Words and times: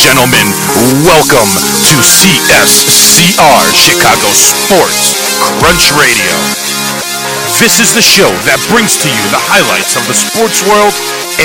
Gentlemen, 0.00 0.48
welcome 1.04 1.50
to 1.84 1.96
CSCR 2.00 3.60
Chicago 3.76 4.32
Sports 4.32 5.12
Crunch 5.60 5.92
Radio. 5.92 6.32
This 7.60 7.84
is 7.84 7.92
the 7.92 8.00
show 8.00 8.32
that 8.48 8.56
brings 8.72 8.96
to 9.04 9.12
you 9.12 9.24
the 9.28 9.44
highlights 9.44 10.00
of 10.00 10.08
the 10.08 10.16
sports 10.16 10.64
world 10.64 10.96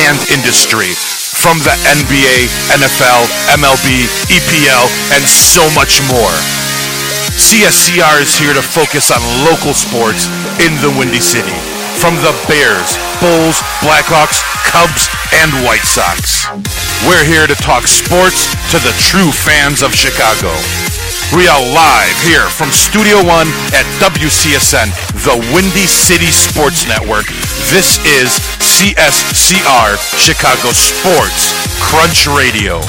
and 0.08 0.16
industry 0.32 0.96
from 1.44 1.60
the 1.68 1.76
NBA, 2.00 2.48
NFL, 2.80 3.28
MLB, 3.60 4.08
EPL, 4.32 4.88
and 5.12 5.28
so 5.28 5.68
much 5.76 6.00
more. 6.08 6.32
CSCR 7.36 8.24
is 8.24 8.40
here 8.40 8.56
to 8.56 8.64
focus 8.64 9.12
on 9.12 9.20
local 9.44 9.76
sports 9.76 10.32
in 10.64 10.72
the 10.80 10.96
Windy 10.96 11.20
City. 11.20 11.60
From 12.00 12.16
the 12.24 12.32
Bears, 12.48 12.96
Bulls, 13.20 13.60
Blackhawks, 13.84 14.40
Cubs, 14.72 15.12
and 15.44 15.52
White 15.68 15.84
Sox. 15.84 16.48
We're 17.06 17.24
here 17.24 17.46
to 17.46 17.54
talk 17.54 17.86
sports 17.86 18.50
to 18.72 18.80
the 18.82 18.90
true 18.98 19.32
fans 19.32 19.84
of 19.84 19.94
Chicago. 19.94 20.50
We 21.38 21.48
are 21.48 21.62
live 21.62 22.18
here 22.26 22.50
from 22.50 22.72
Studio 22.72 23.18
One 23.18 23.46
at 23.78 23.86
WCSN, 24.02 24.90
the 25.22 25.38
Windy 25.54 25.86
City 25.86 26.32
Sports 26.34 26.88
Network. 26.88 27.28
This 27.70 28.02
is 28.10 28.34
CSCR 28.58 30.02
Chicago 30.18 30.74
Sports 30.74 31.54
Crunch 31.80 32.26
Radio. 32.26 32.82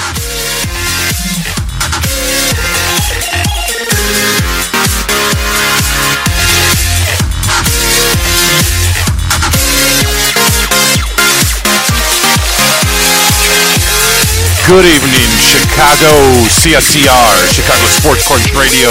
Good 14.66 14.82
evening, 14.82 15.30
Chicago 15.38 16.10
CSCR, 16.50 17.38
Chicago 17.54 17.86
Sports 17.86 18.26
Crunch 18.26 18.50
Radio. 18.58 18.90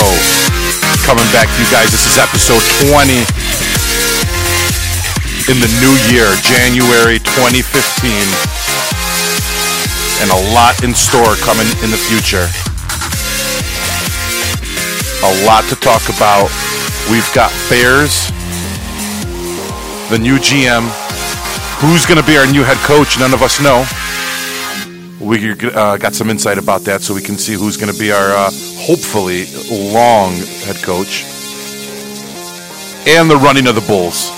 Coming 1.03 1.27
back 1.35 1.51
to 1.51 1.57
you 1.59 1.67
guys. 1.67 1.91
This 1.91 2.07
is 2.07 2.15
episode 2.15 2.63
20 2.87 3.11
in 5.51 5.59
the 5.59 5.67
new 5.83 5.91
year, 6.07 6.31
January 6.47 7.19
2015. 7.19 8.07
And 10.23 10.31
a 10.31 10.39
lot 10.55 10.79
in 10.79 10.95
store 10.95 11.35
coming 11.43 11.67
in 11.83 11.91
the 11.91 11.99
future. 12.07 12.47
A 15.27 15.31
lot 15.43 15.67
to 15.67 15.75
talk 15.75 16.07
about. 16.07 16.47
We've 17.11 17.27
got 17.35 17.51
Bears, 17.67 18.31
the 20.07 20.23
new 20.23 20.39
GM. 20.39 20.87
Who's 21.83 22.05
going 22.05 22.15
to 22.15 22.23
be 22.23 22.37
our 22.37 22.47
new 22.47 22.63
head 22.63 22.79
coach? 22.87 23.19
None 23.19 23.33
of 23.33 23.43
us 23.43 23.59
know 23.59 23.83
we 25.25 25.51
uh, 25.51 25.97
got 25.97 26.13
some 26.13 26.29
insight 26.29 26.57
about 26.57 26.81
that 26.81 27.01
so 27.01 27.13
we 27.13 27.21
can 27.21 27.37
see 27.37 27.53
who's 27.53 27.77
going 27.77 27.91
to 27.91 27.99
be 27.99 28.11
our 28.11 28.31
uh, 28.31 28.51
hopefully 28.77 29.45
long 29.91 30.33
head 30.63 30.77
coach. 30.83 31.25
And 33.07 33.29
the 33.29 33.37
running 33.37 33.67
of 33.67 33.75
the 33.75 33.83
bulls 33.87 34.31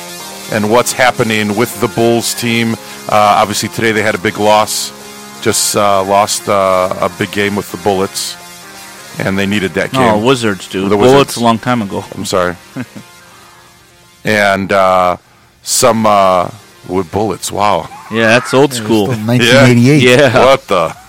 and 0.52 0.72
what's 0.72 0.94
happening 0.94 1.56
with 1.58 1.80
the 1.82 1.90
bulls 1.90 2.34
team. 2.34 2.74
Uh, 3.10 3.40
obviously 3.42 3.70
today 3.70 3.92
they 3.92 4.02
had 4.02 4.16
a 4.16 4.18
big 4.18 4.38
loss 4.38 4.96
just 5.42 5.76
uh, 5.76 6.04
lost 6.04 6.48
uh, 6.50 6.94
a 7.02 7.10
big 7.18 7.32
game 7.32 7.56
with 7.56 7.72
the 7.72 7.78
bullets. 7.80 8.36
And 9.20 9.38
they 9.38 9.46
needed 9.46 9.72
that 9.72 9.92
game. 9.92 10.02
Oh 10.02 10.26
wizards 10.26 10.70
dude. 10.70 10.90
The 10.92 10.96
bullets 10.96 11.14
wizards. 11.14 11.38
a 11.38 11.44
long 11.44 11.60
time 11.60 11.82
ago. 11.82 12.04
I'm 12.16 12.26
sorry. 12.26 12.56
And 14.24 14.74
uh, 14.74 15.16
some 15.62 16.04
with 16.90 17.10
bullets. 17.14 17.50
Wow 17.50 17.97
yeah, 18.12 18.28
that's 18.28 18.54
old 18.54 18.74
school. 18.74 19.08
1988. 19.08 20.02
Yeah. 20.02 20.46
What 20.46 20.68
the? 20.68 21.07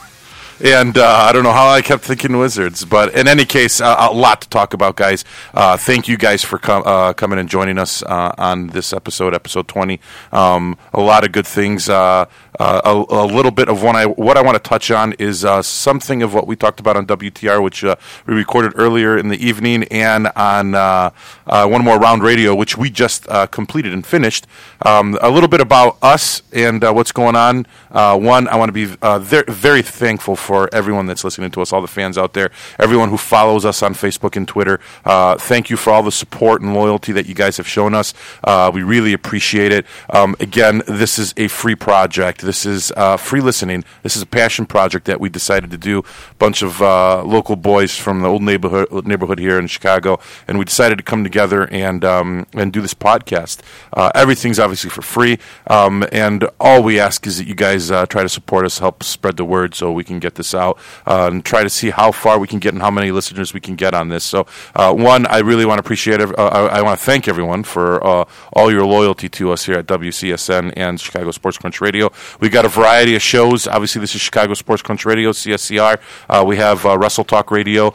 And 0.60 0.98
uh, 0.98 1.06
I 1.06 1.30
don't 1.30 1.44
know 1.44 1.52
how 1.52 1.68
I 1.68 1.82
kept 1.82 2.02
thinking 2.02 2.36
Wizards, 2.36 2.84
but 2.84 3.14
in 3.14 3.28
any 3.28 3.44
case, 3.44 3.80
uh, 3.80 4.08
a 4.10 4.12
lot 4.12 4.40
to 4.40 4.48
talk 4.48 4.74
about, 4.74 4.96
guys. 4.96 5.24
Uh, 5.54 5.76
thank 5.76 6.08
you 6.08 6.16
guys 6.16 6.42
for 6.42 6.58
com- 6.58 6.82
uh, 6.84 7.12
coming 7.12 7.38
and 7.38 7.48
joining 7.48 7.78
us 7.78 8.02
uh, 8.02 8.34
on 8.36 8.66
this 8.68 8.92
episode, 8.92 9.34
episode 9.34 9.68
twenty. 9.68 10.00
Um, 10.32 10.76
a 10.92 11.00
lot 11.00 11.24
of 11.24 11.30
good 11.30 11.46
things. 11.46 11.88
Uh, 11.88 12.26
a, 12.58 13.04
a, 13.08 13.24
little 13.24 13.52
bit 13.52 13.68
of 13.68 13.84
what 13.84 13.94
I 13.94 14.06
what 14.06 14.36
I 14.36 14.42
want 14.42 14.56
to 14.56 14.68
touch 14.68 14.90
on 14.90 15.12
is 15.12 15.46
something 15.64 16.24
of 16.24 16.34
what 16.34 16.48
we 16.48 16.56
talked 16.56 16.80
about 16.80 16.96
on 16.96 17.06
WTR, 17.06 17.62
which 17.62 17.84
we 17.84 18.34
recorded 18.34 18.72
earlier 18.74 19.16
in 19.16 19.28
the 19.28 19.36
evening, 19.36 19.84
and 19.84 20.26
on 20.34 20.72
one 20.72 21.84
more 21.84 22.00
round 22.00 22.24
radio, 22.24 22.52
which 22.52 22.76
we 22.76 22.90
just 22.90 23.28
completed 23.52 23.92
and 23.92 24.04
finished. 24.04 24.48
Um, 24.82 25.16
a 25.20 25.30
little 25.30 25.48
bit 25.48 25.60
about 25.60 25.98
us 26.02 26.42
and 26.52 26.82
what's 26.82 27.12
going 27.12 27.36
on. 27.36 27.64
one, 27.90 28.48
I 28.48 28.56
want 28.56 28.70
to 28.70 28.72
be 28.72 28.86
very, 28.86 29.44
very 29.46 29.82
thankful 29.82 30.34
everyone 30.72 31.06
that's 31.06 31.24
listening 31.24 31.50
to 31.50 31.62
us, 31.62 31.72
all 31.72 31.80
the 31.82 31.88
fans 31.88 32.16
out 32.16 32.32
there, 32.32 32.50
everyone 32.78 33.08
who 33.10 33.16
follows 33.16 33.64
us 33.64 33.82
on 33.82 33.94
Facebook 33.94 34.36
and 34.36 34.46
Twitter. 34.46 34.80
Uh, 35.04 35.36
thank 35.36 35.70
you 35.70 35.76
for 35.76 35.92
all 35.92 36.02
the 36.02 36.12
support 36.12 36.62
and 36.62 36.74
loyalty 36.74 37.12
that 37.12 37.26
you 37.26 37.34
guys 37.34 37.56
have 37.56 37.66
shown 37.66 37.94
us. 37.94 38.14
Uh, 38.44 38.70
we 38.72 38.82
really 38.82 39.12
appreciate 39.12 39.72
it. 39.72 39.86
Um, 40.10 40.36
again, 40.40 40.82
this 40.86 41.18
is 41.18 41.34
a 41.36 41.48
free 41.48 41.74
project. 41.74 42.40
This 42.40 42.64
is 42.64 42.92
uh, 42.96 43.16
free 43.16 43.40
listening. 43.40 43.84
This 44.02 44.16
is 44.16 44.22
a 44.22 44.26
passion 44.26 44.66
project 44.66 45.06
that 45.06 45.20
we 45.20 45.28
decided 45.28 45.70
to 45.70 45.78
do. 45.78 46.00
A 46.00 46.34
bunch 46.38 46.62
of 46.62 46.80
uh, 46.80 47.22
local 47.24 47.56
boys 47.56 47.96
from 47.96 48.22
the 48.22 48.28
old 48.28 48.42
neighborhood 48.42 49.06
neighborhood 49.06 49.38
here 49.38 49.58
in 49.58 49.66
Chicago, 49.66 50.18
and 50.46 50.58
we 50.58 50.64
decided 50.64 50.98
to 50.98 51.04
come 51.04 51.24
together 51.24 51.68
and 51.72 52.04
um, 52.04 52.46
and 52.54 52.72
do 52.72 52.80
this 52.80 52.94
podcast. 52.94 53.60
Uh, 53.92 54.10
everything's 54.14 54.58
obviously 54.58 54.90
for 54.90 55.02
free, 55.02 55.38
um, 55.66 56.04
and 56.12 56.48
all 56.60 56.82
we 56.82 56.98
ask 56.98 57.26
is 57.26 57.38
that 57.38 57.46
you 57.46 57.54
guys 57.54 57.90
uh, 57.90 58.06
try 58.06 58.22
to 58.22 58.28
support 58.28 58.64
us, 58.64 58.78
help 58.78 59.02
spread 59.02 59.36
the 59.36 59.44
word, 59.44 59.74
so 59.74 59.92
we 59.92 60.04
can 60.04 60.18
get 60.18 60.34
this 60.38 60.54
out 60.54 60.78
uh, 61.06 61.28
and 61.30 61.44
try 61.44 61.62
to 61.62 61.68
see 61.68 61.90
how 61.90 62.10
far 62.10 62.38
we 62.38 62.48
can 62.48 62.58
get 62.58 62.72
and 62.72 62.82
how 62.82 62.90
many 62.90 63.10
listeners 63.10 63.52
we 63.52 63.60
can 63.60 63.76
get 63.76 63.92
on 63.92 64.08
this. 64.08 64.24
So, 64.24 64.46
uh, 64.74 64.94
one, 64.94 65.26
I 65.26 65.38
really 65.40 65.66
want 65.66 65.78
to 65.78 65.80
appreciate. 65.80 66.20
Uh, 66.20 66.32
I, 66.38 66.78
I 66.78 66.82
want 66.82 66.98
to 66.98 67.04
thank 67.04 67.28
everyone 67.28 67.62
for 67.64 68.04
uh, 68.04 68.24
all 68.54 68.72
your 68.72 68.86
loyalty 68.86 69.28
to 69.28 69.52
us 69.52 69.66
here 69.66 69.76
at 69.76 69.86
WCSN 69.86 70.72
and 70.76 70.98
Chicago 70.98 71.30
Sports 71.30 71.58
Crunch 71.58 71.80
Radio. 71.80 72.10
We've 72.40 72.52
got 72.52 72.64
a 72.64 72.68
variety 72.68 73.14
of 73.14 73.22
shows. 73.22 73.66
Obviously, 73.66 74.00
this 74.00 74.14
is 74.14 74.20
Chicago 74.22 74.54
Sports 74.54 74.82
Crunch 74.82 75.04
Radio 75.04 75.32
(CSCR). 75.32 76.00
Uh, 76.30 76.44
we 76.46 76.56
have 76.56 76.86
uh, 76.86 76.96
Wrestle 76.96 77.24
Talk 77.24 77.50
Radio 77.50 77.94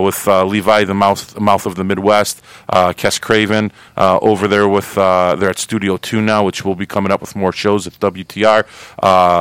with 0.00 0.26
Levi, 0.26 0.84
the 0.84 0.94
mouth 0.94 1.38
mouth 1.38 1.66
of 1.66 1.76
the 1.76 1.84
Midwest, 1.84 2.42
Kes 2.70 3.20
Craven 3.20 3.70
over 3.96 4.48
there 4.48 4.68
with 4.68 4.94
they're 4.94 5.50
at 5.50 5.58
Studio 5.58 5.96
Two 5.96 6.20
now, 6.20 6.44
which 6.44 6.64
will 6.64 6.74
be 6.74 6.86
coming 6.86 7.12
up 7.12 7.20
with 7.20 7.36
more 7.36 7.52
shows 7.52 7.86
at 7.86 7.94
WTR. 8.00 8.64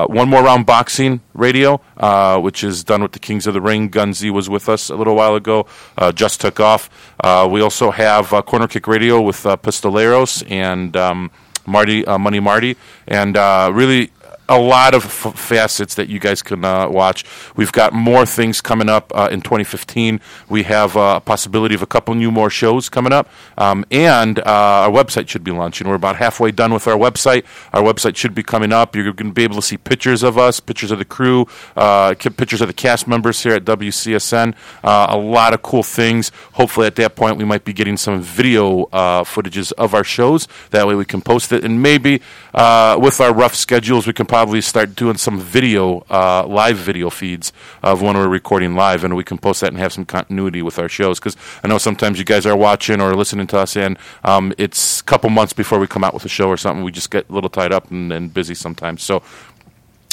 one 0.10 0.30
more 0.30 0.44
round 0.44 0.66
boxing 0.66 1.22
radio. 1.34 1.82
Uh, 2.02 2.40
which 2.40 2.64
is 2.64 2.84
done 2.84 3.02
with 3.04 3.12
the 3.12 3.20
Kings 3.20 3.46
of 3.46 3.54
the 3.54 3.62
Ring. 3.62 3.90
Gunzy 3.90 4.32
was 4.32 4.50
with 4.50 4.68
us 4.68 4.90
a 4.90 4.96
little 4.96 5.16
while 5.16 5.36
ago, 5.36 5.68
uh, 6.00 6.12
just 6.12 6.42
took 6.42 6.60
off. 6.60 6.90
Uh, 7.24 7.48
we 7.50 7.62
also 7.62 7.92
have 7.92 8.34
uh, 8.34 8.42
Corner 8.42 8.68
Kick 8.68 8.88
Radio 8.88 9.22
with 9.22 9.44
Pistoleros 9.44 10.44
and 10.50 10.98
um, 10.98 11.30
Marty 11.68 12.04
Money 12.06 12.40
Marty, 12.40 12.76
and 13.08 13.36
really 13.76 14.12
a 14.52 14.60
lot 14.60 14.94
of 14.94 15.06
f- 15.06 15.40
facets 15.40 15.96
that 15.96 16.10
you 16.10 16.20
guys 16.20 16.42
can 16.44 16.66
uh, 16.66 16.88
watch. 16.90 17.24
We've 17.56 17.72
got 17.72 17.94
more 17.94 18.26
things 18.26 18.60
coming 18.60 18.90
up 18.90 19.12
uh, 19.16 19.30
in 19.32 19.42
2015. 19.42 20.20
We 20.50 20.64
have 20.64 20.98
uh, 20.98 21.16
a 21.18 21.22
possibility 21.22 21.74
of 21.74 21.82
a 21.82 21.86
couple 21.88 22.14
new 22.16 22.32
more 22.32 22.50
shows 22.50 22.90
coming 22.90 23.14
up, 23.14 23.30
um, 23.58 23.86
and 23.90 24.40
uh, 24.40 24.44
our 24.46 24.92
website 24.92 25.30
should 25.30 25.46
be 25.46 25.52
launching. 25.52 25.88
We're 25.88 25.96
about 25.96 26.18
halfway 26.18 26.52
done 26.52 26.74
with 26.74 26.86
our 26.86 26.98
website. 26.98 27.46
Our 27.72 27.82
website 27.82 28.18
should 28.18 28.36
be 28.36 28.44
coming 28.44 28.74
up. 28.74 28.94
You're 28.94 29.14
going 29.14 29.30
to 29.30 29.34
be 29.34 29.44
able 29.44 29.56
to 29.56 29.62
see 29.62 29.78
pictures 29.78 30.22
of 30.22 30.38
us, 30.38 30.60
pictures 30.60 30.92
of 30.92 31.00
the 31.00 31.06
crew, 31.06 31.48
uh, 31.78 32.14
pictures 32.16 32.60
of 32.60 32.68
the 32.68 32.74
cast 32.74 33.08
members 33.08 33.42
here 33.42 33.54
at 33.54 33.64
WCSN. 33.64 34.54
Uh, 34.84 35.08
a 35.10 35.18
lot 35.18 35.54
of 35.54 35.62
cool 35.62 35.84
things. 35.84 36.30
Hopefully, 36.54 36.88
at 36.88 36.98
that 36.98 37.16
point, 37.16 37.38
we 37.38 37.46
might 37.46 37.64
be 37.64 37.72
getting 37.72 37.96
some 37.96 38.22
video 38.22 38.86
footages 39.24 39.72
of 39.74 39.94
our 39.94 40.04
shows. 40.04 40.50
That 40.72 40.88
way, 40.88 40.96
we 40.96 41.06
can 41.06 41.22
post 41.22 41.54
it, 41.54 41.64
and 41.64 41.82
maybe 41.82 42.22
with 42.54 43.22
our 43.22 43.34
rough 43.34 43.56
schedules, 43.56 44.06
we 44.06 44.14
can 44.14 44.26
probably 44.42 44.60
start 44.60 44.96
doing 44.96 45.18
some 45.18 45.40
video, 45.40 46.00
uh, 46.10 46.44
live 46.48 46.76
video 46.76 47.12
feeds 47.12 47.54
of 47.84 48.02
when 48.02 48.18
we're 48.18 48.28
recording 48.28 48.74
live, 48.74 49.04
and 49.04 49.16
we 49.16 49.24
can 49.24 49.38
post 49.38 49.62
that 49.62 49.68
and 49.68 49.78
have 49.78 49.94
some 49.94 50.04
continuity 50.04 50.64
with 50.64 50.80
our 50.80 50.90
shows. 50.90 51.20
Because 51.20 51.38
I 51.64 51.68
know 51.68 51.78
sometimes 51.78 52.18
you 52.18 52.26
guys 52.26 52.48
are 52.48 52.58
watching 52.58 53.00
or 53.00 53.14
listening 53.14 53.46
to 53.48 53.60
us, 53.60 53.78
and 53.78 54.00
um, 54.24 54.52
it's 54.58 55.00
a 55.00 55.04
couple 55.04 55.30
months 55.30 55.54
before 55.54 55.78
we 55.78 55.86
come 55.86 56.04
out 56.04 56.16
with 56.16 56.26
a 56.26 56.28
show 56.28 56.48
or 56.48 56.58
something. 56.58 56.84
We 56.84 56.92
just 56.92 57.12
get 57.12 57.30
a 57.30 57.34
little 57.34 57.52
tied 57.52 57.72
up 57.72 57.92
and, 57.92 58.12
and 58.12 58.34
busy 58.34 58.56
sometimes. 58.56 59.04
So 59.04 59.22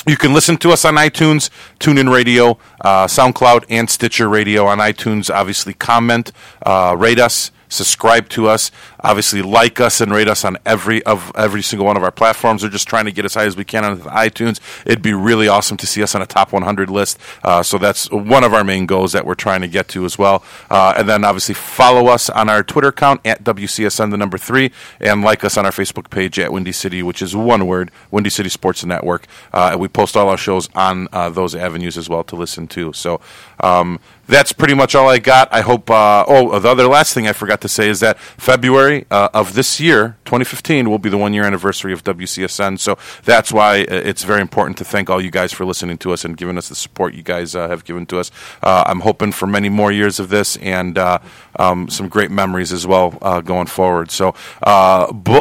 you 0.07 0.19
can 0.19 0.35
listen 0.35 0.59
to 0.59 0.73
us 0.73 0.85
on 0.85 0.97
iTunes, 0.97 1.49
TuneIn 1.81 2.13
Radio, 2.13 2.59
uh, 2.83 3.07
SoundCloud, 3.07 3.65
and 3.71 3.89
Stitcher 3.89 4.29
Radio 4.29 4.67
on 4.67 4.77
iTunes. 4.77 5.35
Obviously, 5.35 5.73
comment, 5.73 6.33
uh, 6.67 6.95
rate 6.99 7.19
us 7.19 7.51
subscribe 7.69 8.29
to 8.31 8.49
us. 8.49 8.71
Obviously, 9.01 9.43
like 9.43 9.81
us 9.81 10.01
and 10.01 10.13
rate 10.13 10.29
us 10.29 10.45
on 10.45 10.59
every 10.67 11.03
of 11.05 11.31
every 11.37 11.63
single 11.63 11.87
one 11.87 11.97
of 11.97 12.03
our 12.03 12.11
platforms. 12.11 12.63
We're 12.63 12.69
just 12.71 12.89
trying 12.89 13.05
to 13.05 13.13
get 13.13 13.25
as 13.25 13.35
high 13.35 13.45
as 13.45 13.57
we 13.57 13.65
can 13.65 13.85
on 13.85 14.01
iTunes. 14.01 14.61
It'd 14.85 15.03
be 15.03 15.13
really 15.13 15.49
awesome 15.49 15.77
to 15.79 15.87
see 15.87 16.03
us 16.03 16.15
on 16.15 16.23
a 16.23 16.27
top 16.27 16.53
100 16.53 16.91
list. 16.91 17.19
Uh, 17.45 17.63
so 17.63 17.79
that's 17.79 18.11
one 18.11 18.45
of 18.45 18.53
our 18.55 18.65
main 18.65 18.87
goals 18.87 19.13
that 19.13 19.25
we're 19.25 19.35
trying 19.35 19.61
to 19.61 19.69
get 19.69 19.89
to 19.89 20.05
as 20.05 20.19
well. 20.19 20.43
Uh, 20.71 20.95
and 20.97 21.09
then 21.09 21.25
obviously 21.25 21.55
follow 21.55 22.09
us 22.09 22.29
on 22.31 22.49
our 22.49 22.63
Twitter 22.63 22.89
account 22.89 23.21
at 23.25 23.45
WCSN 23.45 24.11
the 24.11 24.17
number 24.17 24.39
three, 24.39 24.73
and 25.01 25.23
like 25.23 25.45
us 25.45 25.57
on 25.57 25.65
our 25.65 25.73
Facebook 25.73 26.11
page 26.11 26.39
at 26.39 26.53
Windy 26.53 26.73
City, 26.73 27.03
which 27.03 27.23
is 27.23 27.37
one 27.37 27.67
word, 27.67 27.91
Windy 28.11 28.31
City 28.31 28.49
Sports 28.49 28.85
Network. 28.85 29.27
Uh, 29.53 29.71
and 29.73 29.81
we 29.81 29.89
post 29.89 30.17
all 30.17 30.29
our 30.29 30.37
shows 30.37 30.69
on 30.75 31.09
uh, 31.13 31.31
those 31.31 31.55
avenues 31.55 31.97
as 31.97 32.09
well 32.09 32.25
to 32.25 32.37
listen 32.37 32.67
to. 32.69 32.93
So. 32.93 33.21
Um, 33.61 34.01
that's 34.29 34.53
pretty 34.53 34.75
much 34.75 34.95
all 34.95 35.09
I 35.09 35.19
got. 35.19 35.49
I 35.51 35.63
hope. 35.63 35.91
Uh, 35.91 36.25
oh, 36.29 36.59
the 36.59 36.69
other 36.69 36.87
last 36.87 37.15
thing 37.15 37.27
I 37.27 37.33
forgot 37.33 37.63
to 37.63 37.69
say 37.69 37.89
is 37.89 38.01
that 38.01 38.19
February 38.19 39.07
uh, 39.11 39.31
of 39.33 39.55
this 39.55 39.81
year, 39.81 40.19
2015, 40.27 40.89
will 40.91 40.99
be 40.99 41.09
the 41.09 41.17
one 41.17 41.33
year 41.33 41.45
anniversary 41.45 41.95
of 41.95 42.05
WCSN. 42.05 42.79
So 42.79 42.99
that's 43.25 43.51
why 43.51 43.81
uh, 43.81 43.87
it's 43.89 44.25
very 44.25 44.43
important 44.43 44.77
to 44.79 44.85
thank 44.85 45.09
all 45.09 45.21
you 45.21 45.31
guys 45.31 45.53
for 45.53 45.65
listening 45.65 45.97
to 45.99 46.13
us 46.13 46.25
and 46.27 46.37
giving 46.37 46.59
us 46.59 46.69
the 46.69 46.75
support 46.75 47.15
you 47.15 47.23
guys 47.23 47.57
uh, 47.57 47.69
have 47.69 47.85
given 47.87 48.05
to 48.07 48.19
us. 48.19 48.31
Uh, 48.63 48.85
I'm 48.87 49.01
hoping 49.01 49.33
for 49.33 49.47
many 49.47 49.71
more 49.71 49.91
years 49.91 50.21
of 50.21 50.29
this 50.29 50.57
and 50.59 50.99
uh, 50.99 51.19
um, 51.57 51.89
some 51.89 52.09
great 52.09 52.31
memories 52.31 52.71
as 52.71 52.87
well 52.87 53.11
going 53.43 53.67
forward. 53.67 54.11
So 54.11 54.35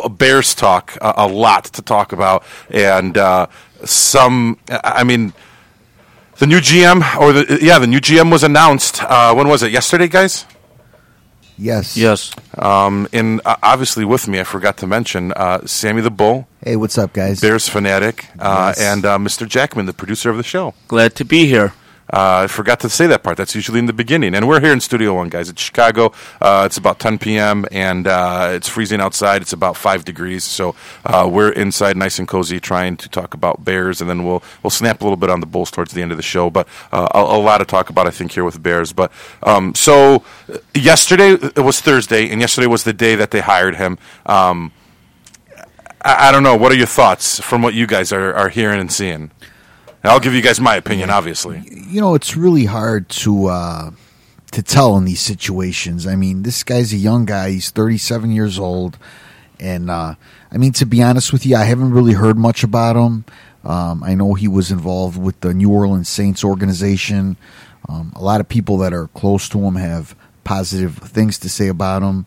Bears 0.09 0.55
talk, 0.55 0.97
a 1.01 1.27
lot 1.27 1.65
to 1.65 1.81
talk 1.81 2.13
about, 2.13 2.43
and 2.69 3.17
some. 3.83 4.57
I 4.69 5.03
mean 5.03 5.33
the 6.39 6.47
new 6.47 6.59
GM, 6.59 7.01
or 7.19 7.33
the 7.33 7.59
yeah, 7.61 7.79
the 7.79 7.87
new 7.87 7.99
GM 7.99 8.31
was 8.31 8.43
announced. 8.43 9.01
Uh, 9.03 9.33
when 9.33 9.47
was 9.47 9.63
it? 9.63 9.71
Yesterday, 9.71 10.07
guys. 10.07 10.45
Yes. 11.59 11.97
Yes. 11.97 12.31
Um, 12.57 13.07
and 13.11 13.41
uh, 13.43 13.55
obviously 13.63 14.05
with 14.05 14.27
me, 14.27 14.39
I 14.39 14.43
forgot 14.43 14.77
to 14.77 14.87
mention 14.87 15.33
uh, 15.33 15.65
Sammy 15.65 16.01
the 16.01 16.11
Bull. 16.11 16.47
Hey, 16.63 16.75
what's 16.75 16.99
up, 16.99 17.13
guys? 17.13 17.41
Bears 17.41 17.67
fanatic, 17.67 18.27
uh, 18.37 18.73
Yes. 18.77 18.81
and 18.81 19.05
uh, 19.05 19.17
Mr. 19.17 19.47
Jackman, 19.47 19.87
the 19.87 19.93
producer 19.93 20.29
of 20.29 20.37
the 20.37 20.43
show. 20.43 20.75
Glad 20.87 21.15
to 21.15 21.25
be 21.25 21.47
here. 21.47 21.73
Uh, 22.11 22.43
I 22.43 22.47
forgot 22.47 22.79
to 22.81 22.89
say 22.89 23.05
that 23.07 23.23
part. 23.23 23.37
That's 23.37 23.53
usually 23.53 23.79
in 23.79 23.85
the 23.85 23.93
beginning. 23.93 24.33
And 24.33 24.47
we're 24.47 24.61
here 24.61 24.71
in 24.71 24.79
Studio 24.79 25.13
One, 25.13 25.29
guys. 25.29 25.49
It's 25.49 25.61
Chicago. 25.61 26.13
Uh, 26.39 26.63
it's 26.65 26.77
about 26.77 26.99
10 26.99 27.17
p.m. 27.17 27.65
and 27.71 28.07
uh, 28.07 28.51
it's 28.53 28.69
freezing 28.69 29.01
outside. 29.01 29.41
It's 29.41 29.53
about 29.53 29.75
five 29.75 30.05
degrees. 30.05 30.43
So 30.43 30.75
uh, 31.05 31.29
we're 31.31 31.51
inside, 31.51 31.97
nice 31.97 32.17
and 32.17 32.27
cozy, 32.27 32.59
trying 32.59 32.95
to 32.97 33.09
talk 33.09 33.33
about 33.33 33.65
Bears, 33.65 33.99
and 33.99 34.09
then 34.09 34.23
we'll 34.23 34.41
we'll 34.63 34.71
snap 34.71 35.01
a 35.01 35.03
little 35.03 35.17
bit 35.17 35.29
on 35.29 35.41
the 35.41 35.45
Bulls 35.45 35.69
towards 35.69 35.93
the 35.93 36.01
end 36.01 36.11
of 36.11 36.17
the 36.17 36.23
show. 36.23 36.49
But 36.49 36.67
uh, 36.91 37.07
a, 37.13 37.19
a 37.19 37.39
lot 37.39 37.57
to 37.57 37.65
talk 37.65 37.89
about, 37.89 38.07
I 38.07 38.11
think, 38.11 38.31
here 38.31 38.45
with 38.45 38.61
Bears. 38.61 38.93
But 38.93 39.11
um, 39.43 39.75
so 39.75 40.23
yesterday 40.73 41.31
it 41.33 41.63
was 41.63 41.81
Thursday, 41.81 42.29
and 42.29 42.39
yesterday 42.39 42.67
was 42.67 42.83
the 42.83 42.93
day 42.93 43.15
that 43.15 43.31
they 43.31 43.41
hired 43.41 43.75
him. 43.75 43.97
Um, 44.25 44.71
I, 46.01 46.29
I 46.29 46.31
don't 46.31 46.43
know. 46.43 46.55
What 46.55 46.71
are 46.71 46.75
your 46.75 46.87
thoughts 46.87 47.39
from 47.41 47.61
what 47.61 47.73
you 47.73 47.85
guys 47.85 48.13
are, 48.13 48.33
are 48.33 48.49
hearing 48.49 48.79
and 48.79 48.91
seeing? 48.91 49.31
I'll 50.07 50.19
give 50.19 50.33
you 50.33 50.41
guys 50.41 50.59
my 50.59 50.75
opinion, 50.75 51.09
obviously. 51.09 51.61
You 51.69 52.01
know, 52.01 52.15
it's 52.15 52.35
really 52.35 52.65
hard 52.65 53.09
to 53.09 53.47
uh, 53.47 53.91
to 54.51 54.63
tell 54.63 54.97
in 54.97 55.05
these 55.05 55.21
situations. 55.21 56.07
I 56.07 56.15
mean, 56.15 56.43
this 56.43 56.63
guy's 56.63 56.93
a 56.93 56.97
young 56.97 57.25
guy. 57.25 57.51
He's 57.51 57.69
37 57.69 58.31
years 58.31 58.59
old, 58.59 58.97
and 59.59 59.89
uh, 59.89 60.15
I 60.51 60.57
mean, 60.57 60.73
to 60.73 60.85
be 60.85 61.01
honest 61.03 61.33
with 61.33 61.45
you, 61.45 61.55
I 61.55 61.63
haven't 61.65 61.91
really 61.91 62.13
heard 62.13 62.37
much 62.37 62.63
about 62.63 62.95
him. 62.95 63.25
Um, 63.63 64.03
I 64.03 64.15
know 64.15 64.33
he 64.33 64.47
was 64.47 64.71
involved 64.71 65.17
with 65.17 65.39
the 65.41 65.53
New 65.53 65.69
Orleans 65.71 66.07
Saints 66.07 66.43
organization. 66.43 67.37
Um, 67.89 68.13
a 68.15 68.21
lot 68.21 68.39
of 68.39 68.47
people 68.47 68.77
that 68.79 68.93
are 68.93 69.07
close 69.07 69.49
to 69.49 69.59
him 69.59 69.75
have 69.75 70.15
positive 70.43 70.97
things 70.97 71.37
to 71.39 71.49
say 71.49 71.67
about 71.67 72.01
him. 72.01 72.25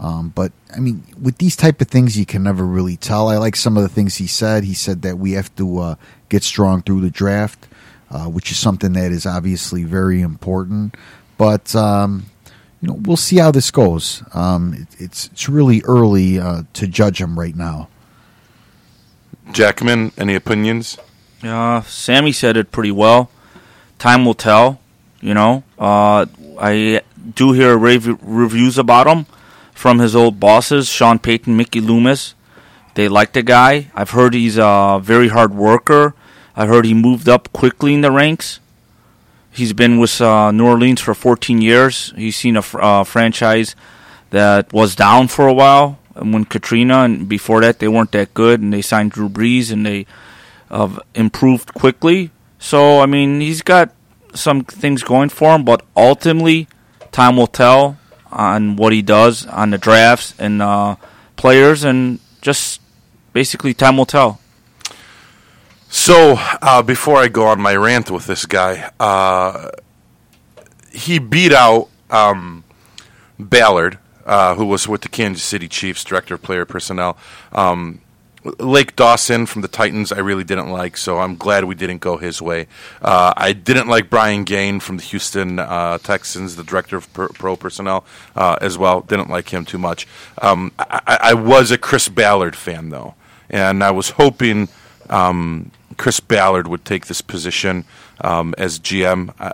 Um, 0.00 0.30
but 0.34 0.50
I 0.74 0.80
mean, 0.80 1.04
with 1.20 1.38
these 1.38 1.56
type 1.56 1.80
of 1.80 1.88
things, 1.88 2.18
you 2.18 2.24
can 2.24 2.42
never 2.42 2.64
really 2.64 2.96
tell. 2.96 3.28
I 3.28 3.36
like 3.36 3.54
some 3.54 3.76
of 3.76 3.82
the 3.82 3.88
things 3.88 4.16
he 4.16 4.26
said. 4.26 4.64
He 4.64 4.74
said 4.74 5.02
that 5.02 5.18
we 5.18 5.32
have 5.32 5.54
to 5.56 5.78
uh, 5.78 5.94
get 6.30 6.42
strong 6.42 6.80
through 6.80 7.02
the 7.02 7.10
draft, 7.10 7.68
uh, 8.10 8.24
which 8.24 8.50
is 8.50 8.56
something 8.58 8.94
that 8.94 9.12
is 9.12 9.26
obviously 9.26 9.84
very 9.84 10.22
important. 10.22 10.94
But 11.36 11.74
um, 11.76 12.26
you 12.80 12.88
know, 12.88 12.94
we'll 12.94 13.18
see 13.18 13.36
how 13.36 13.50
this 13.50 13.70
goes. 13.70 14.22
Um, 14.32 14.72
it, 14.72 14.88
it's 14.98 15.26
it's 15.26 15.48
really 15.50 15.82
early 15.84 16.38
uh, 16.38 16.62
to 16.72 16.86
judge 16.86 17.20
him 17.20 17.38
right 17.38 17.54
now. 17.54 17.88
Jackman, 19.52 20.12
any 20.16 20.34
opinions? 20.34 20.96
Uh, 21.42 21.82
Sammy 21.82 22.32
said 22.32 22.56
it 22.56 22.70
pretty 22.70 22.92
well. 22.92 23.30
Time 23.98 24.24
will 24.24 24.34
tell. 24.34 24.80
You 25.20 25.34
know, 25.34 25.64
uh, 25.78 26.24
I 26.58 27.02
do 27.34 27.52
hear 27.52 27.76
rev- 27.76 28.18
reviews 28.22 28.78
about 28.78 29.06
him 29.06 29.26
from 29.74 29.98
his 29.98 30.16
old 30.16 30.40
bosses, 30.40 30.88
Sean 30.88 31.18
Payton, 31.18 31.54
Mickey 31.56 31.80
Loomis. 31.80 32.34
They 32.94 33.08
like 33.08 33.32
the 33.32 33.42
guy. 33.42 33.90
I've 33.94 34.10
heard 34.10 34.34
he's 34.34 34.56
a 34.56 34.98
very 35.02 35.28
hard 35.28 35.54
worker. 35.54 36.14
I 36.60 36.66
heard 36.66 36.84
he 36.84 36.92
moved 36.92 37.26
up 37.26 37.50
quickly 37.54 37.94
in 37.94 38.02
the 38.02 38.10
ranks. 38.10 38.60
He's 39.50 39.72
been 39.72 39.98
with 39.98 40.20
uh, 40.20 40.50
New 40.50 40.66
Orleans 40.66 41.00
for 41.00 41.14
14 41.14 41.62
years. 41.62 42.12
He's 42.16 42.36
seen 42.36 42.54
a 42.54 42.60
fr- 42.60 42.82
uh, 42.82 43.04
franchise 43.04 43.74
that 44.28 44.70
was 44.70 44.94
down 44.94 45.28
for 45.28 45.48
a 45.48 45.54
while. 45.54 45.98
And 46.14 46.34
when 46.34 46.44
Katrina 46.44 46.98
and 46.98 47.26
before 47.26 47.62
that, 47.62 47.78
they 47.78 47.88
weren't 47.88 48.12
that 48.12 48.34
good, 48.34 48.60
and 48.60 48.74
they 48.74 48.82
signed 48.82 49.12
Drew 49.12 49.30
Brees, 49.30 49.72
and 49.72 49.86
they 49.86 50.04
uh, 50.70 50.98
improved 51.14 51.72
quickly. 51.72 52.30
So 52.58 53.00
I 53.00 53.06
mean, 53.06 53.40
he's 53.40 53.62
got 53.62 53.94
some 54.34 54.62
things 54.62 55.02
going 55.02 55.30
for 55.30 55.54
him, 55.54 55.64
but 55.64 55.82
ultimately, 55.96 56.68
time 57.10 57.38
will 57.38 57.46
tell 57.46 57.96
on 58.30 58.76
what 58.76 58.92
he 58.92 59.00
does 59.00 59.46
on 59.46 59.70
the 59.70 59.78
drafts 59.78 60.34
and 60.38 60.60
uh, 60.60 60.96
players, 61.36 61.84
and 61.84 62.20
just 62.42 62.82
basically 63.32 63.72
time 63.72 63.96
will 63.96 64.04
tell. 64.04 64.40
So, 65.92 66.36
uh, 66.38 66.82
before 66.82 67.16
I 67.16 67.26
go 67.26 67.48
on 67.48 67.60
my 67.60 67.74
rant 67.74 68.12
with 68.12 68.26
this 68.26 68.46
guy, 68.46 68.92
uh, 69.00 69.70
he 70.92 71.18
beat 71.18 71.52
out 71.52 71.88
um, 72.10 72.62
Ballard, 73.40 73.98
uh, 74.24 74.54
who 74.54 74.66
was 74.66 74.86
with 74.86 75.00
the 75.00 75.08
Kansas 75.08 75.42
City 75.42 75.66
Chiefs, 75.66 76.04
director 76.04 76.34
of 76.34 76.42
player 76.42 76.64
personnel. 76.64 77.18
Um, 77.50 78.00
Lake 78.60 78.94
Dawson 78.94 79.46
from 79.46 79.62
the 79.62 79.68
Titans, 79.68 80.12
I 80.12 80.20
really 80.20 80.44
didn't 80.44 80.70
like, 80.70 80.96
so 80.96 81.18
I'm 81.18 81.34
glad 81.34 81.64
we 81.64 81.74
didn't 81.74 81.98
go 81.98 82.18
his 82.18 82.40
way. 82.40 82.68
Uh, 83.02 83.34
I 83.36 83.52
didn't 83.52 83.88
like 83.88 84.08
Brian 84.08 84.44
Gaine 84.44 84.78
from 84.78 84.96
the 84.96 85.02
Houston 85.02 85.58
uh, 85.58 85.98
Texans, 85.98 86.54
the 86.54 86.62
director 86.62 86.98
of 86.98 87.12
per- 87.12 87.30
pro 87.30 87.56
personnel, 87.56 88.04
uh, 88.36 88.56
as 88.60 88.78
well. 88.78 89.00
Didn't 89.00 89.28
like 89.28 89.48
him 89.48 89.64
too 89.64 89.78
much. 89.78 90.06
Um, 90.40 90.70
I-, 90.78 91.18
I 91.20 91.34
was 91.34 91.72
a 91.72 91.78
Chris 91.78 92.08
Ballard 92.08 92.54
fan, 92.54 92.90
though, 92.90 93.16
and 93.50 93.82
I 93.82 93.90
was 93.90 94.10
hoping 94.10 94.68
um, 95.10 95.72
Chris 96.00 96.18
Ballard 96.18 96.66
would 96.66 96.86
take 96.86 97.08
this 97.08 97.20
position 97.20 97.84
um, 98.22 98.54
as 98.56 98.78
GM. 98.78 99.34
Uh, 99.38 99.52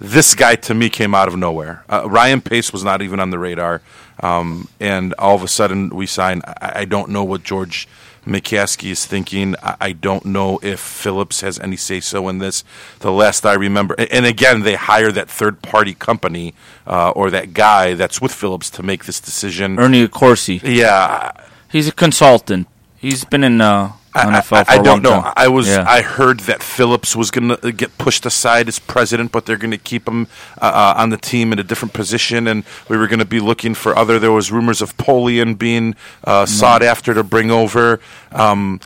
this 0.00 0.34
guy 0.34 0.54
to 0.56 0.72
me 0.72 0.88
came 0.88 1.14
out 1.14 1.28
of 1.28 1.36
nowhere. 1.36 1.84
Uh, 1.90 2.08
Ryan 2.08 2.40
Pace 2.40 2.72
was 2.72 2.82
not 2.82 3.02
even 3.02 3.20
on 3.20 3.28
the 3.28 3.38
radar, 3.38 3.82
um, 4.20 4.66
and 4.80 5.12
all 5.18 5.34
of 5.34 5.42
a 5.42 5.48
sudden 5.48 5.90
we 5.90 6.06
sign. 6.06 6.40
I, 6.46 6.80
I 6.80 6.84
don't 6.86 7.10
know 7.10 7.22
what 7.22 7.42
George 7.42 7.86
McCaskey 8.26 8.90
is 8.90 9.04
thinking. 9.04 9.56
I, 9.62 9.76
I 9.78 9.92
don't 9.92 10.24
know 10.24 10.58
if 10.62 10.80
Phillips 10.80 11.42
has 11.42 11.58
any 11.58 11.76
say 11.76 12.00
so 12.00 12.28
in 12.28 12.38
this. 12.38 12.64
The 13.00 13.12
last 13.12 13.44
I 13.44 13.52
remember, 13.52 13.94
and, 13.98 14.10
and 14.10 14.24
again, 14.24 14.62
they 14.62 14.76
hire 14.76 15.12
that 15.12 15.28
third 15.28 15.60
party 15.60 15.92
company 15.92 16.54
uh, 16.86 17.10
or 17.10 17.28
that 17.30 17.52
guy 17.52 17.92
that's 17.92 18.22
with 18.22 18.32
Phillips 18.32 18.70
to 18.70 18.82
make 18.82 19.04
this 19.04 19.20
decision. 19.20 19.78
Ernie 19.78 20.08
Accorsi, 20.08 20.62
Yeah, 20.62 21.32
he's 21.70 21.88
a 21.88 21.92
consultant. 21.92 22.68
He's 22.96 23.24
been 23.24 23.44
in 23.44 23.60
uh, 23.60 23.92
NFL 24.16 24.64
I, 24.68 24.74
I 24.74 24.78
don't 24.82 25.02
know. 25.02 25.20
time. 25.22 25.32
I 25.36 25.48
was 25.48 25.68
Yeah. 25.68 25.84
I 25.86 26.02
heard 26.02 26.40
that 26.40 26.62
Phillips 26.62 27.14
was 27.16 27.30
going 27.30 27.56
to 27.56 27.72
get 27.72 27.96
pushed 27.98 28.24
aside 28.26 28.68
as 28.68 28.78
president, 28.78 29.32
but 29.32 29.46
they're 29.46 29.56
going 29.56 29.70
to 29.72 29.78
keep 29.78 30.08
him 30.08 30.26
uh, 30.60 30.64
uh, 30.64 30.94
on 31.00 31.10
the 31.10 31.16
team 31.16 31.52
in 31.52 31.58
a 31.58 31.62
different 31.64 31.92
position, 31.94 32.46
and 32.46 32.64
we 32.88 32.96
were 32.96 33.06
going 33.06 33.18
to 33.18 33.24
be 33.24 33.40
looking 33.40 33.74
for 33.74 33.96
other. 33.96 34.18
There 34.18 34.32
was 34.32 34.50
rumors 34.50 34.80
of 34.82 34.96
Polian 34.96 35.56
being 35.58 35.94
uh, 36.24 36.46
sought 36.46 36.82
after 36.82 37.14
to 37.14 37.22
bring 37.22 37.50
over. 37.50 38.00
Um, 38.32 38.80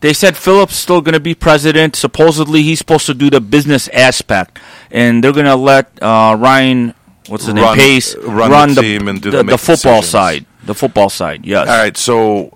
They 0.00 0.12
said 0.12 0.36
Phillips 0.36 0.76
still 0.76 1.00
going 1.00 1.14
to 1.14 1.20
be 1.20 1.34
president. 1.34 1.96
Supposedly, 1.96 2.62
he's 2.62 2.78
supposed 2.78 3.06
to 3.06 3.14
do 3.14 3.30
the 3.30 3.40
business 3.40 3.88
aspect, 3.88 4.58
and 4.90 5.24
they're 5.24 5.32
going 5.32 5.46
to 5.46 5.56
let 5.56 5.86
uh, 6.02 6.36
Ryan, 6.38 6.92
what's 7.28 7.46
his 7.46 7.54
Run- 7.54 7.76
name, 7.78 7.86
Pace, 7.86 8.14
run 8.16 8.74
the 8.74 8.82
team 8.82 9.08
and 9.08 9.22
do 9.22 9.30
the 9.30 9.42
the, 9.42 9.56
football 9.58 10.00
decisions. 10.02 10.08
side. 10.10 10.46
The 10.64 10.74
football 10.74 11.08
side, 11.08 11.46
yes. 11.46 11.66
all 11.68 11.76
right, 11.78 11.96
so 11.96 12.52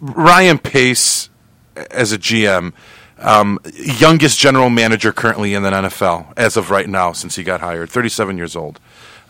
Ryan 0.00 0.58
Pace 0.58 1.28
as 1.90 2.12
a 2.12 2.18
GM. 2.18 2.72
Um, 3.18 3.60
youngest 3.74 4.38
general 4.40 4.68
manager 4.68 5.12
currently 5.12 5.54
in 5.54 5.62
the 5.62 5.70
NFL 5.70 6.32
as 6.36 6.56
of 6.56 6.70
right 6.70 6.88
now, 6.88 7.12
since 7.12 7.36
he 7.36 7.44
got 7.44 7.60
hired. 7.60 7.88
Thirty-seven 7.88 8.36
years 8.36 8.56
old. 8.56 8.80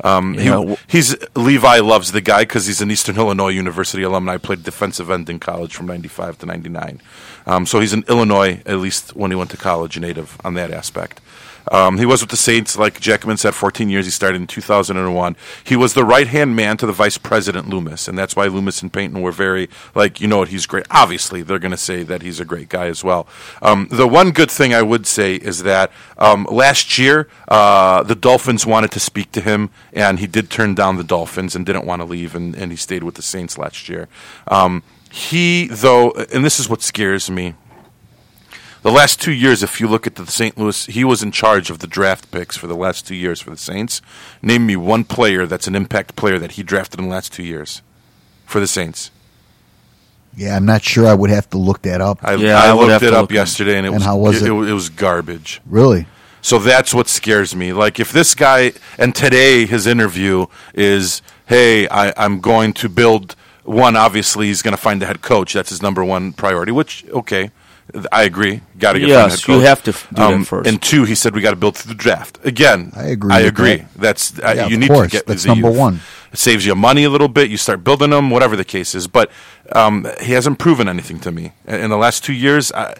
Um, 0.02 0.32
he- 0.34 0.44
Yeah, 0.46 0.52
w- 0.52 0.76
he's 0.86 1.14
Levi 1.36 1.80
loves 1.80 2.12
the 2.12 2.22
guy 2.22 2.42
because 2.42 2.64
he's 2.66 2.80
an 2.80 2.90
Eastern 2.90 3.16
Illinois 3.18 3.50
University 3.50 4.02
alumni. 4.02 4.34
I 4.34 4.38
played 4.38 4.62
defensive 4.62 5.10
end 5.10 5.28
in 5.28 5.38
college 5.38 5.74
from 5.74 5.86
'95 5.86 6.38
to 6.38 6.46
'99, 6.46 7.02
um, 7.46 7.66
so 7.66 7.80
he's 7.80 7.92
an 7.92 8.04
Illinois 8.08 8.62
at 8.64 8.78
least 8.78 9.14
when 9.14 9.30
he 9.30 9.34
went 9.36 9.50
to 9.50 9.58
college 9.58 9.98
native 10.00 10.38
on 10.42 10.54
that 10.54 10.70
aspect. 10.70 11.20
Um, 11.70 11.98
he 11.98 12.06
was 12.06 12.20
with 12.20 12.30
the 12.30 12.36
Saints, 12.36 12.76
like 12.76 13.00
Jackman 13.00 13.36
said, 13.36 13.54
14 13.54 13.88
years. 13.88 14.04
He 14.04 14.10
started 14.10 14.40
in 14.40 14.46
2001. 14.46 15.36
He 15.64 15.76
was 15.76 15.94
the 15.94 16.04
right 16.04 16.26
hand 16.26 16.56
man 16.56 16.76
to 16.78 16.86
the 16.86 16.92
Vice 16.92 17.18
President 17.18 17.68
Loomis, 17.68 18.08
and 18.08 18.18
that's 18.18 18.34
why 18.34 18.46
Loomis 18.46 18.82
and 18.82 18.92
Payton 18.92 19.20
were 19.20 19.32
very 19.32 19.68
like, 19.94 20.20
you 20.20 20.28
know 20.28 20.38
what, 20.38 20.48
he's 20.48 20.66
great. 20.66 20.86
Obviously, 20.90 21.42
they're 21.42 21.58
going 21.58 21.72
to 21.72 21.76
say 21.76 22.02
that 22.02 22.22
he's 22.22 22.40
a 22.40 22.44
great 22.44 22.68
guy 22.68 22.86
as 22.86 23.04
well. 23.04 23.26
Um, 23.60 23.88
the 23.90 24.08
one 24.08 24.32
good 24.32 24.50
thing 24.50 24.74
I 24.74 24.82
would 24.82 25.06
say 25.06 25.36
is 25.36 25.62
that 25.62 25.92
um, 26.18 26.46
last 26.50 26.98
year 26.98 27.28
uh, 27.48 28.02
the 28.02 28.14
Dolphins 28.14 28.66
wanted 28.66 28.90
to 28.92 29.00
speak 29.00 29.32
to 29.32 29.40
him, 29.40 29.70
and 29.92 30.18
he 30.18 30.26
did 30.26 30.50
turn 30.50 30.74
down 30.74 30.96
the 30.96 31.04
Dolphins 31.04 31.54
and 31.54 31.64
didn't 31.64 31.86
want 31.86 32.00
to 32.00 32.06
leave, 32.06 32.34
and, 32.34 32.54
and 32.54 32.70
he 32.70 32.76
stayed 32.76 33.02
with 33.02 33.14
the 33.14 33.22
Saints 33.22 33.58
last 33.58 33.88
year. 33.88 34.08
Um, 34.48 34.82
he, 35.12 35.66
though, 35.66 36.12
and 36.32 36.42
this 36.42 36.58
is 36.58 36.70
what 36.70 36.80
scares 36.80 37.30
me. 37.30 37.54
The 38.82 38.90
last 38.90 39.20
two 39.20 39.32
years, 39.32 39.62
if 39.62 39.80
you 39.80 39.86
look 39.86 40.06
at 40.08 40.16
the 40.16 40.26
St. 40.26 40.58
Louis, 40.58 40.86
he 40.86 41.04
was 41.04 41.22
in 41.22 41.30
charge 41.30 41.70
of 41.70 41.78
the 41.78 41.86
draft 41.86 42.30
picks 42.32 42.56
for 42.56 42.66
the 42.66 42.74
last 42.74 43.06
two 43.06 43.14
years 43.14 43.40
for 43.40 43.50
the 43.50 43.56
Saints. 43.56 44.02
Name 44.42 44.66
me 44.66 44.74
one 44.74 45.04
player 45.04 45.46
that's 45.46 45.68
an 45.68 45.76
impact 45.76 46.16
player 46.16 46.38
that 46.40 46.52
he 46.52 46.64
drafted 46.64 46.98
in 46.98 47.06
the 47.06 47.10
last 47.10 47.32
two 47.32 47.44
years 47.44 47.80
for 48.44 48.58
the 48.58 48.66
Saints. 48.66 49.12
Yeah, 50.36 50.56
I'm 50.56 50.64
not 50.66 50.82
sure. 50.82 51.06
I 51.06 51.14
would 51.14 51.30
have 51.30 51.48
to 51.50 51.58
look 51.58 51.82
that 51.82 52.00
up. 52.00 52.18
I, 52.22 52.34
Yeah, 52.34 52.58
I, 52.58 52.68
I 52.70 52.72
looked 52.72 53.04
it 53.04 53.12
up 53.14 53.22
look 53.22 53.30
yesterday, 53.32 53.76
and 53.76 53.86
it 53.86 53.90
And 53.90 53.96
was 53.96 54.04
how 54.04 54.16
was 54.16 54.42
it, 54.42 54.50
it? 54.50 54.68
it 54.68 54.72
was 54.72 54.88
garbage. 54.88 55.60
really? 55.66 56.06
So 56.40 56.58
that's 56.58 56.92
what 56.92 57.06
scares 57.08 57.54
me. 57.54 57.72
Like 57.72 58.00
if 58.00 58.10
this 58.10 58.34
guy 58.34 58.72
and 58.98 59.14
today 59.14 59.64
his 59.64 59.86
interview 59.86 60.46
is, 60.74 61.22
hey, 61.46 61.86
I, 61.86 62.12
I'm 62.16 62.40
going 62.40 62.72
to 62.74 62.88
build 62.88 63.36
one. 63.62 63.94
Obviously, 63.94 64.48
he's 64.48 64.60
going 64.60 64.72
to 64.74 64.80
find 64.82 65.00
the 65.00 65.06
head 65.06 65.22
coach. 65.22 65.52
That's 65.52 65.70
his 65.70 65.80
number 65.82 66.02
one 66.04 66.32
priority. 66.32 66.72
Which 66.72 67.04
okay, 67.10 67.52
I 68.10 68.22
agree. 68.24 68.60
Got 68.78 68.94
to 68.94 69.00
get 69.00 69.06
find 69.08 69.18
a 69.18 69.22
Yes, 69.28 69.40
head 69.42 69.48
you 69.48 69.54
coach. 69.58 69.66
have 69.66 69.82
to 69.84 69.90
f- 69.90 70.08
do 70.10 70.16
that 70.38 70.46
first. 70.46 70.68
And 70.68 70.80
two, 70.80 71.04
he 71.04 71.14
said 71.14 71.34
we 71.34 71.40
got 71.42 71.50
to 71.50 71.56
build 71.56 71.76
through 71.76 71.90
the 71.94 71.98
draft. 72.02 72.38
Again, 72.44 72.90
I 72.96 73.04
agree 73.04 73.34
I 73.34 73.40
agree. 73.40 73.76
that. 73.76 73.94
That's 73.96 74.38
uh, 74.38 74.52
Yeah, 74.56 74.66
you 74.68 74.74
of 74.76 74.80
need 74.80 74.88
course. 74.90 75.10
to 75.10 75.16
get 75.18 75.26
That's 75.26 75.42
the 75.42 75.48
number 75.48 75.68
youth. 75.68 75.76
one. 75.78 76.00
It 76.32 76.38
saves 76.38 76.64
you 76.64 76.74
money 76.74 77.04
a 77.04 77.10
little 77.10 77.28
bit. 77.28 77.50
You 77.50 77.58
start 77.58 77.84
building 77.84 78.08
them, 78.10 78.30
whatever 78.30 78.56
the 78.56 78.64
case 78.64 78.94
is. 78.94 79.06
But 79.06 79.30
um, 79.72 80.06
he 80.22 80.32
hasn't 80.32 80.58
proven 80.58 80.88
anything 80.88 81.20
to 81.20 81.30
me 81.30 81.52
in 81.66 81.80
in 81.80 81.90
the 81.90 81.98
last 81.98 82.24
two 82.24 82.32
years. 82.32 82.72
I, 82.72 82.96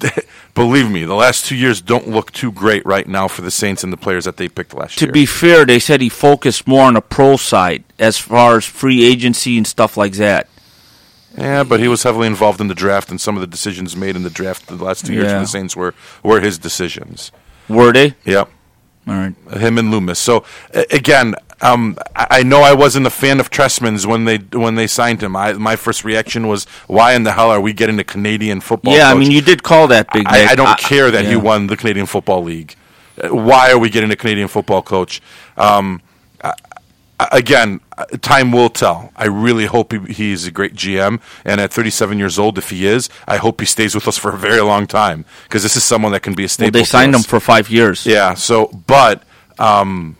believe 0.54 0.90
me, 0.90 1.04
the 1.04 1.14
last 1.14 1.46
two 1.46 1.54
years 1.56 1.80
don't 1.80 2.08
look 2.08 2.32
too 2.32 2.50
great 2.50 2.84
right 2.84 3.06
now 3.06 3.28
for 3.28 3.42
the 3.42 3.50
Saints 3.52 3.84
and 3.84 3.92
the 3.92 3.96
players 3.96 4.24
that 4.24 4.36
they 4.36 4.48
picked 4.48 4.74
last 4.74 4.98
To 4.98 5.04
year. 5.04 5.08
To 5.08 5.12
be 5.12 5.26
fair, 5.26 5.64
they 5.64 5.78
said 5.78 6.00
he 6.00 6.08
focused 6.08 6.66
more 6.66 6.82
on 6.82 6.94
the 6.94 7.00
pro 7.00 7.36
side 7.36 7.84
as 8.00 8.18
far 8.18 8.56
as 8.56 8.64
free 8.64 9.04
agency 9.04 9.56
and 9.56 9.66
stuff 9.66 9.96
like 9.96 10.14
that. 10.14 10.48
Yeah, 11.36 11.64
but 11.64 11.80
he 11.80 11.88
was 11.88 12.02
heavily 12.02 12.26
involved 12.26 12.60
in 12.60 12.68
the 12.68 12.74
draft, 12.74 13.10
and 13.10 13.20
some 13.20 13.36
of 13.36 13.40
the 13.40 13.46
decisions 13.46 13.96
made 13.96 14.16
in 14.16 14.22
the 14.22 14.30
draft 14.30 14.66
the 14.66 14.76
last 14.76 15.06
two 15.06 15.14
years 15.14 15.32
for 15.32 15.38
the 15.40 15.46
Saints 15.46 15.74
were 15.76 15.94
were 16.22 16.40
his 16.40 16.58
decisions. 16.58 17.32
Were 17.68 17.92
they? 17.92 18.14
Yep. 18.24 18.50
All 19.08 19.14
right. 19.14 19.34
him 19.58 19.78
and 19.78 19.90
Loomis. 19.90 20.18
So 20.18 20.44
again, 20.90 21.34
um, 21.60 21.96
I 22.14 22.26
I 22.30 22.42
know 22.42 22.60
I 22.62 22.72
wasn't 22.74 23.06
a 23.06 23.10
fan 23.10 23.40
of 23.40 23.50
Trestman's 23.50 24.06
when 24.06 24.26
they 24.26 24.38
when 24.38 24.74
they 24.76 24.86
signed 24.86 25.22
him. 25.22 25.34
I, 25.34 25.54
my 25.54 25.76
first 25.76 26.04
reaction 26.04 26.46
was, 26.48 26.64
why 26.86 27.14
in 27.14 27.22
the 27.24 27.32
hell 27.32 27.50
are 27.50 27.60
we 27.60 27.72
getting 27.72 27.98
a 27.98 28.04
Canadian 28.04 28.60
football? 28.60 28.94
Yeah, 28.94 29.10
I 29.10 29.14
mean, 29.14 29.30
you 29.32 29.40
did 29.40 29.62
call 29.62 29.88
that 29.88 30.12
big. 30.12 30.26
I, 30.26 30.48
I 30.52 30.54
don't 30.54 30.78
care 30.78 31.10
that 31.10 31.24
he 31.24 31.34
won 31.36 31.66
the 31.66 31.76
Canadian 31.76 32.06
Football 32.06 32.44
League. 32.44 32.76
Uh, 33.22 33.28
Why 33.34 33.72
are 33.72 33.78
we 33.78 33.90
getting 33.90 34.10
a 34.10 34.16
Canadian 34.16 34.48
football 34.48 34.82
coach? 34.82 35.20
Um, 35.56 36.00
I- 36.44 36.50
I- 36.50 36.54
again, 37.30 37.80
time 38.20 38.52
will 38.52 38.70
tell. 38.70 39.12
I 39.16 39.26
really 39.26 39.66
hope 39.66 39.92
he, 39.92 39.98
he's 40.12 40.46
a 40.46 40.50
great 40.50 40.74
GM, 40.74 41.20
and 41.44 41.60
at 41.60 41.72
37 41.72 42.18
years 42.18 42.38
old, 42.38 42.58
if 42.58 42.70
he 42.70 42.86
is, 42.86 43.08
I 43.26 43.36
hope 43.36 43.60
he 43.60 43.66
stays 43.66 43.94
with 43.94 44.08
us 44.08 44.18
for 44.18 44.30
a 44.32 44.36
very 44.38 44.60
long 44.60 44.86
time 44.86 45.24
because 45.44 45.62
this 45.62 45.76
is 45.76 45.84
someone 45.84 46.12
that 46.12 46.20
can 46.20 46.34
be 46.34 46.44
a 46.44 46.48
staple. 46.48 46.72
Well, 46.72 46.82
they 46.82 46.84
signed 46.84 47.14
him 47.14 47.20
us. 47.20 47.26
for 47.26 47.40
five 47.40 47.70
years. 47.70 48.06
Yeah. 48.06 48.34
So, 48.34 48.66
but 48.86 49.22
um, 49.58 50.16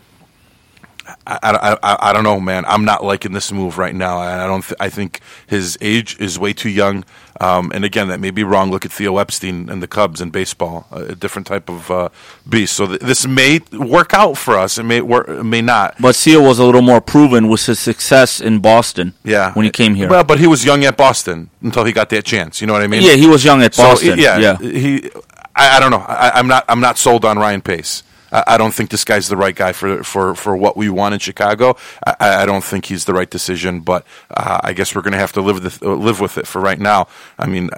I, 1.42 1.50
I, 1.50 1.72
I, 1.82 2.10
I 2.10 2.12
don't 2.12 2.24
know, 2.24 2.40
man. 2.40 2.64
I'm 2.66 2.84
not 2.84 3.04
liking 3.04 3.32
this 3.32 3.50
move 3.52 3.78
right 3.78 3.94
now. 3.94 4.18
I 4.18 4.44
I 4.44 4.46
don't. 4.46 4.62
Th- 4.62 4.76
I 4.80 4.88
think 4.88 5.20
his 5.46 5.78
age 5.80 6.16
is 6.20 6.38
way 6.38 6.52
too 6.52 6.68
young. 6.68 7.04
Um, 7.40 7.72
and 7.74 7.84
again, 7.84 8.08
that 8.08 8.20
may 8.20 8.30
be 8.30 8.44
wrong. 8.44 8.70
Look 8.70 8.84
at 8.84 8.92
Theo 8.92 9.16
Epstein 9.18 9.68
and 9.68 9.82
the 9.82 9.88
Cubs 9.88 10.20
in 10.20 10.30
baseball, 10.30 10.86
a, 10.92 11.06
a 11.06 11.14
different 11.14 11.46
type 11.46 11.68
of 11.68 11.90
uh, 11.90 12.08
beast. 12.48 12.74
So 12.76 12.86
th- 12.86 13.00
this 13.00 13.26
may 13.26 13.60
work 13.72 14.14
out 14.14 14.36
for 14.38 14.56
us. 14.58 14.78
It 14.78 14.84
may 14.84 15.00
work. 15.00 15.28
It 15.28 15.42
may 15.44 15.62
not. 15.62 15.96
But 16.00 16.14
Seal 16.14 16.42
was 16.42 16.58
a 16.58 16.64
little 16.64 16.82
more 16.82 17.00
proven 17.00 17.48
with 17.48 17.64
his 17.66 17.78
success 17.80 18.40
in 18.40 18.60
Boston. 18.60 19.14
Yeah. 19.24 19.52
when 19.54 19.64
he 19.64 19.70
came 19.70 19.94
here. 19.94 20.08
Well, 20.08 20.24
but 20.24 20.38
he 20.38 20.46
was 20.46 20.64
young 20.64 20.84
at 20.84 20.96
Boston 20.96 21.50
until 21.62 21.84
he 21.84 21.92
got 21.92 22.10
that 22.10 22.24
chance. 22.24 22.60
You 22.60 22.66
know 22.66 22.74
what 22.74 22.82
I 22.82 22.86
mean? 22.86 23.02
yeah, 23.02 23.14
he 23.16 23.26
was 23.26 23.44
young 23.44 23.62
at 23.62 23.74
So, 23.74 23.82
Boston. 23.84 24.18
yeah, 24.18 24.38
yeah. 24.38 24.58
He. 24.58 25.10
I, 25.56 25.76
I 25.76 25.80
don't 25.80 25.90
know. 25.90 26.04
I, 26.06 26.30
I'm 26.38 26.46
not. 26.46 26.64
I'm 26.68 26.80
not 26.80 26.96
sold 26.98 27.24
on 27.24 27.38
Ryan 27.38 27.60
Pace. 27.62 28.02
I, 28.32 28.56
don't 28.56 28.72
think 28.72 28.90
this 28.90 29.04
guy's 29.04 29.28
the 29.28 29.36
right 29.36 29.54
guy 29.54 29.72
for 29.72 30.02
for, 30.02 30.34
for 30.34 30.56
what 30.56 30.76
we 30.76 30.88
want 30.88 31.14
in 31.14 31.20
Chicago. 31.20 31.76
I, 32.06 32.42
I 32.42 32.46
don't 32.46 32.64
think 32.64 32.86
he's 32.86 33.04
the 33.04 33.12
right 33.12 33.28
decision. 33.28 33.80
But 33.80 34.06
uh, 34.30 34.60
I 34.62 34.72
guess 34.72 34.94
we're 34.94 35.02
going 35.02 35.12
to 35.12 35.18
have 35.18 35.32
to 35.32 35.42
live 35.42 35.62
with 35.62 35.82
uh, 35.82 35.94
live 35.94 36.20
with 36.20 36.38
it 36.38 36.46
for 36.46 36.60
right 36.60 36.78
now. 36.78 37.08
I 37.38 37.46
mean, 37.46 37.70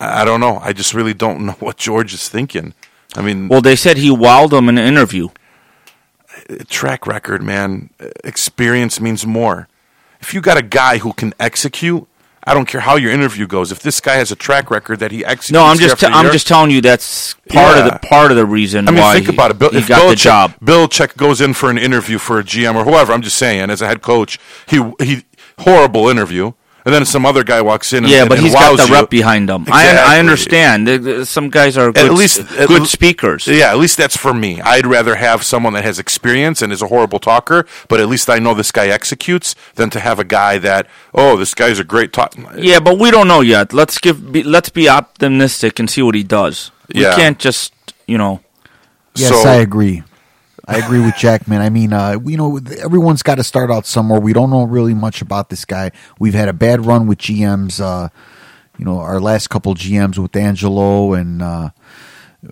I, 0.00 0.22
I 0.22 0.24
don't 0.24 0.40
know. 0.40 0.58
I 0.58 0.72
just 0.72 0.94
really 0.94 1.14
don't 1.14 1.46
know 1.46 1.52
what 1.60 1.76
George 1.76 2.12
is 2.12 2.28
thinking. 2.28 2.74
I 3.14 3.22
mean, 3.22 3.48
Well, 3.48 3.60
they 3.60 3.76
said 3.76 3.96
he 3.96 4.10
wowed 4.10 4.52
him 4.52 4.68
in 4.68 4.78
an 4.78 4.86
interview. 4.86 5.28
track 6.68 7.06
record, 7.06 7.42
man. 7.42 7.90
Experience 8.24 9.00
means 9.00 9.26
more. 9.26 9.68
If 10.20 10.32
you 10.32 10.40
got 10.40 10.56
a 10.56 10.62
guy 10.62 10.98
who 10.98 11.12
can 11.12 11.34
execute, 11.38 12.06
I 12.44 12.54
don't 12.54 12.66
care 12.66 12.80
how 12.80 12.96
your 12.96 13.12
interview 13.12 13.46
goes. 13.46 13.70
If 13.70 13.80
this 13.80 14.00
guy 14.00 14.14
has 14.14 14.32
a 14.32 14.36
track 14.36 14.70
record 14.70 14.98
that 14.98 15.12
he 15.12 15.24
executes, 15.24 15.52
No, 15.52 15.64
I'm 15.64 15.78
just 15.78 16.02
after 16.02 16.06
I'm 16.06 16.32
just 16.32 16.48
telling 16.48 16.70
you 16.72 16.80
that's 16.80 17.34
part 17.48 17.78
of 17.78 17.84
the 17.84 17.98
part 18.06 18.32
of 18.32 18.36
the 18.36 18.46
reason 18.46 18.88
I 18.88 18.90
mean, 18.90 19.00
why 19.00 19.14
think 19.14 19.26
he, 19.26 19.32
about 19.34 19.52
it. 19.52 19.58
Bill, 19.58 19.74
if 19.74 19.86
got 19.88 20.08
the 20.08 20.16
job. 20.16 20.54
Belichick 20.60 21.16
goes 21.16 21.40
in 21.40 21.54
for 21.54 21.70
an 21.70 21.78
interview 21.78 22.18
for 22.18 22.40
a 22.40 22.42
GM 22.42 22.74
or 22.74 22.84
whoever. 22.84 23.12
I'm 23.12 23.22
just 23.22 23.36
saying, 23.36 23.70
as 23.70 23.80
a 23.80 23.86
head 23.86 24.02
coach, 24.02 24.40
he 24.66 24.82
he 25.00 25.24
horrible 25.58 26.08
interview, 26.08 26.52
and 26.84 26.94
then 26.94 27.04
some 27.04 27.24
other 27.24 27.44
guy 27.44 27.60
walks 27.62 27.92
in. 27.92 28.04
And, 28.04 28.12
Yeah, 28.12 28.26
but 28.26 28.38
and 28.38 28.46
he's 28.46 28.54
got 28.54 28.76
the 28.76 28.86
you. 28.86 28.92
rep 28.94 29.08
behind 29.10 29.48
him. 29.50 29.62
I, 29.70 29.82
Exactly. 29.84 30.14
I 30.14 30.18
understand. 30.18 30.88
There- 30.88 30.98
there- 30.98 31.24
Some 31.24 31.48
guys 31.50 31.76
are 31.78 31.92
good, 31.92 32.06
At 32.06 32.12
least 32.14 32.40
at 32.40 32.68
good 32.68 32.80
l- 32.82 32.86
speakers. 32.86 33.46
Yeah, 33.46 33.70
at 33.70 33.78
least 33.78 33.96
that's 33.96 34.16
for 34.16 34.34
me. 34.34 34.60
I'd 34.60 34.86
rather 34.86 35.14
have 35.16 35.42
someone 35.44 35.72
that 35.74 35.84
has 35.84 35.98
experience 35.98 36.60
and 36.62 36.72
is 36.72 36.82
a 36.82 36.88
horrible 36.88 37.18
talker, 37.20 37.66
but 37.88 38.00
at 38.00 38.08
least 38.08 38.28
I 38.28 38.38
know 38.38 38.54
this 38.54 38.72
guy 38.72 38.88
executes, 38.88 39.54
than 39.76 39.90
to 39.90 40.00
have 40.00 40.18
a 40.18 40.24
guy 40.24 40.58
that 40.58 40.86
oh, 41.14 41.36
this 41.36 41.54
guy's 41.54 41.78
a 41.78 41.84
great 41.84 42.12
talk. 42.12 42.34
Yeah, 42.56 42.80
but 42.80 42.98
we 42.98 43.10
don't 43.10 43.28
know 43.28 43.40
yet. 43.42 43.72
Let's 43.72 43.98
give. 43.98 44.32
Be, 44.32 44.42
let's 44.42 44.68
be 44.70 44.88
optimistic 44.88 45.78
and 45.78 45.88
see 45.88 46.02
what 46.02 46.14
he 46.14 46.22
does. 46.24 46.70
We 46.94 47.02
Yeah. 47.02 47.14
can't 47.16 47.38
just 47.38 47.72
you 48.06 48.18
know. 48.18 48.40
Yes, 49.14 49.28
So- 49.30 49.48
I 49.48 49.56
agree. 49.56 50.02
I 50.66 50.78
agree 50.78 51.00
with 51.00 51.16
Jack, 51.16 51.48
man. 51.48 51.60
I 51.60 51.70
mean, 51.70 51.92
uh, 51.92 52.18
you 52.24 52.36
know, 52.36 52.58
everyone's 52.78 53.22
got 53.22 53.36
to 53.36 53.44
start 53.44 53.70
out 53.70 53.84
somewhere. 53.84 54.20
We 54.20 54.32
don't 54.32 54.50
know 54.50 54.64
really 54.64 54.94
much 54.94 55.20
about 55.20 55.50
this 55.50 55.64
guy. 55.64 55.90
We've 56.20 56.34
had 56.34 56.48
a 56.48 56.52
bad 56.52 56.86
run 56.86 57.06
with 57.08 57.18
GMs. 57.18 57.80
Uh, 57.80 58.08
you 58.78 58.84
know, 58.84 58.98
our 58.98 59.20
last 59.20 59.50
couple 59.50 59.74
GMs 59.74 60.18
with 60.18 60.34
Angelo 60.36 61.14
and 61.14 61.42
uh, 61.42 61.70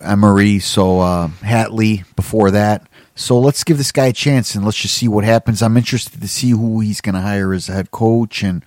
Emery. 0.00 0.58
So 0.58 1.00
uh, 1.00 1.28
Hatley 1.40 2.04
before 2.16 2.50
that. 2.50 2.88
So 3.14 3.38
let's 3.38 3.64
give 3.64 3.78
this 3.78 3.92
guy 3.92 4.06
a 4.06 4.12
chance 4.12 4.54
and 4.54 4.64
let's 4.64 4.78
just 4.78 4.94
see 4.94 5.08
what 5.08 5.24
happens. 5.24 5.62
I'm 5.62 5.76
interested 5.76 6.20
to 6.20 6.28
see 6.28 6.50
who 6.50 6.80
he's 6.80 7.00
going 7.00 7.14
to 7.14 7.20
hire 7.20 7.52
as 7.52 7.68
a 7.68 7.72
head 7.72 7.90
coach 7.90 8.42
and 8.42 8.64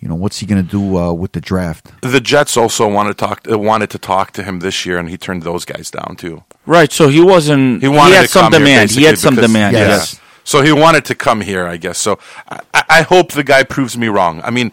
you 0.00 0.08
know 0.08 0.14
what's 0.14 0.38
he 0.38 0.46
going 0.46 0.64
to 0.64 0.68
do 0.70 0.96
uh, 0.98 1.12
with 1.12 1.32
the 1.32 1.40
draft. 1.40 1.90
The 2.02 2.20
Jets 2.20 2.56
also 2.56 2.88
wanted 2.88 3.16
to 3.18 3.26
talk 3.26 3.46
uh, 3.50 3.58
wanted 3.58 3.90
to 3.90 3.98
talk 3.98 4.32
to 4.32 4.42
him 4.42 4.60
this 4.60 4.84
year, 4.86 4.98
and 4.98 5.08
he 5.08 5.16
turned 5.16 5.42
those 5.42 5.64
guys 5.64 5.90
down 5.90 6.16
too. 6.16 6.42
Right. 6.66 6.90
So 6.92 7.08
he 7.08 7.20
wasn't. 7.20 7.82
He 7.82 7.88
He, 7.90 7.96
wanted 7.96 8.14
had 8.16 8.22
to 8.22 8.28
some 8.28 8.42
come 8.50 8.52
here, 8.52 8.60
demand. 8.60 8.90
he 8.90 9.02
had 9.04 9.18
some 9.18 9.34
because- 9.34 9.50
demand. 9.50 9.76
Yes. 9.76 9.88
Yes. 10.14 10.20
So 10.44 10.62
he 10.62 10.72
wanted 10.72 11.04
to 11.04 11.14
come 11.14 11.42
here, 11.42 11.66
I 11.66 11.76
guess. 11.76 11.98
So 11.98 12.18
I, 12.48 12.82
I 12.88 13.02
hope 13.02 13.32
the 13.32 13.44
guy 13.44 13.62
proves 13.62 13.96
me 13.96 14.08
wrong. 14.08 14.40
I 14.42 14.50
mean, 14.50 14.72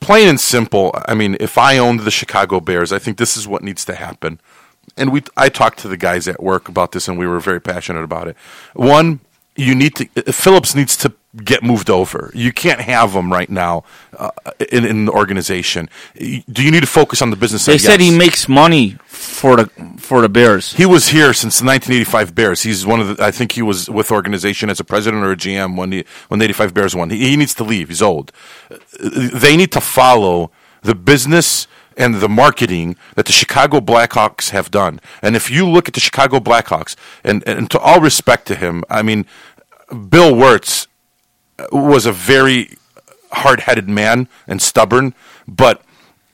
plain 0.00 0.28
and 0.28 0.38
simple. 0.40 0.92
I 1.06 1.14
mean, 1.14 1.36
if 1.40 1.56
I 1.56 1.78
owned 1.78 2.00
the 2.00 2.10
Chicago 2.10 2.60
Bears, 2.60 2.92
I 2.92 2.98
think 2.98 3.16
this 3.16 3.36
is 3.36 3.46
what 3.46 3.62
needs 3.62 3.84
to 3.86 3.94
happen. 3.94 4.40
And 4.96 5.12
we, 5.12 5.22
I 5.36 5.48
talked 5.48 5.78
to 5.80 5.88
the 5.88 5.96
guys 5.96 6.26
at 6.28 6.42
work 6.42 6.68
about 6.68 6.90
this, 6.92 7.06
and 7.08 7.16
we 7.18 7.26
were 7.26 7.38
very 7.40 7.60
passionate 7.60 8.02
about 8.02 8.26
it. 8.28 8.36
One, 8.74 9.20
you 9.56 9.74
need 9.74 9.94
to 9.96 10.06
Phillips 10.32 10.74
needs 10.74 10.96
to 10.98 11.12
get 11.44 11.62
moved 11.62 11.90
over. 11.90 12.30
You 12.34 12.52
can't 12.52 12.80
have 12.80 13.12
him 13.12 13.32
right 13.32 13.48
now 13.48 13.84
uh, 14.18 14.30
in, 14.72 14.84
in 14.84 15.04
the 15.04 15.12
organization. 15.12 15.88
Do 16.16 16.62
you 16.62 16.70
need 16.70 16.80
to 16.80 16.88
focus 16.88 17.22
on 17.22 17.30
the 17.30 17.36
business? 17.36 17.66
They 17.66 17.78
said 17.78 18.00
he 18.00 18.16
makes 18.16 18.48
money 18.48 18.96
for 19.06 19.56
the 19.56 19.66
for 19.98 20.22
the 20.22 20.28
Bears. 20.28 20.72
He 20.74 20.86
was 20.86 21.08
here 21.08 21.32
since 21.32 21.60
the 21.60 21.66
1985 21.66 22.34
Bears. 22.34 22.62
He's 22.62 22.84
one 22.86 23.00
of 23.00 23.16
the. 23.16 23.24
I 23.24 23.30
think 23.30 23.52
he 23.52 23.62
was 23.62 23.88
with 23.88 24.10
organization 24.10 24.70
as 24.70 24.80
a 24.80 24.84
president 24.84 25.24
or 25.24 25.32
a 25.32 25.36
GM 25.36 25.76
when 25.76 25.90
the 25.90 26.06
when 26.28 26.40
the 26.40 26.44
85 26.44 26.74
Bears 26.74 26.96
won. 26.96 27.10
He, 27.10 27.30
he 27.30 27.36
needs 27.36 27.54
to 27.54 27.64
leave. 27.64 27.88
He's 27.88 28.02
old. 28.02 28.32
They 28.98 29.56
need 29.56 29.72
to 29.72 29.80
follow 29.80 30.50
the 30.82 30.94
business 30.94 31.66
and 31.96 32.16
the 32.16 32.28
marketing 32.28 32.96
that 33.14 33.26
the 33.26 33.32
Chicago 33.32 33.80
Blackhawks 33.80 34.50
have 34.50 34.70
done. 34.70 35.00
And 35.22 35.36
if 35.36 35.50
you 35.50 35.68
look 35.68 35.88
at 35.88 35.94
the 35.94 36.00
Chicago 36.00 36.38
Blackhawks, 36.40 36.96
and 37.24 37.46
and 37.46 37.70
to 37.70 37.78
all 37.78 38.00
respect 38.00 38.46
to 38.46 38.54
him, 38.54 38.84
I 38.88 39.02
mean, 39.02 39.26
Bill 40.08 40.34
Wirtz 40.34 40.86
uh, 41.58 41.66
was 41.72 42.06
a 42.06 42.12
very 42.12 42.76
hard-headed 43.32 43.88
man 43.88 44.28
and 44.46 44.60
stubborn, 44.60 45.14
but 45.46 45.82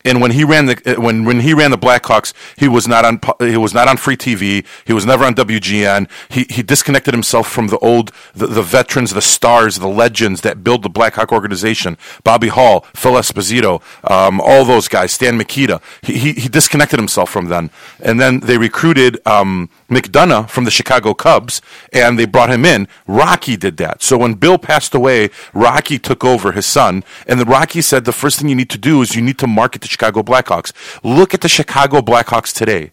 And 0.07 0.21
when 0.21 0.31
he 0.31 0.45
ran 0.45 0.67
the 0.67 0.81
uh, 0.87 1.01
when 1.01 1.25
when 1.25 1.41
he 1.41 1.53
ran 1.53 1.73
the 1.73 1.79
Blackhawks, 1.79 2.33
he 2.57 2.69
was 2.69 2.87
not 2.87 3.05
on 3.05 3.21
he 3.41 3.57
was 3.57 3.75
not 3.75 3.89
on 3.89 3.97
free 3.97 4.17
TV. 4.17 4.65
He 4.85 4.93
was 4.93 5.05
never 5.05 5.25
on 5.25 5.35
WGN. 5.35 6.09
He 6.29 6.47
he 6.49 6.63
disconnected 6.63 7.13
himself 7.13 7.49
from 7.49 7.67
the 7.67 7.79
old 7.79 8.13
the, 8.33 8.47
the 8.47 8.63
veterans, 8.63 9.13
the 9.13 9.21
stars, 9.21 9.77
the 9.77 9.89
legends 9.89 10.43
that 10.43 10.63
build 10.63 10.85
the 10.85 10.89
Blackhawk 10.89 11.33
organization. 11.33 11.99
Bobby 12.23 12.49
Hull, 12.49 12.87
Phil 12.95 13.15
Esposito, 13.15 13.83
um, 14.09 14.41
all 14.41 14.65
those 14.65 14.87
guys, 14.87 15.13
Stan 15.13 15.37
Mikita. 15.37 15.81
He, 16.03 16.19
he 16.19 16.33
he 16.33 16.49
disconnected 16.49 16.99
himself 17.01 17.29
from 17.29 17.49
them, 17.49 17.71
and 18.01 18.21
then 18.21 18.41
they 18.41 18.59
recruited 18.59 19.19
um, 19.27 19.69
McDonough 19.89 20.49
from 20.49 20.65
the 20.65 20.71
Chicago 20.71 21.15
Cubs, 21.15 21.63
and 21.93 22.19
they 22.19 22.27
brought 22.27 22.51
him 22.51 22.65
in. 22.65 22.89
Rocky 23.07 23.57
did 23.57 23.77
that. 23.79 24.03
So 24.03 24.19
when 24.19 24.35
Bill 24.35 24.59
passed 24.59 24.95
away, 24.95 25.31
Rocky 25.55 25.99
took 25.99 26.25
over 26.25 26.53
his 26.53 26.67
son, 26.67 27.05
and 27.27 27.41
the 27.41 27.45
Rocky 27.45 27.81
said 27.81 28.05
the 28.05 28.13
first 28.13 28.39
thing 28.39 28.49
you 28.49 28.55
need 28.55 28.71
to 28.71 28.79
do 28.79 29.03
is 29.03 29.15
you 29.15 29.23
need 29.23 29.39
to 29.39 29.47
market 29.47 29.83
the 29.83 29.89
Chicago 29.89 30.23
Blackhawks. 30.23 30.73
Look 31.05 31.35
at 31.35 31.41
the 31.41 31.49
Chicago 31.49 32.01
Blackhawks 32.01 32.55
today. 32.55 32.93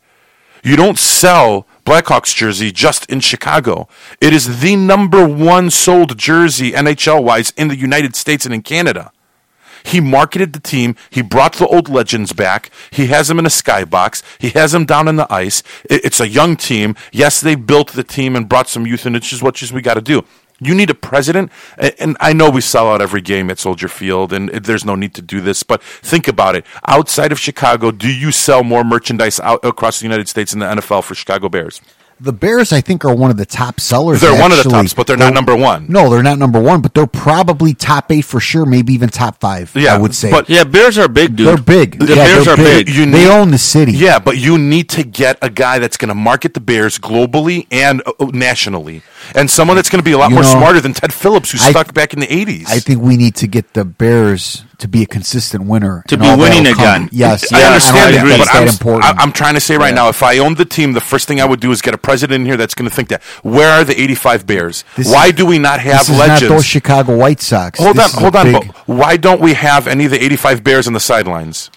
You 0.63 0.77
don't 0.77 0.97
sell 0.97 1.67
Blackhawks 1.85 2.33
jersey 2.33 2.71
just 2.71 3.05
in 3.07 3.19
Chicago. 3.19 3.89
It 4.21 4.31
is 4.31 4.61
the 4.61 4.77
number 4.77 5.27
one 5.27 5.69
sold 5.69 6.17
jersey 6.17 6.71
NHL 6.71 7.21
wise 7.21 7.51
in 7.57 7.67
the 7.67 7.75
United 7.75 8.15
States 8.15 8.45
and 8.45 8.53
in 8.53 8.61
Canada. 8.61 9.11
He 9.83 9.99
marketed 9.99 10.53
the 10.53 10.59
team. 10.59 10.95
He 11.09 11.21
brought 11.21 11.53
the 11.53 11.67
old 11.67 11.89
legends 11.89 12.33
back. 12.33 12.69
He 12.91 13.07
has 13.07 13.27
them 13.27 13.39
in 13.39 13.45
a 13.45 13.49
skybox. 13.49 14.23
He 14.39 14.49
has 14.51 14.71
them 14.71 14.85
down 14.85 15.07
in 15.07 15.15
the 15.17 15.31
ice. 15.31 15.63
It's 15.85 16.19
a 16.19 16.27
young 16.27 16.55
team. 16.55 16.95
Yes, 17.11 17.41
they 17.41 17.55
built 17.55 17.91
the 17.91 18.03
team 18.03 18.35
and 18.35 18.47
brought 18.47 18.69
some 18.69 18.87
youth 18.87 19.05
in. 19.05 19.15
It's 19.15 19.29
just 19.29 19.43
what 19.43 19.55
just 19.55 19.73
we 19.73 19.81
got 19.81 19.95
to 19.95 20.01
do. 20.01 20.23
You 20.59 20.75
need 20.75 20.89
a 20.89 20.95
president, 20.95 21.51
and 21.77 22.15
I 22.21 22.31
know 22.31 22.49
we 22.49 22.61
sell 22.61 22.89
out 22.89 23.01
every 23.01 23.21
game 23.21 23.49
at 23.49 23.59
Soldier 23.59 23.89
Field, 23.89 24.31
and 24.31 24.49
there's 24.49 24.85
no 24.85 24.95
need 24.95 25.13
to 25.15 25.21
do 25.21 25.41
this. 25.41 25.61
But 25.63 25.83
think 25.83 26.27
about 26.27 26.55
it: 26.55 26.65
outside 26.87 27.31
of 27.33 27.39
Chicago, 27.39 27.91
do 27.91 28.07
you 28.07 28.31
sell 28.31 28.63
more 28.63 28.83
merchandise 28.83 29.39
out 29.41 29.65
across 29.65 29.99
the 29.99 30.05
United 30.05 30.29
States 30.29 30.53
in 30.53 30.59
the 30.59 30.65
NFL 30.65 31.03
for 31.03 31.15
Chicago 31.15 31.49
Bears? 31.49 31.81
The 32.23 32.31
Bears, 32.31 32.71
I 32.71 32.79
think, 32.79 33.03
are 33.03 33.13
one 33.13 33.31
of 33.31 33.35
the 33.35 33.45
top 33.45 33.81
sellers. 33.81 34.21
They're 34.21 34.31
one 34.31 34.51
of 34.53 34.57
the 34.57 34.61
actually. 34.61 34.71
tops, 34.71 34.93
but 34.93 35.07
they're 35.07 35.17
not 35.17 35.33
number 35.33 35.53
one. 35.57 35.87
No, 35.89 36.09
they're 36.09 36.23
not 36.23 36.39
number 36.39 36.57
one, 36.61 36.79
but 36.79 36.93
they're 36.93 37.05
probably 37.05 37.73
top 37.73 38.09
eight 38.13 38.21
for 38.21 38.39
sure, 38.39 38.65
maybe 38.65 38.93
even 38.93 39.09
top 39.09 39.41
five. 39.41 39.73
Yeah, 39.75 39.95
I 39.95 39.97
would 39.97 40.15
say. 40.15 40.31
but- 40.31 40.49
Yeah, 40.49 40.63
Bears 40.63 40.97
are 40.97 41.09
big, 41.09 41.35
dude. 41.35 41.47
they're 41.47 41.57
big. 41.57 41.99
The 41.99 42.05
Yeah, 42.15 42.23
Bears 42.23 42.45
they're 42.45 42.53
are 42.53 42.57
big. 42.57 42.87
You 42.87 43.11
they 43.11 43.29
own 43.29 43.51
the 43.51 43.57
city. 43.57 43.91
Yeah, 43.91 44.19
but 44.19 44.37
you 44.37 44.57
need 44.57 44.87
to 44.91 45.03
get 45.03 45.37
a 45.41 45.49
guy 45.49 45.79
that's 45.79 45.97
going 45.97 46.07
to 46.07 46.15
market 46.15 46.53
the 46.53 46.61
Bears 46.61 46.97
globally 46.97 47.67
and 47.69 48.01
uh, 48.05 48.13
uh, 48.17 48.25
nationally, 48.33 49.01
and 49.35 49.51
someone 49.51 49.75
that's 49.75 49.89
going 49.89 49.99
to 49.99 50.05
be 50.05 50.13
a 50.13 50.17
lot 50.17 50.29
You 50.29 50.35
more 50.35 50.43
know, 50.43 50.49
smarter 50.49 50.79
than 50.79 50.93
Ted 50.93 51.11
Phillips, 51.13 51.51
who 51.51 51.57
I- 51.61 51.71
stuck 51.71 51.93
back 51.93 52.13
in 52.13 52.21
the 52.21 52.27
'80s. 52.27 52.69
I 52.69 52.79
think 52.79 53.01
we 53.01 53.17
need 53.17 53.35
to 53.35 53.47
get 53.47 53.73
the 53.73 53.83
Bears 53.83 54.63
to 54.83 54.87
be 54.89 55.01
a 55.01 55.05
consistent 55.05 55.63
winner. 55.63 56.03
To 56.09 56.17
be 56.17 56.27
winning 56.35 56.67
again. 56.67 57.07
Yes, 57.13 57.51
I 57.53 57.63
understand 57.63 58.13
don't 58.15 58.27
that, 58.27 58.27
think 58.35 58.45
but 58.45 58.53
I'm, 58.55 58.65
that 58.65 58.73
important. 58.73 59.05
I- 59.17 59.23
I'm 59.23 59.31
trying 59.31 59.53
to 59.53 59.61
say 59.61 59.77
right 59.77 59.93
now, 59.95 60.09
if 60.09 60.21
I 60.21 60.39
owned 60.39 60.57
the 60.57 60.65
team, 60.65 60.91
the 60.91 60.99
first 60.99 61.25
thing 61.25 61.39
I 61.39 61.45
would 61.45 61.61
do 61.61 61.71
is 61.71 61.81
get 61.81 61.93
a 61.93 61.97
president 61.97 62.41
in 62.41 62.45
here 62.45 62.57
that's 62.57 62.75
going 62.75 62.89
to 62.89 62.93
think 62.93 63.07
that. 63.07 63.23
Where 63.43 63.69
are 63.71 63.85
the 63.85 63.99
85 63.99 64.45
Bears? 64.45 64.83
This 64.97 65.09
Why 65.09 65.27
is- 65.27 65.33
do 65.33 65.45
we 65.45 65.57
not 65.57 65.79
have 65.79 65.99
this 65.99 66.09
is 66.09 66.19
legends? 66.19 66.41
not 66.43 66.49
those 66.49 66.65
Chicago 66.65 67.15
White 67.15 67.39
Sox. 67.39 67.79
hold 67.79 67.95
This 67.95 68.13
on, 68.13 68.21
hold 68.21 68.35
on. 68.35 68.45
big- 68.51 68.53
But 68.67 68.75
why 68.87 69.15
don't 69.15 69.39
we 69.39 69.53
have 69.53 69.87
any 69.87 70.03
of 70.03 70.11
the 70.11 70.21
85 70.21 70.65
Bears 70.65 70.85
on 70.85 70.91
the 70.93 70.99
sidelines? 70.99 71.71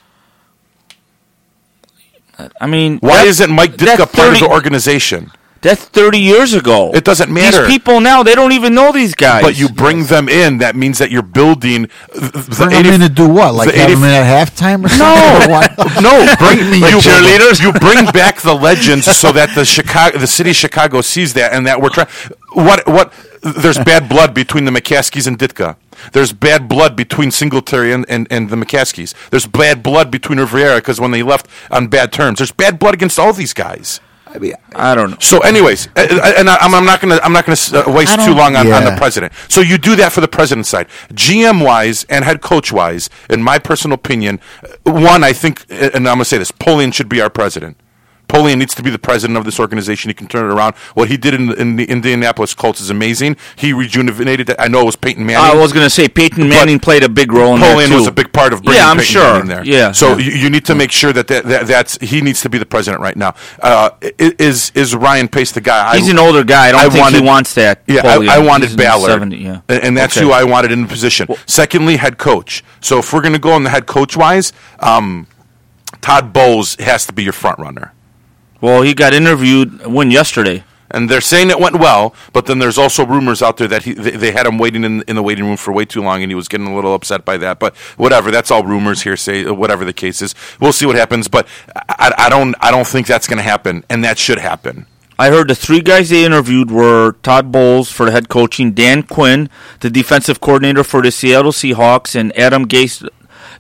I 2.61 2.67
mean, 2.67 2.99
Why 2.99 3.19
that- 3.19 3.27
isn't 3.29 3.51
Mike 3.51 3.77
that's 3.77 4.01
Ditka 4.03 4.13
part 4.13 4.33
of 4.35 4.41
the 4.41 4.49
organization? 4.49 5.31
That's 5.63 5.85
30 5.85 6.19
years 6.19 6.55
ago. 6.55 6.93
It 6.95 7.05
doesn't 7.05 7.33
matter. 7.33 7.67
These 7.67 7.79
people 7.79 8.01
now, 8.01 8.23
they 8.23 8.35
don't 8.35 8.53
even 8.53 8.75
know 8.75 8.93
these 8.93 9.15
guys. 9.15 9.43
But 9.43 9.59
you 9.59 9.69
bring 9.69 10.05
them 10.05 10.29
in. 10.29 10.59
That 10.59 10.77
means 10.77 10.99
that 10.99 11.11
you're 11.11 11.23
building 11.23 11.89
the, 12.15 12.21
the 12.21 12.67
Bring 12.67 12.83
them 12.83 12.87
in 12.87 13.01
to 13.01 13.09
do 13.09 13.29
what? 13.29 13.55
Like 13.55 13.73
the 13.73 13.79
have 13.79 13.91
80 13.91 13.95
them 13.95 14.05
in 14.05 14.11
at 14.11 14.49
halftime 14.49 14.85
or 14.85 14.89
something? 14.89 15.51
No, 15.51 16.01
no. 16.25 16.37
Bring 16.39 16.81
Like 16.81 16.93
you, 16.93 16.99
cheerleaders? 16.99 17.61
You 17.61 17.73
bring 17.73 18.05
back 18.13 18.41
the 18.43 18.55
legends 18.55 19.07
so 19.17 19.33
that 19.33 19.55
the 19.55 19.65
Chicago, 19.65 20.19
the 20.19 20.27
city 20.27 20.51
of 20.51 20.57
Chicago 20.57 21.01
sees 21.01 21.35
that, 21.35 21.53
and 21.53 21.67
that 21.67 21.81
we're 21.81 21.91
trying. 21.91 22.09
What? 22.53 22.87
What? 22.87 23.13
There's 23.43 23.79
bad 23.79 24.09
blood 24.09 24.35
between 24.35 24.65
the 24.65 24.73
McCaskeys 24.73 25.27
and 25.27 25.39
Ditka. 25.39 25.77
There's 26.13 26.33
bad 26.33 26.69
blood 26.69 26.97
between 26.97 27.31
Singletary 27.31 27.93
and, 27.93 28.05
and, 28.09 28.27
and 28.31 28.51
the 28.51 28.57
McCaskeys. 28.57 29.15
There's 29.31 29.47
bad 29.47 29.83
blood 29.83 30.11
between 30.11 30.39
Rivera 30.39 30.77
because 30.77 31.01
when 31.01 31.13
they 31.13 31.23
left 31.23 31.47
on 31.71 31.89
bad 31.89 32.13
terms. 32.13 32.39
There's 32.39 32.53
bad 32.53 32.79
blood 32.79 32.95
against 32.95 33.19
all 33.19 33.33
these 33.33 33.53
guys. 33.53 34.01
I 34.37 34.39
mean, 34.39 34.53
I 34.75 34.95
don't 34.95 35.11
know. 35.13 35.17
So, 35.21 35.41
anyways, 35.41 35.89
and 35.97 36.49
I'm, 36.51 36.75
I'm 36.75 36.85
not 36.85 37.01
gonna 37.01 37.19
I'm 37.23 37.33
not 37.33 37.47
gonna 37.47 37.57
uh, 37.73 37.91
waste 37.91 38.13
too 38.27 38.35
long 38.35 38.55
on, 38.55 38.67
on 38.77 38.85
the 38.85 38.91
president. 38.99 39.33
So 39.49 39.61
you 39.63 39.79
do 39.79 39.97
that 39.97 40.13
for 40.13 40.21
the 40.21 40.29
president 40.29 40.67
side, 40.67 40.89
GM 41.13 41.65
wise 41.65 42.05
and 42.11 42.25
head 42.25 42.43
coach 42.43 42.71
wise. 42.71 43.09
In 43.31 43.43
my 43.43 43.59
personal 43.59 43.95
opinion, 43.95 44.39
uh, 44.63 44.93
one 44.93 45.25
I 45.25 45.33
think, 45.33 45.65
and 45.71 46.07
I'm 46.09 46.17
gonna 46.17 46.25
say 46.27 46.39
this: 46.39 46.53
Polian 46.53 46.93
should 46.93 47.09
be 47.09 47.21
our 47.21 47.31
president. 47.31 47.79
Polian 48.29 48.59
needs 48.59 48.75
to 48.75 48.83
be 48.83 48.91
the 48.91 48.99
president 48.99 49.39
of 49.39 49.45
this 49.45 49.61
organization. 49.61 50.09
He 50.11 50.15
can 50.15 50.27
turn 50.27 50.51
it 50.51 50.53
around. 50.53 50.75
What 50.95 51.09
he 51.09 51.17
did 51.17 51.33
in, 51.35 51.53
in 51.59 51.77
the 51.77 51.85
Indianapolis 51.85 52.55
Colts 52.55 52.81
is 52.81 52.91
amazing. 52.91 53.37
He 53.55 53.73
rejuvenated. 53.73 54.51
it. 54.51 54.57
I 54.59 54.67
know 54.69 54.81
it 54.81 54.85
was 54.87 54.97
Peyton 54.97 55.25
Manning. 55.25 55.45
I 55.51 55.55
was 55.55 55.73
going 55.73 55.87
to 55.87 55.91
say 55.91 56.09
Peyton 56.09 56.49
Manning 56.49 56.81
played 56.81 57.05
a 57.05 57.09
big 57.09 57.33
role 57.33 57.55
in 57.55 57.61
too. 57.89 57.95
was 57.95 58.07
a 58.09 58.13
big 58.13 58.33
part 58.33 58.53
of 58.53 58.63
bringing 58.63 58.81
Yeah, 58.83 58.91
I'm 58.91 58.97
Peyton 58.97 59.13
sure. 59.13 59.33
Manning 59.35 59.49
there. 59.49 59.65
Yeah. 59.65 59.93
So 59.93 60.17
You, 60.19 60.33
you 60.33 60.51
need 60.51 60.65
to 60.67 60.75
make 60.75 60.91
sure 60.91 61.13
that, 61.13 61.29
that, 61.29 61.45
that 61.45 61.67
that's 61.69 61.99
he 61.99 62.21
needs 62.21 62.41
to 62.43 62.49
be 62.51 62.59
the 62.59 62.67
president 62.67 63.01
right 63.03 63.17
now. 63.17 63.35
Uh, 63.63 63.91
is 64.19 64.73
is 64.75 64.95
Ryan 64.97 65.29
Pace 65.29 65.53
the 65.53 65.61
guy? 65.61 65.97
He's 65.97 66.09
I, 66.09 66.11
an 66.13 66.19
older 66.19 66.43
guy. 66.43 66.69
I 66.69 66.73
don't 66.73 66.81
I 66.81 66.89
think 66.89 67.01
wanted- 67.03 67.21
he 67.21 67.27
wants 67.27 67.55
that. 67.55 67.83
Yeah, 67.87 68.03
Polian. 68.03 68.29
I, 68.29 68.37
I 68.37 68.39
wanted 68.41 68.69
He's 68.71 68.77
Ballard, 68.77 69.09
70, 69.09 69.37
yeah. 69.37 69.61
and, 69.69 69.83
and 69.85 69.97
that's 69.97 70.17
Okay. 70.17 70.27
who 70.27 70.33
I 70.33 70.43
wanted 70.45 70.73
in 70.73 70.83
the 70.83 70.89
position. 70.89 71.29
Secondly, 71.47 71.97
head 71.97 72.19
coach. 72.19 72.65
So 72.81 72.99
if 72.99 73.13
we're 73.13 73.21
going 73.23 73.35
to 73.35 73.39
go 73.39 73.53
on 73.53 73.63
the 73.63 73.71
head 73.71 73.87
coach 73.87 74.17
wise, 74.17 74.53
um, 74.81 75.27
Todd 76.01 76.33
Bowles 76.33 76.75
has 76.77 77.07
to 77.07 77.13
be 77.13 77.23
your 77.23 77.33
front 77.33 77.59
runner. 77.59 77.93
Well, 78.61 78.83
he 78.83 78.95
got 78.95 79.13
interviewed 79.15 79.87
when 79.87 80.11
yesterday. 80.11 80.65
And 80.91 81.11
they're 81.11 81.21
saying 81.21 81.51
it 81.51 81.59
went 81.59 81.81
well, 81.81 82.15
but 82.33 82.47
then 82.47 82.61
there's 82.61 82.79
also 82.79 83.05
rumors 83.05 83.43
out 83.43 83.57
there 83.57 83.67
that 83.69 83.83
he, 83.83 83.93
they, 83.93 84.13
they 84.13 84.31
had 84.31 84.47
him 84.47 84.57
waiting 84.57 84.85
in, 84.85 85.03
in 85.03 85.17
the 85.17 85.23
waiting 85.23 85.45
room 85.45 85.57
for 85.57 85.73
way 85.73 85.85
too 85.85 86.01
long, 86.01 86.23
and 86.23 86.31
he 86.31 86.35
was 86.37 86.47
getting 86.47 86.69
a 86.69 86.75
little 86.75 86.95
upset 86.95 87.25
by 87.25 87.37
that. 87.39 87.59
But 87.59 87.77
whatever, 87.97 88.31
that's 88.31 88.53
all 88.53 88.63
rumors, 88.63 89.03
hearsay, 89.03 89.47
uh, 89.47 89.53
whatever 89.53 89.85
the 89.85 89.93
case 89.93 90.23
is. 90.23 90.35
We'll 90.61 90.73
see 90.73 90.87
what 90.87 90.95
happens. 90.95 91.27
But 91.27 91.49
I, 91.75 92.15
I 92.17 92.29
don't, 92.29 92.55
I 92.61 92.71
don't 92.71 92.87
think 92.87 93.09
that's 93.09 93.27
going 93.27 93.39
to 93.39 93.43
happen, 93.43 93.85
and 93.91 94.05
that 94.05 94.17
should 94.17 94.39
happen. 94.39 94.87
I 95.19 95.31
heard 95.31 95.49
the 95.49 95.55
three 95.55 95.81
guys 95.81 96.11
they 96.11 96.25
interviewed 96.25 96.71
were 96.71 97.17
Todd 97.23 97.51
Bowles 97.51 97.91
for 97.91 98.07
the 98.07 98.13
head 98.13 98.29
coaching, 98.29 98.73
Dan 98.73 99.03
Quinn, 99.03 99.49
the 99.81 99.91
defensive 99.91 100.41
coordinator 100.41 100.85
for 100.85 101.03
the 101.03 101.11
Seattle 101.11 101.53
Seahawks, 101.53 102.15
and 102.15 102.37
Adam 102.39 102.69
Gase, 102.69 103.09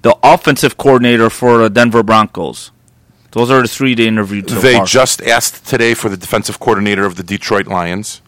the 0.02 0.16
offensive 0.22 0.76
coordinator 0.76 1.30
for 1.30 1.59
the 1.59 1.70
Denver 1.70 2.02
Broncos. 2.02 2.70
Those 3.37 3.51
are 3.51 3.61
the 3.61 3.68
three 3.68 3.94
they 3.94 4.07
interviewed 4.07 4.49
so 4.49 4.57
they 4.61 4.77
far. 4.77 4.87
just 4.87 5.20
asked 5.20 5.66
today 5.66 5.92
for 5.92 6.09
the 6.09 6.16
defensive 6.16 6.59
coordinator 6.59 7.05
of 7.05 7.16
the 7.16 7.22
Detroit 7.22 7.66
Lions. 7.66 8.22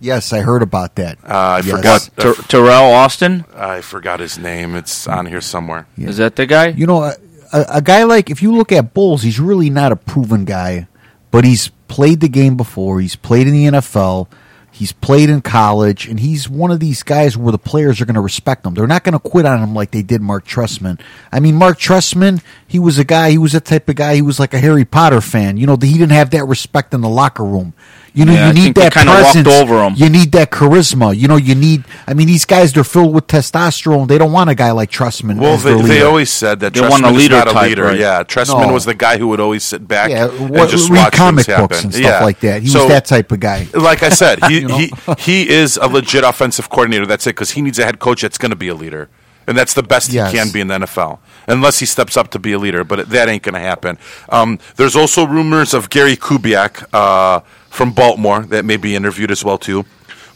yes, 0.00 0.32
I 0.32 0.40
heard 0.40 0.62
about 0.62 0.94
that. 0.96 1.18
Uh, 1.22 1.28
I 1.28 1.56
Yes. 1.58 1.70
forgot. 1.76 2.10
Ter- 2.16 2.34
Teryl 2.48 2.92
Austin 2.94 3.44
I 3.54 3.82
forgot 3.82 4.20
his 4.20 4.38
name. 4.38 4.74
It's 4.74 5.06
on 5.06 5.26
here 5.26 5.40
somewhere. 5.42 5.86
is 5.98 6.16
that 6.16 6.36
the 6.36 6.46
guy? 6.46 6.68
You 6.68 6.86
know, 6.86 7.02
a, 7.04 7.14
a, 7.52 7.64
a 7.74 7.82
guy 7.82 8.04
like 8.04 8.30
if 8.30 8.42
you 8.42 8.54
look 8.56 8.72
at 8.72 8.94
Bulls, 8.94 9.22
he's 9.22 9.38
really 9.38 9.68
not 9.68 9.92
a 9.92 9.96
proven 9.96 10.44
guy, 10.46 10.88
but 11.30 11.44
he's 11.44 11.68
played 11.88 12.20
the 12.20 12.28
game 12.28 12.56
before. 12.56 13.00
He's 13.02 13.16
played 13.16 13.46
in 13.46 13.52
the 13.52 13.66
NFL. 13.66 14.28
He's 14.70 14.90
played 14.90 15.30
in 15.30 15.40
college, 15.40 16.08
and 16.08 16.18
he's 16.18 16.48
one 16.50 16.72
of 16.72 16.80
these 16.80 17.04
guys 17.04 17.36
where 17.36 17.52
the 17.52 17.58
players 17.58 18.00
are 18.00 18.06
going 18.06 18.16
to 18.16 18.20
respect 18.20 18.66
him. 18.66 18.74
They're 18.74 18.88
not 18.88 19.04
going 19.04 19.12
to 19.12 19.20
quit 19.20 19.46
on 19.46 19.62
him 19.62 19.72
like 19.72 19.92
they 19.92 20.02
did 20.02 20.20
Mark 20.20 20.44
Trestman. 20.44 20.98
I 21.30 21.38
mean, 21.38 21.54
Mark 21.54 21.78
Trestman, 21.78 22.42
he 22.74 22.80
was 22.80 22.98
a 22.98 23.04
guy. 23.04 23.30
He 23.30 23.38
was 23.38 23.52
that 23.52 23.64
type 23.64 23.88
of 23.88 23.94
guy. 23.94 24.16
He 24.16 24.22
was 24.22 24.40
like 24.40 24.52
a 24.52 24.58
Harry 24.58 24.84
Potter 24.84 25.20
fan. 25.20 25.56
You 25.58 25.64
know, 25.68 25.76
he 25.80 25.92
didn't 25.92 26.10
have 26.10 26.30
that 26.30 26.44
respect 26.46 26.92
in 26.92 27.02
the 27.02 27.08
locker 27.08 27.44
room. 27.44 27.72
You 28.12 28.24
know, 28.24 28.32
Yeah, 28.32 28.46
you 28.46 28.50
I 28.50 28.52
need 28.52 28.62
think 28.62 28.76
that 28.76 28.92
kinda 28.94 29.12
presence. 29.12 29.46
over 29.48 29.84
him. 29.84 29.94
You 29.96 30.08
need 30.08 30.32
that 30.32 30.50
charisma. 30.50 31.16
You 31.16 31.28
know, 31.28 31.36
you 31.36 31.54
need. 31.54 31.84
I 32.08 32.14
mean, 32.14 32.26
these 32.26 32.44
guys 32.44 32.72
they're 32.72 32.82
filled 32.82 33.14
with 33.14 33.28
testosterone. 33.28 34.08
They 34.08 34.18
don't 34.18 34.32
want 34.32 34.50
a 34.50 34.56
guy 34.56 34.72
like 34.72 34.90
Trestman. 34.90 35.38
Well, 35.38 35.54
as 35.54 35.62
they, 35.62 35.74
their 35.74 35.82
they 35.86 36.02
always 36.02 36.30
said 36.30 36.58
that 36.60 36.74
They 36.74 36.80
Trestman 36.80 36.90
want 36.90 37.04
a 37.06 37.10
leader 37.10 37.36
not 37.36 37.48
a 37.48 37.52
type, 37.52 37.68
leader. 37.68 37.84
right? 37.84 37.98
Yeah, 37.98 38.22
Trestman 38.24 38.66
No. 38.66 38.72
was 38.72 38.84
the 38.86 38.94
guy 38.94 39.18
who 39.18 39.28
would 39.28 39.40
always 39.40 39.62
sit 39.62 39.86
back 39.86 40.10
Yeah, 40.10 40.28
and 40.30 40.54
just 40.68 40.90
read 40.90 40.98
watch 40.98 41.12
comic 41.12 41.46
things 41.46 41.58
books 41.58 41.76
happen. 41.76 41.86
and 41.86 41.94
stuff 41.94 42.20
Yeah. 42.20 42.24
like 42.24 42.40
that. 42.40 42.62
He 42.62 42.68
So- 42.70 42.80
was 42.80 42.88
that 42.88 43.04
type 43.04 43.30
of 43.30 43.38
guy. 43.38 43.68
like 43.72 44.02
I 44.02 44.08
said, 44.08 44.44
he 44.48 44.60
You 44.60 44.68
know? 44.68 44.76
he 44.78 44.92
he 45.18 45.48
is 45.48 45.76
a 45.80 45.86
legit 45.86 46.24
offensive 46.24 46.70
coordinator. 46.70 47.06
That's 47.06 47.26
it, 47.28 47.30
because 47.36 47.52
he 47.52 47.62
needs 47.62 47.78
a 47.78 47.84
head 47.84 48.00
coach 48.00 48.22
that's 48.22 48.38
going 48.38 48.50
to 48.50 48.56
be 48.56 48.68
a 48.68 48.74
leader, 48.74 49.08
and 49.46 49.56
that's 49.56 49.74
the 49.74 49.82
best 49.82 50.12
Yes. 50.12 50.32
he 50.32 50.38
can 50.38 50.50
be 50.52 50.60
in 50.60 50.68
the 50.68 50.78
NFL, 50.80 51.18
unless 51.48 51.78
he 51.78 51.86
steps 51.86 52.16
up 52.16 52.30
to 52.30 52.38
be 52.38 52.52
a 52.52 52.58
leader. 52.58 52.84
But 52.84 53.08
that 53.10 53.28
ain't 53.28 53.42
going 53.42 53.54
to 53.54 53.60
happen. 53.60 53.98
Um, 54.28 54.58
there's 54.76 54.96
also 54.96 55.26
rumors 55.26 55.74
of 55.74 55.90
Gary 55.90 56.16
Kubiak 56.16 56.84
uh, 56.92 57.40
from 57.70 57.92
Baltimore 57.92 58.42
that 58.42 58.64
may 58.64 58.76
be 58.76 58.94
interviewed 58.96 59.30
as 59.30 59.44
well 59.44 59.58
too. 59.58 59.84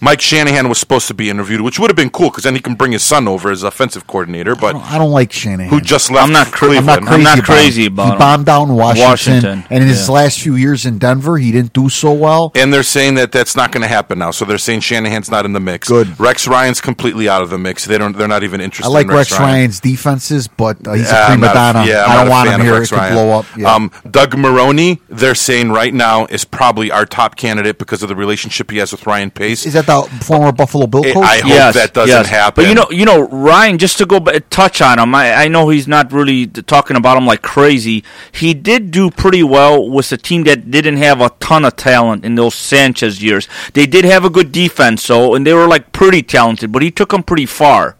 Mike 0.00 0.20
Shanahan 0.20 0.68
was 0.68 0.78
supposed 0.78 1.08
to 1.08 1.14
be 1.14 1.28
interviewed, 1.30 1.60
which 1.60 1.78
would 1.78 1.90
have 1.90 1.96
been 1.96 2.10
cool 2.10 2.30
because 2.30 2.44
then 2.44 2.54
he 2.54 2.60
can 2.60 2.74
bring 2.74 2.92
his 2.92 3.02
son 3.02 3.26
over 3.26 3.50
as 3.50 3.62
offensive 3.62 4.06
coordinator. 4.06 4.52
I 4.56 4.60
But 4.60 4.72
don't, 4.72 4.92
I 4.92 4.98
don't 4.98 5.10
like 5.10 5.32
Shanahan. 5.32 5.70
who 5.70 5.80
just 5.80 6.10
left? 6.10 6.24
I'm 6.26 6.32
not 6.32 6.48
cra- 6.52 6.76
I'm 6.76 6.86
not 6.86 7.00
crazy, 7.00 7.14
I'm 7.14 7.22
not 7.22 7.38
about 7.38 7.44
crazy 7.46 7.86
him. 7.86 7.92
about 7.94 8.04
He 8.06 8.12
him. 8.12 8.18
bombed 8.18 8.46
down 8.46 8.74
Washington, 8.76 9.08
Washington, 9.10 9.64
and 9.70 9.82
in 9.82 9.88
his 9.88 10.06
yeah. 10.08 10.14
last 10.14 10.40
few 10.40 10.54
years 10.54 10.86
in 10.86 10.98
Denver, 10.98 11.36
he 11.38 11.50
didn't 11.52 11.72
do 11.72 11.88
so 11.88 12.12
well. 12.12 12.52
And 12.54 12.72
they're 12.72 12.82
saying 12.82 13.14
that 13.14 13.32
that's 13.32 13.56
not 13.56 13.72
going 13.72 13.82
to 13.82 13.88
happen 13.88 14.18
now. 14.18 14.30
So 14.30 14.44
they're 14.44 14.58
saying 14.58 14.80
Shanahan's 14.80 15.30
not 15.30 15.44
in 15.44 15.52
the 15.52 15.60
mix. 15.60 15.88
Good. 15.88 16.18
Rex 16.20 16.46
Ryan's 16.46 16.80
completely 16.80 17.28
out 17.28 17.42
of 17.42 17.50
the 17.50 17.58
mix. 17.58 17.84
They 17.84 17.98
don't. 17.98 18.16
They're 18.16 18.28
not 18.28 18.42
even 18.44 18.60
interested. 18.60 18.88
I 18.90 18.92
like 18.94 19.04
in 19.06 19.10
Rex, 19.10 19.30
Rex 19.32 19.40
Ryan. 19.40 19.52
Ryan's 19.54 19.80
defenses, 19.80 20.48
but 20.48 20.86
uh, 20.86 20.92
he's 20.92 21.10
Yeah, 21.10 21.26
a 21.28 21.32
I'm 21.32 21.38
prima 21.40 21.54
donna. 21.54 21.84
yeah, 21.86 22.04
I'm 22.04 22.10
I 22.10 22.14
don't 22.16 22.26
a 22.26 22.30
want 22.30 22.48
fan 22.48 22.54
him 22.54 22.60
of 22.60 22.66
here. 22.66 22.76
It 22.76 22.78
Rex 22.78 22.90
could 22.90 23.12
blow 23.14 23.38
up. 23.40 23.46
Yeah. 23.56 23.74
Um, 23.74 23.90
Doug 24.10 24.36
Maroney, 24.38 25.00
they're 25.08 25.34
saying 25.34 25.70
right 25.72 25.92
now 25.92 26.26
is 26.26 26.44
probably 26.44 26.90
our 26.90 27.04
top 27.06 27.36
candidate 27.36 27.78
because 27.78 28.02
of 28.02 28.08
the 28.08 28.16
relationship 28.16 28.70
he 28.70 28.78
has 28.78 28.92
with 28.92 29.06
Ryan 29.06 29.30
Pace. 29.30 29.66
Is 29.66 29.72
that 29.72 29.86
the 29.88 30.02
former 30.24 30.52
Buffalo 30.52 30.86
Bill 30.86 31.04
I- 31.04 31.12
coach? 31.12 31.24
I 31.24 31.38
hope 31.40 31.74
that 31.74 31.92
doesn't 31.92 32.26
happen. 32.28 32.62
But 32.62 32.68
you 32.68 32.74
know, 32.76 32.86
you 32.90 33.04
know, 33.04 33.22
Ryan. 33.28 33.76
Just 33.78 33.98
to 33.98 34.06
go 34.06 34.20
ba- 34.20 34.38
touch 34.40 34.80
on 34.80 35.00
him, 35.00 35.12
I, 35.14 35.32
I 35.34 35.48
know 35.48 35.68
he's 35.70 35.88
not 35.88 36.12
really 36.12 36.46
talking 36.46 36.96
about 36.96 37.16
him 37.16 37.26
like 37.26 37.42
crazy. 37.42 38.04
He 38.30 38.54
did 38.54 38.90
do 38.92 39.10
pretty 39.10 39.42
well 39.42 39.88
with 39.90 40.12
a 40.12 40.16
team 40.16 40.44
that 40.44 40.70
didn't 40.70 40.98
have 40.98 41.20
a 41.20 41.30
ton 41.40 41.64
of 41.64 41.74
talent 41.74 42.24
in 42.24 42.36
those 42.36 42.54
Sanchez 42.54 43.20
years. 43.22 43.48
They 43.72 43.86
did 43.86 44.04
have 44.04 44.24
a 44.24 44.30
good 44.30 44.52
defense, 44.52 45.02
so 45.02 45.34
and 45.34 45.44
they 45.44 45.54
were 45.54 45.66
like 45.66 45.90
pretty 45.92 46.22
talented. 46.22 46.70
But 46.70 46.82
he 46.82 46.90
took 46.92 47.10
them 47.10 47.24
pretty 47.24 47.46
far. 47.46 47.96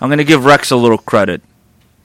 I'm 0.00 0.08
going 0.08 0.18
to 0.18 0.24
give 0.24 0.44
Rex 0.44 0.70
a 0.70 0.76
little 0.76 0.98
credit. 0.98 1.42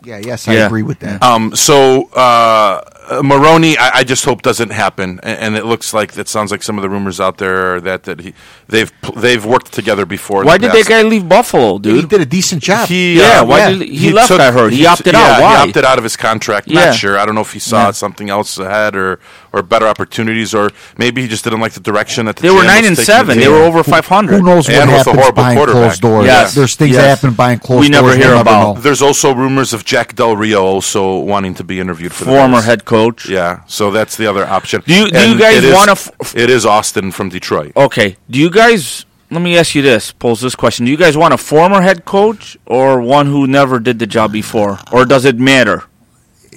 yeah, 0.04 0.18
yes, 0.18 0.48
I 0.48 0.54
Yeah. 0.54 0.66
agree 0.66 0.82
with 0.84 1.00
that. 1.02 1.22
Um, 1.22 1.56
so 1.56 2.06
uh, 2.14 2.82
Maroney, 3.24 3.78
I, 3.78 4.00
I 4.00 4.04
just 4.04 4.24
hope 4.26 4.42
doesn't 4.42 4.70
happen, 4.72 5.20
and, 5.24 5.40
and 5.40 5.56
it 5.56 5.66
looks 5.66 5.94
like 5.94 6.14
that 6.14 6.28
sounds 6.28 6.52
like 6.52 6.64
some 6.64 6.78
of 6.78 6.82
the 6.82 6.90
rumors 6.90 7.20
out 7.20 7.38
there 7.40 7.76
are 7.76 7.82
that 7.82 8.04
that 8.04 8.20
he 8.22 8.34
they've 8.68 8.92
they've 9.16 9.44
worked 9.46 9.74
together 9.74 10.06
before. 10.06 10.44
Why 10.44 10.58
the 10.58 10.70
did 10.70 10.86
that 10.86 10.90
guy 10.90 11.02
leave 11.02 11.28
Buffalo, 11.28 11.78
dude? 11.80 11.96
he 11.96 12.06
did 12.06 12.22
a 12.22 12.26
decent 12.26 12.62
job. 12.64 12.88
He, 12.88 13.18
Yeah, 13.20 13.42
uh, 13.42 13.46
why 13.46 13.70
did 13.72 13.82
he- 13.82 13.98
he 13.98 14.12
left, 14.12 14.32
I 14.32 14.52
heard. 14.52 14.72
He 14.74 14.86
opted 14.86 15.14
yeah, 15.14 15.20
out. 15.20 15.42
Why? 15.42 15.64
He 15.64 15.70
opted 15.70 15.84
out 15.86 15.98
of 15.98 16.04
his 16.04 16.16
contract. 16.16 16.68
Yeah. 16.68 16.86
Not 16.86 16.96
sure. 16.96 17.18
I 17.18 17.26
don't 17.26 17.36
know 17.36 17.42
if 17.42 17.54
he 17.54 17.60
saw 17.60 17.86
Yeah. 17.88 17.92
something 17.92 18.30
else 18.30 18.58
ahead 18.58 18.96
or 18.96 19.20
or 19.54 19.62
better 19.62 19.86
opportunities, 19.88 20.54
or 20.54 20.72
maybe 20.98 21.22
he 21.22 21.28
just 21.28 21.44
didn't 21.44 21.60
like 21.60 21.74
the 21.74 21.82
direction 21.82 22.26
that 22.28 22.38
the 22.38 22.44
They 22.44 22.50
were 22.52 22.62
GM 22.62 22.68
nine 22.68 22.82
was 22.84 22.88
and 22.88 22.98
seven. 23.00 23.38
the 23.38 23.44
They 23.44 23.50
were 23.50 23.64
over 23.64 23.84
500. 23.84 24.38
Who 24.38 24.44
knows 24.46 24.68
what 24.70 24.78
And 24.78 24.90
with 24.90 24.96
a 24.96 24.98
happens 25.00 25.16
horrible 25.18 25.36
behind 25.36 25.58
quarterback. 25.58 25.82
closed 25.84 26.02
doors? 26.02 26.26
Yes. 26.26 26.54
There's 26.56 26.76
things 26.76 26.92
Yes. 26.96 27.02
that 27.02 27.10
happen 27.10 27.34
behind 27.36 27.62
closed 27.62 27.82
doors. 27.82 27.90
We 27.90 27.90
never 27.90 28.08
doors. 28.16 28.24
hear 28.24 28.36
about. 28.36 28.76
know. 28.78 28.82
There's 28.82 29.02
also 29.02 29.34
rumors 29.34 29.74
of 29.74 29.84
Jack 29.84 30.16
Del 30.16 30.38
Rio 30.38 30.64
also 30.64 31.18
wanting 31.18 31.54
to 31.56 31.64
be 31.66 31.80
interviewed 31.82 32.14
for 32.14 32.24
the 32.26 32.32
Former 32.32 32.62
head 32.62 32.86
coach. 32.86 32.91
Yeah, 33.28 33.62
so 33.68 33.92
that's 33.92 34.16
the 34.18 34.28
other 34.28 34.46
option. 34.46 34.84
Do 34.86 34.94
you- 34.94 35.10
do 35.10 35.30
you 35.30 35.40
guys 35.40 35.64
wanna 35.74 35.92
f- 35.94 36.10
f- 36.22 36.36
It 36.36 36.50
is 36.50 36.66
Austin 36.66 37.12
from 37.12 37.30
Detroit. 37.30 37.72
Okay. 37.76 38.16
Do 38.30 38.38
you 38.40 38.50
guys? 38.50 39.06
Let 39.30 39.42
me 39.42 39.58
ask 39.58 39.76
you 39.76 39.82
this. 39.82 40.12
Pose 40.12 40.42
this 40.42 40.56
question. 40.56 40.86
Do 40.86 40.92
you 40.92 40.98
guys 40.98 41.16
want 41.16 41.34
a 41.34 41.38
former 41.38 41.82
head 41.82 42.04
coach 42.06 42.58
or 42.66 43.00
one 43.02 43.28
who 43.28 43.48
never 43.48 43.80
did 43.80 43.98
the 44.00 44.06
job 44.08 44.32
before, 44.34 44.80
or 44.92 45.06
does 45.06 45.24
it 45.26 45.40
matter? 45.40 45.84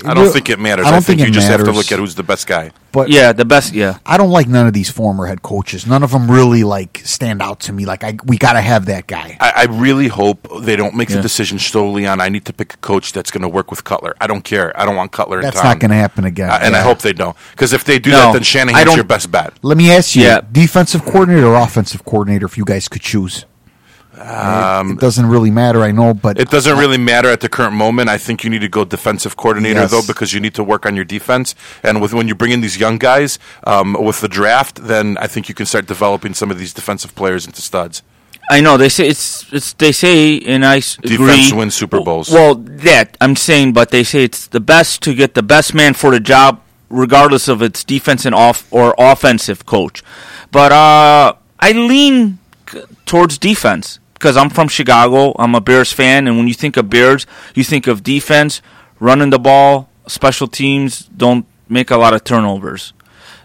I 0.05 0.13
don't 0.15 0.33
think 0.33 0.51
it 0.51 0.59
matters. 0.59 0.87
I 0.87 0.91
don't 0.91 1.03
think, 1.05 1.21
think 1.21 1.29
you 1.29 1.33
it 1.33 1.35
just 1.35 1.49
have 1.49 1.65
to 1.65 1.71
look 1.73 1.93
at 1.93 1.99
who's 1.99 2.15
the 2.15 2.23
best 2.23 2.47
guy. 2.47 2.73
But 2.91 3.11
Yeah, 3.11 3.33
the 3.33 3.45
best. 3.45 3.73
Yeah. 3.75 3.99
I 4.05 4.17
don't 4.17 4.31
like 4.31 4.49
none 4.49 4.67
of 4.67 4.73
these 4.73 4.91
former 4.91 5.27
head 5.27 5.43
coaches. 5.43 5.87
None 5.87 6.03
of 6.03 6.11
them 6.11 6.31
really 6.31 6.65
like 6.65 7.01
stand 7.05 7.41
out 7.43 7.61
to 7.61 7.73
me. 7.73 7.85
Like 7.87 8.03
I, 8.05 8.17
we 8.25 8.37
got 8.37 8.55
to 8.55 8.61
have 8.61 8.87
that 8.87 9.07
guy. 9.07 9.37
I, 9.41 9.53
I 9.57 9.65
really 9.65 10.09
hope 10.09 10.49
they 10.63 10.75
don't 10.77 10.95
make 10.97 11.11
Yeah. 11.11 11.17
the 11.17 11.23
decision 11.23 11.59
solely 11.59 12.07
on 12.07 12.21
I 12.21 12.29
need 12.29 12.45
to 12.47 12.53
pick 12.53 12.75
a 12.75 12.77
coach 12.79 13.13
that's 13.13 13.31
going 13.31 13.43
to 13.43 13.49
work 13.49 13.71
with 13.71 13.85
Cutler. 13.85 14.15
I 14.21 14.27
don't 14.27 14.43
care. 14.43 14.79
I 14.81 14.85
don't 14.85 14.97
want 14.97 15.13
Cutler 15.13 15.39
in 15.39 15.43
That's 15.43 15.57
town. 15.57 15.65
not 15.65 15.79
going 15.81 15.91
to 15.91 15.97
happen 15.97 16.25
again. 16.25 16.51
Uh, 16.51 16.59
and 16.63 16.75
I 16.77 16.81
hope 16.83 16.99
they 17.01 17.13
don't. 17.13 17.37
Because 17.53 17.73
if 17.73 17.85
they 17.85 17.99
do 17.99 18.11
No, 18.11 18.17
that, 18.19 18.33
then 18.35 18.43
I 18.43 18.45
Shanahan's 18.45 18.85
don't- 18.87 18.97
your 18.97 19.05
best 19.05 19.31
bet. 19.31 19.55
Let 19.63 19.77
me 19.77 19.91
ask 19.93 20.15
you, 20.17 20.23
Yeah. 20.25 20.41
defensive 20.51 21.05
coordinator 21.05 21.47
or 21.47 21.55
offensive 21.57 22.05
coordinator, 22.05 22.47
if 22.47 22.57
you 22.59 22.65
guys 22.65 22.89
could 22.89 23.03
choose. 23.03 23.45
It, 24.17 24.91
it 24.93 24.99
doesn't 25.01 25.27
really 25.27 25.51
matter, 25.51 25.83
I 25.83 25.91
know, 25.91 26.15
but 26.15 26.37
Um, 26.39 26.43
It 26.43 26.51
doesn't 26.51 26.79
really 26.79 26.99
matter 26.99 27.29
at 27.31 27.41
the 27.41 27.49
current 27.49 27.75
moment. 27.75 28.09
I 28.09 28.19
think 28.19 28.45
you 28.45 28.51
need 28.51 28.61
to 28.63 28.69
go 28.69 28.85
defensive 28.85 29.37
coordinator 29.37 29.81
Yes. 29.81 29.91
though, 29.91 30.03
because 30.07 30.33
you 30.33 30.41
need 30.41 30.55
to 30.55 30.65
work 30.65 30.87
on 30.87 30.95
your 30.95 31.05
defense. 31.05 31.55
And 31.83 32.01
with 32.01 32.13
when 32.15 32.29
you 32.29 32.35
bring 32.35 32.53
in 32.53 32.61
these 32.61 32.77
young 32.79 32.99
guys 32.99 33.39
um, 33.67 33.95
with 33.95 34.21
the 34.21 34.29
draft, 34.29 34.87
then 34.87 35.17
I 35.21 35.27
think 35.27 35.49
you 35.49 35.55
can 35.55 35.67
start 35.67 35.87
developing 35.87 36.35
some 36.35 36.51
of 36.51 36.59
these 36.59 36.73
defensive 36.73 37.15
players 37.15 37.47
into 37.47 37.61
studs. 37.63 38.03
I 38.51 38.61
know 38.61 38.77
they 38.77 38.91
say 38.91 39.09
it's 39.09 39.47
it's 39.53 39.73
they 39.73 39.91
say 39.91 40.39
and 40.41 40.67
I 40.67 40.77
s- 40.77 40.97
Defense 41.01 41.47
agree. 41.49 41.59
wins 41.59 41.75
Super 41.75 42.01
Bowls. 42.03 42.29
Well, 42.31 42.57
that 42.87 43.17
I'm 43.23 43.37
saying, 43.37 43.73
but 43.73 43.89
they 43.91 44.05
say 44.05 44.23
it's 44.25 44.47
the 44.49 44.61
best 44.61 45.01
to 45.05 45.15
get 45.15 45.33
the 45.33 45.43
best 45.43 45.73
man 45.73 45.95
for 45.95 46.11
the 46.11 46.21
job, 46.21 46.61
regardless 46.91 47.49
of 47.49 47.63
its 47.63 47.83
defense 47.85 48.27
and 48.27 48.35
off 48.35 48.67
or 48.71 48.95
offensive 48.99 49.65
coach. 49.65 50.03
But 50.53 50.73
uh, 50.73 51.33
I 51.59 51.73
lean 51.73 52.39
towards 53.07 53.39
defense 53.39 53.99
because 54.15 54.37
I'm 54.37 54.51
from 54.51 54.69
Chicago. 54.69 55.35
I'm 55.39 55.55
a 55.55 55.61
Bears 55.61 55.93
fan, 55.93 56.27
and 56.27 56.37
when 56.39 56.49
you 56.49 56.55
think 56.55 56.77
of 56.77 56.89
Bears, 56.89 57.27
you 57.55 57.65
think 57.65 57.87
of 57.87 58.03
defense, 58.03 58.63
running 58.99 59.31
the 59.31 59.39
ball, 59.39 59.89
special 60.07 60.47
teams. 60.47 61.05
Don't 61.17 61.47
make 61.69 61.91
a 61.91 61.97
lot 61.97 62.15
of 62.15 62.25
turnovers. 62.25 62.93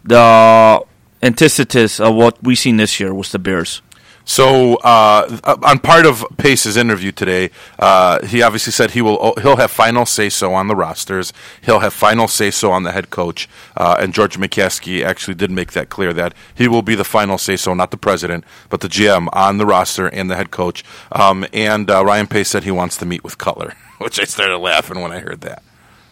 The 0.04 0.82
antithesis 1.22 2.00
of 2.00 2.16
what 2.16 2.42
we've 2.42 2.58
seen 2.58 2.78
this 2.78 3.00
year 3.00 3.14
was 3.14 3.32
the 3.32 3.40
Bears. 3.40 3.82
So 4.30 4.76
uh, 4.76 5.40
on 5.64 5.80
part 5.80 6.06
of 6.06 6.24
Pace's 6.38 6.78
interview 6.78 7.12
today, 7.12 7.50
uh, 7.80 8.24
he 8.28 8.44
obviously 8.44 8.72
said 8.72 8.92
he 8.92 9.02
will 9.02 9.34
he'll 9.42 9.56
have 9.58 9.72
final 9.72 10.06
say 10.06 10.30
so 10.30 10.54
on 10.54 10.68
the 10.68 10.76
rosters. 10.76 11.34
He'll 11.64 11.80
have 11.80 11.96
final 11.96 12.28
say 12.28 12.52
so 12.52 12.72
on 12.72 12.84
the 12.84 12.92
head 12.92 13.10
coach. 13.10 13.50
Uh, 13.76 13.98
and 14.00 14.14
George 14.14 14.38
McCaskey 14.38 15.04
actually 15.04 15.34
did 15.34 15.50
make 15.50 15.72
that 15.72 15.90
clear 15.90 16.14
that 16.14 16.36
he 16.54 16.68
will 16.68 16.84
be 16.84 16.94
the 16.94 17.04
final 17.04 17.40
say 17.40 17.56
so, 17.56 17.74
not 17.74 17.90
the 17.90 17.98
president, 17.98 18.44
but 18.70 18.82
the 18.82 18.88
GM 18.88 19.30
on 19.34 19.58
the 19.58 19.66
roster 19.66 20.06
and 20.06 20.30
the 20.30 20.36
head 20.36 20.52
coach. 20.52 20.84
Um, 21.12 21.44
and 21.52 21.90
uh, 21.90 22.06
Ryan 22.06 22.28
Pace 22.28 22.50
said 22.50 22.64
he 22.64 22.72
wants 22.72 22.98
to 22.98 23.08
meet 23.08 23.24
with 23.24 23.40
Cutler, 23.40 23.74
which 23.98 24.20
I 24.20 24.26
started 24.26 24.60
laughing 24.60 25.02
when 25.02 25.12
I 25.12 25.22
heard 25.22 25.42
that. 25.42 25.64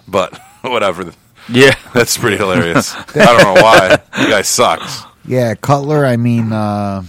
But 0.08 0.36
whatever, 0.62 1.12
Yeah. 1.48 1.76
that's 1.94 2.18
pretty 2.18 2.38
hilarious. 2.38 2.96
I 2.96 3.04
don't 3.14 3.44
know 3.56 3.62
why. 3.62 4.00
You 4.20 4.28
guy 4.28 4.42
sucks. 4.42 5.04
yeah, 5.24 5.54
Cutler. 5.54 6.04
I 6.04 6.18
mean, 6.18 6.52
uh, 6.52 7.04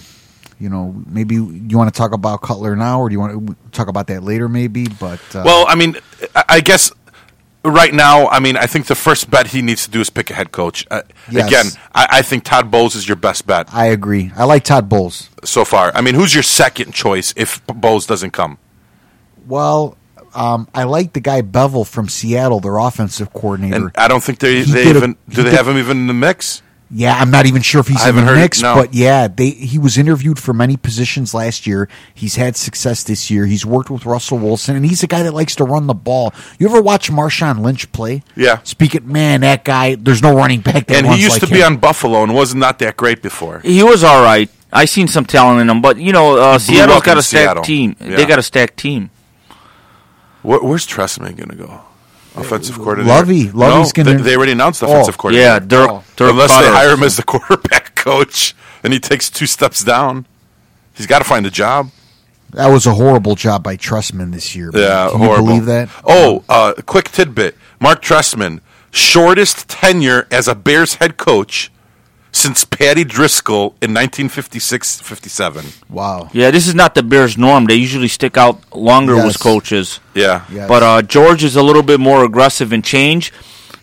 you 0.61 0.69
know, 0.69 0.95
maybe 1.07 1.35
you 1.37 1.77
want 1.79 1.93
to 1.93 1.97
talk 1.97 2.13
about 2.13 2.43
Cutler 2.43 2.75
now, 2.77 3.01
or 3.01 3.09
do 3.09 3.13
you 3.15 3.21
want 3.21 3.47
to 3.49 3.57
talk 3.73 3.89
about 3.89 4.07
that 4.09 4.23
later? 4.23 4.49
Maybe, 4.49 4.87
but 4.89 5.21
uh, 5.35 5.43
Well, 5.45 5.65
I 5.69 5.75
mean, 5.75 5.97
I 6.49 6.61
guess 6.61 6.91
right 7.65 7.93
now, 7.93 8.29
I 8.29 8.41
mean, 8.41 8.57
I 8.57 8.67
think 8.67 8.87
the 8.87 8.95
first 8.95 9.31
bet 9.31 9.49
he 9.49 9.63
needs 9.63 9.85
to 9.85 9.91
do 9.91 10.01
is 10.01 10.11
pick 10.11 10.31
a 10.31 10.35
head 10.35 10.53
coach. 10.53 10.87
Uh, 10.91 11.03
Yes. 11.31 11.47
Again, 11.49 11.67
I, 11.95 12.07
I 12.19 12.23
think 12.23 12.45
Todd 12.45 12.71
Bowles 12.71 12.95
is 12.95 13.07
your 13.07 13.17
best 13.17 13.47
bet 13.47 13.69
I 13.75 13.87
agree. 13.87 14.33
I 14.35 14.45
like 14.45 14.65
Todd 14.65 14.89
Bowles. 14.89 15.29
so 15.45 15.65
far. 15.65 15.93
I 15.95 16.01
mean, 16.01 16.15
who's 16.15 16.33
your 16.35 16.43
second 16.43 16.93
choice 16.95 17.35
if 17.37 17.61
Bowles 17.67 18.07
doesn't 18.07 18.31
come? 18.31 18.57
Well, 19.47 19.97
um, 20.35 20.69
I 20.75 20.85
like 20.85 21.13
the 21.13 21.21
guy 21.21 21.43
Bevell 21.43 21.87
from 21.87 22.09
Seattle, 22.09 22.61
their 22.61 22.79
offensive 22.79 23.33
coordinator. 23.33 23.77
And 23.77 23.91
I 23.97 24.09
don't 24.09 24.23
think 24.23 24.39
they, 24.39 24.63
He 24.65 24.73
they 24.73 24.85
did 24.85 24.97
a- 24.97 24.99
even 24.99 25.13
do 25.29 25.43
they 25.43 25.51
did- 25.51 25.53
have 25.55 25.69
him 25.69 25.77
even 25.79 25.99
in 25.99 26.07
the 26.07 26.15
mix. 26.15 26.63
Yeah, 26.91 27.15
I'm 27.19 27.31
not 27.31 27.45
even 27.45 27.61
sure 27.61 27.81
if 27.83 27.89
he's 27.89 28.01
I 28.01 28.09
in 28.09 28.15
the 28.15 28.21
haven't 28.23 28.35
heard 28.35 28.39
it, 28.39 28.45
mix, 28.45 28.63
no. 28.63 28.75
but 28.75 28.95
yeah, 28.95 29.29
they 29.29 29.51
he 29.51 29.79
was 29.79 29.99
interviewed 29.99 30.39
for 30.39 30.55
many 30.55 30.77
positions 30.79 31.35
last 31.35 31.67
year. 31.67 31.89
He's 32.15 32.37
had 32.37 32.57
success 32.57 33.03
this 33.03 33.31
year. 33.31 33.45
He's 33.45 33.67
worked 33.67 33.91
with 33.91 34.07
Russell 34.07 34.39
Wilson, 34.39 34.75
and 34.77 34.87
he's 34.87 35.03
a 35.03 35.07
guy 35.07 35.23
that 35.25 35.35
likes 35.35 35.55
to 35.57 35.65
run 35.65 35.87
the 35.87 35.93
ball. 35.95 36.33
You 36.59 36.69
ever 36.69 36.81
watch 36.81 37.11
Marshawn 37.11 37.61
Lynch 37.61 37.91
play? 37.93 38.23
Yeah. 38.37 38.61
Speaking, 38.63 39.11
man, 39.11 39.41
that 39.43 39.65
guy. 39.65 39.97
There's 39.97 40.23
no 40.23 40.35
running 40.35 40.61
back 40.61 40.87
that 40.87 40.97
And 40.97 41.07
runs 41.07 41.19
he 41.19 41.25
used 41.25 41.35
like 41.43 41.49
to 41.49 41.55
be 41.55 41.61
him. 41.61 41.75
on 41.75 41.77
Buffalo 41.79 42.23
and 42.23 42.33
was 42.35 42.55
not 42.55 42.69
not 42.69 42.79
that 42.81 42.97
great 42.99 43.23
before. 43.23 43.61
He 43.61 43.83
was 43.83 44.05
all 44.05 44.23
right. 44.23 44.51
I 44.71 44.85
seen 44.85 45.09
some 45.09 45.25
talent 45.25 45.61
in 45.63 45.71
him, 45.71 45.81
but 45.81 45.97
you 45.99 46.13
know, 46.13 46.37
uh, 46.37 46.59
He 46.59 46.67
blew 46.73 46.77
Seattle's 46.77 46.99
up 46.99 47.05
got 47.05 47.17
a 47.19 47.23
stacked 47.23 47.43
Seattle. 47.45 47.63
team. 47.65 47.97
Yeah. 47.99 48.17
They 48.17 48.27
got 48.27 48.39
a 48.39 48.43
stacked 48.43 48.77
team. 48.77 49.09
Where, 50.43 50.61
where's 50.61 50.87
Trestman 50.87 51.37
going 51.37 51.49
to 51.49 51.57
go? 51.57 51.81
Offensive 52.41 52.77
coordinator. 52.77 53.15
Lovie. 53.15 53.51
Lovie's 53.51 53.97
no, 53.97 54.05
gonna- 54.05 54.17
they, 54.19 54.23
they 54.31 54.37
already 54.37 54.53
announced 54.53 54.83
Oh, 54.83 54.87
offensive 54.91 55.19
coordinator. 55.19 55.47
Yeah, 55.49 55.59
Dirk. 55.59 55.91
Oh. 55.91 56.05
Dirk 56.17 56.31
Unless 56.33 56.53
Koetter. 56.53 56.61
they 56.63 56.69
hire 56.69 56.91
him 56.93 57.03
as 57.03 57.17
the 57.17 57.23
quarterback 57.25 57.95
coach 57.95 58.55
and 58.83 58.93
he 58.93 58.99
takes 59.01 59.29
two 59.31 59.47
steps 59.47 59.83
down, 59.85 60.27
he's 60.95 61.07
got 61.07 61.19
to 61.19 61.25
find 61.25 61.45
a 61.47 61.51
job. 61.51 61.91
That 62.53 62.69
was 62.69 62.87
a 62.87 62.95
horrible 62.95 63.35
job 63.35 63.63
by 63.63 63.77
Trestman 63.77 64.33
this 64.33 64.57
year. 64.57 64.71
Yeah, 64.73 65.09
Can 65.11 65.19
horrible. 65.21 65.43
you 65.55 65.61
believe 65.61 65.67
that? 65.67 65.91
Oh, 66.05 66.45
uh, 66.49 66.73
quick 66.87 67.11
tidbit: 67.11 67.55
Mark 67.79 68.01
Trestman, 68.03 68.61
shortest 68.91 69.69
tenure 69.69 70.27
as 70.31 70.49
a 70.49 70.55
Bears 70.55 70.95
head 70.95 71.19
coach 71.19 71.71
since 72.39 72.65
Paddy 72.65 73.05
Driscoll 73.05 73.75
in 73.83 73.93
1956-57. 73.95 75.83
wow. 75.91 76.29
Yeah, 76.33 76.51
this 76.51 76.67
is 76.67 76.75
not 76.75 76.95
the 76.95 77.03
Bears' 77.03 77.37
norm. 77.37 77.67
They 77.67 77.75
usually 77.75 78.09
stick 78.09 78.37
out 78.37 78.61
longer 78.75 79.17
Yes. 79.17 79.27
with 79.27 79.41
coaches. 79.41 80.01
Yeah, 80.15 80.43
Yes. 80.51 80.69
But 80.69 80.83
uh, 80.83 81.03
George 81.03 81.43
is 81.45 81.57
a 81.57 81.63
little 81.63 81.83
bit 81.83 82.01
more 82.01 82.25
aggressive 82.25 82.73
in 82.73 82.83
change. 82.83 83.33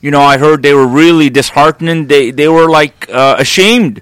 You 0.02 0.12
know, 0.12 0.22
I 0.22 0.38
heard 0.38 0.62
they 0.62 0.74
were 0.74 0.88
really 0.88 1.30
disheartening. 1.30 2.08
They 2.08 2.30
they 2.32 2.48
were 2.48 2.70
like 2.70 3.10
uh, 3.10 3.36
ashamed 3.40 4.02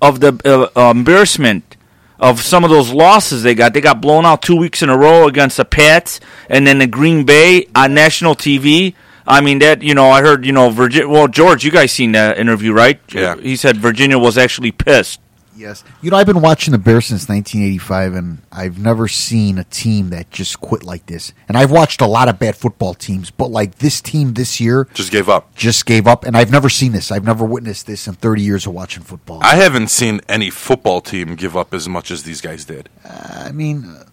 of 0.00 0.20
the 0.20 0.32
uh, 0.44 0.78
uh, 0.78 0.90
embarrassment 0.90 1.76
of 2.18 2.40
some 2.40 2.64
of 2.64 2.70
those 2.70 2.90
losses 2.92 3.42
they 3.42 3.54
got. 3.54 3.74
They 3.74 3.80
got 3.82 4.00
blown 4.00 4.24
out 4.24 4.40
two 4.42 4.56
weeks 4.56 4.80
in 4.82 4.88
a 4.88 4.96
row 4.96 5.26
against 5.26 5.56
the 5.58 5.64
Pats 5.64 6.20
and 6.48 6.66
then 6.66 6.78
the 6.78 6.86
Green 6.86 7.24
Bay 7.26 7.66
on 7.74 7.92
national 7.94 8.34
TV. 8.34 8.94
I 9.26 9.40
mean 9.40 9.58
that 9.60 9.82
you 9.82 9.94
know 9.94 10.10
I 10.10 10.20
heard 10.22 10.44
you 10.44 10.52
know 10.52 10.70
Virginia. 10.70 11.08
Well, 11.08 11.28
George, 11.28 11.64
you 11.64 11.70
guys 11.70 11.92
seen 11.92 12.12
that 12.12 12.38
interview, 12.38 12.72
right? 12.72 13.00
Yeah. 13.12 13.36
He 13.36 13.56
said 13.56 13.76
Virginia 13.76 14.18
was 14.18 14.36
actually 14.38 14.72
pissed. 14.72 15.20
Yes. 15.54 15.84
You 16.00 16.10
know, 16.10 16.16
I've 16.16 16.26
been 16.26 16.40
watching 16.40 16.72
the 16.72 16.78
Bears 16.78 17.06
since 17.06 17.28
1985, 17.28 18.14
and 18.14 18.38
I've 18.50 18.78
never 18.78 19.06
seen 19.06 19.58
a 19.58 19.64
team 19.64 20.08
that 20.08 20.30
just 20.30 20.60
quit 20.60 20.82
like 20.82 21.04
this. 21.06 21.34
And 21.46 21.58
I've 21.58 21.70
watched 21.70 22.00
a 22.00 22.06
lot 22.06 22.28
of 22.28 22.38
bad 22.38 22.56
football 22.56 22.94
teams, 22.94 23.30
but 23.30 23.50
like 23.50 23.76
this 23.76 24.00
team 24.00 24.32
this 24.32 24.60
year 24.60 24.88
Just 24.94 25.12
gave 25.12 25.28
up. 25.28 25.54
just 25.54 25.84
gave 25.84 26.06
up, 26.06 26.24
and 26.24 26.38
I've 26.38 26.50
never 26.50 26.70
seen 26.70 26.92
this. 26.92 27.12
I've 27.12 27.24
never 27.24 27.44
witnessed 27.44 27.86
this 27.86 28.08
in 28.08 28.14
30 28.14 28.40
years 28.42 28.66
of 28.66 28.72
watching 28.72 29.02
football. 29.02 29.40
I 29.42 29.56
haven't 29.56 29.88
seen 29.88 30.22
any 30.26 30.48
football 30.48 31.02
team 31.02 31.36
give 31.36 31.54
up 31.54 31.74
as 31.74 31.86
much 31.86 32.10
as 32.10 32.22
these 32.22 32.40
guys 32.40 32.64
did. 32.64 32.88
I 33.04 33.52
mean, 33.52 33.84
uh, 33.84 34.04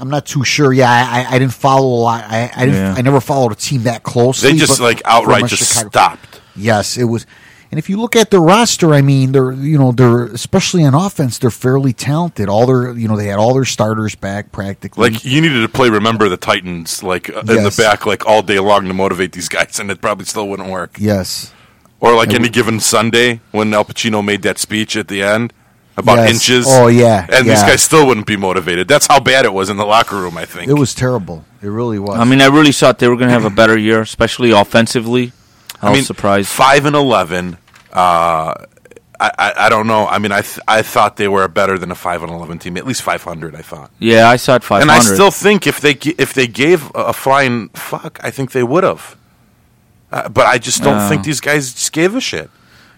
I'm 0.00 0.08
not 0.10 0.26
too 0.26 0.44
sure. 0.44 0.72
Yeah, 0.72 0.90
I, 0.90 1.20
I, 1.22 1.34
I 1.34 1.38
didn't 1.38 1.52
follow 1.54 1.86
a 1.86 2.00
lot. 2.00 2.24
I 2.24 2.50
I, 2.54 2.64
didn't, 2.66 2.74
Yeah. 2.80 2.94
I 2.96 3.02
never 3.02 3.20
followed 3.20 3.52
a 3.52 3.56
team 3.56 3.82
that 3.84 4.02
closely. 4.02 4.52
They 4.52 4.58
just 4.58 4.80
like 4.80 5.02
outright 5.04 5.46
just 5.46 5.68
Chicago- 5.74 5.90
stopped. 5.90 6.40
Yes, 6.56 6.96
it 6.96 7.04
was. 7.04 7.26
And 7.72 7.78
if 7.78 7.88
you 7.88 8.00
look 8.00 8.16
at 8.16 8.32
the 8.32 8.40
roster, 8.40 8.92
I 8.94 9.00
mean, 9.00 9.30
they're 9.30 9.52
you 9.52 9.78
know 9.78 9.92
they're 9.92 10.24
especially 10.24 10.82
on 10.84 10.92
offense, 10.94 11.38
they're 11.38 11.50
fairly 11.52 11.92
talented. 11.92 12.48
All 12.48 12.66
their 12.66 12.92
you 12.98 13.06
know 13.06 13.16
they 13.16 13.26
had 13.26 13.38
all 13.38 13.54
their 13.54 13.64
starters 13.64 14.16
back 14.16 14.50
practically. 14.50 15.10
Like 15.10 15.24
you 15.24 15.40
needed 15.40 15.60
to 15.62 15.68
play 15.68 15.88
"Remember 15.88 16.28
the 16.28 16.36
Titans" 16.36 17.04
like 17.04 17.30
uh, 17.30 17.40
in 17.40 17.62
the 17.62 17.74
back 17.78 18.06
like 18.06 18.26
all 18.26 18.42
day 18.42 18.58
long 18.58 18.86
to 18.88 18.92
motivate 18.94 19.30
these 19.32 19.48
guys, 19.48 19.78
and 19.78 19.88
it 19.90 20.00
probably 20.00 20.24
still 20.24 20.48
wouldn't 20.48 20.68
work. 20.68 20.96
yes, 20.98 21.52
Or 22.00 22.16
like 22.16 22.34
any 22.34 22.48
given 22.48 22.80
Sunday 22.80 23.40
when 23.52 23.72
Al 23.72 23.84
Pacino 23.84 24.24
made 24.24 24.42
that 24.42 24.58
speech 24.58 24.96
at 24.96 25.06
the 25.06 25.22
end 25.22 25.52
about 25.96 26.18
Yes. 26.18 26.30
inches. 26.34 26.66
Oh, 26.68 26.86
yeah, 26.88 27.26
and 27.30 27.46
these 27.48 27.62
guys 27.62 27.82
still 27.82 28.06
wouldn't 28.06 28.26
be 28.26 28.36
motivated. 28.36 28.88
That's 28.88 29.06
how 29.06 29.20
bad 29.20 29.44
it 29.44 29.52
was 29.52 29.68
in 29.70 29.76
the 29.76 29.84
locker 29.86 30.16
room. 30.16 30.36
I 30.38 30.44
think 30.46 30.68
it 30.68 30.74
was 30.74 30.94
terrible. 30.94 31.44
It 31.62 31.68
really 31.68 31.98
was. 31.98 32.18
I 32.18 32.24
mean, 32.24 32.40
I 32.40 32.46
really 32.46 32.72
thought 32.72 32.98
they 32.98 33.08
were 33.08 33.16
going 33.16 33.28
to 33.28 33.34
have 33.34 33.44
a 33.44 33.50
better 33.50 33.76
year, 33.76 34.00
especially 34.00 34.50
offensively. 34.50 35.32
I, 35.82 35.86
I 35.88 35.90
was 35.90 35.96
mean, 35.98 36.04
surprised. 36.04 36.48
Five 36.48 36.84
and 36.86 36.96
eleven. 36.96 37.56
Uh, 37.92 38.54
I, 39.22 39.30
I 39.38 39.52
I 39.66 39.68
don't 39.68 39.86
know. 39.86 40.06
I 40.06 40.18
mean, 40.18 40.32
I 40.32 40.40
th- 40.40 40.60
I 40.66 40.80
thought 40.82 41.16
they 41.16 41.28
were 41.28 41.46
better 41.48 41.76
than 41.76 41.90
a 41.90 41.94
five 41.94 42.22
and 42.22 42.32
eleven 42.32 42.58
team. 42.58 42.76
At 42.78 42.86
least 42.86 43.02
five 43.02 43.22
hundred. 43.22 43.54
I 43.54 43.60
thought. 43.62 43.90
yeah, 43.98 44.28
I 44.28 44.36
saw 44.36 44.54
it 44.56 44.62
500. 44.64 44.82
And 44.82 44.90
I 44.90 45.00
still 45.00 45.30
think 45.30 45.66
if 45.66 45.80
they 45.80 45.92
gi- 45.94 46.14
if 46.16 46.32
they 46.32 46.46
gave 46.46 46.90
a 46.94 47.10
a 47.10 47.12
flying 47.12 47.68
fuck, 47.70 48.18
I 48.22 48.30
think 48.30 48.52
they 48.52 48.62
would 48.62 48.84
have. 48.84 49.16
Uh, 50.12 50.28
but 50.28 50.46
I 50.46 50.58
just 50.58 50.82
don't 50.82 50.96
Yeah. 50.96 51.08
think 51.08 51.24
these 51.24 51.40
guys 51.40 51.72
just 51.74 51.92
gave 51.92 52.14
a 52.16 52.20
shit. 52.20 52.50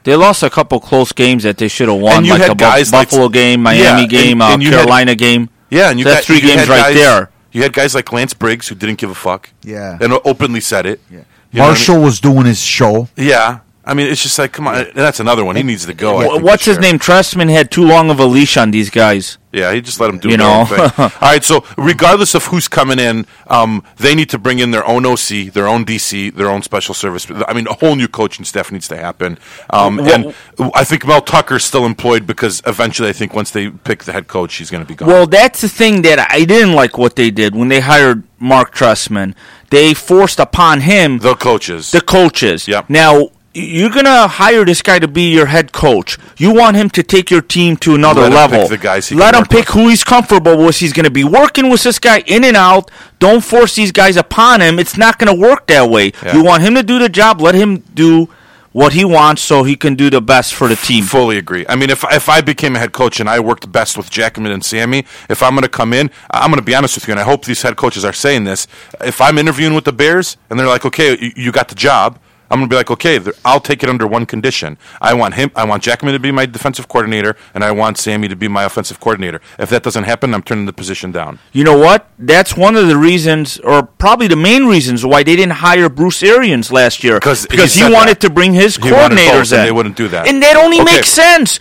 They 0.04 0.16
lost 0.16 0.42
a 0.42 0.50
couple 0.50 0.80
close 0.80 1.12
games 1.12 1.44
that 1.44 1.56
they 1.58 1.68
should 1.68 1.88
have 1.88 1.98
won, 2.00 2.16
And 2.18 2.26
you 2.26 2.32
like 2.32 2.42
had 2.42 2.50
the 2.50 2.54
Bu- 2.56 2.64
guys 2.64 2.92
like- 2.92 3.08
Buffalo 3.10 3.28
game, 3.28 3.62
Miami 3.62 3.82
Yeah, 3.84 3.98
and- 4.00 4.10
game, 4.10 4.42
uh, 4.42 4.52
and 4.54 4.62
you 4.62 4.70
had- 4.70 4.76
Carolina 4.78 5.14
game. 5.14 5.48
Yeah, 5.70 5.90
and 5.90 5.98
you 5.98 6.04
That's 6.04 6.18
got 6.18 6.24
three 6.24 6.36
you 6.36 6.42
games 6.56 6.68
right 6.68 6.82
guys- 6.82 6.94
there. 6.96 7.30
You 7.52 7.62
had 7.62 7.72
guys 7.72 7.94
like 7.94 8.12
Lance 8.12 8.34
Briggs 8.34 8.68
who 8.68 8.74
didn't 8.74 8.98
give 8.98 9.10
a 9.10 9.14
fuck. 9.14 9.50
Yeah. 9.62 9.98
and 10.00 10.12
openly 10.24 10.60
said 10.60 10.86
it. 10.86 11.00
Yeah. 11.10 11.18
You 11.50 11.58
know 11.58 11.64
what 11.64 11.64
I 11.64 11.68
Marshall 11.72 12.00
was 12.00 12.18
doing 12.20 12.46
his 12.46 12.60
show. 12.62 13.08
Yeah, 13.16 13.58
I 13.84 13.94
mean, 13.94 14.06
it's 14.06 14.22
just 14.22 14.38
like, 14.38 14.52
come 14.52 14.68
on, 14.68 14.86
that's 14.94 15.18
another 15.18 15.44
one. 15.44 15.56
He 15.56 15.64
needs 15.64 15.86
to 15.86 15.94
go. 15.94 16.18
I 16.18 16.40
What's 16.40 16.64
his 16.64 16.78
name? 16.78 17.00
Trestman 17.00 17.50
had 17.50 17.72
too 17.72 17.84
long 17.84 18.10
of 18.10 18.20
a 18.20 18.24
leash 18.24 18.56
on 18.56 18.70
these 18.70 18.90
guys. 18.90 19.38
Yeah, 19.50 19.72
he 19.74 19.80
just 19.80 19.98
let 19.98 20.06
them 20.06 20.18
do 20.20 20.28
You 20.30 20.36
know? 20.36 20.64
thing. 20.66 20.78
All 20.98 21.10
right, 21.20 21.42
so 21.42 21.64
regardless 21.76 22.34
of 22.36 22.44
who's 22.46 22.68
coming 22.68 23.00
in, 23.00 23.26
um, 23.48 23.82
they 23.96 24.14
need 24.14 24.30
to 24.30 24.38
bring 24.38 24.60
in 24.60 24.70
their 24.70 24.86
own 24.86 25.04
OC, 25.04 25.52
their 25.52 25.66
own 25.66 25.84
DC, 25.84 26.32
their 26.32 26.48
own 26.48 26.62
special 26.62 26.94
service. 26.94 27.26
I 27.48 27.52
mean, 27.52 27.66
a 27.66 27.72
whole 27.74 27.96
new 27.96 28.06
coaching 28.06 28.44
staff 28.44 28.70
needs 28.70 28.86
to 28.88 28.96
happen. 28.96 29.36
Um, 29.70 29.96
Well- 29.96 30.34
and 30.58 30.72
I 30.74 30.84
think 30.84 31.04
Mel 31.04 31.20
Tucker's 31.20 31.64
still 31.64 31.84
employed 31.84 32.24
because 32.24 32.62
eventually, 32.66 33.08
I 33.08 33.12
think 33.12 33.34
once 33.34 33.50
they 33.50 33.68
pick 33.68 34.04
the 34.04 34.12
head 34.12 34.28
coach, 34.28 34.54
he's 34.54 34.70
going 34.70 34.84
to 34.84 34.88
be 34.88 34.94
gone. 34.94 35.08
Well, 35.08 35.26
that's 35.26 35.60
the 35.60 35.68
thing 35.68 36.02
that 36.02 36.20
I 36.30 36.44
didn't 36.44 36.74
like 36.74 36.96
what 36.98 37.16
they 37.16 37.32
did 37.32 37.56
when 37.56 37.66
they 37.68 37.80
hired 37.80 38.22
Mark 38.38 38.72
Trestman. 38.74 39.34
They 39.70 39.92
forced 39.92 40.38
upon 40.38 40.82
him 40.82 41.18
the 41.18 41.34
coaches. 41.34 41.90
the 41.90 42.00
coaches. 42.00 42.68
Yep. 42.68 42.88
Now 42.88 43.30
you're 43.54 43.90
gonna 43.90 44.26
hire 44.28 44.64
this 44.64 44.80
guy 44.82 44.98
to 44.98 45.08
be 45.08 45.30
your 45.32 45.46
head 45.46 45.72
coach. 45.72 46.18
You 46.38 46.54
want 46.54 46.76
him 46.76 46.88
to 46.90 47.02
take 47.02 47.30
your 47.30 47.42
team 47.42 47.76
to 47.78 47.94
another 47.94 48.22
Let 48.22 48.28
him 48.30 48.34
level. 48.36 48.60
pick 48.60 48.68
the 48.70 48.78
guys 48.78 49.12
Let 49.12 49.34
him 49.34 49.44
pick 49.44 49.66
with. 49.74 49.74
who 49.74 49.88
he's 49.88 50.04
comfortable 50.04 50.56
with. 50.56 50.76
He's 50.78 50.92
gonna 50.92 51.10
be 51.10 51.24
working 51.24 51.68
with 51.70 51.82
this 51.82 51.98
guy 51.98 52.20
in 52.26 52.44
and 52.44 52.56
out. 52.56 52.90
Don't 53.18 53.42
force 53.44 53.74
these 53.74 53.92
guys 53.92 54.16
upon 54.16 54.60
him. 54.62 54.78
It's 54.78 54.96
not 54.96 55.18
gonna 55.18 55.34
work 55.34 55.66
that 55.66 55.90
way. 55.90 56.12
Yeah. 56.24 56.36
You 56.36 56.44
want 56.44 56.62
him 56.62 56.74
to 56.76 56.82
do 56.82 56.98
the 56.98 57.08
job. 57.08 57.40
Let 57.40 57.54
him 57.54 57.78
do 57.94 58.28
what 58.72 58.94
he 58.94 59.04
wants 59.04 59.42
so 59.42 59.64
he 59.64 59.76
can 59.76 59.94
do 59.96 60.08
the 60.08 60.22
best 60.22 60.54
for 60.54 60.66
the 60.66 60.76
team. 60.76 61.04
Fully 61.04 61.36
agree. 61.36 61.66
I 61.68 61.76
mean, 61.76 61.90
if 61.90 62.04
if 62.10 62.30
I 62.30 62.40
became 62.40 62.74
a 62.74 62.78
head 62.78 62.92
coach 62.92 63.20
and 63.20 63.28
I 63.28 63.38
worked 63.38 63.70
best 63.70 63.98
with 63.98 64.08
Jackman 64.08 64.50
and 64.50 64.64
Sammy, 64.64 65.04
if 65.28 65.42
I'm 65.42 65.50
going 65.50 65.60
to 65.62 65.68
come 65.68 65.92
in, 65.92 66.10
I'm 66.30 66.48
going 66.50 66.56
to 66.58 66.64
be 66.64 66.74
honest 66.74 66.94
with 66.96 67.06
you, 67.06 67.12
and 67.12 67.20
I 67.20 67.24
hope 67.24 67.44
these 67.44 67.60
head 67.60 67.76
coaches 67.76 68.02
are 68.02 68.14
saying 68.14 68.44
this. 68.44 68.66
If 69.02 69.20
I'm 69.20 69.36
interviewing 69.36 69.74
with 69.74 69.84
the 69.84 69.92
Bears 69.92 70.38
and 70.48 70.58
they're 70.58 70.66
like, 70.68 70.86
"Okay, 70.86 71.18
you, 71.20 71.32
you 71.36 71.52
got 71.52 71.68
the 71.68 71.74
job," 71.74 72.18
I'm 72.52 72.58
going 72.58 72.68
to 72.68 72.72
be 72.74 72.76
like, 72.76 72.90
"Okay, 72.90 73.18
I'll 73.46 73.60
take 73.60 73.82
it 73.82 73.88
under 73.88 74.06
one 74.06 74.26
condition. 74.26 74.76
I 75.00 75.14
want 75.14 75.34
him. 75.34 75.50
I 75.56 75.64
want 75.64 75.82
Jackman 75.82 76.12
to 76.12 76.18
be 76.20 76.30
my 76.30 76.44
defensive 76.44 76.86
coordinator, 76.86 77.34
and 77.54 77.64
I 77.64 77.72
want 77.72 77.96
Sammy 77.96 78.28
to 78.28 78.36
be 78.36 78.46
my 78.46 78.64
offensive 78.64 79.00
coordinator. 79.00 79.40
If 79.58 79.70
that 79.70 79.82
doesn't 79.82 80.04
happen, 80.04 80.34
I'm 80.34 80.42
turning 80.42 80.66
the 80.66 80.72
position 80.74 81.12
down." 81.12 81.38
You 81.52 81.64
know 81.64 81.78
what? 81.78 82.08
That's 82.18 82.54
one 82.54 82.76
of 82.76 82.88
the 82.88 82.96
reasons, 82.98 83.58
or 83.60 83.82
probably 83.82 84.28
the 84.28 84.36
main 84.36 84.66
reasons, 84.66 85.04
why 85.04 85.22
they 85.22 85.34
didn't 85.34 85.54
hire 85.68 85.88
Bruce 85.88 86.22
Arians 86.22 86.70
last 86.70 87.02
year. 87.02 87.18
'Cause 87.18 87.42
he 87.42 87.48
because 87.56 87.72
he, 87.74 87.80
said 87.80 87.90
wanted 87.92 88.16
that. 88.20 88.26
to 88.28 88.30
bring 88.30 88.52
his 88.52 88.76
He 88.76 88.82
coordinators 88.82 89.48
both, 89.48 89.52
and 89.52 89.60
in. 89.60 89.64
they 89.64 89.72
wouldn't 89.72 89.96
do 89.96 90.08
that. 90.08 90.28
And 90.28 90.42
that 90.42 90.56
only 90.56 90.78
Okay. 90.80 90.92
makes 90.96 91.08
sense. 91.08 91.58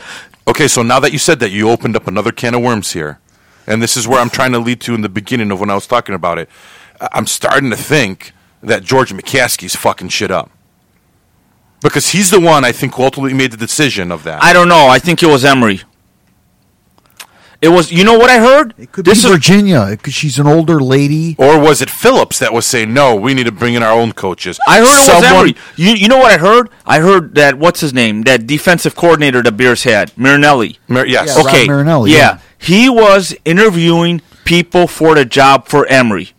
Okay, 0.48 0.68
so 0.68 0.82
now 0.84 1.00
that 1.00 1.14
you 1.14 1.20
said 1.20 1.40
that, 1.40 1.52
you 1.52 1.70
opened 1.70 1.96
up 1.96 2.06
another 2.08 2.34
can 2.34 2.54
of 2.54 2.62
worms 2.62 2.92
here. 2.92 3.20
And 3.66 3.82
this 3.82 3.96
is 3.96 4.08
where 4.10 4.20
I'm 4.20 4.30
trying 4.30 4.52
to 4.52 4.60
lead 4.60 4.82
to 4.82 4.94
in 4.94 5.02
the 5.02 5.10
beginning 5.10 5.52
of 5.52 5.60
when 5.62 5.70
I 5.70 5.76
was 5.76 5.88
talking 5.88 6.16
about 6.16 6.38
it. 6.38 6.50
I'm 7.14 7.28
starting 7.28 7.70
to 7.70 7.78
think 7.78 8.34
that 8.62 8.84
George 8.84 9.14
McCaskey's 9.14 9.76
fucking 9.76 10.10
shit 10.10 10.32
up. 10.32 10.50
Because 11.82 12.10
he's 12.10 12.30
the 12.30 12.40
one, 12.40 12.64
I 12.64 12.72
think, 12.72 12.96
who 12.96 13.04
ultimately 13.04 13.34
made 13.34 13.52
the 13.52 13.58
decision 13.58 14.12
of 14.12 14.24
that. 14.24 14.44
I 14.44 14.54
don't 14.54 14.68
know. 14.70 14.88
I 14.88 15.00
think 15.00 15.24
it 15.24 15.28
was 15.28 15.44
Emery. 15.44 15.82
It 17.62 17.70
was. 17.70 17.92
You 17.92 18.04
know 18.04 18.18
what 18.18 18.30
I 18.32 18.40
heard? 18.40 18.74
It 18.78 18.92
could 18.92 19.06
this 19.06 19.22
be 19.22 19.28
is 19.28 19.32
Virginia 19.34 19.88
because 19.92 20.14
she's 20.16 20.40
an 20.40 20.48
older 20.48 20.80
lady. 20.80 21.36
or 21.38 21.60
was 21.60 21.82
it 21.82 21.92
Phillips 21.92 22.40
that 22.40 22.54
was 22.54 22.66
saying, 22.66 22.92
no, 22.92 23.16
we 23.16 23.36
need 23.36 23.46
to 23.46 23.52
bring 23.52 23.76
in 23.76 23.84
our 23.84 23.92
own 23.94 24.14
coaches? 24.14 24.60
I 24.68 24.78
heard 24.78 24.86
it 24.86 24.88
was 24.88 25.06
Someone- 25.06 25.36
Emery. 25.36 25.56
You, 25.76 25.92
you 25.94 26.08
know 26.08 26.18
what 26.18 26.32
I 26.32 26.38
heard? 26.40 26.70
I 26.88 27.00
heard 27.00 27.36
that 27.36 27.60
what's 27.60 27.80
his 27.82 27.94
name? 27.94 28.24
That 28.24 28.48
defensive 28.48 28.96
coordinator 28.96 29.44
the 29.44 29.52
Bears 29.52 29.84
had, 29.84 30.12
Marinelli. 30.18 30.80
Mar- 30.88 31.06
yes. 31.06 31.36
Yeah, 31.36 31.44
Ron 31.44 31.48
Okay, 31.56 31.68
Marinelli, 31.68 32.12
yeah. 32.12 32.18
yeah. 32.18 32.40
he 32.58 32.90
was 32.90 33.36
interviewing 33.46 34.22
people 34.44 34.88
for 34.88 35.14
the 35.14 35.26
job 35.26 35.68
for 35.68 35.86
Emery. 35.86 36.32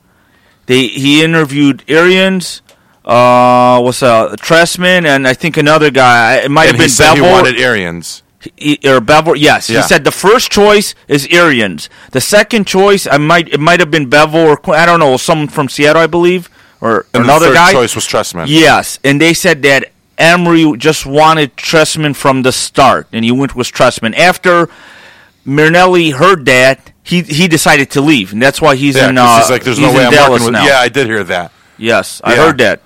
They 0.67 0.89
he 0.89 1.23
interviewed 1.23 1.85
Arians, 1.87 2.63
uh, 3.05 3.81
what's 3.81 4.03
uh, 4.03 4.35
Trestman, 4.39 5.05
and 5.07 5.27
I 5.27 5.35
think 5.35 5.57
another 5.57 5.91
guy. 5.91 6.37
It 6.37 6.51
might 6.51 6.69
And 6.69 6.77
have 6.77 6.81
he 6.81 6.83
been 6.85 6.91
said 6.91 7.15
he 7.15 7.21
wanted 7.21 7.59
Arians. 7.59 8.23
He- 8.57 8.79
or 8.85 9.01
Bevell, 9.01 9.37
yes. 9.37 9.71
Yeah. 9.71 9.83
He 9.83 9.87
said 9.87 10.03
the 10.05 10.11
first 10.11 10.51
choice 10.51 10.95
is 11.07 11.27
Arians. 11.31 11.89
The 12.11 12.21
second 12.21 12.67
choice, 12.67 13.07
I 13.11 13.19
might 13.19 13.49
it 13.49 13.61
might 13.61 13.79
have 13.81 13.91
been 13.91 14.11
Bevell 14.11 14.35
or 14.67 14.75
I 14.75 14.85
don't 14.87 14.99
know, 15.01 15.17
someone 15.17 15.49
from 15.49 15.69
Seattle, 15.69 16.03
I 16.03 16.07
believe, 16.09 16.51
or 16.81 17.07
another 17.15 17.53
guy. 17.55 17.73
choice 17.73 17.95
was 17.95 18.05
Trestman. 18.07 18.47
Yes, 18.49 18.99
and 19.05 19.21
they 19.21 19.33
said 19.33 19.63
that 19.63 19.93
Emery 20.19 20.77
just 20.77 21.07
wanted 21.07 21.57
Trestman 21.57 22.15
from 22.17 22.43
the 22.43 22.51
start, 22.53 23.07
and 23.13 23.25
he 23.25 23.31
went 23.31 23.55
with 23.55 23.69
Trestman. 23.73 24.17
After 24.17 24.69
Marinelli 25.45 26.11
heard 26.11 26.45
that, 26.47 26.93
he 27.05 27.23
he 27.23 27.47
decided 27.49 27.91
to 27.93 28.01
leave, 28.01 28.33
and 28.33 28.43
that's 28.43 28.61
why 28.61 28.75
he's 28.77 28.97
Yeah, 28.97 29.09
in. 29.09 29.19
Uh, 29.19 29.39
he's 29.41 29.51
like, 29.51 29.63
there's 29.65 29.79
he's 29.79 29.87
no 29.87 29.93
way 29.97 30.05
I'm 30.05 30.13
Dallas 30.13 30.31
working 30.43 30.47
with. 30.47 30.53
now. 30.55 30.67
Yeah, 30.67 30.79
I 30.81 30.89
did 30.89 31.07
hear 31.07 31.25
that. 31.25 31.53
Yes, 31.79 32.21
I 32.25 32.35
heard 32.37 32.59
that. 32.59 32.81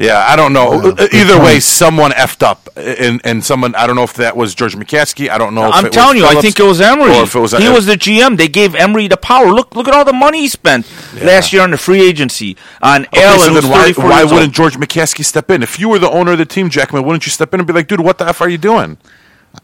Yeah, 0.00 0.24
I 0.26 0.34
don't 0.34 0.54
know. 0.54 0.72
Yeah, 0.82 0.94
Uh, 0.98 1.08
Either 1.12 1.38
way, 1.38 1.52
point. 1.52 1.62
someone 1.62 2.10
effed 2.12 2.42
up, 2.42 2.70
and 2.76 3.20
and 3.22 3.44
someone 3.44 3.74
I 3.74 3.86
don't 3.86 3.96
know 3.96 4.02
if 4.02 4.14
that 4.14 4.34
was 4.34 4.54
George 4.54 4.74
McCaskey. 4.74 5.28
I 5.28 5.36
don't 5.36 5.54
know. 5.54 5.68
if 5.68 5.74
I'm 5.74 5.84
it 5.86 5.92
telling 5.92 6.22
was 6.22 6.32
you, 6.32 6.38
I 6.38 6.40
think 6.40 6.58
it 6.58 6.62
was 6.62 6.80
Emery. 6.80 7.14
Or 7.14 7.24
if 7.24 7.34
it 7.34 7.38
was 7.38 7.52
he 7.52 7.68
was 7.68 7.84
the 7.84 7.96
GM. 7.96 8.38
They 8.38 8.48
gave 8.48 8.74
Emery 8.74 9.08
the 9.08 9.18
power. 9.18 9.48
Look, 9.52 9.76
look 9.76 9.86
at 9.88 9.94
all 9.94 10.06
the 10.06 10.14
money 10.14 10.40
he 10.40 10.48
spent 10.48 10.86
last 11.22 11.52
year 11.52 11.60
on 11.62 11.70
the 11.70 11.76
free 11.78 12.00
agency 12.00 12.56
on 12.80 13.04
Okay, 13.06 13.22
Allen. 13.24 13.40
so 13.40 13.60
then 13.60 13.70
why, 13.70 13.92
why 13.92 14.24
wouldn't 14.24 14.54
George 14.54 14.76
McCaskey 14.78 15.22
step 15.24 15.50
in? 15.50 15.62
If 15.62 15.78
you 15.78 15.90
were 15.90 15.98
the 15.98 16.10
owner 16.10 16.32
of 16.32 16.38
the 16.38 16.46
team, 16.46 16.70
Jackman, 16.70 17.04
wouldn't 17.04 17.26
you 17.26 17.30
step 17.30 17.52
in 17.52 17.60
and 17.60 17.66
be 17.66 17.74
like, 17.74 17.86
dude, 17.86 18.00
what 18.00 18.16
the 18.16 18.26
f 18.26 18.40
are 18.40 18.48
you 18.48 18.58
doing? 18.58 18.96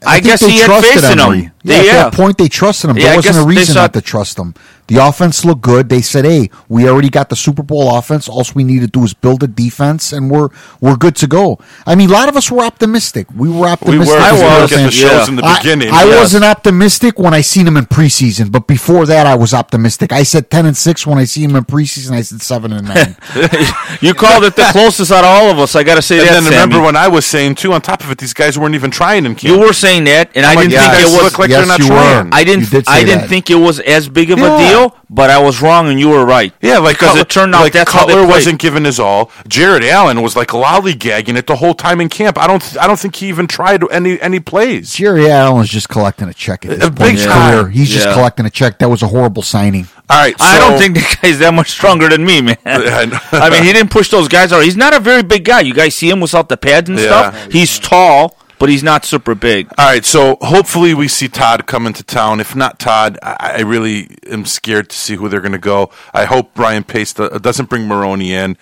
I, 0.04 0.14
think 0.14 0.24
guess 0.26 0.40
he 0.40 0.58
had 0.58 0.66
trusted 0.66 1.00
faith 1.02 1.12
in 1.12 1.18
Emery. 1.20 1.40
him. 1.44 1.52
Yeah, 1.68 1.76
at 1.78 1.84
that 2.10 2.12
point 2.14 2.38
they 2.38 2.48
trusted 2.48 2.90
him. 2.90 2.96
Yeah, 2.96 3.08
there 3.08 3.16
wasn't 3.16 3.38
a 3.38 3.46
reason 3.46 3.74
saw- 3.74 3.82
not 3.82 3.92
to 3.94 4.00
trust 4.00 4.38
him. 4.38 4.54
The 4.88 4.98
offense 5.04 5.44
looked 5.44 5.62
good. 5.62 5.88
They 5.88 6.00
said, 6.00 6.24
"Hey, 6.24 6.48
we 6.68 6.88
already 6.88 7.10
got 7.10 7.28
the 7.28 7.34
Super 7.34 7.64
Bowl 7.64 7.96
offense. 7.98 8.28
All 8.28 8.44
we 8.54 8.62
need 8.62 8.80
to 8.82 8.86
do 8.86 9.02
is 9.02 9.14
build 9.14 9.42
a 9.42 9.48
defense, 9.48 10.12
and 10.12 10.30
we're 10.30 10.48
we're 10.80 10.94
good 10.94 11.16
to 11.16 11.26
go." 11.26 11.58
I 11.84 11.96
mean, 11.96 12.08
a 12.08 12.12
lot 12.12 12.28
of 12.28 12.36
us 12.36 12.52
were 12.52 12.62
optimistic. 12.62 13.26
We 13.34 13.48
were 13.50 13.66
optimistic. 13.66 14.06
We 14.06 14.14
were. 14.14 14.20
I 14.20 14.28
if 14.36 14.62
was, 14.62 14.72
at 14.72 14.84
the 14.84 14.90
shows 14.92 15.10
yeah. 15.10 15.28
in 15.28 15.34
the 15.36 15.56
beginning. 15.58 15.88
I, 15.92 16.04
yes. 16.04 16.20
wasn't 16.20 16.44
optimistic 16.44 17.18
when 17.18 17.34
I 17.34 17.40
seen 17.40 17.66
him 17.66 17.76
in 17.76 17.86
preseason, 17.86 18.52
but 18.52 18.68
before 18.68 19.06
that, 19.06 19.26
I 19.26 19.34
was 19.34 19.52
optimistic. 19.52 20.12
I 20.12 20.22
said 20.22 20.50
ten 20.50 20.66
and 20.66 20.76
six 20.76 21.04
when 21.04 21.18
I 21.18 21.24
see 21.24 21.42
him 21.42 21.56
in 21.56 21.64
preseason. 21.64 22.12
I 22.12 22.22
said 22.22 22.40
seven 22.42 22.72
and 22.72 22.86
nine. 22.86 23.16
You 24.00 24.14
called 24.14 24.44
it 24.44 24.54
the 24.56 24.68
closest 24.72 25.10
out 25.10 25.24
of 25.24 25.30
all 25.30 25.50
of 25.50 25.58
us. 25.58 25.74
I 25.74 25.82
got 25.82 25.94
to 25.96 26.02
say 26.02 26.18
And 26.20 26.28
that. 26.28 26.40
then 26.42 26.44
remember 26.44 26.80
when 26.84 26.96
I 26.96 27.08
was 27.08 27.24
saying 27.26 27.54
too, 27.56 27.72
on 27.72 27.80
top 27.80 28.02
of 28.04 28.10
it, 28.10 28.18
these 28.18 28.34
guys 28.34 28.58
weren't 28.58 28.74
even 28.74 28.90
trying 28.90 29.24
in 29.26 29.34
camp. 29.34 29.54
you 29.54 29.58
were 29.58 29.72
saying 29.72 30.04
that, 30.04 30.30
and 30.36 30.44
oh 30.44 30.48
I 30.48 30.54
like, 30.54 30.58
didn't 30.68 30.72
yeah, 30.74 30.80
think 30.82 30.92
guys 30.92 31.12
it 31.12 31.16
was. 31.16 31.22
look 31.24 31.38
like 31.38 31.50
they're 31.50 31.55
Yes, 31.60 31.68
not 31.68 31.78
you 31.78 31.86
trying. 31.86 32.28
were. 32.30 32.34
I 32.34 32.44
didn't. 32.44 32.70
did 32.70 32.86
say 32.86 32.92
I 32.92 33.04
didn't 33.04 33.22
that. 33.22 33.28
think 33.28 33.50
it 33.50 33.54
was 33.56 33.80
as 33.80 34.08
big 34.08 34.30
of 34.30 34.38
Yeah. 34.38 34.54
a 34.56 34.58
deal, 34.58 34.96
but 35.10 35.30
I 35.30 35.38
was 35.38 35.60
wrong, 35.62 35.88
and 35.88 35.98
you 36.00 36.08
were 36.08 36.24
right. 36.24 36.52
Yeah, 36.60 36.78
like 36.78 36.96
because 36.96 37.08
Cutler, 37.10 37.22
it 37.22 37.28
turned 37.28 37.54
out 37.54 37.60
like 37.62 37.72
that's 37.72 37.90
Cutler 37.90 38.26
wasn't 38.26 38.58
giving 38.60 38.84
his 38.84 38.98
all. 39.00 39.30
Jared 39.48 39.84
Allen 39.84 40.22
was 40.22 40.36
like 40.36 40.48
lollygagging 40.48 41.36
it 41.36 41.46
the 41.46 41.56
whole 41.56 41.74
time 41.74 42.00
in 42.00 42.08
camp. 42.08 42.38
I 42.38 42.46
don't. 42.46 42.60
th- 42.62 42.76
I 42.78 42.86
don't 42.86 42.98
think 42.98 43.16
he 43.16 43.28
even 43.28 43.46
tried 43.46 43.82
any 43.90 44.20
any 44.20 44.40
plays. 44.40 44.92
Jerry 44.94 45.30
Allen's 45.30 45.68
just 45.68 45.88
collecting 45.88 46.28
a 46.28 46.34
check 46.34 46.64
at 46.64 46.70
this 46.72 46.78
A 46.78 46.90
point 46.90 46.98
big 46.98 47.08
in 47.10 47.14
his 47.16 47.26
time. 47.26 47.52
career. 47.64 47.68
He's 47.70 47.90
just 47.90 48.08
collecting 48.10 48.46
a 48.46 48.50
check. 48.50 48.78
That 48.78 48.88
was 48.90 49.02
a 49.02 49.06
horrible 49.08 49.42
signing. 49.42 49.88
All 50.08 50.16
right, 50.18 50.36
I 50.38 50.58
don't 50.60 50.78
think 50.78 50.94
the 50.94 51.18
guy's 51.20 51.40
that 51.40 51.52
much 51.52 51.70
stronger 51.70 52.08
than 52.08 52.24
me, 52.24 52.40
man. 52.40 52.56
I. 52.64 53.20
I 53.32 53.50
mean, 53.50 53.64
he 53.64 53.72
didn't 53.72 53.90
push 53.90 54.08
those 54.08 54.28
guys 54.28 54.52
out. 54.52 54.62
He's 54.62 54.76
not 54.76 54.94
a 54.94 55.00
very 55.00 55.24
big 55.24 55.44
guy. 55.44 55.60
You 55.60 55.74
guys 55.74 55.96
see 55.96 56.08
him 56.08 56.20
without 56.20 56.48
the 56.48 56.56
pads 56.56 56.88
and 56.88 56.96
Yeah. 56.98 57.06
stuff. 57.32 57.52
He's 57.52 57.78
tall, 57.80 58.36
but 58.58 58.68
he's 58.68 58.82
not 58.82 59.04
super 59.04 59.34
big. 59.34 59.68
All 59.78 59.86
right, 59.86 60.04
so 60.04 60.36
hopefully 60.40 60.94
we 60.94 61.08
see 61.08 61.28
Todd 61.28 61.66
come 61.66 61.86
into 61.86 62.02
town. 62.02 62.40
If 62.40 62.54
not 62.56 62.78
Todd, 62.78 63.18
I, 63.22 63.56
I 63.58 63.60
really 63.62 64.16
am 64.30 64.44
scared 64.46 64.88
to 64.90 64.96
see 64.96 65.14
who 65.16 65.28
they're 65.28 65.40
going 65.40 65.52
to 65.52 65.58
go. 65.58 65.90
I 66.14 66.24
hope 66.24 66.54
Brian 66.54 66.84
Pace 66.84 67.12
doesn't 67.12 67.68
bring 67.68 67.86
Maroney 67.86 68.32
in. 68.32 68.56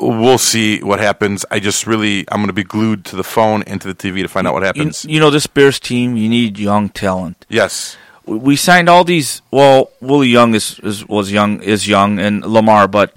We'll 0.00 0.38
see 0.38 0.80
what 0.82 0.98
happens. 1.00 1.44
I 1.50 1.60
just 1.60 1.86
really, 1.86 2.24
I'm 2.28 2.38
going 2.38 2.48
to 2.48 2.52
be 2.52 2.64
glued 2.64 3.04
to 3.06 3.16
the 3.16 3.24
phone 3.24 3.62
and 3.62 3.80
to 3.80 3.88
the 3.88 3.94
TV 3.94 4.22
to 4.22 4.28
find 4.28 4.46
out 4.46 4.52
what 4.54 4.62
happens. 4.62 5.04
you 5.04 5.20
know, 5.20 5.30
this 5.30 5.46
Bears 5.46 5.78
team, 5.80 6.16
you 6.16 6.28
need 6.28 6.58
young 6.58 6.88
talent. 6.88 7.46
yes. 7.48 7.96
We- 8.26 8.38
We 8.38 8.56
signed 8.56 8.88
all 8.88 9.04
these. 9.04 9.40
Well, 9.52 9.90
Willie 10.00 10.26
Young 10.28 10.54
is, 10.56 10.80
is 10.82 11.06
was 11.06 11.30
young 11.30 11.62
is 11.62 11.86
young, 11.86 12.18
and 12.18 12.44
Lamar, 12.44 12.88
but 12.88 13.14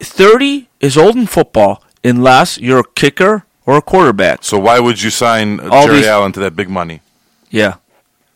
thirty 0.00 0.68
is 0.80 0.96
old 0.98 1.14
in 1.16 1.26
football 1.26 1.82
unless 2.04 2.58
you're 2.58 2.80
a 2.80 2.90
kicker 2.96 3.44
or 3.68 3.76
a 3.76 3.82
quarterback. 3.82 4.42
So 4.44 4.58
why 4.58 4.80
would 4.80 4.98
you 5.02 5.10
sign 5.10 5.60
uh, 5.60 5.68
All 5.70 5.84
Jerry 5.86 5.98
these- 5.98 6.06
Allen 6.06 6.32
to 6.32 6.40
that 6.40 6.56
big 6.56 6.70
money? 6.70 7.00
Yeah, 7.50 7.74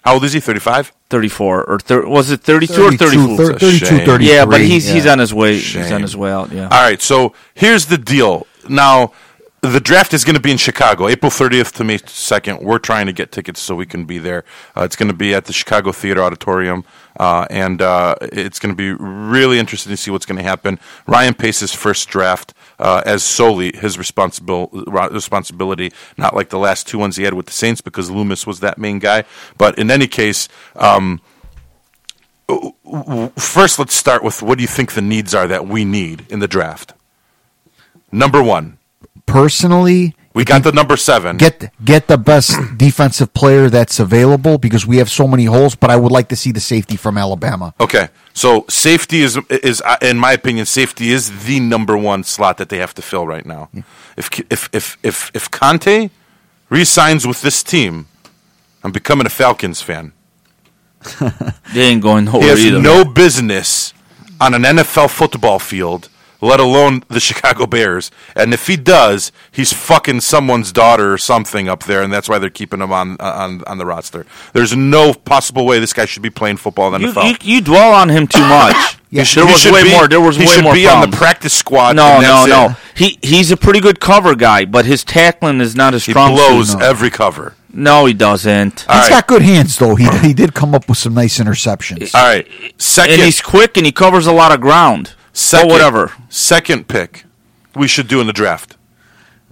How 0.05 0.15
old 0.15 0.25
is 0.25 0.33
he? 0.35 0.41
35? 0.41 0.93
34 1.09 1.65
or 1.65 1.79
thir- 1.79 2.07
was 2.09 2.31
it 2.31 2.41
32 2.43 2.73
or 2.73 2.91
32, 2.93 2.99
34? 2.99 3.37
thir- 3.37 3.53
a 3.53 3.59
32, 3.59 3.87
shame. 3.87 4.07
33. 4.07 4.27
yeah, 4.35 4.45
but 4.47 4.61
he's 4.61 4.87
he's 4.89 5.07
on 5.07 5.19
his 5.19 5.33
way. 5.35 5.53
He's 5.55 5.63
Shame. 5.65 5.93
on 5.95 6.03
his 6.03 6.17
way 6.17 6.31
out. 6.33 6.51
Yeah. 6.53 6.65
All 6.75 6.83
right, 6.89 7.01
so 7.01 7.33
here's 7.55 7.87
the 7.87 7.99
deal. 7.99 8.47
Now, 8.69 9.13
the 9.61 9.81
draft 9.81 10.13
is 10.15 10.25
going 10.25 10.35
to 10.35 10.41
be 10.49 10.51
in 10.51 10.57
Chicago, 10.57 11.09
April 11.09 11.31
30th 11.31 11.73
to 11.77 11.85
May 11.85 11.99
2nd. 11.99 12.63
We're 12.63 12.79
trying 12.91 13.07
to 13.07 13.13
get 13.13 13.31
tickets 13.33 13.61
so 13.61 13.75
we 13.77 13.87
can 13.87 14.05
be 14.07 14.19
there. 14.19 14.45
Uh, 14.77 14.83
it's 14.83 14.97
going 14.97 15.09
to 15.15 15.15
be 15.17 15.35
at 15.35 15.45
the 15.45 15.53
Chicago 15.53 15.93
Theater 15.93 16.23
Auditorium, 16.23 16.85
uh, 17.21 17.47
and 17.51 17.81
uh, 17.83 18.15
it's 18.23 18.59
going 18.59 18.75
to 18.75 18.77
be 18.77 18.91
really 18.93 19.59
interesting 19.59 19.91
to 19.93 19.97
see 19.97 20.11
what's 20.11 20.27
going 20.27 20.39
to 20.43 20.49
happen. 20.53 20.79
Ryan 21.07 21.35
Pace's 21.35 21.73
first 21.75 22.09
draft 22.09 22.55
uh, 22.83 23.03
as 23.07 23.23
solely 23.23 23.73
his 23.75 23.97
responsible 23.97 24.69
responsibility, 25.11 25.93
not 26.19 26.35
like 26.35 26.51
the 26.51 26.59
last 26.59 26.89
two 26.89 26.99
ones 26.99 27.17
he 27.17 27.23
had 27.23 27.33
with 27.35 27.47
the 27.47 27.53
Saints 27.53 27.81
because 27.81 28.11
Loomis 28.11 28.47
was 28.47 28.61
that 28.61 28.77
main 28.77 28.99
guy. 28.99 29.25
But 29.57 29.79
in 29.79 29.91
any 29.91 30.09
case, 30.09 30.49
um, 30.75 31.21
first 33.37 33.79
let's 33.79 33.95
start 33.95 34.25
with 34.25 34.43
what 34.43 34.59
do 34.59 34.63
you 34.63 34.69
think 34.69 34.93
the 34.93 35.01
needs 35.01 35.33
are 35.33 35.47
that 35.47 35.67
we 35.67 35.85
need 35.85 36.27
in 36.29 36.41
the 36.41 36.49
draft? 36.49 36.93
Number 38.11 38.43
one, 38.43 38.79
Personally, 39.27 40.15
we 40.35 40.45
got 40.45 40.63
the 40.63 40.73
number 40.73 40.97
seven. 40.97 41.37
get 41.37 41.71
get 41.85 42.09
the 42.09 42.19
best 42.19 42.59
defensive 42.77 43.33
player 43.35 43.69
that's 43.71 44.01
available 44.01 44.59
because 44.59 44.87
we 44.87 44.97
have 44.99 45.11
so 45.11 45.27
many 45.27 45.45
holes. 45.45 45.75
But 45.75 45.91
I 45.91 45.97
would 45.97 46.13
like 46.13 46.29
to 46.29 46.37
see 46.37 46.53
the 46.53 46.61
safety 46.61 46.97
from 46.97 47.19
Alabama. 47.19 47.75
okay, 47.81 48.09
so 48.33 48.65
safety 48.69 49.23
is 49.23 49.39
is 49.49 49.83
uh, 49.85 49.97
in 50.01 50.19
my 50.19 50.33
opinion, 50.33 50.67
safety 50.67 51.11
is 51.11 51.45
the 51.47 51.61
number 51.61 51.97
one 51.97 52.25
slot 52.25 52.57
that 52.59 52.69
they 52.69 52.79
have 52.79 52.95
to 52.95 53.03
fill 53.03 53.27
right 53.27 53.47
now. 53.47 53.69
If 54.17 54.31
if 54.51 54.69
if 54.73 54.97
if 55.03 55.31
if 55.35 55.51
Conte 55.51 56.11
resigns 56.71 57.27
with 57.27 57.43
this 57.43 57.63
team, 57.63 58.07
I'm 58.83 58.93
becoming 58.93 59.27
a 59.27 59.31
Falcons 59.31 59.83
fan. 59.83 60.13
They 61.75 61.83
ain't 61.83 62.03
going 62.03 62.27
nowhere. 62.27 62.43
He 62.43 62.49
has 62.49 62.65
either. 62.65 62.81
no 62.81 63.05
business 63.05 63.95
on 64.41 64.55
an 64.55 64.63
NFL 64.63 65.09
football 65.11 65.59
field, 65.59 66.09
let 66.43 66.61
alone 66.61 67.03
the 67.09 67.21
Chicago 67.21 67.65
Bears. 67.67 68.11
And 68.37 68.53
if 68.53 68.67
he 68.67 68.77
does, 68.77 69.33
he's 69.51 69.73
fucking 69.73 70.21
someone's 70.21 70.73
daughter 70.73 71.11
or 71.15 71.17
something 71.19 71.69
up 71.69 71.85
there, 71.85 72.03
and 72.03 72.13
that's 72.13 72.29
why 72.29 72.39
they're 72.39 72.51
keeping 72.51 72.83
him 72.83 72.93
on 72.93 73.17
on 73.21 73.63
on 73.67 73.79
the 73.79 73.87
roster. 73.87 74.27
There's 74.53 74.77
no 74.77 75.15
possible 75.15 75.65
way 75.65 75.79
this 75.79 75.95
guy 75.95 76.05
should 76.05 76.23
be 76.23 76.29
playing 76.31 76.59
football 76.59 76.95
in 76.95 77.01
the 77.01 77.09
you, 77.09 77.15
NFL. 77.15 77.43
you, 77.45 77.55
you 77.55 77.61
dwell 77.63 77.95
on 77.95 78.11
him 78.11 78.27
too 78.27 78.47
much. 78.47 78.99
Yeah, 79.13 79.25
He 79.25 79.35
there 79.35 79.45
was 79.45 79.67
way 79.71 79.83
be- 79.83 79.91
more. 79.93 80.09
There 80.09 80.23
was 80.23 80.37
he 80.37 80.47
way 80.47 80.55
should 80.55 80.65
more 80.65 80.73
be 80.73 80.89
on 80.89 81.11
the 81.11 81.15
practice 81.15 81.53
squad. 81.53 81.97
No, 81.97 82.03
and 82.15 82.23
no, 82.23 82.47
that's 82.47 82.49
no. 82.49 82.67
it. 82.71 82.77
He 82.97 83.19
he's 83.21 83.51
a 83.51 83.59
pretty 83.59 83.81
good 83.81 84.01
cover 84.01 84.35
guy, 84.35 84.65
but 84.65 84.87
his 84.87 85.05
tackling 85.05 85.61
is 85.61 85.77
not 85.77 85.93
as 85.93 86.03
strong. 86.05 86.31
He 86.31 86.37
strong. 86.39 86.51
blows 86.55 86.71
suit. 86.73 86.81
every 86.81 87.11
cover. 87.11 87.55
No, 87.75 88.07
he 88.07 88.15
doesn't. 88.15 88.87
All 88.89 88.95
He's 88.97 89.11
right. 89.11 89.17
got 89.17 89.27
good 89.27 89.43
hands 89.43 89.77
though. 89.77 89.97
He 89.97 90.09
he 90.21 90.33
did 90.33 90.55
come 90.55 90.75
up 90.75 90.89
with 90.89 90.97
some 90.97 91.13
nice 91.13 91.39
interceptions. 91.39 92.15
All 92.15 92.23
right, 92.25 92.49
second, 92.79 93.13
and 93.17 93.23
he's 93.23 93.43
quick 93.43 93.77
and 93.77 93.85
he 93.85 93.93
covers 93.93 94.27
a 94.27 94.33
lot 94.33 94.51
of 94.51 94.63
ground. 94.63 95.13
Second, 95.33 95.69
But 95.69 95.73
whatever. 95.73 96.13
Second 96.29 96.89
pick, 96.89 97.25
we 97.75 97.89
should 97.89 98.09
do 98.09 98.21
in 98.21 98.27
the 98.27 98.33
draft. 98.33 98.77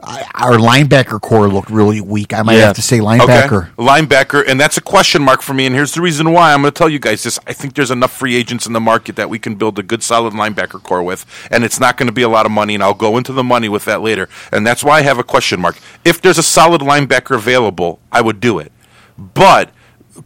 I, 0.02 0.24
our 0.34 0.52
linebacker 0.56 1.20
core 1.20 1.46
looked 1.48 1.68
really 1.68 2.00
weak. 2.00 2.32
I 2.32 2.40
might 2.40 2.54
Yeah. 2.56 2.68
have 2.68 2.76
to 2.76 2.82
say 2.82 3.00
linebacker. 3.00 3.64
Okay. 3.64 3.70
Linebacker, 3.76 4.42
and 4.48 4.58
that's 4.58 4.78
a 4.78 4.80
question 4.80 5.22
mark 5.22 5.42
for 5.42 5.52
me. 5.52 5.66
And 5.66 5.74
here's 5.74 5.92
the 5.92 6.00
reason 6.00 6.32
why. 6.32 6.54
I'm 6.54 6.62
going 6.62 6.72
to 6.72 6.78
tell 6.78 6.88
you 6.88 6.98
guys 6.98 7.22
this. 7.22 7.38
I 7.46 7.52
think 7.52 7.74
there's 7.74 7.90
enough 7.90 8.10
free 8.10 8.34
agents 8.34 8.66
in 8.66 8.72
the 8.72 8.80
market 8.80 9.16
that 9.16 9.28
we 9.28 9.38
can 9.38 9.56
build 9.56 9.78
a 9.78 9.82
good, 9.82 10.02
solid 10.02 10.32
linebacker 10.32 10.82
core 10.82 11.02
with, 11.02 11.26
and 11.50 11.64
it's 11.64 11.78
not 11.78 11.98
going 11.98 12.06
to 12.06 12.14
be 12.14 12.22
a 12.22 12.30
lot 12.30 12.46
of 12.46 12.52
money. 12.52 12.72
And 12.74 12.82
I'll 12.82 12.94
go 12.94 13.18
into 13.18 13.34
the 13.34 13.44
money 13.44 13.68
with 13.68 13.84
that 13.84 14.00
later. 14.00 14.30
And 14.50 14.66
that's 14.66 14.82
why 14.82 15.00
I 15.00 15.02
have 15.02 15.18
a 15.18 15.22
question 15.24 15.60
mark. 15.60 15.76
If 16.02 16.22
there's 16.22 16.38
a 16.38 16.42
solid 16.42 16.80
linebacker 16.80 17.34
available, 17.36 18.00
I 18.10 18.22
would 18.22 18.40
do 18.40 18.58
it. 18.58 18.72
But 19.18 19.68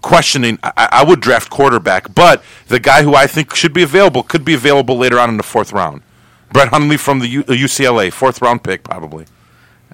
questioning, 0.02 0.58
I, 0.62 0.88
I 0.92 1.04
would 1.04 1.20
draft 1.20 1.50
quarterback. 1.50 2.14
But 2.14 2.42
the 2.68 2.80
guy 2.80 3.02
who 3.02 3.14
I 3.14 3.26
think 3.26 3.54
should 3.54 3.72
be 3.72 3.82
available 3.82 4.22
could 4.22 4.44
be 4.44 4.54
available 4.54 4.96
later 4.96 5.18
on 5.18 5.30
in 5.30 5.36
the 5.36 5.42
fourth 5.42 5.72
round. 5.72 6.02
Brett 6.52 6.68
Hundley 6.68 6.96
from 6.96 7.18
the 7.18 7.28
U- 7.28 7.44
UCLA, 7.44 8.12
fourth 8.12 8.40
round 8.40 8.62
pick, 8.62 8.84
probably. 8.84 9.26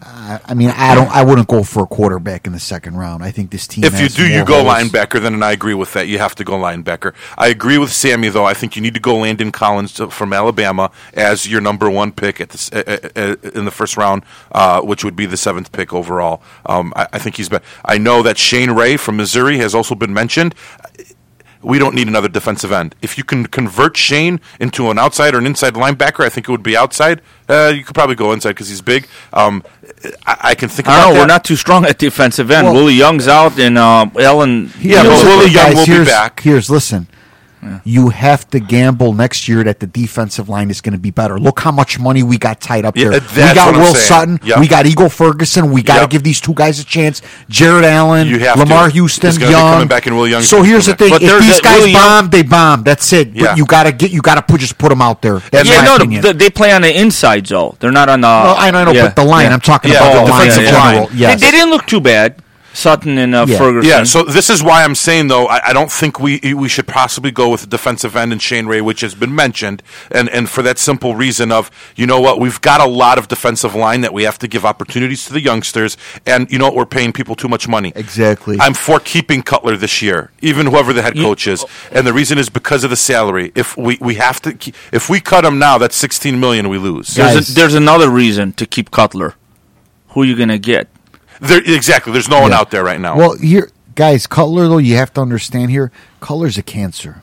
I, 0.02 0.40
I 0.46 0.54
mean, 0.54 0.70
I 0.70 0.94
don't. 0.94 1.08
I 1.10 1.22
wouldn't 1.22 1.48
go 1.48 1.62
for 1.62 1.82
a 1.82 1.86
quarterback 1.86 2.46
in 2.46 2.52
the 2.52 2.58
second 2.60 2.96
round. 2.96 3.22
I 3.22 3.30
think 3.30 3.50
this 3.50 3.66
team. 3.66 3.84
If 3.84 4.00
you 4.00 4.08
do, 4.08 4.26
you 4.26 4.44
go 4.44 4.62
holes. 4.62 4.74
linebacker. 4.74 5.20
Then, 5.20 5.34
and 5.34 5.44
I 5.44 5.52
agree 5.52 5.74
with 5.74 5.92
that. 5.92 6.08
You 6.08 6.18
have 6.18 6.34
to 6.36 6.44
go 6.44 6.54
linebacker. 6.54 7.12
I 7.36 7.48
agree 7.48 7.76
with 7.76 7.92
Sammy, 7.92 8.28
though. 8.30 8.46
I 8.46 8.54
think 8.54 8.76
you 8.76 8.82
need 8.82 8.94
to 8.94 9.00
go 9.00 9.16
Landon 9.18 9.52
Collins 9.52 9.92
to, 9.94 10.08
from 10.10 10.32
Alabama 10.32 10.90
as 11.12 11.46
your 11.50 11.60
number 11.60 11.90
one 11.90 12.12
pick 12.12 12.40
at 12.40 12.48
the, 12.48 12.54
s- 12.54 12.72
uh, 12.72 12.82
uh, 13.14 13.36
uh, 13.44 13.50
in 13.50 13.64
the 13.66 13.70
first 13.70 13.96
round, 13.96 14.24
uh, 14.52 14.80
which 14.80 15.04
would 15.04 15.16
be 15.16 15.26
the 15.26 15.36
seventh 15.36 15.70
pick 15.72 15.92
overall. 15.92 16.42
Um, 16.66 16.92
I, 16.96 17.06
I 17.14 17.18
think 17.18 17.36
he's 17.36 17.48
been. 17.50 17.60
I 17.84 17.98
know 17.98 18.22
that 18.22 18.38
Shane 18.38 18.70
Ray 18.70 18.96
from 18.96 19.16
Missouri 19.18 19.58
has 19.58 19.74
also 19.74 19.94
been 19.94 20.14
mentioned. 20.14 20.54
We 21.62 21.78
don't 21.78 21.94
need 21.94 22.08
another 22.08 22.28
defensive 22.28 22.72
end. 22.72 22.94
If 23.02 23.18
you 23.18 23.24
can 23.24 23.44
convert 23.46 23.96
Shane 23.96 24.40
into 24.58 24.90
an 24.90 24.98
outside 24.98 25.34
or 25.34 25.38
an 25.38 25.46
inside 25.46 25.74
linebacker, 25.74 26.24
I 26.24 26.30
think 26.30 26.48
it 26.48 26.50
would 26.52 26.62
be 26.62 26.74
outside. 26.76 27.20
Uh, 27.48 27.72
you 27.74 27.84
could 27.84 27.94
probably 27.94 28.14
go 28.14 28.32
inside 28.32 28.50
because 28.50 28.68
he's 28.70 28.80
big. 28.80 29.06
Um, 29.34 29.62
I, 30.26 30.36
I 30.40 30.54
can 30.54 30.68
think. 30.70 30.88
I 30.88 30.94
about 30.94 31.00
don't 31.04 31.08
know. 31.08 31.14
that. 31.16 31.20
We're 31.22 31.26
not 31.26 31.44
too 31.44 31.56
strong 31.56 31.84
at 31.84 31.98
defensive 31.98 32.50
end. 32.50 32.64
Well- 32.66 32.74
Willie 32.74 32.94
Young's 32.94 33.28
out, 33.28 33.58
and 33.58 33.76
uh, 33.76 34.06
Ellen. 34.18 34.72
Yeah, 34.78 35.02
Here's 35.02 35.20
but 35.22 35.24
Willie 35.26 35.50
Young 35.50 35.72
guys, 35.74 35.88
will 35.88 35.98
be 35.98 36.04
back. 36.06 36.40
Here's 36.40 36.70
listen. 36.70 37.06
You 37.84 38.08
have 38.08 38.48
to 38.50 38.60
gamble 38.60 39.12
next 39.12 39.46
year 39.48 39.62
that 39.64 39.80
the 39.80 39.86
defensive 39.86 40.48
line 40.48 40.70
is 40.70 40.80
going 40.80 40.94
to 40.94 40.98
be 40.98 41.10
better. 41.10 41.38
Look 41.38 41.60
how 41.60 41.70
much 41.70 41.98
money 41.98 42.22
we 42.22 42.38
got 42.38 42.60
tied 42.60 42.86
up 42.86 42.94
there. 42.94 43.10
that's 43.10 43.36
we 43.36 43.54
got 43.54 43.74
Will. 43.76 43.94
Sutton. 43.94 44.40
Yep. 44.42 44.60
We 44.60 44.66
got 44.68 44.86
Ego 44.86 45.08
Ferguson. 45.10 45.70
We 45.70 45.82
got 45.82 45.96
to 45.96 46.00
Yep. 46.02 46.10
give 46.10 46.22
these 46.22 46.40
two 46.40 46.54
guys 46.54 46.80
a 46.80 46.84
chance. 46.84 47.20
Jared 47.50 47.84
Allen, 47.84 48.28
You 48.28 48.38
have 48.40 48.58
Lamar 48.58 48.86
to. 48.88 48.92
Houston, 48.94 49.28
He's 49.28 49.36
gonna 49.38 49.50
be 49.50 49.52
Young. 49.52 49.72
coming 49.74 49.88
back 49.88 50.06
and 50.06 50.16
Will 50.16 50.26
Young's 50.28 50.48
so 50.48 50.62
here's 50.62 50.86
the 50.86 50.94
thing. 50.96 51.10
But 51.10 51.22
if 51.22 51.38
these 51.40 51.58
a- 51.58 51.62
guys 51.62 51.78
Willie 51.80 51.92
Young- 51.92 52.00
bomb, 52.02 52.30
they 52.30 52.42
bomb. 52.42 52.82
That's 52.82 53.12
it. 53.12 53.28
Yeah. 53.34 53.48
But 53.48 53.58
you 53.58 53.66
got 53.66 53.82
to 53.84 53.92
get. 53.92 54.10
You 54.10 54.22
got 54.22 54.36
to 54.36 54.42
put 54.42 54.60
just 54.60 54.78
put 54.78 54.88
them 54.88 55.02
out 55.02 55.20
there. 55.20 55.40
That's 55.50 55.68
yeah, 55.68 55.82
my 55.82 56.04
no, 56.06 56.20
the, 56.22 56.32
they 56.32 56.48
play 56.50 56.72
on 56.72 56.80
the 56.82 56.98
inside, 56.98 57.44
though. 57.46 57.76
They're 57.78 57.92
not 57.92 58.08
on 58.08 58.22
the. 58.22 58.26
Well, 58.26 58.56
I 58.58 58.70
know, 58.70 58.78
I 58.78 58.84
know, 58.84 58.92
yeah, 58.92 59.02
but 59.04 59.16
the 59.16 59.24
line. 59.24 59.46
yeah. 59.46 59.52
I'm 59.52 59.60
talking 59.60 59.90
Yeah, 59.92 59.98
about 59.98 60.12
the 60.14 60.20
oh, 60.20 60.24
the 60.24 60.30
line 60.30 60.42
in 60.42 60.48
defensive 60.48 60.74
general. 60.74 61.02
line. 61.08 61.16
Yes. 61.18 61.40
They, 61.40 61.46
they 61.46 61.50
didn't 61.58 61.70
look 61.70 61.86
too 61.86 62.00
bad. 62.00 62.36
Sutton 62.72 63.18
and 63.18 63.34
uh, 63.34 63.46
Yeah. 63.48 63.58
Ferguson. 63.58 63.88
Yeah, 63.90 64.04
so 64.04 64.22
this 64.22 64.48
is 64.50 64.62
why 64.62 64.84
I'm 64.84 64.94
saying 64.94 65.28
though 65.28 65.46
I, 65.46 65.70
I 65.70 65.72
don't 65.72 65.90
think 65.90 66.20
we 66.20 66.38
we 66.54 66.68
should 66.68 66.86
possibly 66.86 67.30
go 67.30 67.48
with 67.50 67.62
the 67.62 67.66
defensive 67.66 68.14
end 68.16 68.32
and 68.32 68.40
Shane 68.40 68.66
Ray, 68.66 68.80
which 68.80 69.00
has 69.00 69.14
been 69.14 69.34
mentioned, 69.34 69.82
and 70.10 70.28
and 70.28 70.48
for 70.48 70.62
that 70.62 70.78
simple 70.78 71.14
reason 71.14 71.50
of 71.52 71.70
you 71.96 72.06
know 72.06 72.20
what 72.20 72.38
we've 72.38 72.60
got 72.60 72.80
a 72.80 72.86
lot 72.86 73.18
of 73.18 73.28
defensive 73.28 73.74
line 73.74 74.00
that 74.02 74.12
we 74.12 74.22
have 74.24 74.38
to 74.38 74.48
give 74.48 74.64
opportunities 74.64 75.24
to 75.26 75.32
the 75.32 75.40
youngsters, 75.40 75.96
and 76.26 76.50
you 76.50 76.58
know 76.58 76.66
what 76.66 76.74
we're 76.76 76.86
paying 76.86 77.12
people 77.12 77.34
too 77.34 77.48
much 77.48 77.66
money. 77.66 77.92
Exactly. 77.96 78.56
I'm 78.60 78.74
for 78.74 79.00
keeping 79.00 79.42
Cutler 79.42 79.76
this 79.76 80.00
year, 80.00 80.30
even 80.40 80.66
whoever 80.66 80.92
the 80.92 81.02
head 81.02 81.16
coach 81.16 81.46
is, 81.46 81.64
and 81.92 82.06
the 82.06 82.12
reason 82.12 82.38
is 82.38 82.48
because 82.48 82.84
of 82.84 82.90
the 82.90 82.96
salary. 82.96 83.52
If 83.54 83.76
we 83.76 83.98
we 84.00 84.14
have 84.14 84.40
to 84.42 84.52
keep, 84.54 84.74
if 84.92 85.10
we 85.10 85.20
cut 85.20 85.44
him 85.44 85.58
now, 85.58 85.78
that's 85.78 85.96
16 85.96 86.38
million 86.38 86.68
we 86.68 86.78
lose. 86.78 87.14
there's, 87.14 87.50
a, 87.50 87.52
there's 87.52 87.74
another 87.74 88.08
reason 88.08 88.52
to 88.54 88.66
keep 88.66 88.90
Cutler. 88.90 89.34
Who 90.10 90.22
are 90.22 90.24
you 90.24 90.36
going 90.36 90.48
to 90.48 90.58
get? 90.58 90.88
There, 91.40 91.62
exactly. 91.64 92.12
There's 92.12 92.28
no 92.28 92.40
one 92.40 92.52
out 92.52 92.70
there 92.70 92.84
right 92.84 93.00
now. 93.00 93.16
Well, 93.16 93.36
here, 93.36 93.70
guys, 93.94 94.26
Cutler 94.26 94.68
though, 94.68 94.78
you 94.78 94.96
have 94.96 95.12
to 95.14 95.20
understand 95.20 95.70
here. 95.70 95.90
Cutler's 96.20 96.58
a 96.58 96.62
cancer. 96.62 97.22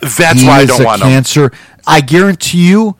that's 0.00 0.40
he 0.40 0.46
why 0.46 0.60
I 0.60 0.62
is 0.62 0.68
don't 0.68 0.82
a 0.82 0.84
want 0.84 1.02
him. 1.02 1.08
cancer. 1.08 1.52
I 1.86 2.00
guarantee 2.00 2.68
you, 2.68 2.96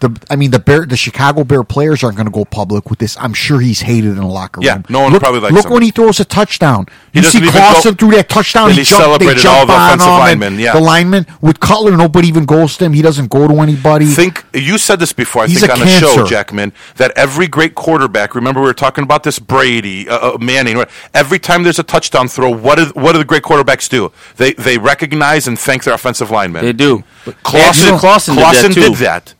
the 0.00 0.16
I 0.30 0.36
mean 0.36 0.50
the 0.50 0.58
Bear 0.58 0.86
the 0.86 0.96
Chicago 0.96 1.44
Bear 1.44 1.64
players 1.64 2.02
aren't 2.04 2.16
going 2.16 2.26
to 2.26 2.32
go 2.32 2.44
public 2.44 2.90
with 2.90 2.98
this. 2.98 3.16
I'm 3.18 3.34
sure 3.34 3.60
he's 3.60 3.80
hated 3.80 4.10
in 4.10 4.16
the 4.16 4.26
locker 4.26 4.60
room. 4.60 4.66
Yeah, 4.66 4.82
no 4.88 5.00
one 5.02 5.12
look, 5.12 5.22
probably 5.22 5.40
likes 5.40 5.54
Look 5.54 5.66
him. 5.66 5.72
when 5.72 5.82
he 5.82 5.90
throws 5.90 6.20
a 6.20 6.24
touchdown. 6.24 6.86
He 7.12 7.18
you 7.18 7.22
doesn't 7.22 7.40
see 7.40 7.46
even 7.46 7.60
Clausen 7.60 7.92
go- 7.94 7.96
threw 7.96 8.10
that 8.16 8.28
touchdown. 8.28 8.66
And 8.68 8.74
he 8.74 8.80
he 8.80 8.84
jumped, 8.84 9.04
celebrated 9.04 9.38
they 9.38 9.42
jump 9.42 9.58
all 9.58 9.66
the 9.66 9.72
on 9.72 9.88
offensive 9.88 10.08
him, 10.08 10.18
linemen, 10.18 10.58
yeah. 10.58 10.72
the 10.74 10.80
linemen 10.80 11.26
with 11.40 11.60
Cutler. 11.60 11.96
Nobody 11.96 12.28
even 12.28 12.44
goes 12.44 12.76
to 12.78 12.84
him. 12.84 12.92
He 12.92 13.02
doesn't 13.02 13.28
go 13.30 13.48
to 13.48 13.54
anybody. 13.60 14.06
think 14.06 14.44
you 14.54 14.78
said 14.78 15.00
this 15.00 15.12
before. 15.12 15.42
I 15.42 15.46
He's 15.48 15.60
think 15.60 15.70
a 15.72 15.74
on 15.74 15.80
the 15.80 15.86
show. 15.86 16.26
Jackman, 16.26 16.72
that 16.96 17.12
every 17.16 17.46
great 17.48 17.74
quarterback. 17.74 18.34
Remember, 18.34 18.60
we 18.60 18.66
were 18.66 18.74
talking 18.74 19.04
about 19.04 19.22
this 19.24 19.38
Brady, 19.38 20.08
uh, 20.08 20.34
uh, 20.34 20.38
Manning. 20.38 20.76
right? 20.76 20.88
Every 21.14 21.38
time 21.38 21.62
there's 21.62 21.78
a 21.78 21.82
touchdown 21.84 22.28
throw, 22.28 22.50
what 22.50 22.76
do 22.78 22.86
what 22.94 23.12
do 23.12 23.18
the 23.18 23.24
great 23.24 23.42
quarterbacks 23.42 23.88
do? 23.88 24.12
They 24.36 24.52
they 24.54 24.78
recognize 24.78 25.46
and 25.48 25.58
thank 25.58 25.84
their 25.84 25.94
offensive 25.94 26.30
linemen. 26.30 26.64
They 26.64 26.72
do. 26.72 27.02
Clausen, 27.42 27.84
Andrew 27.84 27.98
Clausen 27.98 28.34
did 28.36 28.44
that, 28.44 28.52
Clausen 28.52 28.72
too. 28.72 28.80
did 28.80 28.94
that. 28.96 29.34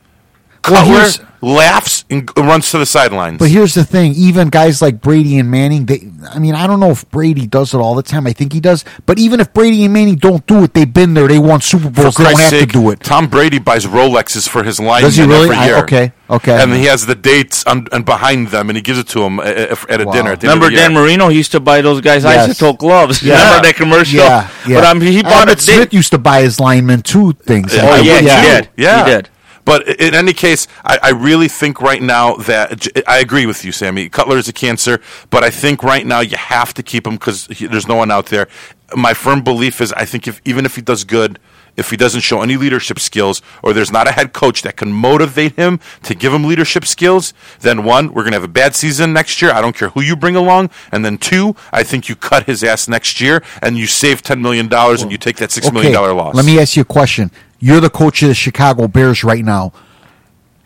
Well, 0.70 0.82
Cutler 0.82 0.94
here's- 1.00 1.20
laughs 1.40 2.04
and 2.10 2.28
runs 2.36 2.70
to 2.72 2.78
the 2.78 2.86
sidelines. 2.86 3.38
But 3.38 3.48
here's 3.50 3.74
the 3.74 3.84
thing: 3.84 4.12
even 4.14 4.48
guys 4.48 4.82
like 4.82 5.00
Brady 5.00 5.38
and 5.38 5.50
Manning, 5.50 5.86
they. 5.86 6.08
I 6.34 6.38
mean, 6.40 6.54
I 6.54 6.66
don't 6.66 6.80
know 6.80 6.90
if 6.90 7.08
Brady 7.10 7.46
does 7.46 7.74
it 7.74 7.78
all 7.78 7.94
the 7.94 8.02
time. 8.02 8.26
I 8.26 8.32
think 8.32 8.52
he 8.52 8.60
does. 8.60 8.84
But 9.06 9.18
even 9.20 9.38
if 9.40 9.52
Brady 9.54 9.84
and 9.84 9.94
Manning 9.94 10.16
don't 10.16 10.44
do 10.46 10.64
it, 10.64 10.74
they've 10.74 10.92
been 10.92 11.14
there. 11.14 11.28
They 11.28 11.38
won 11.38 11.60
Super 11.60 11.84
for 11.84 11.90
Bowls. 12.02 12.16
They 12.16 12.24
don't 12.24 12.38
have 12.40 12.50
sake, 12.50 12.72
to 12.72 12.80
do 12.80 12.90
it. 12.90 13.00
Tom 13.00 13.28
Brady 13.28 13.58
buys 13.60 13.86
Rolexes 13.86 14.48
for 14.48 14.64
his 14.64 14.80
linemen 14.80 15.02
Does 15.10 15.16
he 15.16 15.22
really? 15.24 15.44
every 15.44 15.56
I- 15.56 15.80
okay, 15.82 16.12
okay. 16.28 16.60
And 16.62 16.72
he 16.72 16.86
has 16.86 17.06
the 17.06 17.14
dates 17.14 17.62
on, 17.64 17.86
and 17.92 18.04
behind 18.04 18.48
them, 18.48 18.68
and 18.68 18.76
he 18.76 18.82
gives 18.82 18.98
it 18.98 19.06
to 19.08 19.20
them 19.20 19.38
at, 19.38 19.56
at 19.88 20.00
a 20.00 20.04
Wow. 20.04 20.12
dinner. 20.12 20.32
At 20.32 20.40
the 20.40 20.48
Remember 20.48 20.66
end 20.66 20.74
of 20.74 20.78
the 20.80 20.82
Dan 20.82 20.92
year. 20.92 21.00
Marino? 21.02 21.28
He 21.28 21.36
used 21.36 21.52
to 21.52 21.60
buy 21.60 21.80
those 21.82 22.00
guys 22.00 22.24
Yes. 22.24 22.48
isotoner 22.58 22.78
gloves. 22.78 23.22
Yeah. 23.22 23.34
Remember 23.44 23.68
that 23.68 23.76
commercial? 23.76 24.18
Yeah, 24.18 24.48
yeah. 24.66 24.74
But 24.80 24.84
um, 24.86 25.00
he 25.00 25.22
bought 25.22 25.48
it. 25.48 25.60
Smith 25.60 25.94
used 25.94 26.10
to 26.10 26.18
buy 26.18 26.42
his 26.42 26.58
linemen 26.58 27.02
too 27.02 27.32
things. 27.44 27.72
Yeah, 27.74 27.82
Oh, 27.84 27.92
I 27.92 27.98
yeah, 28.00 28.12
would 28.14 28.20
he 28.24 28.26
did. 28.48 28.68
Yeah, 28.76 29.04
He 29.04 29.10
did. 29.12 29.28
But 29.68 30.00
in 30.00 30.14
any 30.14 30.32
case, 30.32 30.66
I, 30.82 30.98
I 31.02 31.10
really 31.10 31.46
think 31.46 31.82
right 31.82 32.00
now 32.00 32.36
that 32.36 32.88
I 33.06 33.18
agree 33.18 33.44
with 33.44 33.66
you, 33.66 33.70
Sammy. 33.70 34.08
Cutler 34.08 34.38
is 34.38 34.48
a 34.48 34.52
cancer, 34.54 34.98
but 35.28 35.44
I 35.44 35.50
think 35.50 35.82
right 35.82 36.06
now 36.06 36.20
you 36.20 36.38
have 36.38 36.72
to 36.72 36.82
keep 36.82 37.06
him 37.06 37.16
because 37.16 37.48
there's 37.48 37.86
no 37.86 37.96
one 37.96 38.10
out 38.10 38.26
there. 38.26 38.48
My 38.96 39.12
firm 39.12 39.44
belief 39.44 39.82
is 39.82 39.92
I 39.92 40.06
think 40.06 40.26
if 40.26 40.40
even 40.46 40.64
if 40.64 40.76
he 40.76 40.80
does 40.80 41.04
good, 41.04 41.38
if 41.76 41.90
he 41.90 41.98
doesn't 41.98 42.22
show 42.22 42.40
any 42.40 42.56
leadership 42.56 42.98
skills, 42.98 43.42
or 43.62 43.74
there's 43.74 43.92
not 43.92 44.08
a 44.08 44.12
head 44.12 44.32
coach 44.32 44.62
that 44.62 44.78
can 44.78 44.90
motivate 44.90 45.54
him 45.56 45.80
to 46.04 46.14
give 46.14 46.32
him 46.32 46.44
leadership 46.44 46.86
skills, 46.86 47.34
then 47.60 47.84
one, 47.84 48.14
we're 48.14 48.22
going 48.22 48.32
to 48.32 48.36
have 48.40 48.44
a 48.44 48.48
bad 48.48 48.74
season 48.74 49.12
next 49.12 49.42
year. 49.42 49.52
I 49.52 49.60
don't 49.60 49.76
care 49.76 49.90
who 49.90 50.00
you 50.00 50.16
bring 50.16 50.34
along. 50.34 50.70
And 50.92 51.04
then 51.04 51.18
two, 51.18 51.54
I 51.72 51.82
think 51.82 52.08
you 52.08 52.16
cut 52.16 52.44
his 52.44 52.64
ass 52.64 52.88
next 52.88 53.20
year 53.20 53.44
and 53.60 53.76
you 53.76 53.86
save 53.86 54.22
$10 54.22 54.40
million 54.40 54.72
and 54.72 55.12
you 55.12 55.18
take 55.18 55.36
that 55.36 55.50
$6 55.50 55.70
million 55.74 55.92
loss. 55.92 56.34
Let 56.34 56.46
me 56.46 56.58
ask 56.58 56.74
you 56.74 56.82
a 56.82 56.86
question. 56.86 57.30
You're 57.60 57.80
the 57.80 57.90
coach 57.90 58.22
of 58.22 58.28
the 58.28 58.34
Chicago 58.34 58.86
Bears 58.88 59.24
right 59.24 59.44
now. 59.44 59.72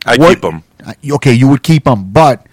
I 0.04 0.16
What- 0.16 0.34
keep 0.34 0.44
him. 0.44 0.62
Uh, 0.84 0.92
Okay, 1.14 1.32
you 1.32 1.48
would 1.48 1.62
keep 1.62 1.86
him, 1.86 2.04
but 2.12 2.44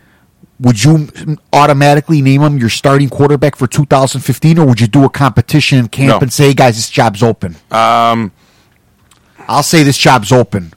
would 0.59 0.83
you 0.83 1.07
automatically 1.51 2.21
name 2.21 2.41
him 2.41 2.57
your 2.57 2.69
starting 2.69 3.09
quarterback 3.09 3.55
for 3.55 3.65
2015, 3.67 4.59
or 4.59 4.65
would 4.65 4.79
you 4.79 4.87
do 4.87 5.03
a 5.03 5.09
competition 5.09 5.79
in 5.79 5.87
camp 5.87 6.09
No. 6.09 6.19
and 6.19 6.31
say, 6.31 6.53
guys, 6.53 6.75
this 6.75 6.89
job's 6.89 7.23
open"? 7.23 7.55
Um, 7.71 8.31
I'll 9.47 9.63
say 9.63 9.83
this 9.83 9.97
job's 9.97 10.31
open. 10.31 10.73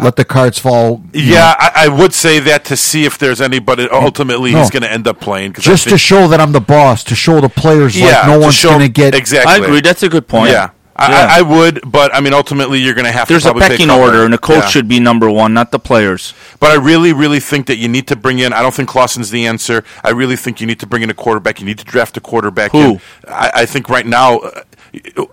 Let 0.00 0.14
the 0.14 0.24
cards 0.24 0.60
fall. 0.60 1.02
Yeah, 1.12 1.56
I, 1.58 1.86
I 1.86 1.88
would 1.88 2.14
say 2.14 2.38
that 2.38 2.64
to 2.66 2.76
see 2.76 3.04
if 3.04 3.18
there's 3.18 3.40
anybody. 3.40 3.88
Ultimately, 3.90 4.52
No. 4.52 4.60
he's 4.60 4.70
going 4.70 4.84
to 4.84 4.92
end 4.92 5.08
up 5.08 5.18
playing. 5.20 5.54
I 5.58 5.60
just 5.60 5.88
to 5.88 5.98
show 5.98 6.28
that 6.28 6.40
I'm 6.40 6.52
the 6.52 6.60
boss, 6.60 7.02
to 7.04 7.16
show 7.16 7.40
the 7.40 7.48
players 7.48 7.98
yeah, 7.98 8.20
like 8.20 8.26
no 8.28 8.38
one's 8.38 8.62
going 8.62 8.78
to 8.78 8.88
get 8.88 9.16
exactly. 9.16 9.52
I 9.52 9.56
agree. 9.56 9.80
That's 9.80 10.04
a 10.04 10.08
good 10.08 10.28
point. 10.28 10.52
yeah. 10.52 10.70
I, 10.98 11.10
Yeah. 11.10 11.26
I, 11.30 11.38
I 11.38 11.42
would, 11.42 11.80
but 11.90 12.14
I 12.14 12.20
mean, 12.20 12.34
ultimately, 12.34 12.80
you're 12.80 12.94
going 12.94 13.04
to 13.06 13.12
have 13.12 13.28
There's 13.28 13.44
to 13.44 13.52
a 13.52 13.58
pecking 13.60 13.90
order, 13.90 14.24
and 14.24 14.32
the 14.34 14.38
coach 14.38 14.64
Yeah. 14.64 14.68
should 14.68 14.88
be 14.88 14.98
number 14.98 15.30
one, 15.30 15.54
not 15.54 15.70
the 15.70 15.78
players. 15.78 16.34
But 16.58 16.70
I 16.70 16.74
really, 16.74 17.12
really 17.12 17.40
think 17.40 17.66
that 17.66 17.76
you 17.76 17.88
need 17.88 18.08
to 18.08 18.16
bring 18.16 18.40
in. 18.40 18.52
I 18.52 18.62
don't 18.62 18.74
think 18.74 18.88
Clausen's 18.88 19.30
the 19.30 19.46
answer. 19.46 19.84
I 20.02 20.10
really 20.10 20.36
think 20.36 20.60
you 20.60 20.66
need 20.66 20.80
to 20.80 20.86
bring 20.86 21.02
in 21.02 21.10
a 21.10 21.14
quarterback. 21.14 21.60
You 21.60 21.66
need 21.66 21.78
to 21.78 21.84
draft 21.84 22.16
a 22.16 22.20
quarterback. 22.20 22.72
Who? 22.72 23.00
I, 23.28 23.50
I 23.54 23.66
think 23.66 23.88
right 23.88 24.06
now, 24.06 24.38
uh, 24.38 24.62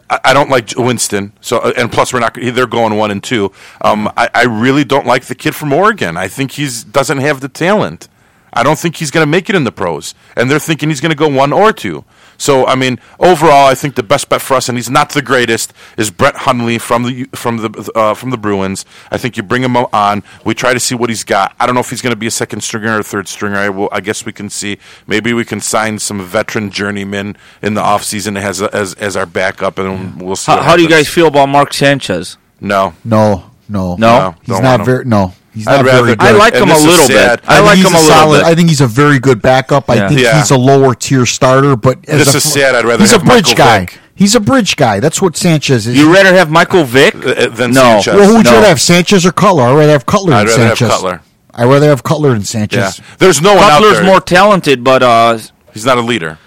I 0.09 0.20
I 0.26 0.34
don't 0.34 0.49
like 0.49 0.78
Winston. 0.78 1.34
So, 1.41 1.57
uh, 1.59 1.74
and 1.78 1.91
plus, 1.91 2.13
we're 2.13 2.20
not. 2.20 2.36
They're 2.36 2.68
going 2.68 2.95
one 2.95 3.09
and 3.09 3.24
two. 3.24 3.51
Um, 3.82 4.07
I, 4.16 4.30
I 4.34 4.43
really 4.43 4.84
don't 4.84 5.05
like 5.07 5.26
the 5.26 5.36
kid 5.36 5.55
from 5.55 5.74
Oregon. 5.74 6.18
I 6.18 6.28
think 6.28 6.51
he's 6.51 6.84
doesn't 6.84 7.20
have 7.20 7.39
the 7.41 7.49
talent. 7.49 8.07
I 8.57 8.63
don't 8.63 8.80
think 8.80 8.95
he's 8.97 9.11
going 9.11 9.26
to 9.26 9.30
make 9.30 9.49
it 9.49 9.55
in 9.55 9.66
the 9.66 9.72
pros, 9.72 10.13
and 10.36 10.49
they're 10.49 10.59
thinking 10.59 10.88
he's 10.89 11.01
going 11.01 11.09
to 11.11 11.18
go 11.18 11.28
one 11.28 11.51
or 11.51 11.74
two. 11.74 12.05
So, 12.38 12.65
I 12.65 12.75
mean, 12.75 12.99
overall, 13.19 13.67
I 13.67 13.75
think 13.75 13.95
the 13.95 14.03
best 14.03 14.29
bet 14.29 14.41
for 14.41 14.55
us, 14.55 14.69
and 14.69 14.77
he's 14.77 14.89
not 14.89 15.11
the 15.11 15.21
greatest, 15.21 15.73
is 15.97 16.11
Brett 16.11 16.36
Hundley 16.36 16.77
from 16.77 17.03
the 17.03 17.25
from 17.33 17.57
the 17.57 17.91
uh, 17.95 18.13
from 18.13 18.29
the 18.31 18.38
Bruins. 18.38 18.86
I 19.11 19.17
think 19.17 19.38
you 19.38 19.43
bring 19.43 19.63
him 19.63 19.75
on. 19.77 20.23
We 20.43 20.53
try 20.53 20.73
to 20.73 20.79
see 20.79 20.95
what 20.95 21.09
he's 21.09 21.23
got. 21.23 21.55
I 21.59 21.65
don't 21.65 21.75
know 21.75 21.81
if 21.81 21.89
he's 21.89 22.01
going 22.01 22.13
to 22.13 22.17
be 22.19 22.27
a 22.27 22.31
second 22.31 22.61
stringer 22.61 22.95
or 22.95 22.99
a 22.99 23.03
third 23.03 23.27
stringer. 23.27 23.57
I, 23.57 23.69
will, 23.69 23.89
I 23.91 24.01
guess 24.01 24.25
we 24.25 24.31
can 24.33 24.49
see. 24.49 24.77
Maybe 25.07 25.33
we 25.33 25.45
can 25.45 25.61
sign 25.61 25.99
some 25.99 26.21
veteran 26.25 26.69
journeymen 26.71 27.38
in 27.61 27.73
the 27.73 27.81
offseason 27.81 28.38
as 28.39 28.61
as 28.61 28.93
as 28.95 29.15
our 29.15 29.25
backup, 29.25 29.77
and 29.77 30.21
we'll 30.21 30.36
see. 30.36 30.51
How, 30.51 30.57
what 30.57 30.65
how 30.65 30.75
do 30.75 30.83
you 30.83 30.89
guys 30.89 31.07
feel 31.07 31.27
about 31.27 31.49
Mark 31.49 31.73
Sanchez? 31.73 32.38
No, 32.61 32.93
no, 33.03 33.51
no, 33.69 33.95
No? 33.95 33.97
No, 33.97 34.36
He's 34.41 34.47
don't 34.47 34.63
not 34.63 34.69
want 34.69 34.81
him. 34.81 34.86
very. 34.86 35.05
No, 35.05 35.33
he's 35.55 35.67
I'd 35.67 35.77
not 35.77 35.85
rather- 35.85 36.03
very 36.03 36.15
good. 36.17 36.27
I 36.27 36.31
like 36.31 36.53
him 36.53 36.69
a 36.69 36.77
little 36.77 37.07
bit. 37.07 37.41
I, 37.47 37.55
think 37.55 37.65
like 37.65 37.77
him 37.79 37.85
a 37.85 37.89
little 37.89 38.01
solid, 38.01 38.37
bit. 38.39 38.45
I 38.45 38.55
think 38.55 38.69
he's 38.69 38.81
a 38.81 38.87
very 38.87 39.17
good 39.19 39.41
backup. 39.41 39.89
I 39.89 39.95
Yeah. 39.95 40.07
think 40.09 40.19
Yeah. 40.21 40.37
he's 40.37 40.51
a 40.51 40.57
lower 40.57 40.93
tier 40.93 41.25
starter, 41.25 41.75
but 41.75 41.97
as 42.07 42.19
This 42.25 42.33
a 42.35 42.37
is 42.37 42.43
sad. 42.53 42.75
I'd 42.75 42.85
rather 42.85 43.01
he's 43.01 43.13
a 43.13 43.19
bridge 43.19 43.47
Michael 43.47 43.55
guy. 43.55 43.79
Vick. 43.79 43.99
He's 44.17 44.35
a 44.35 44.39
bridge 44.39 44.75
guy. 44.75 44.99
That's 44.99 45.21
what 45.21 45.35
Sanchez 45.35 45.87
is. 45.87 45.97
you 45.97 46.13
rather 46.13 46.33
have 46.35 46.49
Michael 46.51 46.83
Vick 46.85 47.15
Uh, 47.15 47.47
than 47.49 47.71
no. 47.71 47.81
Sanchez. 48.01 48.13
well, 48.15 48.27
who 48.27 48.37
would 48.37 48.45
you 48.45 48.51
rather 48.53 48.67
have, 48.67 48.79
Sanchez 48.81 49.25
or 49.25 49.31
Cutler? 49.31 49.63
I'd 49.63 49.73
rather 49.75 49.91
have 49.91 50.05
Cutler 50.05 50.33
I'd 50.35 50.39
than 50.41 50.47
rather 50.47 50.63
have 50.67 50.77
Sanchez. 50.77 50.95
Cutler. 50.95 51.21
I'd 51.53 51.65
rather 51.65 51.87
have 51.89 52.03
Cutler 52.03 52.29
than 52.29 52.39
Yeah, 52.41 52.45
Sanchez. 52.45 53.01
there's 53.19 53.41
no 53.41 53.55
one 53.55 53.63
out 53.63 53.81
Cutler's 53.81 54.05
more 54.05 54.19
talented, 54.21 54.83
but 54.83 55.01
uh, 55.03 55.37
he's 55.73 55.85
not 55.85 55.97
a 55.97 56.01
leader. 56.01 56.37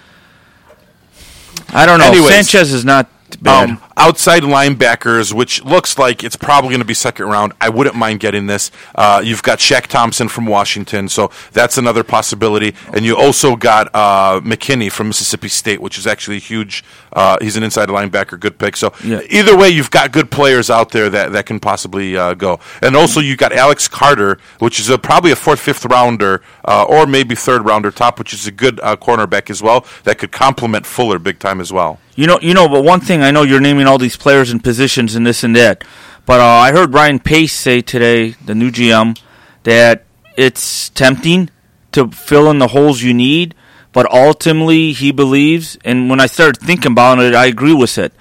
I 1.73 1.85
don't 1.85 1.99
know. 1.99 2.05
Anyways, 2.05 2.29
Sanchez 2.49 2.73
is 2.73 2.83
not 2.85 3.07
bad. 3.37 3.69
Um, 3.69 3.81
outside 3.97 4.43
linebackers, 4.43 5.33
which 5.33 5.63
looks 5.63 5.97
like 5.97 6.23
it's 6.23 6.35
probably 6.35 6.69
going 6.69 6.79
to 6.81 6.85
be 6.85 6.93
second 6.93 7.25
round. 7.27 7.53
I 7.59 7.69
wouldn't 7.69 7.95
mind 7.95 8.19
getting 8.19 8.47
this. 8.47 8.71
Uh, 8.95 9.21
you've 9.23 9.43
got 9.43 9.59
Shaq 9.59 9.87
Thompson 9.87 10.27
from 10.29 10.45
Washington, 10.45 11.09
so 11.09 11.31
that's 11.51 11.77
another 11.77 12.03
possibility. 12.03 12.75
And 12.93 13.05
you 13.05 13.17
also 13.17 13.55
got 13.55 13.87
uh, 13.93 14.39
McKinney 14.41 14.91
from 14.91 15.07
Mississippi 15.07 15.49
State, 15.49 15.81
which 15.81 15.97
is 15.97 16.07
actually 16.07 16.37
a 16.37 16.41
huge. 16.41 16.83
Uh, 17.11 17.37
he's 17.41 17.57
an 17.57 17.63
inside 17.63 17.89
linebacker, 17.89 18.39
good 18.39 18.57
pick. 18.57 18.77
So 18.77 18.93
Yeah. 19.03 19.21
either 19.29 19.57
way, 19.57 19.69
you've 19.69 19.91
got 19.91 20.11
good 20.11 20.29
players 20.31 20.69
out 20.69 20.91
there 20.91 21.09
that, 21.09 21.31
that 21.33 21.45
can 21.45 21.59
possibly 21.59 22.15
uh, 22.15 22.35
go. 22.35 22.59
And 22.81 22.95
also 22.95 23.19
you've 23.19 23.37
got 23.39 23.51
Alex 23.51 23.87
Carter, 23.87 24.37
which 24.59 24.79
is 24.79 24.89
a, 24.89 24.97
probably 24.97 25.31
a 25.31 25.35
fourth, 25.35 25.59
fifth 25.59 25.85
rounder, 25.85 26.41
uh, 26.65 26.83
or 26.87 27.05
maybe 27.07 27.35
third 27.35 27.65
rounder 27.65 27.91
top, 27.91 28.19
which 28.19 28.33
is 28.33 28.45
a 28.47 28.51
good 28.51 28.79
uh, 28.81 28.95
cornerback 28.95 29.49
as 29.49 29.61
well 29.61 29.85
that 30.03 30.19
could 30.19 30.31
complement 30.31 30.85
Fuller 30.85 31.19
big 31.19 31.39
time 31.39 31.59
as 31.59 31.73
well. 31.73 31.99
You 32.19 32.27
know, 32.27 32.37
you 32.41 32.53
know, 32.53 32.67
but 32.67 32.83
one 32.83 32.99
thing 32.99 33.21
I 33.23 33.31
know 33.31 33.43
you're 33.43 33.61
naming 33.61 33.87
all 33.87 33.97
these 33.97 34.17
players 34.17 34.51
and 34.51 34.61
positions 34.61 35.15
and 35.15 35.25
this 35.25 35.41
and 35.45 35.55
that. 35.55 35.85
But 36.25 36.41
uh, 36.41 36.43
I 36.43 36.73
heard 36.73 36.93
Ryan 36.93 37.19
Pace 37.19 37.53
say 37.53 37.79
today, 37.79 38.31
the 38.43 38.53
new 38.53 38.71
GM, 38.71 39.17
that 39.63 40.03
it's 40.35 40.89
tempting 40.89 41.49
to 41.93 42.09
fill 42.09 42.51
in 42.51 42.59
the 42.59 42.67
holes 42.67 43.01
you 43.01 43.13
need, 43.13 43.55
but 43.93 44.05
ultimately 44.11 44.91
he 44.91 45.13
believes, 45.13 45.77
and 45.85 46.09
when 46.09 46.19
I 46.19 46.25
started 46.25 46.59
thinking 46.61 46.91
about 46.91 47.19
it, 47.19 47.33
I 47.33 47.45
agree 47.45 47.73
with 47.73 47.97
it. 47.97 48.11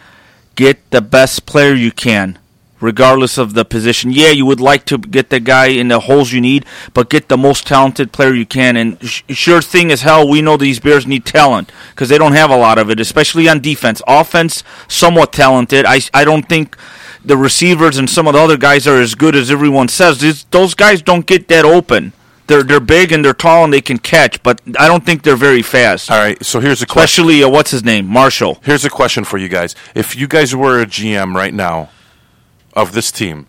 Get 0.55 0.93
the 0.93 1.01
best 1.01 1.45
player 1.45 1.75
you 1.75 1.91
can, 1.91 2.39
regardless 2.81 3.39
of 3.39 3.55
the 3.55 3.65
position. 3.65 4.13
Yeah, 4.13 4.31
you 4.31 4.47
would 4.47 4.61
like 4.61 4.85
to 4.87 4.99
get 4.99 5.31
the 5.31 5.41
guy 5.41 5.67
in 5.67 5.89
the 5.89 6.01
holes 6.01 6.33
you 6.33 6.41
need, 6.41 6.65
but 6.95 7.11
get 7.11 7.29
the 7.29 7.37
most 7.37 7.67
talented 7.67 8.13
player 8.13 8.35
you 8.35 8.47
can. 8.47 8.77
And 8.77 9.03
sh- 9.03 9.23
sure 9.31 9.63
thing 9.63 9.91
as 9.91 10.03
hell, 10.03 10.29
we 10.29 10.43
know 10.43 10.57
these 10.57 10.81
Bears 10.81 11.07
need 11.07 11.25
talent 11.25 11.73
because 11.91 12.09
they 12.09 12.19
don't 12.19 12.33
have 12.33 12.51
a 12.51 12.57
lot 12.57 12.79
of 12.79 12.91
it, 12.91 13.01
especially 13.01 13.49
on 13.49 13.61
defense. 13.61 14.03
Offense, 14.07 14.63
somewhat 14.87 15.33
talented. 15.33 15.85
I, 15.87 16.01
I 16.15 16.25
don't 16.25 16.49
think 16.49 16.77
the 17.25 17.37
receivers 17.37 17.97
and 17.99 18.09
some 18.09 18.27
of 18.27 18.35
the 18.35 18.41
other 18.41 18.57
guys 18.57 18.87
are 18.87 19.01
as 19.01 19.15
good 19.15 19.35
as 19.35 19.51
everyone 19.51 19.89
says. 19.89 20.45
Those 20.51 20.75
guys 20.75 21.03
don't 21.03 21.27
get 21.27 21.49
that 21.49 21.65
open. 21.65 22.13
They're 22.47 22.63
they're 22.63 22.81
big 22.81 23.13
and 23.13 23.23
they're 23.23 23.35
tall 23.35 23.65
and 23.65 23.73
they 23.73 23.83
can 23.83 23.99
catch, 23.99 24.43
but 24.43 24.63
I 24.79 24.89
don't 24.89 25.05
think 25.05 25.23
they're 25.23 25.37
very 25.37 25.61
fast. 25.61 26.11
All 26.11 26.17
right, 26.17 26.43
so 26.43 26.61
here's 26.61 26.81
a 26.81 26.87
question. 26.87 27.25
Especially 27.25 27.43
uh, 27.43 27.49
what's 27.51 27.71
his 27.71 27.85
name, 27.85 28.07
Marshall. 28.07 28.59
Here's 28.65 28.87
a 28.87 28.91
question 28.91 29.25
for 29.25 29.37
you 29.37 29.49
guys. 29.49 29.75
If 29.95 30.17
you 30.17 30.27
guys 30.27 30.57
were 30.57 30.81
a 30.81 30.87
GM 30.87 31.35
right 31.35 31.53
now 31.53 31.91
of 32.79 32.93
this 32.93 33.11
team, 33.11 33.47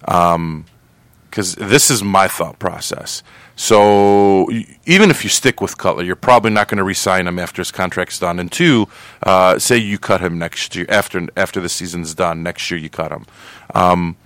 because 0.00 1.54
this 1.54 1.90
is 1.90 2.02
my 2.02 2.28
thought 2.28 2.58
process. 2.58 3.22
So 3.54 4.48
even 4.86 5.10
if 5.10 5.24
you 5.24 5.30
stick 5.30 5.60
with 5.60 5.76
Cutler, 5.76 6.02
you're 6.02 6.16
probably 6.16 6.50
not 6.50 6.68
going 6.68 6.78
to 6.78 6.84
re-sign 6.84 7.26
him 7.26 7.38
after 7.38 7.60
his 7.60 7.70
contract's 7.70 8.18
done. 8.18 8.38
And 8.38 8.50
two, 8.50 8.88
uh, 9.22 9.58
say 9.58 9.76
you 9.76 9.98
cut 9.98 10.20
him 10.20 10.38
next 10.38 10.74
year 10.74 10.86
after 10.88 11.28
after 11.36 11.60
the 11.60 11.68
season's 11.68 12.14
done. 12.14 12.42
Next 12.42 12.70
year 12.70 12.80
you 12.80 12.88
cut 12.88 13.12
him. 13.12 13.26
Um, 13.74 14.16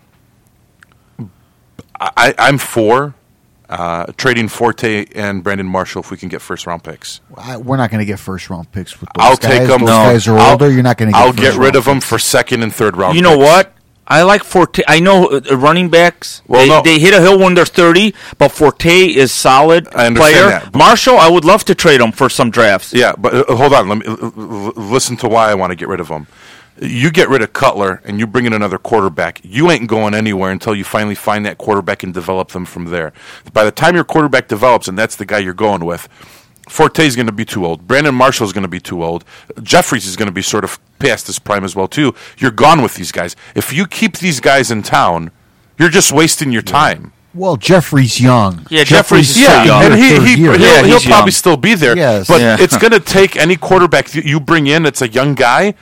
I, 1.98 2.34
I'm 2.38 2.58
for 2.58 3.14
uh, 3.68 4.06
trading 4.16 4.48
Forte 4.48 5.06
and 5.14 5.42
Brandon 5.42 5.66
Marshall 5.66 6.02
if 6.02 6.10
we 6.10 6.16
can 6.16 6.28
get 6.28 6.40
first 6.40 6.66
round 6.66 6.84
picks. 6.84 7.20
I, 7.36 7.56
we're 7.56 7.76
not 7.76 7.90
going 7.90 7.98
to 7.98 8.06
get 8.06 8.20
first 8.20 8.48
round 8.48 8.70
picks 8.70 9.00
with 9.00 9.10
those 9.14 9.24
I'll 9.24 9.36
guys. 9.36 9.58
take 9.58 9.68
them. 9.68 9.80
Those 9.80 9.88
guys 9.88 10.28
are 10.28 10.38
older. 10.38 10.70
You're 10.70 10.82
not 10.84 10.98
going 10.98 11.10
to. 11.10 11.18
I'll 11.18 11.32
get 11.32 11.40
get 11.40 11.46
first 11.48 11.58
rid 11.58 11.64
round 11.64 11.76
of 11.76 11.84
them 11.84 12.00
for 12.00 12.18
second 12.18 12.62
and 12.62 12.72
third 12.72 12.96
round. 12.96 13.16
You 13.16 13.22
know 13.22 13.36
picks. 13.36 13.48
what? 13.48 13.72
I 14.08 14.22
like 14.22 14.44
Forte. 14.44 14.82
I 14.86 15.00
know 15.00 15.26
uh, 15.26 15.56
running 15.56 15.90
backs. 15.90 16.42
Well, 16.46 16.62
they, 16.62 16.68
no. 16.68 16.82
they 16.82 16.98
hit 17.00 17.12
a 17.12 17.20
hill 17.20 17.38
when 17.38 17.54
they're 17.54 17.64
thirty, 17.64 18.14
but 18.38 18.50
Forte 18.50 19.06
is 19.06 19.32
solid 19.32 19.88
I 19.94 20.06
understand 20.06 20.18
player. 20.18 20.48
that, 20.48 20.74
Marshall, 20.74 21.18
I 21.18 21.28
would 21.28 21.44
love 21.44 21.64
to 21.64 21.74
trade 21.74 22.00
him 22.00 22.12
for 22.12 22.28
some 22.28 22.50
drafts. 22.50 22.92
Yeah, 22.92 23.14
but 23.18 23.34
uh, 23.34 23.56
hold 23.56 23.72
on. 23.72 23.88
Let 23.88 23.98
me 23.98 24.06
uh, 24.06 24.72
listen 24.76 25.16
to 25.18 25.28
why 25.28 25.50
I 25.50 25.54
want 25.54 25.72
to 25.72 25.76
get 25.76 25.88
rid 25.88 26.00
of 26.00 26.08
him. 26.08 26.26
You 26.78 27.10
get 27.10 27.30
rid 27.30 27.40
of 27.40 27.54
Cutler 27.54 28.02
and 28.04 28.20
you 28.20 28.26
bring 28.26 28.44
in 28.44 28.52
another 28.52 28.76
quarterback. 28.76 29.40
You 29.42 29.70
ain't 29.70 29.88
going 29.88 30.12
anywhere 30.12 30.52
until 30.52 30.74
you 30.74 30.84
finally 30.84 31.14
find 31.14 31.46
that 31.46 31.56
quarterback 31.56 32.02
and 32.02 32.12
develop 32.12 32.50
them 32.50 32.66
from 32.66 32.86
there. 32.86 33.14
By 33.52 33.64
the 33.64 33.70
time 33.70 33.94
your 33.94 34.04
quarterback 34.04 34.46
develops, 34.46 34.86
and 34.86 34.98
that's 34.98 35.16
the 35.16 35.24
guy 35.24 35.38
you're 35.38 35.54
going 35.54 35.86
with, 35.86 36.06
Forte's 36.68 37.14
going 37.16 37.26
to 37.26 37.32
be 37.32 37.44
too 37.44 37.64
old. 37.64 37.86
Brandon 37.86 38.14
Marshall 38.14 38.46
is 38.46 38.52
going 38.52 38.62
to 38.62 38.68
be 38.68 38.80
too 38.80 39.02
old. 39.04 39.24
Jeffery's 39.62 40.06
is 40.06 40.16
going 40.16 40.26
to 40.26 40.32
be 40.32 40.42
sort 40.42 40.64
of 40.64 40.78
past 40.98 41.26
his 41.28 41.38
prime 41.38 41.64
as 41.64 41.76
well 41.76 41.88
too. 41.88 42.14
You're 42.38 42.50
gone 42.50 42.82
with 42.82 42.94
these 42.96 43.12
guys. 43.12 43.36
If 43.54 43.72
you 43.72 43.86
keep 43.86 44.18
these 44.18 44.40
guys 44.40 44.70
in 44.70 44.82
town, 44.82 45.30
you're 45.78 45.90
just 45.90 46.10
wasting 46.12 46.50
your 46.50 46.62
time. 46.62 47.12
Well, 47.34 47.56
Jeffery's 47.58 48.18
young. 48.18 48.66
Yeah, 48.70 48.84
Jeffery's 48.84 49.28
still 49.28 49.44
still 49.50 49.66
young. 49.66 49.82
and 49.84 49.92
their 49.92 50.20
he, 50.22 50.36
he, 50.36 50.42
he'll, 50.42 50.58
Yeah, 50.58 50.82
he'll 50.84 50.98
probably 51.00 51.10
young. 51.10 51.30
still 51.32 51.56
be 51.58 51.74
there. 51.74 51.94
Yes. 51.94 52.26
But 52.28 52.40
Yeah. 52.40 52.56
it's 52.58 52.78
going 52.78 52.92
to 52.92 53.00
take 53.00 53.36
any 53.36 53.56
quarterback 53.56 54.08
that 54.08 54.24
you 54.24 54.40
bring 54.40 54.66
in 54.66 54.82
that's 54.84 55.02
a 55.02 55.08
young 55.08 55.34
guy, 55.34 55.74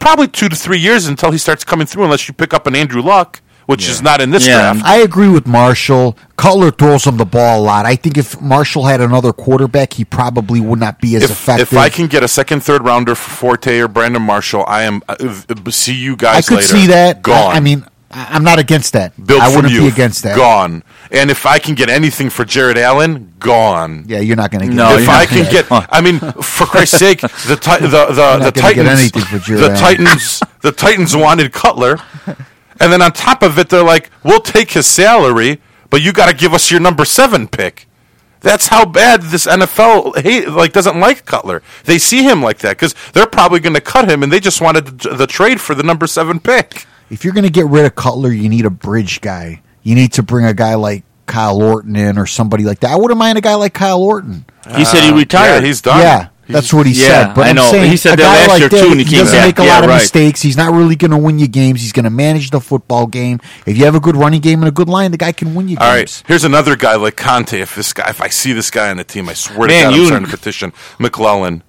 probably 0.00 0.26
two 0.26 0.48
to 0.48 0.56
three 0.56 0.78
years 0.80 1.06
until 1.06 1.30
he 1.30 1.38
starts 1.38 1.62
coming 1.62 1.86
through, 1.86 2.04
unless 2.04 2.26
you 2.26 2.34
pick 2.34 2.52
up 2.52 2.66
an 2.66 2.74
Andrew 2.74 3.02
Luck, 3.02 3.40
which 3.70 3.88
is 3.88 4.02
not 4.02 4.20
in 4.20 4.30
this 4.30 4.46
Yeah. 4.46 4.72
draft. 4.72 4.84
I 4.84 4.96
agree 4.98 5.28
with 5.28 5.46
Marshall. 5.46 6.16
Cutler 6.36 6.70
throws 6.70 7.04
him 7.04 7.16
the 7.18 7.24
ball 7.24 7.60
a 7.60 7.62
lot. 7.62 7.86
I 7.86 7.94
think 7.96 8.18
if 8.18 8.40
Marshall 8.40 8.86
had 8.86 9.00
another 9.00 9.32
quarterback, 9.32 9.92
he 9.92 10.04
probably 10.04 10.60
would 10.60 10.80
not 10.80 11.00
be 11.00 11.14
as 11.16 11.22
If, 11.22 11.30
effective. 11.30 11.72
if 11.72 11.78
I 11.78 11.88
can 11.88 12.06
get 12.08 12.22
a 12.24 12.28
second, 12.28 12.60
third 12.64 12.84
rounder 12.84 13.14
for 13.14 13.30
Forte 13.30 13.78
or 13.78 13.88
Brandon 13.88 14.22
Marshall, 14.22 14.64
I 14.66 14.82
am 14.82 15.02
uh, 15.08 15.14
uh, 15.20 15.70
see 15.70 15.94
you 15.94 16.16
guys. 16.16 16.46
I 16.46 16.48
could 16.48 16.56
later. 16.56 16.66
see 16.76 16.86
that. 16.88 17.22
Gone. 17.22 17.52
I, 17.52 17.56
I 17.56 17.60
mean, 17.60 17.84
I- 18.10 18.26
I'm 18.30 18.42
not 18.42 18.58
against 18.58 18.92
that. 18.94 19.12
Built 19.24 19.40
I 19.40 19.54
wouldn't 19.54 19.72
you. 19.72 19.82
be 19.82 19.88
against 19.88 20.22
that. 20.24 20.36
Gone. 20.36 20.82
And 21.12 21.30
if 21.30 21.44
I 21.46 21.58
can 21.58 21.74
get 21.74 21.88
anything 21.90 22.28
for 22.30 22.44
Jared 22.44 22.78
Allen, 22.78 23.32
gone. 23.38 24.04
Yeah, 24.06 24.18
you're 24.20 24.36
not 24.36 24.50
going 24.50 24.62
to 24.62 24.66
get. 24.68 24.74
No, 24.76 24.96
if 24.96 25.08
I 25.08 25.26
can 25.26 25.38
gonna- 25.44 25.50
get, 25.50 25.66
I 25.92 26.00
mean, 26.00 26.18
for 26.42 26.66
Christ's 26.66 26.98
sake, 26.98 27.20
the 27.20 27.56
ti- 27.60 27.78
the 27.80 27.88
the, 27.88 28.06
the 28.06 28.36
not 28.38 28.38
gonna 28.38 28.50
get 28.52 28.54
Titans, 28.84 29.00
anything 29.00 29.22
for 29.22 29.38
Jared 29.38 29.62
the 29.62 29.66
Allen. 29.70 29.76
Titans, 29.80 30.42
the 30.62 30.72
Titans 30.72 31.14
wanted 31.16 31.52
Cutler, 31.52 31.98
and 32.80 32.92
then 32.92 33.02
on 33.02 33.12
top 33.12 33.42
of 33.42 33.58
it, 33.58 33.68
they're 33.68 33.84
like, 33.84 34.10
"We'll 34.24 34.40
take 34.40 34.72
his 34.72 34.86
salary, 34.86 35.60
but 35.90 36.02
you 36.02 36.12
got 36.12 36.28
to 36.30 36.34
give 36.34 36.52
us 36.54 36.70
your 36.70 36.80
number 36.80 37.04
seven 37.04 37.46
pick." 37.48 37.86
That's 38.40 38.68
how 38.68 38.86
bad 38.86 39.22
this 39.22 39.46
NFL 39.46 40.16
hate 40.22 40.48
like 40.48 40.72
doesn't 40.72 40.98
like 40.98 41.26
Cutler. 41.26 41.62
They 41.84 41.98
see 41.98 42.22
him 42.22 42.42
like 42.42 42.58
that 42.60 42.70
because 42.78 42.94
they're 43.12 43.26
probably 43.26 43.60
going 43.60 43.74
to 43.74 43.80
cut 43.82 44.10
him, 44.10 44.22
and 44.22 44.32
they 44.32 44.40
just 44.40 44.60
wanted 44.62 45.00
the, 45.00 45.10
the 45.10 45.26
trade 45.26 45.60
for 45.60 45.74
the 45.74 45.82
number 45.82 46.06
seven 46.06 46.40
pick. 46.40 46.86
If 47.10 47.22
you're 47.24 47.34
going 47.34 47.44
to 47.44 47.50
get 47.50 47.66
rid 47.66 47.84
of 47.84 47.94
Cutler, 47.96 48.30
you 48.30 48.48
need 48.48 48.64
a 48.64 48.70
bridge 48.70 49.20
guy. 49.20 49.62
You 49.82 49.94
need 49.94 50.12
to 50.14 50.22
bring 50.22 50.46
a 50.46 50.54
guy 50.54 50.74
like 50.76 51.04
Kyle 51.26 51.60
Orton 51.62 51.96
in 51.96 52.16
or 52.18 52.26
somebody 52.26 52.64
like 52.64 52.80
that. 52.80 52.92
I 52.92 52.96
wouldn't 52.96 53.18
mind 53.18 53.36
a 53.36 53.40
guy 53.40 53.54
like 53.56 53.74
Kyle 53.74 54.00
Orton. 54.00 54.46
He 54.76 54.84
said 54.84 55.02
he 55.02 55.12
retired. 55.12 55.50
Uh, 55.50 55.60
Yeah, 55.60 55.66
he's 55.66 55.82
done. 55.82 56.00
Yeah, 56.00 56.28
that's 56.52 56.72
what 56.72 56.86
he 56.86 56.92
Yeah, 56.92 57.26
said. 57.26 57.34
But 57.34 57.46
I 57.46 57.50
am 57.50 57.56
know. 57.56 57.70
saying 57.70 57.90
He 57.90 57.96
said 57.96 58.14
a 58.14 58.16
that 58.16 58.22
guy 58.22 58.36
last 58.40 58.48
like 58.48 58.60
year, 58.60 58.68
that, 58.68 58.84
too, 58.84 58.90
and 58.92 59.00
he 59.00 59.04
came 59.06 59.18
doesn't 59.20 59.38
back. 59.38 59.46
make 59.46 59.58
a 59.58 59.64
Yeah, 59.64 59.74
lot 59.74 59.84
of 59.84 59.90
right. 59.90 59.96
mistakes. 59.96 60.42
He's 60.42 60.56
not 60.56 60.72
really 60.72 60.96
going 60.96 61.10
to 61.10 61.18
win 61.18 61.38
you 61.38 61.48
games. 61.48 61.80
He's 61.82 61.92
going 61.92 62.04
to 62.04 62.10
manage 62.10 62.50
the 62.50 62.60
football 62.60 63.06
game. 63.06 63.40
If 63.66 63.76
you 63.78 63.84
have 63.84 63.94
a 63.94 64.00
good 64.00 64.16
running 64.16 64.40
game 64.40 64.60
and 64.60 64.68
a 64.68 64.72
good 64.72 64.88
line, 64.88 65.10
the 65.10 65.16
guy 65.18 65.32
can 65.32 65.54
win 65.54 65.68
you 65.68 65.76
All 65.80 65.86
games. 65.96 66.22
right, 66.22 66.28
here's 66.28 66.44
another 66.44 66.76
guy 66.76 66.96
like 66.96 67.16
Conte. 67.16 67.60
If 67.60 67.74
this 67.74 67.92
guy, 67.92 68.08
if 68.10 68.20
I 68.20 68.28
see 68.28 68.52
this 68.52 68.70
guy 68.70 68.90
on 68.90 68.96
the 68.98 69.04
team, 69.04 69.28
I 69.28 69.34
swear 69.34 69.68
Man, 69.68 69.84
to 69.84 69.90
God, 69.90 69.94
you- 69.96 70.00
I'm 70.02 70.06
starting 70.06 70.26
to 70.30 70.36
petition 70.36 70.72
McClellin. 70.98 71.62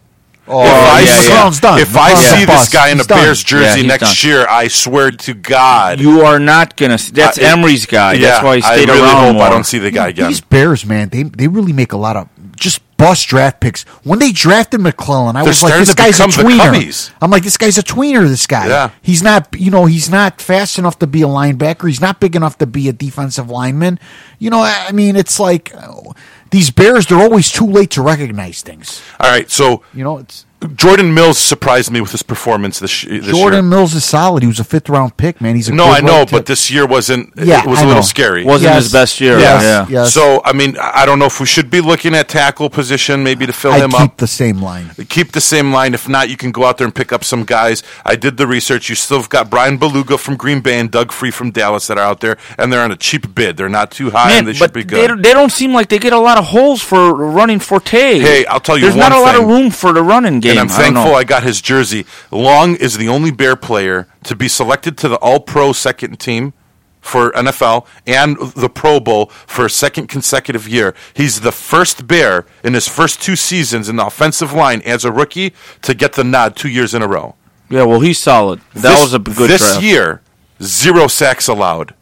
Oh, 0.48 0.64
if 0.66 0.70
I, 0.74 1.00
yeah, 1.02 1.46
yeah. 1.46 1.60
Done. 1.62 1.80
if 1.80 1.96
I 1.96 2.14
see 2.16 2.46
this 2.46 2.68
guy 2.68 2.90
in 2.90 2.98
He's 2.98 3.06
a. 3.06 3.10
Bears 3.10 3.42
Yeah, 3.44 3.48
jersey 3.60 3.80
he's 3.82 3.88
next 3.88 4.22
done. 4.22 4.30
year, 4.30 4.48
I 4.50 4.68
swear 4.68 5.12
to 5.12 5.34
God, 5.36 6.02
You 6.02 6.22
are 6.24 6.40
not 6.40 6.76
gonna. 6.76 6.98
That's 7.14 7.40
I- 7.40 7.44
Emery's 7.44 7.86
guy. 7.86 8.14
yeah, 8.14 8.22
that's 8.32 8.44
why 8.44 8.56
he 8.58 8.62
stayed 8.62 8.90
I 8.90 8.94
really 8.96 9.02
around. 9.08 9.38
I 9.40 9.50
don't 9.50 9.64
see 9.66 9.78
the 9.78 9.92
guy 9.92 10.10
again. 10.10 10.28
These 10.28 10.42
Bears, 10.42 10.86
man, 10.86 11.10
they 11.10 11.24
they 11.24 11.48
really 11.48 11.72
make 11.74 11.94
a 11.94 11.98
lot 11.98 12.18
of 12.18 12.28
just 12.58 12.82
bust 13.02 13.28
draft 13.28 13.60
picks. 13.60 13.82
When 14.04 14.20
they 14.20 14.32
drafted 14.32 14.80
McClellin, 14.80 15.32
I 15.36 15.42
They're 15.42 15.50
was 15.50 15.64
like, 15.64 15.74
this 15.74 15.94
guy's 15.96 16.20
a 16.20 16.24
tweener. 16.26 17.12
I'm 17.22 17.32
like, 17.32 17.44
this 17.44 17.58
guy's 17.58 17.78
a 17.78 17.84
tweener. 17.84 18.28
This 18.28 18.46
guy, 18.46 18.68
Yeah. 18.68 18.92
he's 19.02 19.24
not, 19.24 19.48
you 19.60 19.72
know, 19.72 19.86
he's 19.86 20.10
not 20.10 20.40
fast 20.40 20.78
enough 20.78 21.00
to 21.00 21.08
be 21.08 21.22
a 21.24 21.28
linebacker. 21.28 21.88
He's 21.88 22.00
not 22.02 22.20
big 22.20 22.36
enough 22.36 22.58
to 22.60 22.68
be 22.68 22.88
a 22.90 22.94
defensive 22.94 23.50
lineman. 23.50 24.00
You 24.38 24.52
know, 24.52 24.62
I 24.62 24.92
mean, 24.92 25.16
it's 25.16 25.40
like 25.40 25.74
uh, 25.76 26.14
these 26.52 26.70
Bears. 26.70 27.08
They're 27.08 27.20
always 27.20 27.52
too 27.52 27.66
late 27.68 27.90
to 27.92 28.02
recognize 28.04 28.62
things. 28.62 29.02
All 29.20 29.30
right, 29.30 29.50
so 29.50 29.84
You 29.94 30.04
know, 30.04 30.20
it's 30.20 30.46
Jordan 30.76 31.14
Mills 31.14 31.40
surprised 31.40 31.90
me 31.92 32.02
with 32.02 32.12
his 32.12 32.22
performance 32.22 32.80
this, 32.80 33.02
this 33.02 33.26
Jordan 33.28 33.62
year. 33.66 33.70
Mills 33.70 33.96
is 33.96 34.06
solid. 34.06 34.44
He 34.44 34.48
was 34.48 34.60
a 34.60 34.64
fifth 34.64 34.90
round 34.90 35.18
pick, 35.18 35.42
man. 35.42 35.56
He's 35.56 35.70
a 35.70 35.74
No, 35.74 35.86
good 35.86 36.04
I 36.04 36.06
know, 36.06 36.20
right 36.20 36.32
but 36.32 36.46
this 36.46 36.70
year 36.70 36.86
wasn't. 36.86 37.34
Yeah, 37.36 37.62
it 37.64 37.68
was 37.68 37.80
I 37.80 37.84
a 37.84 37.86
little 37.88 38.02
know. 38.04 38.08
scary. 38.08 38.44
Wasn't 38.46 38.70
Yes. 38.72 38.84
his 38.84 38.94
best 38.94 39.20
year. 39.20 39.40
Yes. 39.40 39.64
Yeah. 39.64 39.86
Yes. 39.90 40.14
So 40.14 40.42
I 40.46 40.54
mean, 40.54 40.78
I 40.80 41.06
don't 41.08 41.18
know 41.18 41.26
if 41.26 41.40
we 41.40 41.46
should 41.48 41.72
be 41.72 41.82
looking 41.82 42.14
at 42.14 42.28
tackle 42.30 42.70
position 42.70 43.24
maybe 43.24 43.48
to 43.48 43.54
fill 43.54 43.72
I 43.72 43.80
him 43.80 43.90
keep 43.92 44.00
up. 44.02 44.18
the 44.18 44.28
same 44.28 44.62
line. 44.62 44.92
keep 45.10 45.32
the 45.32 45.42
same 45.42 45.72
line. 45.74 45.94
If 45.96 46.08
not, 46.08 46.30
you 46.30 46.38
can 46.38 46.52
go 46.52 46.66
out 46.66 46.78
there 46.78 46.86
and 46.86 46.94
pick 46.94 47.12
up 47.12 47.24
some 47.24 47.44
guys. 47.44 47.82
I 48.06 48.16
did 48.16 48.38
the 48.38 48.46
research. 48.46 48.88
You 48.90 48.96
still 48.96 49.18
have 49.18 49.30
got 49.30 49.50
Bryan 49.50 49.80
Bulaga 49.80 50.20
from 50.20 50.36
Green 50.36 50.62
Bay 50.62 50.80
and 50.80 50.92
Doug 50.92 51.12
Free 51.12 51.32
from 51.32 51.50
Dallas 51.52 51.88
that 51.88 51.98
are 51.98 52.04
out 52.06 52.20
there, 52.20 52.38
and 52.60 52.72
they're 52.72 52.84
on 52.84 52.92
a 52.92 52.96
cheap 52.98 53.34
bid. 53.34 53.58
They're 53.58 53.68
not 53.70 53.90
too 53.90 54.12
high, 54.12 54.30
Man, 54.30 54.40
and 54.40 54.48
they 54.50 54.52
but 54.54 54.58
should 54.66 54.74
be 54.74 54.84
good. 54.84 55.08
don't- 55.08 55.22
they 55.24 55.34
don't 55.34 55.52
seem 55.52 55.74
like 55.74 55.90
they 55.90 55.98
get 56.00 56.14
a 56.14 56.20
lot 56.20 56.38
of 56.38 56.46
holes 56.46 56.82
for 56.84 57.14
running 57.16 57.60
Forte. 57.60 58.20
Hey, 58.20 58.46
I'll 58.46 58.60
tell 58.60 58.78
you 58.78 58.84
There's 58.84 58.96
not 58.96 59.12
one 59.12 59.20
a 59.20 59.24
lot 59.26 59.36
of 59.36 59.48
room 59.48 59.72
for 59.72 59.92
the 59.94 60.04
running 60.04 60.40
game. 60.40 60.51
And 60.52 60.60
I'm 60.60 60.70
I 60.70 60.78
thankful 60.78 61.06
know. 61.06 61.14
I 61.16 61.24
got 61.24 61.44
his 61.44 61.62
jersey. 61.62 62.06
Long 62.32 62.76
is 62.76 62.98
the 62.98 63.08
only 63.10 63.32
Bear 63.32 63.56
player 63.56 64.08
to 64.24 64.36
be 64.36 64.48
selected 64.48 64.98
to 65.00 65.08
the 65.10 65.18
All 65.18 65.40
Pro 65.40 65.74
second 65.74 66.20
team 66.20 66.54
for 67.00 67.32
NFL 67.32 67.88
and 68.06 68.38
the 68.56 68.70
Pro 68.70 69.00
Bowl 69.00 69.26
for 69.48 69.66
a 69.66 69.70
second 69.70 70.08
consecutive 70.08 70.68
year. 70.68 70.94
He's 71.16 71.42
the 71.42 71.52
first 71.52 72.06
Bear 72.08 72.46
in 72.64 72.74
his 72.76 72.88
first 72.88 73.22
two 73.22 73.36
seasons 73.36 73.90
in 73.90 73.96
the 73.96 74.06
offensive 74.06 74.54
line 74.54 74.82
as 74.84 75.04
a 75.04 75.12
rookie 75.12 75.54
to 75.82 75.94
get 75.96 76.14
the 76.14 76.24
nod 76.24 76.56
two 76.56 76.70
years 76.70 76.94
in 76.94 77.02
a 77.02 77.08
row. 77.08 77.36
Yeah, 77.70 77.84
well, 77.84 78.02
he's 78.02 78.20
solid. 78.20 78.60
That 78.74 78.82
this, 78.94 79.02
was 79.02 79.14
a 79.14 79.20
good 79.20 79.50
This 79.50 79.62
draft. 79.62 79.82
year, 79.84 80.22
zero 80.62 81.08
sacks 81.08 81.48
allowed. 81.48 81.96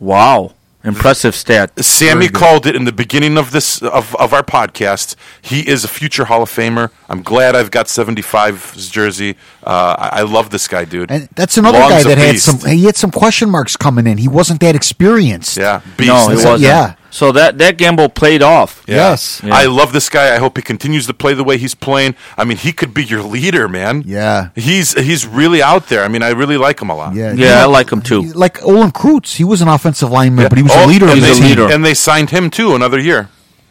Wow, 0.00 0.52
impressive 0.88 1.34
stat. 1.34 1.72
Sammy 1.84 2.28
called 2.28 2.66
it 2.66 2.74
in 2.74 2.84
the 2.84 2.92
beginning 2.92 3.36
of 3.38 3.50
this 3.50 3.82
of, 3.82 4.14
of 4.16 4.32
our 4.32 4.42
podcast. 4.42 5.14
He 5.40 5.68
is 5.68 5.84
a 5.84 5.88
future 5.88 6.24
Hall 6.26 6.42
of 6.42 6.50
Famer. 6.50 6.90
I'm 7.08 7.22
glad 7.22 7.54
I've 7.54 7.70
got 7.70 7.86
75's 7.86 8.88
jersey. 8.88 9.36
Uh, 9.64 9.94
I, 9.98 10.20
I 10.20 10.22
love 10.22 10.50
this 10.50 10.66
guy, 10.68 10.84
dude. 10.84 11.10
And 11.10 11.28
that's 11.34 11.56
another 11.56 11.78
Long's 11.78 12.04
guy 12.04 12.14
that 12.14 12.18
had 12.18 12.32
beast. 12.32 12.44
some. 12.46 12.70
He 12.70 12.84
had 12.84 12.96
some 12.96 13.10
question 13.10 13.50
marks 13.50 13.76
coming 13.76 14.06
in. 14.06 14.18
He 14.18 14.28
wasn't 14.28 14.60
that 14.60 14.74
experienced. 14.74 15.56
Yeah, 15.56 15.82
beast. 15.96 16.08
No, 16.08 16.30
it 16.30 16.34
wasn't. 16.36 16.60
yeah. 16.60 16.94
So 17.10 17.32
that 17.32 17.56
that 17.58 17.78
gamble 17.78 18.08
played 18.10 18.42
off. 18.42 18.84
Yeah. 18.86 18.96
Yes. 18.96 19.40
Yeah. 19.42 19.54
I 19.54 19.64
love 19.66 19.92
this 19.92 20.08
guy. 20.10 20.34
I 20.34 20.38
hope 20.38 20.58
he 20.58 20.62
continues 20.62 21.06
to 21.06 21.14
play 21.14 21.32
the 21.34 21.42
way 21.44 21.56
he's 21.56 21.74
playing. 21.74 22.14
I 22.36 22.44
mean, 22.44 22.58
he 22.58 22.70
could 22.72 22.92
be 22.92 23.02
your 23.04 23.22
leader, 23.22 23.66
man. 23.66 24.02
Yeah. 24.06 24.50
He's 24.54 24.92
he's 24.92 25.26
really 25.26 25.62
out 25.62 25.88
there. 25.88 26.04
I 26.04 26.08
mean, 26.08 26.22
I 26.22 26.30
really 26.30 26.58
like 26.58 26.80
him 26.82 26.90
a 26.90 26.94
lot. 26.96 27.14
Yeah, 27.14 27.32
Yeah, 27.32 27.62
I 27.62 27.66
like 27.66 27.90
him 27.90 28.02
too. 28.02 28.22
Like 28.34 28.62
Olin 28.62 28.90
Kreutz, 28.92 29.36
he 29.36 29.44
was 29.44 29.62
an 29.62 29.68
offensive 29.68 30.10
lineman, 30.10 30.48
but 30.50 30.58
he 30.58 30.62
was 30.62 30.72
Oh, 30.74 30.84
a 30.84 30.86
leader 30.86 31.06
and 31.08 31.16
the 31.22 31.26
they, 31.26 31.28
He's 31.28 31.40
a 31.40 31.44
leader. 31.44 31.72
And 31.72 31.82
they 31.84 31.94
signed 31.94 32.30
him 32.30 32.50
too 32.50 32.74
another 32.74 32.98
year. 32.98 33.30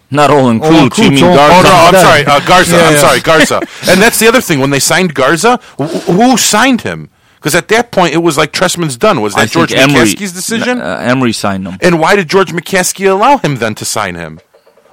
Not 0.09 0.31
Olin 0.31 0.61
Olin 0.63 0.89
Kreutz. 0.89 1.03
You 1.03 1.11
mean 1.11 1.23
oh, 1.23 1.31
Oh 1.31 1.35
Garza? 1.35 1.67
no, 1.67 1.73
I'm 1.75 1.93
sorry, 1.93 2.25
uh, 2.25 2.39
Garza. 2.47 2.75
Yeah, 2.77 2.87
I'm 2.87 2.93
yeah. 2.93 2.99
sorry, 3.01 3.19
Garza. 3.19 3.57
and 3.91 4.01
that's 4.01 4.17
the 4.19 4.27
other 4.27 4.41
thing. 4.41 4.59
When 4.59 4.69
they 4.71 4.79
signed 4.79 5.13
Garza, 5.13 5.59
wh- 5.77 6.05
who 6.05 6.37
signed 6.37 6.81
him? 6.81 7.09
Because 7.37 7.55
at 7.55 7.67
that 7.69 7.91
point, 7.91 8.13
it 8.13 8.17
was 8.17 8.37
like 8.37 8.51
Trestman's 8.51 8.97
done. 8.97 9.21
Was 9.21 9.35
I 9.35 9.41
that 9.45 9.51
George 9.51 9.69
think 9.71 9.81
Emery, 9.81 10.05
McCaskey's 10.07 10.33
decision? 10.33 10.81
Uh, 10.81 10.97
Emery 11.01 11.31
signed 11.33 11.67
him. 11.67 11.77
and 11.81 11.99
why 11.99 12.15
did 12.15 12.27
George 12.27 12.51
McCaskey 12.51 13.09
allow 13.09 13.37
him 13.37 13.57
then 13.57 13.75
to 13.75 13.85
sign 13.85 14.15
him? 14.15 14.39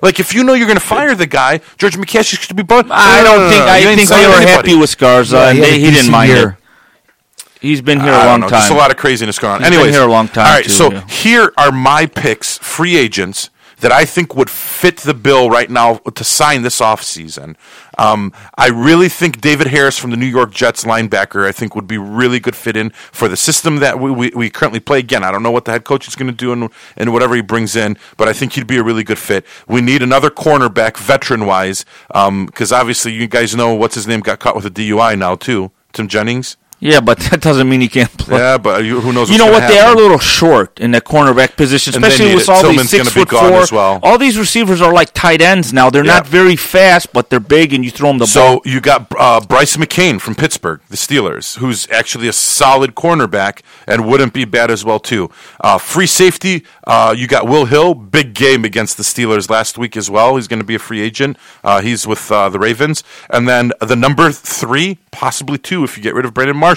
Like, 0.03 0.21
if 0.21 0.35
you 0.35 0.45
know 0.45 0.53
you're 0.53 0.67
going 0.67 0.79
to 0.79 0.85
fire 0.85 1.15
the 1.15 1.27
guy, 1.27 1.61
George 1.79 1.97
McCaskey 1.97 2.39
should 2.39 2.55
be. 2.55 2.63
But 2.63 2.87
I 2.91 3.23
don't 3.23 3.49
think. 3.51 3.63
I 3.63 3.83
think 3.97 4.09
they 4.09 4.27
were 4.27 4.47
happy 4.47 4.77
with 4.77 4.97
Garza, 4.99 5.37
Yeah, 5.37 5.49
and 5.49 5.59
he, 5.59 5.65
they, 5.65 5.81
he 5.81 5.91
didn't 5.91 6.11
mind 6.11 6.31
year. 6.31 6.49
it. 6.51 7.59
He's 7.63 7.81
been 7.81 7.99
here 7.99 8.13
I 8.13 8.25
a 8.25 8.27
long 8.27 8.41
know, 8.41 8.49
time. 8.49 8.61
Just 8.61 8.73
a 8.73 8.75
lot 8.75 8.91
of 8.91 8.99
craziness 8.99 9.39
going 9.39 9.55
on. 9.55 9.73
He's 9.73 9.81
been 9.81 9.91
here 9.91 10.03
a 10.03 10.07
long 10.07 10.29
time, 10.29 10.47
All 10.47 10.53
right, 10.53 10.65
too, 10.65 10.71
so 10.71 10.93
yeah. 10.93 11.07
here 11.07 11.51
are 11.57 11.73
my 11.73 12.05
picks, 12.05 12.59
free 12.59 12.97
agents 12.99 13.49
that 13.85 13.93
I 13.93 14.07
think 14.07 14.35
would 14.35 14.49
fit 14.49 14.97
the 14.97 15.13
bill 15.13 15.51
right 15.51 15.69
now 15.69 15.97
to 15.97 16.25
sign 16.25 16.63
this 16.63 16.81
offseason. 16.81 17.55
Um, 17.99 18.33
I 18.57 18.69
really 18.69 19.11
think 19.11 19.43
David 19.43 19.67
Harris 19.67 19.99
from 19.99 20.11
the 20.11 20.17
New 20.17 20.25
York 20.25 20.55
Jets 20.55 20.85
linebacker, 20.85 21.47
I 21.47 21.53
think 21.53 21.75
would 21.75 21.87
be 21.87 21.99
really 21.99 22.41
good 22.41 22.57
fit 22.57 22.79
in 22.79 22.93
for 23.13 23.29
the 23.29 23.37
system 23.37 23.81
that 23.81 24.01
we, 24.01 24.11
we, 24.11 24.31
we 24.31 24.49
currently 24.49 24.81
play. 24.81 25.01
Again, 25.01 25.23
I 25.23 25.31
don't 25.31 25.43
know 25.43 25.51
what 25.51 25.67
the 25.67 25.73
head 25.73 25.85
coach 25.85 26.09
is 26.09 26.15
going 26.17 26.29
to 26.29 26.33
do 26.33 26.51
and, 26.51 26.71
and 26.97 27.13
whatever 27.13 27.37
he 27.37 27.43
brings 27.43 27.77
in, 27.77 27.99
but 28.17 28.27
I 28.27 28.33
think 28.33 28.55
he'd 28.55 28.67
be 28.67 28.79
a 28.79 28.83
really 28.83 29.05
good 29.05 29.19
fit. 29.19 29.45
We 29.69 29.83
need 29.83 30.03
another 30.03 30.31
cornerback, 30.31 30.97
veteran 30.97 31.45
wise, 31.45 31.85
because 32.09 32.73
obviously 32.73 33.13
you 33.13 33.27
guys 33.27 33.55
know 33.55 33.75
what's 33.75 33.97
his 33.97 34.07
name 34.07 34.21
got 34.21 34.41
caught 34.41 34.57
with 34.57 34.65
a 34.65 34.71
DUI 34.71 35.19
now 35.19 35.35
too. 35.35 35.73
Tim 35.93 36.09
Jennings. 36.09 36.57
Yeah, 36.85 37.01
but 37.01 37.19
that 37.31 37.41
doesn't 37.41 37.67
mean 37.67 37.81
he 37.81 37.89
can't 37.89 38.11
play. 38.19 38.37
Yeah, 38.39 38.59
but 38.59 38.85
you, 38.85 39.01
who 39.01 39.11
knows? 39.15 39.31
You 39.31 39.39
know 39.39 39.51
what? 39.51 39.67
They 39.69 39.79
are 39.79 39.95
a 39.95 39.97
little 39.97 40.19
short 40.19 40.79
in 40.79 40.91
that 40.91 41.05
cornerback 41.05 41.57
position, 41.57 41.95
especially 41.95 42.35
with 42.35 42.47
all 42.47 42.61
Tillman's 42.61 42.91
these 42.91 43.03
six 43.05 43.15
be 43.15 43.21
foot 43.21 43.29
gone 43.31 43.53
four. 43.53 43.61
as 43.63 43.73
well. 43.73 44.01
All 44.03 44.19
these 44.19 44.37
receivers 44.39 44.83
are 44.83 44.93
like 44.93 45.15
tight 45.15 45.41
ends 45.41 45.73
now. 45.73 45.89
They're 45.89 46.05
Yeah. 46.05 46.17
not 46.17 46.27
very 46.27 46.57
fast, 46.57 47.11
but 47.15 47.31
they're 47.31 47.41
big, 47.41 47.73
and 47.73 47.83
you 47.87 47.91
throw 47.91 48.09
them 48.11 48.19
the 48.19 48.25
ball. 48.27 48.61
So 48.61 48.63
you 48.67 48.83
got 48.83 49.11
uh, 49.19 49.41
Brice 49.41 49.79
McCain 49.79 50.21
from 50.21 50.35
Pittsburgh, 50.35 50.83
the 50.91 50.97
Steelers, 50.99 51.57
who's 51.57 51.89
actually 51.91 52.29
a 52.29 52.35
solid 52.35 52.95
cornerback 52.95 53.61
and 53.87 54.07
wouldn't 54.07 54.35
be 54.35 54.45
bad 54.45 54.71
as 54.71 54.85
well 54.85 55.01
too. 55.01 55.31
Uh, 55.63 55.79
free 55.79 56.07
safety, 56.07 56.65
uh, 56.87 57.15
you 57.17 57.27
got 57.27 57.49
Will 57.49 57.65
Hill, 57.65 57.95
big 57.95 58.35
game 58.35 58.63
against 58.63 58.99
the 58.99 59.05
Steelers 59.05 59.49
last 59.49 59.79
week 59.79 59.97
as 59.97 60.11
well. 60.11 60.37
He's 60.37 60.49
going 60.49 60.61
to 60.61 60.67
be 60.67 60.75
a 60.75 60.79
free 60.79 61.01
agent. 61.01 61.39
Uh, 61.65 61.81
he's 61.81 62.07
with 62.07 62.31
uh, 62.31 62.51
the 62.51 62.59
Ravens, 62.59 63.03
and 63.31 63.49
then 63.49 63.73
the 63.81 63.97
number 63.97 64.31
three, 64.31 64.99
possibly 65.13 65.57
two, 65.57 65.83
if 65.83 65.97
you 65.97 66.03
get 66.03 66.15
rid 66.15 66.27
of 66.27 66.35
Brandon 66.35 66.59
Marshall, 66.59 66.74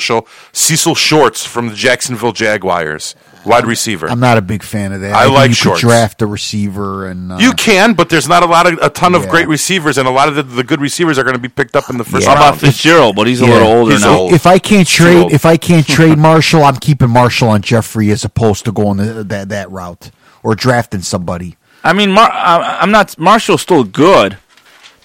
Cecil 0.53 0.95
Shorts 0.95 1.45
from 1.45 1.69
the 1.69 1.75
Jacksonville 1.75 2.31
Jaguars, 2.33 3.15
wide 3.45 3.65
receiver. 3.65 4.09
I'm 4.09 4.19
not 4.19 4.37
a 4.37 4.41
big 4.41 4.63
fan 4.63 4.91
of 4.93 5.01
that. 5.01 5.13
I 5.15 5.23
think 5.25 5.35
like 5.35 5.49
you 5.49 5.55
shorts. 5.55 5.81
could 5.81 5.87
draft 5.87 6.21
a 6.21 6.27
receiver 6.27 7.07
and 7.07 7.31
uh, 7.31 7.37
you 7.37 7.53
can, 7.53 7.93
but 7.93 8.09
there's 8.09 8.27
not 8.27 8.43
a 8.43 8.45
lot 8.45 8.67
of 8.71 8.79
a 8.81 8.89
ton 8.89 9.15
of 9.15 9.27
great 9.29 9.47
receivers, 9.47 9.97
and 9.97 10.07
a 10.07 10.11
lot 10.11 10.27
of 10.27 10.35
the, 10.35 10.43
the 10.43 10.63
good 10.63 10.81
receivers 10.81 11.17
are 11.17 11.23
going 11.23 11.35
to 11.35 11.41
be 11.41 11.49
picked 11.49 11.75
up 11.75 11.89
in 11.89 11.97
the 11.97 12.03
first 12.03 12.25
Yeah. 12.27 12.35
How 12.35 12.41
round. 12.41 12.57
about 12.57 12.59
Fitzgerald? 12.67 13.15
But 13.15 13.27
he's 13.27 13.41
a 13.41 13.45
Yeah. 13.45 13.53
little 13.53 13.67
older 13.69 13.91
He's 13.93 14.01
now. 14.03 14.17
old. 14.17 14.33
If 14.33 14.45
I 14.45 14.59
can't 14.59 14.87
trade, 14.87 15.31
if 15.31 15.45
I 15.45 15.57
can't 15.57 15.87
trade 15.97 16.17
Marshall, 16.17 16.63
I'm 16.63 16.77
keeping 16.77 17.09
Marshall 17.09 17.49
on 17.49 17.61
Jeffery 17.61 18.09
as 18.11 18.23
opposed 18.25 18.65
to 18.65 18.71
going 18.71 18.97
the, 18.97 19.23
that 19.23 19.49
that 19.49 19.71
route 19.71 20.11
or 20.43 20.55
drafting 20.55 21.01
somebody. 21.01 21.57
I 21.83 21.93
mean, 21.93 22.11
Mar- 22.11 22.31
I'm 22.33 22.91
not. 22.91 23.17
Marshall's 23.17 23.61
still 23.61 23.83
good, 23.85 24.37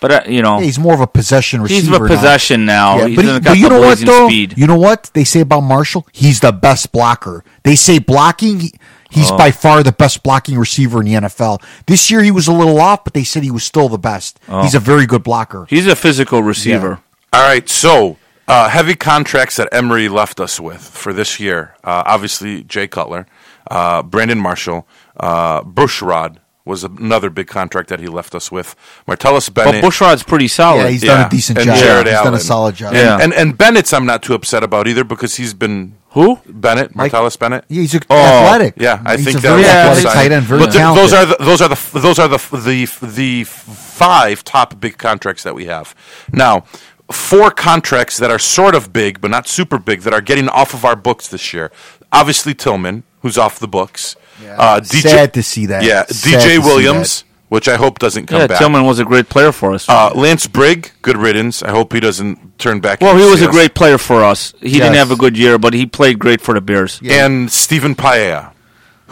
but 0.02 0.10
uh, 0.12 0.20
you 0.28 0.42
know, 0.42 0.58
Yeah, 0.58 0.64
he's 0.66 0.78
more 0.78 0.92
of 0.92 1.00
a 1.00 1.06
possession 1.06 1.62
receiver. 1.62 1.80
he's 1.80 1.96
a 1.96 2.14
possession 2.16 2.66
now. 2.66 2.98
Yeah, 2.98 3.06
he 3.06 3.16
but, 3.16 3.22
he- 3.24 3.28
doesn't 3.28 3.44
but 3.44 3.56
you 3.58 3.68
know 3.70 3.80
what 3.80 3.98
though? 4.00 4.28
speed. 4.28 4.58
You 4.58 4.66
know 4.66 4.76
what 4.76 5.10
they 5.14 5.24
say 5.24 5.40
about 5.40 5.60
Marshall? 5.62 6.06
He's 6.12 6.40
the 6.40 6.52
best 6.52 6.92
blocker. 6.92 7.42
They 7.62 7.76
say 7.76 7.98
blocking. 7.98 8.70
He's 9.10 9.30
Oh. 9.30 9.36
by 9.38 9.50
far 9.50 9.82
the 9.82 9.92
best 9.92 10.22
blocking 10.22 10.58
receiver 10.58 11.00
in 11.00 11.06
the 11.06 11.14
NFL. 11.14 11.62
This 11.86 12.10
year 12.10 12.22
he 12.22 12.30
was 12.30 12.48
a 12.48 12.52
little 12.52 12.80
off, 12.80 13.04
but 13.04 13.12
they 13.14 13.24
said 13.24 13.42
he 13.42 13.50
was 13.50 13.62
still 13.64 13.88
the 13.88 13.98
best. 13.98 14.40
Oh. 14.48 14.62
He's 14.62 14.74
a 14.74 14.80
very 14.80 15.06
good 15.06 15.22
blocker. 15.22 15.66
He's 15.70 15.86
a 15.86 15.94
physical 15.96 16.42
receiver. 16.42 16.98
All 17.32 17.42
right, 17.42 17.68
so 17.68 18.16
uh, 18.48 18.68
heavy 18.70 18.94
contracts 18.94 19.56
that 19.56 19.68
Emery 19.70 20.08
left 20.08 20.40
us 20.40 20.58
with 20.58 20.80
for 20.82 21.12
this 21.12 21.38
year. 21.38 21.74
Uh, 21.84 22.02
obviously, 22.06 22.64
Jay 22.64 22.88
Cutler, 22.88 23.26
uh, 23.70 24.02
Brandon 24.02 24.38
Marshall, 24.40 24.86
uh, 25.20 25.62
Bushrod 25.62 26.38
was 26.64 26.84
another 26.84 27.28
big 27.28 27.48
contract 27.48 27.88
that 27.88 27.98
he 28.00 28.06
left 28.06 28.34
us 28.34 28.52
with. 28.52 28.76
Martellus 29.08 29.52
Bennett. 29.52 29.54
But 29.54 29.64
Bennett. 29.64 29.82
Bushrod's 29.82 30.22
pretty 30.22 30.46
solid. 30.48 30.82
Yeah, 30.84 30.88
he's 30.90 31.02
done 31.02 31.26
a 31.26 31.28
decent 31.30 31.58
and 31.58 31.66
job. 31.66 31.76
Jared 31.78 32.06
He's 32.06 32.16
done 32.16 32.34
a 32.34 32.38
solid 32.38 32.74
job. 32.76 32.94
Yeah. 32.94 33.18
And, 33.20 33.32
and 33.34 33.58
Bennett's 33.58 33.92
I'm 33.92 34.06
not 34.06 34.22
too 34.22 34.34
upset 34.34 34.62
about 34.62 34.86
either 34.86 35.02
because 35.02 35.36
he's 35.36 35.54
been 35.54 35.96
Who? 36.10 36.38
Bennett, 36.46 36.94
Mike- 36.94 37.10
Martellus 37.12 37.36
Bennett. 37.38 37.64
Yeah, 37.68 37.80
he's 37.80 37.94
a, 37.96 38.00
Oh, 38.08 38.16
athletic. 38.16 38.74
Yeah, 38.76 39.02
I 39.04 39.16
he's 39.16 39.24
think 39.24 39.38
a 39.38 39.40
that 39.40 39.48
very 39.48 39.58
was 39.58 39.66
Yeah, 39.66 39.72
athletic 39.78 40.04
exciting. 40.04 40.30
tight 40.30 40.36
end. 40.36 40.46
Very 40.46 40.60
but 40.60 40.66
th- 40.66 40.76
talented. 40.76 41.02
those 41.04 41.12
are 41.12 41.26
the, 41.26 41.36
those 41.44 41.60
are 41.60 41.68
the 41.68 41.98
those 42.00 42.18
are 42.20 42.28
the 42.28 42.60
the 42.64 43.06
the 43.06 43.44
five 43.44 44.44
top 44.44 44.78
big 44.80 44.98
contracts 44.98 45.42
that 45.42 45.54
we 45.54 45.64
have 45.66 45.94
now. 46.32 46.64
Four 47.10 47.50
contracts 47.50 48.16
that 48.16 48.30
are 48.30 48.38
sort 48.38 48.74
of 48.74 48.90
big, 48.90 49.20
but 49.20 49.30
not 49.30 49.46
super 49.46 49.78
big, 49.78 50.00
that 50.02 50.14
are 50.14 50.22
getting 50.22 50.48
off 50.48 50.72
of 50.72 50.82
our 50.84 50.96
books 50.96 51.28
this 51.28 51.52
year. 51.52 51.70
Obviously, 52.10 52.54
Tillman, 52.54 53.02
who's 53.20 53.36
off 53.36 53.58
the 53.58 53.68
books. 53.68 54.16
Uh, 54.50 54.82
Sad 54.82 55.34
to 55.34 55.42
see 55.42 55.66
that. 55.66 55.84
Yeah, 55.84 56.04
Sad 56.06 56.40
DJ 56.40 56.58
Williams, 56.58 57.24
which 57.48 57.68
I 57.68 57.76
hope 57.76 57.98
doesn't 57.98 58.26
come 58.26 58.40
Yeah, 58.40 58.46
back. 58.46 58.58
Tillman 58.58 58.84
was 58.84 58.98
a 58.98 59.04
great 59.04 59.28
player 59.28 59.52
for 59.52 59.72
us. 59.72 59.88
Uh, 59.88 60.10
Lance 60.14 60.46
Brigg, 60.46 60.90
good 61.02 61.16
riddance. 61.16 61.62
I 61.62 61.70
hope 61.70 61.92
he 61.92 62.00
doesn't 62.00 62.58
turn 62.58 62.80
back. 62.80 63.00
well, 63.00 63.16
he 63.16 63.24
was 63.24 63.40
a 63.42 63.44
CS. 63.46 63.50
great 63.54 63.74
player 63.74 63.98
for 63.98 64.22
us. 64.24 64.54
He 64.60 64.78
didn't 64.78 64.94
have 64.94 65.10
a 65.10 65.16
good 65.16 65.36
year, 65.36 65.58
but 65.58 65.74
he 65.74 65.86
played 65.86 66.18
great 66.18 66.40
for 66.40 66.54
the 66.54 66.60
Bears. 66.60 66.98
Yeah. 67.02 67.26
and 67.26 67.50
Stephen 67.50 67.94
Paea, 67.94 68.51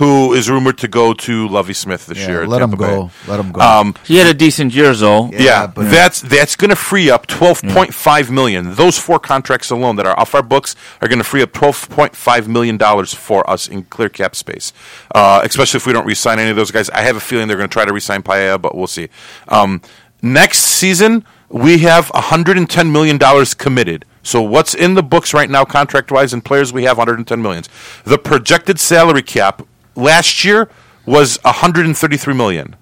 who 0.01 0.32
is 0.32 0.48
rumored 0.48 0.78
to 0.78 0.88
go 0.88 1.12
to 1.12 1.46
Lovie 1.46 1.74
Smith 1.74 2.07
this 2.07 2.18
Yeah, 2.18 2.28
year. 2.28 2.46
let 2.46 2.62
him 2.62 2.70
Tampa 2.70 2.84
go. 2.84 3.11
Let 3.28 3.38
him 3.38 3.53
go. 3.53 3.61
Um, 3.61 3.94
He 4.05 4.16
had 4.16 4.26
a 4.26 4.32
decent 4.34 4.74
year, 4.74 4.94
though. 4.94 5.28
Yeah, 5.30 5.40
yeah, 5.42 5.66
but- 5.66 5.90
that's 5.90 6.22
that's 6.22 6.57
going 6.57 6.70
to 6.70 6.76
free 6.76 7.11
up 7.11 7.26
twelve 7.26 7.61
point 7.62 7.92
five 7.94 8.30
million. 8.30 8.74
Those 8.74 8.98
four 8.98 9.18
contracts 9.18 9.70
alone 9.70 9.96
that 9.96 10.07
are 10.07 10.18
off 10.18 10.34
our 10.34 10.42
books 10.42 10.74
are 11.03 11.09
going 11.09 11.18
to 11.18 11.24
free 11.32 11.42
up 11.42 11.53
twelve 11.53 11.88
point 11.90 12.16
five 12.16 12.48
million 12.48 12.76
dollars 12.78 13.12
for 13.14 13.48
us 13.48 13.68
in 13.68 13.84
clear 13.84 14.09
cap 14.09 14.34
space. 14.34 14.72
Uh, 15.14 15.42
especially 15.44 15.76
if 15.78 15.86
we 15.86 15.92
don't 15.92 16.07
re-sign 16.07 16.38
any 16.38 16.51
of 16.51 16.57
those 16.57 16.70
guys. 16.70 16.88
I 16.90 17.03
have 17.03 17.16
a 17.16 17.20
feeling 17.20 17.46
they're 17.46 17.57
going 17.59 17.68
to 17.68 17.72
try 17.72 17.84
to 17.84 17.92
re-sign 17.92 18.22
Paea, 18.22 18.61
but 18.61 18.74
we'll 18.74 18.86
see. 18.86 19.09
Um, 19.48 19.82
next 20.22 20.61
season 20.61 21.24
we 21.51 21.78
have 21.78 22.11
hundred 22.14 22.57
and 22.57 22.68
ten 22.70 22.90
million 22.90 23.18
dollars 23.18 23.53
committed. 23.55 24.05
So 24.22 24.42
what's 24.42 24.74
in 24.74 24.94
the 24.94 25.03
books 25.03 25.32
right 25.32 25.48
now, 25.48 25.64
contract 25.64 26.11
wise, 26.12 26.32
and 26.34 26.44
players 26.44 26.72
we 26.74 26.84
have 26.84 26.98
110 26.98 27.40
millions. 27.40 27.70
The 28.05 28.18
projected 28.18 28.78
salary 28.78 29.22
cap 29.22 29.62
last 29.95 30.45
year 30.45 30.68
was 31.07 31.38
133 31.45 32.34
million. 32.34 32.76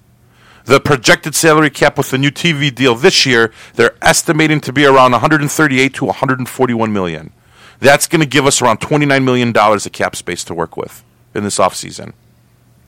The 0.65 0.79
projected 0.79 1.33
salary 1.33 1.69
cap 1.69 1.97
with 1.97 2.11
the 2.11 2.17
new 2.17 2.29
TV 2.29 2.73
deal 2.73 2.93
this 2.93 3.25
year, 3.25 3.51
they're 3.73 3.95
estimating 4.01 4.61
to 4.61 4.73
be 4.73 4.85
around 4.85 5.13
138 5.13 5.93
to 5.95 6.05
141 6.05 6.93
million. 6.93 7.31
That's 7.79 8.07
going 8.07 8.21
to 8.21 8.27
give 8.27 8.45
us 8.45 8.61
around 8.61 8.77
29 8.79 9.23
million 9.23 9.51
dollars 9.51 9.85
of 9.85 9.93
cap 9.93 10.15
space 10.15 10.43
to 10.43 10.53
work 10.53 10.77
with 10.77 11.03
in 11.33 11.43
this 11.43 11.57
offseason. 11.57 12.13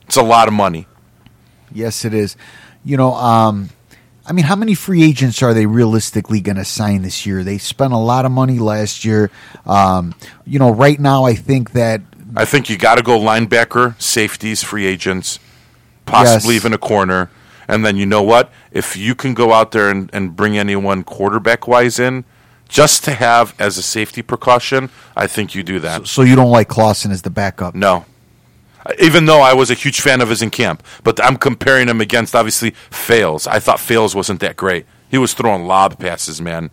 It's 0.06 0.16
a 0.16 0.22
lot 0.22 0.48
of 0.48 0.54
money. 0.54 0.86
Yes, 1.72 2.04
it 2.04 2.12
is. 2.14 2.36
You 2.84 2.96
know, 2.96 3.14
um, 3.14 3.70
I 4.24 4.32
mean, 4.32 4.44
how 4.44 4.56
many 4.56 4.74
free 4.74 5.02
agents 5.02 5.42
are 5.42 5.54
they 5.54 5.66
realistically 5.66 6.40
going 6.40 6.56
to 6.56 6.64
sign 6.64 7.02
this 7.02 7.26
year? 7.26 7.42
They 7.42 7.58
spent 7.58 7.92
a 7.92 7.98
lot 7.98 8.24
of 8.24 8.30
money 8.30 8.58
last 8.58 9.04
year. 9.04 9.30
Um, 9.66 10.14
you 10.46 10.58
know, 10.58 10.70
right 10.70 11.00
now, 11.00 11.24
I 11.24 11.34
think 11.34 11.72
that 11.72 12.02
I 12.36 12.44
think 12.44 12.70
you 12.70 12.78
got 12.78 12.96
to 12.96 13.02
go 13.02 13.18
linebacker, 13.18 14.00
safeties, 14.00 14.62
free 14.62 14.86
agents, 14.86 15.38
possibly 16.06 16.54
Yes. 16.54 16.62
even 16.62 16.72
a 16.72 16.78
corner. 16.78 17.30
And 17.68 17.84
then 17.84 17.96
you 17.96 18.06
know 18.06 18.22
what? 18.22 18.50
If 18.70 18.96
you 18.96 19.14
can 19.14 19.34
go 19.34 19.52
out 19.52 19.72
there 19.72 19.88
and, 19.90 20.10
and 20.12 20.34
bring 20.34 20.58
anyone 20.58 21.04
quarterback 21.04 21.68
wise 21.68 21.98
in, 21.98 22.24
just 22.68 23.04
to 23.04 23.12
have 23.12 23.54
as 23.58 23.76
a 23.78 23.82
safety 23.82 24.22
precaution, 24.22 24.88
I 25.16 25.26
think 25.26 25.54
you 25.54 25.62
do 25.62 25.78
that. 25.80 26.06
so 26.06 26.22
you 26.22 26.34
don't 26.34 26.50
like 26.50 26.68
Clausen 26.68 27.10
as 27.12 27.22
the 27.22 27.30
backup. 27.30 27.74
No. 27.74 28.06
Even 28.98 29.26
though 29.26 29.40
I 29.42 29.52
was 29.52 29.70
a 29.70 29.74
huge 29.74 30.00
fan 30.00 30.20
of 30.20 30.28
his 30.30 30.42
in 30.42 30.50
camp, 30.50 30.82
but 31.04 31.22
I'm 31.22 31.36
comparing 31.36 31.88
him 31.88 32.00
against 32.00 32.34
obviously 32.34 32.70
Fales. 32.90 33.46
I 33.46 33.58
thought 33.60 33.78
Fales 33.78 34.14
wasn't 34.14 34.40
that 34.40 34.56
great. 34.56 34.86
He 35.08 35.18
was 35.18 35.34
throwing 35.34 35.66
lob 35.66 35.98
passes, 35.98 36.40
man. 36.40 36.70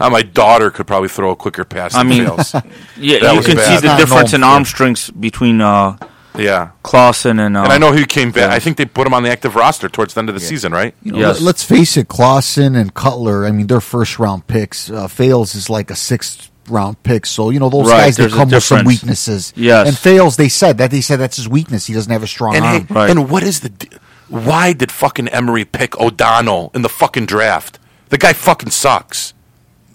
Uh, 0.00 0.10
my 0.10 0.22
daughter 0.22 0.70
could 0.70 0.86
probably 0.86 1.08
throw 1.08 1.30
a 1.30 1.36
quicker 1.36 1.64
pass 1.64 1.94
I 1.94 1.98
than 2.02 2.08
mean, 2.08 2.24
Fales. 2.26 2.52
Yeah, 2.96 3.18
That 3.20 3.34
you 3.34 3.42
can 3.42 3.56
bad. 3.56 3.80
see 3.80 3.86
the 3.86 3.96
difference 3.96 4.32
in 4.32 4.42
arm 4.44 4.64
strengths 4.64 5.10
between 5.10 5.60
uh, 5.60 5.96
yeah. 6.36 6.70
Clausen 6.82 7.38
and. 7.40 7.56
Uh, 7.56 7.62
And 7.64 7.72
I 7.72 7.78
know 7.78 7.92
he 7.92 8.04
came 8.06 8.30
back. 8.30 8.50
yeah. 8.50 8.54
I 8.54 8.60
think 8.60 8.76
they 8.76 8.84
put 8.86 9.06
him 9.06 9.14
on 9.14 9.22
the 9.24 9.30
active 9.30 9.56
roster 9.56 9.88
towards 9.88 10.14
the 10.14 10.20
end 10.20 10.28
of 10.28 10.34
the 10.34 10.40
season, 10.40 10.72
right? 10.72 10.94
You 11.02 11.12
know, 11.12 11.18
Yes. 11.18 11.40
let, 11.40 11.56
us 11.56 11.64
face 11.64 11.96
it, 11.96 12.08
Clausen 12.08 12.76
and 12.76 12.94
Cutler. 12.94 13.44
I 13.46 13.50
mean, 13.50 13.66
they're 13.66 13.80
first 13.80 14.18
round 14.18 14.46
picks. 14.46 14.88
Uh, 14.90 15.08
Fales 15.08 15.54
is 15.54 15.68
like 15.68 15.90
a 15.90 15.96
sixth 15.96 16.50
round 16.68 17.02
pick. 17.02 17.24
So 17.26 17.50
you 17.50 17.58
know 17.58 17.70
those 17.70 17.88
Right, 17.88 18.04
guys 18.04 18.16
they 18.18 18.28
come 18.28 18.50
with 18.50 18.62
some 18.62 18.84
weaknesses. 18.84 19.52
Yes. 19.56 19.88
and 19.88 19.96
Fales 19.98 20.36
they 20.36 20.48
said 20.50 20.78
that 20.78 20.90
they 20.90 21.00
said 21.00 21.16
that's 21.18 21.36
his 21.36 21.48
weakness. 21.48 21.86
He 21.86 21.94
doesn't 21.94 22.12
have 22.12 22.22
a 22.22 22.26
strong 22.26 22.54
And, 22.54 22.64
arm. 22.64 22.86
hey, 22.86 22.94
Right. 22.94 23.10
and 23.10 23.28
what 23.30 23.42
is 23.42 23.60
the. 23.60 23.70
d- 23.70 23.88
Why 24.28 24.74
did 24.74 24.92
fucking 24.92 25.28
Emery 25.28 25.64
pick 25.64 25.98
O'Donnell 25.98 26.70
in 26.74 26.82
the 26.82 26.88
fucking 26.90 27.24
draft? 27.26 27.78
The 28.10 28.18
guy 28.18 28.32
fucking 28.34 28.70
sucks. 28.70 29.32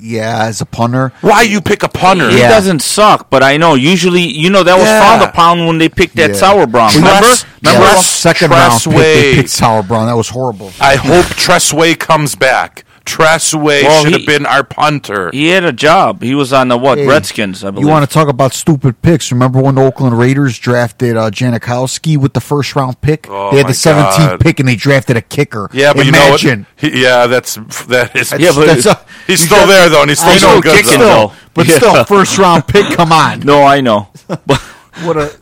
Yeah, 0.06 0.44
as 0.48 0.60
a 0.60 0.66
punter. 0.66 1.14
Why 1.22 1.44
you 1.44 1.62
pick 1.62 1.82
a 1.82 1.88
punter? 1.88 2.30
He 2.30 2.40
Yeah. 2.40 2.50
doesn't 2.50 2.82
suck, 2.82 3.30
but 3.30 3.42
I 3.42 3.56
know 3.56 3.76
usually, 3.76 4.22
you 4.24 4.50
know, 4.50 4.62
that 4.62 4.76
was 4.78 4.86
Yeah. 4.86 5.00
frowned 5.00 5.22
upon 5.24 5.66
when 5.66 5.78
they 5.78 5.88
picked 5.88 6.18
that 6.18 6.32
Yeah. 6.32 6.36
Sauerbrun. 6.36 6.94
Remember? 6.96 7.20
Tress- 7.28 7.46
Remember? 7.64 7.86
Yeah, 7.86 7.92
Tress- 7.94 8.10
second 8.10 8.52
round 8.52 8.74
pick, 8.74 8.84
they 8.84 8.92
Tress 8.92 8.98
Way. 8.98 9.36
picked 9.36 9.50
Sauerbrun. 9.50 10.06
That 10.08 10.18
was 10.18 10.28
horrible. 10.28 10.74
I 10.82 10.96
hope 10.98 11.26
Tress 11.38 11.72
Way 11.72 11.96
comes 11.96 12.36
back. 12.36 12.84
Tress 13.06 13.54
Way 13.54 13.84
Well, 13.84 14.04
should 14.04 14.14
he- 14.14 14.20
have 14.20 14.26
been 14.26 14.46
our 14.46 14.64
punter. 14.64 15.30
He 15.34 15.48
had 15.50 15.66
a 15.66 15.74
job. 15.74 16.22
He 16.24 16.34
was 16.34 16.54
on 16.54 16.70
the 16.70 16.78
what? 16.78 16.98
Hey, 16.98 17.06
Redskins, 17.06 17.62
I 17.64 17.72
believe. 17.72 17.86
You 17.86 17.92
want 17.92 18.08
to 18.08 18.12
talk 18.14 18.30
about 18.30 18.54
stupid 18.54 19.02
picks? 19.02 19.30
Remember 19.32 19.62
when 19.62 19.76
the 19.76 19.82
Oakland 19.84 20.18
Raiders 20.18 20.58
drafted 20.58 21.18
uh, 21.18 21.30
Janikowski 21.30 22.16
with 22.18 22.32
the 22.34 22.40
first 22.40 22.76
round 22.78 23.02
pick? 23.02 23.28
Oh, 23.30 23.52
they 23.52 23.58
had 23.58 23.68
the 23.68 23.74
17th 23.74 24.18
God. 24.18 24.40
pick 24.40 24.60
and 24.62 24.70
they 24.70 24.78
drafted 24.78 25.18
a 25.18 25.22
kicker. 25.22 25.70
yeah, 25.74 25.92
but 25.94 26.08
Imagine. 26.08 26.50
you 26.50 26.56
know 26.56 26.92
what? 26.92 26.94
He, 26.94 27.02
yeah, 27.04 27.28
that's 27.28 27.56
that 27.88 28.16
is. 28.16 28.32
Yeah, 28.40 28.52
but- 28.56 28.68
That's 28.68 28.86
a- 28.86 29.06
he's 29.28 29.42
still 29.44 29.58
got- 29.58 29.68
there 29.68 29.90
though, 29.90 30.02
and 30.02 30.10
he's 30.10 30.20
still 30.20 30.32
I 30.32 30.40
doing 30.40 30.54
know, 30.56 30.62
good. 30.62 30.84
kicking, 30.86 31.00
though. 31.00 31.28
though. 31.28 31.34
But 31.54 31.68
Yeah. 31.68 31.78
still, 31.78 32.04
first 32.06 32.38
round 32.38 32.68
pick. 32.68 32.86
Come 32.96 33.12
on, 33.12 33.40
No, 33.46 33.64
I 33.64 33.82
know. 33.82 34.08
But 34.28 34.60
what 35.04 35.18
a 35.18 35.36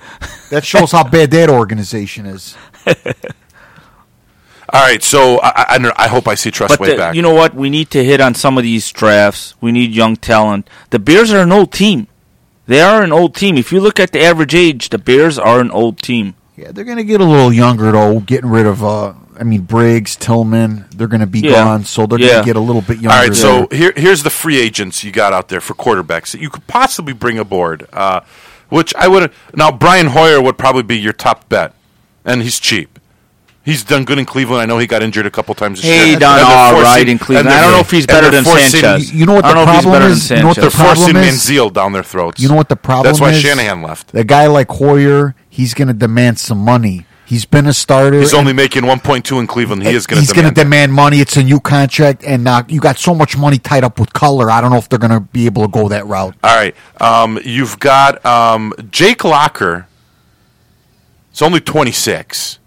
that 0.49 0.65
shows 0.65 0.91
how 0.91 1.03
bad 1.07 1.29
that 1.31 1.49
organization 1.49 2.25
is. 2.25 2.57
All 4.73 4.81
right, 4.81 5.03
so 5.03 5.39
I, 5.41 5.75
I, 5.77 5.91
I 5.97 6.07
hope 6.07 6.27
I 6.27 6.35
see 6.35 6.49
Trust 6.51 6.69
but 6.71 6.77
Tress 6.77 6.87
Way 6.87 6.91
the- 6.93 6.97
back. 6.97 7.15
you 7.15 7.21
know 7.21 7.33
what? 7.33 7.53
We 7.53 7.69
need 7.69 7.89
to 7.91 8.03
hit 8.03 8.21
on 8.21 8.33
some 8.35 8.57
of 8.57 8.63
these 8.63 8.89
drafts. 8.91 9.53
We 9.59 9.71
need 9.71 9.91
young 9.91 10.15
talent. 10.15 10.69
The 10.91 10.99
Bears 10.99 11.31
are 11.33 11.41
an 11.41 11.51
old 11.51 11.71
team. 11.73 12.07
They 12.67 12.79
are 12.81 13.03
an 13.03 13.11
old 13.11 13.35
team. 13.35 13.57
If 13.57 13.71
you 13.73 13.81
look 13.81 13.99
at 13.99 14.11
the 14.11 14.21
average 14.21 14.55
age, 14.55 14.89
the 14.89 14.97
Bears 14.97 15.37
are 15.37 15.59
an 15.59 15.71
old 15.71 15.97
team. 16.01 16.35
Yeah, 16.55 16.71
they're 16.71 16.85
going 16.85 16.97
to 16.97 17.03
get 17.03 17.19
a 17.19 17.25
little 17.25 17.51
younger 17.51 17.91
though, 17.91 18.19
getting 18.21 18.49
rid 18.49 18.65
of 18.65 18.83
uh, 18.83 19.13
I 19.37 19.43
mean, 19.43 19.61
Briggs, 19.61 20.15
Tillman, 20.15 20.85
they're 20.95 21.07
going 21.07 21.21
to 21.21 21.25
be 21.27 21.39
Yeah. 21.39 21.51
gone, 21.53 21.83
so 21.83 22.05
they're 22.05 22.19
Yeah. 22.19 22.27
going 22.33 22.43
to 22.43 22.45
get 22.45 22.55
a 22.55 22.59
little 22.61 22.81
bit 22.81 22.97
younger. 22.99 23.09
All 23.09 23.23
right, 23.23 23.35
so 23.35 23.67
here, 23.71 23.91
here's 23.95 24.23
the 24.23 24.29
free 24.29 24.57
agents 24.57 25.03
you 25.03 25.11
got 25.11 25.33
out 25.33 25.47
there 25.49 25.59
for 25.61 25.73
quarterbacks 25.73 26.31
that 26.31 26.39
you 26.41 26.49
could 26.49 26.67
possibly 26.67 27.13
bring 27.13 27.37
aboard. 27.39 27.87
Uh, 27.91 28.21
which 28.69 28.95
I 28.95 29.09
would 29.09 29.33
now 29.53 29.69
Brian 29.71 30.07
Hoyer 30.07 30.41
would 30.41 30.57
probably 30.57 30.83
be 30.83 30.97
your 30.97 31.11
top 31.13 31.49
bet, 31.49 31.73
and 32.23 32.41
he's 32.41 32.57
cheap. 32.59 32.99
He's 33.63 33.83
done 33.83 34.05
good 34.05 34.17
in 34.17 34.25
Cleveland. 34.25 34.59
I 34.61 34.65
know 34.65 34.79
he 34.79 34.87
got 34.87 35.03
injured 35.03 35.27
a 35.27 35.31
couple 35.31 35.53
times. 35.53 35.81
This 35.81 35.89
Hey, 35.89 36.09
year. 36.11 36.19
done 36.19 36.39
And 36.39 36.47
all 36.47 36.69
forcing- 36.71 36.85
right 36.85 37.07
in 37.09 37.19
Cleveland. 37.19 37.49
I 37.49 37.61
don't 37.61 37.71
know 37.73 37.79
if 37.79 37.91
he's 37.91 38.07
better 38.07 38.31
than 38.31 38.43
forcing- 38.43 38.81
Sanchez. 38.81 39.13
You 39.13 39.25
know 39.27 39.33
what 39.33 39.43
the 39.45 39.53
know 39.53 39.65
problem 39.65 40.01
is? 40.11 40.29
You 40.31 40.37
know 40.37 40.47
what 40.47 40.55
They're 40.55 40.65
the 40.65 40.71
forcing 40.71 41.03
problem 41.13 41.23
is- 41.23 41.35
Manziel 41.47 41.71
down 41.71 41.91
their 41.93 42.01
throats. 42.03 42.41
You 42.41 42.49
know 42.49 42.55
what 42.55 42.69
the 42.69 42.75
problem 42.75 43.05
That's 43.05 43.21
why 43.21 43.31
is? 43.31 43.41
Shanahan 43.41 43.83
left. 43.83 44.15
A 44.15 44.23
guy 44.23 44.47
like 44.47 44.69
Hoyer, 44.69 45.35
he's 45.47 45.75
going 45.75 45.89
to 45.89 45.93
demand 45.93 46.39
some 46.39 46.57
money. 46.57 47.05
He's 47.23 47.45
been 47.45 47.65
a 47.67 47.71
starter. 47.71 48.19
He's 48.19 48.33
only 48.33 48.51
making 48.51 48.83
1.2 48.83 49.39
in 49.39 49.47
Cleveland. 49.47 49.83
He 49.83 49.89
is 49.95 50.05
going 50.05 50.21
he's 50.21 50.33
going 50.33 50.47
to 50.49 50.53
demand. 50.53 50.91
money. 50.93 51.21
It's 51.21 51.37
a 51.37 51.43
new 51.43 51.59
contract, 51.61 52.23
and 52.25 52.45
uh, 52.47 52.63
you 52.67 52.81
got 52.81 52.97
so 52.97 53.13
much 53.15 53.37
money 53.37 53.57
tied 53.57 53.85
up 53.85 53.99
with 53.99 54.11
Color. 54.11 54.51
I 54.51 54.59
don't 54.59 54.71
know 54.71 54.77
if 54.77 54.89
they're 54.89 54.99
going 54.99 55.11
to 55.13 55.21
be 55.21 55.45
able 55.45 55.61
to 55.61 55.69
go 55.69 55.87
that 55.87 56.05
route. 56.07 56.35
All 56.43 56.55
right. 56.55 56.75
Um, 56.99 57.39
you've 57.45 57.79
got 57.79 58.25
um, 58.25 58.73
Jake 58.89 59.23
Locker. 59.23 59.85
It's 61.31 61.41
only 61.41 61.61
26. 61.61 62.57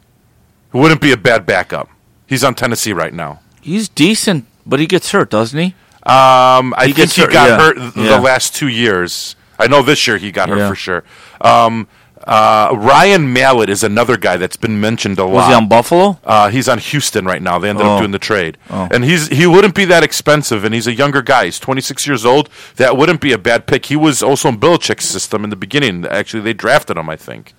Who 0.74 0.80
wouldn't 0.80 1.00
be 1.00 1.12
a 1.12 1.16
bad 1.16 1.46
backup. 1.46 1.88
He's 2.26 2.42
on 2.42 2.54
Tennessee 2.56 2.92
right 2.92 3.14
now. 3.14 3.38
He's 3.60 3.88
decent, 3.88 4.44
but 4.66 4.80
he 4.80 4.86
gets 4.86 5.12
hurt, 5.12 5.30
doesn't 5.30 5.56
he? 5.58 5.66
Um, 6.02 6.74
I 6.76 6.86
He 6.88 6.92
think 6.92 7.12
he 7.12 7.20
hurt, 7.22 7.32
got 7.32 7.48
yeah. 7.48 7.56
hurt 7.56 7.76
th- 7.78 7.92
Yeah. 7.96 8.16
the 8.16 8.20
last 8.20 8.56
two 8.56 8.66
years. 8.66 9.36
I 9.56 9.68
know 9.68 9.82
this 9.82 10.06
year 10.08 10.18
he 10.18 10.32
got 10.32 10.48
hurt 10.48 10.58
Yeah. 10.58 10.68
for 10.68 10.74
sure. 10.74 11.04
Um, 11.40 11.86
uh, 12.26 12.70
Ryan 12.74 13.32
Mallett 13.32 13.70
is 13.70 13.84
another 13.84 14.16
guy 14.16 14.36
that's 14.36 14.56
been 14.56 14.80
mentioned 14.80 15.18
a 15.20 15.24
lot. 15.24 15.32
Was 15.32 15.46
he 15.46 15.54
on 15.54 15.68
Buffalo? 15.68 16.18
Uh, 16.24 16.48
he's 16.48 16.68
on 16.68 16.78
Houston 16.78 17.24
right 17.24 17.40
now. 17.40 17.58
They 17.60 17.68
ended 17.68 17.86
Oh. 17.86 17.92
up 17.94 17.98
doing 18.00 18.10
the 18.10 18.18
trade, 18.18 18.58
Oh. 18.68 18.88
and 18.90 19.04
he's 19.04 19.28
he 19.28 19.46
wouldn't 19.46 19.74
be 19.76 19.84
that 19.84 20.02
expensive, 20.02 20.64
and 20.64 20.74
he's 20.74 20.88
a 20.88 20.92
younger 20.94 21.22
guy. 21.22 21.44
He's 21.44 21.60
26 21.60 22.04
years 22.06 22.24
old. 22.26 22.48
That 22.76 22.96
wouldn't 22.96 23.20
be 23.20 23.30
a 23.32 23.38
bad 23.38 23.66
pick. 23.68 23.86
He 23.86 23.96
was 23.96 24.24
also 24.24 24.48
in 24.48 24.58
Belichick's 24.58 25.04
system 25.04 25.44
in 25.44 25.50
the 25.50 25.56
beginning. 25.56 26.04
Actually, 26.10 26.42
they 26.42 26.52
drafted 26.54 26.96
him. 26.96 27.08
I 27.08 27.16
think 27.16 27.54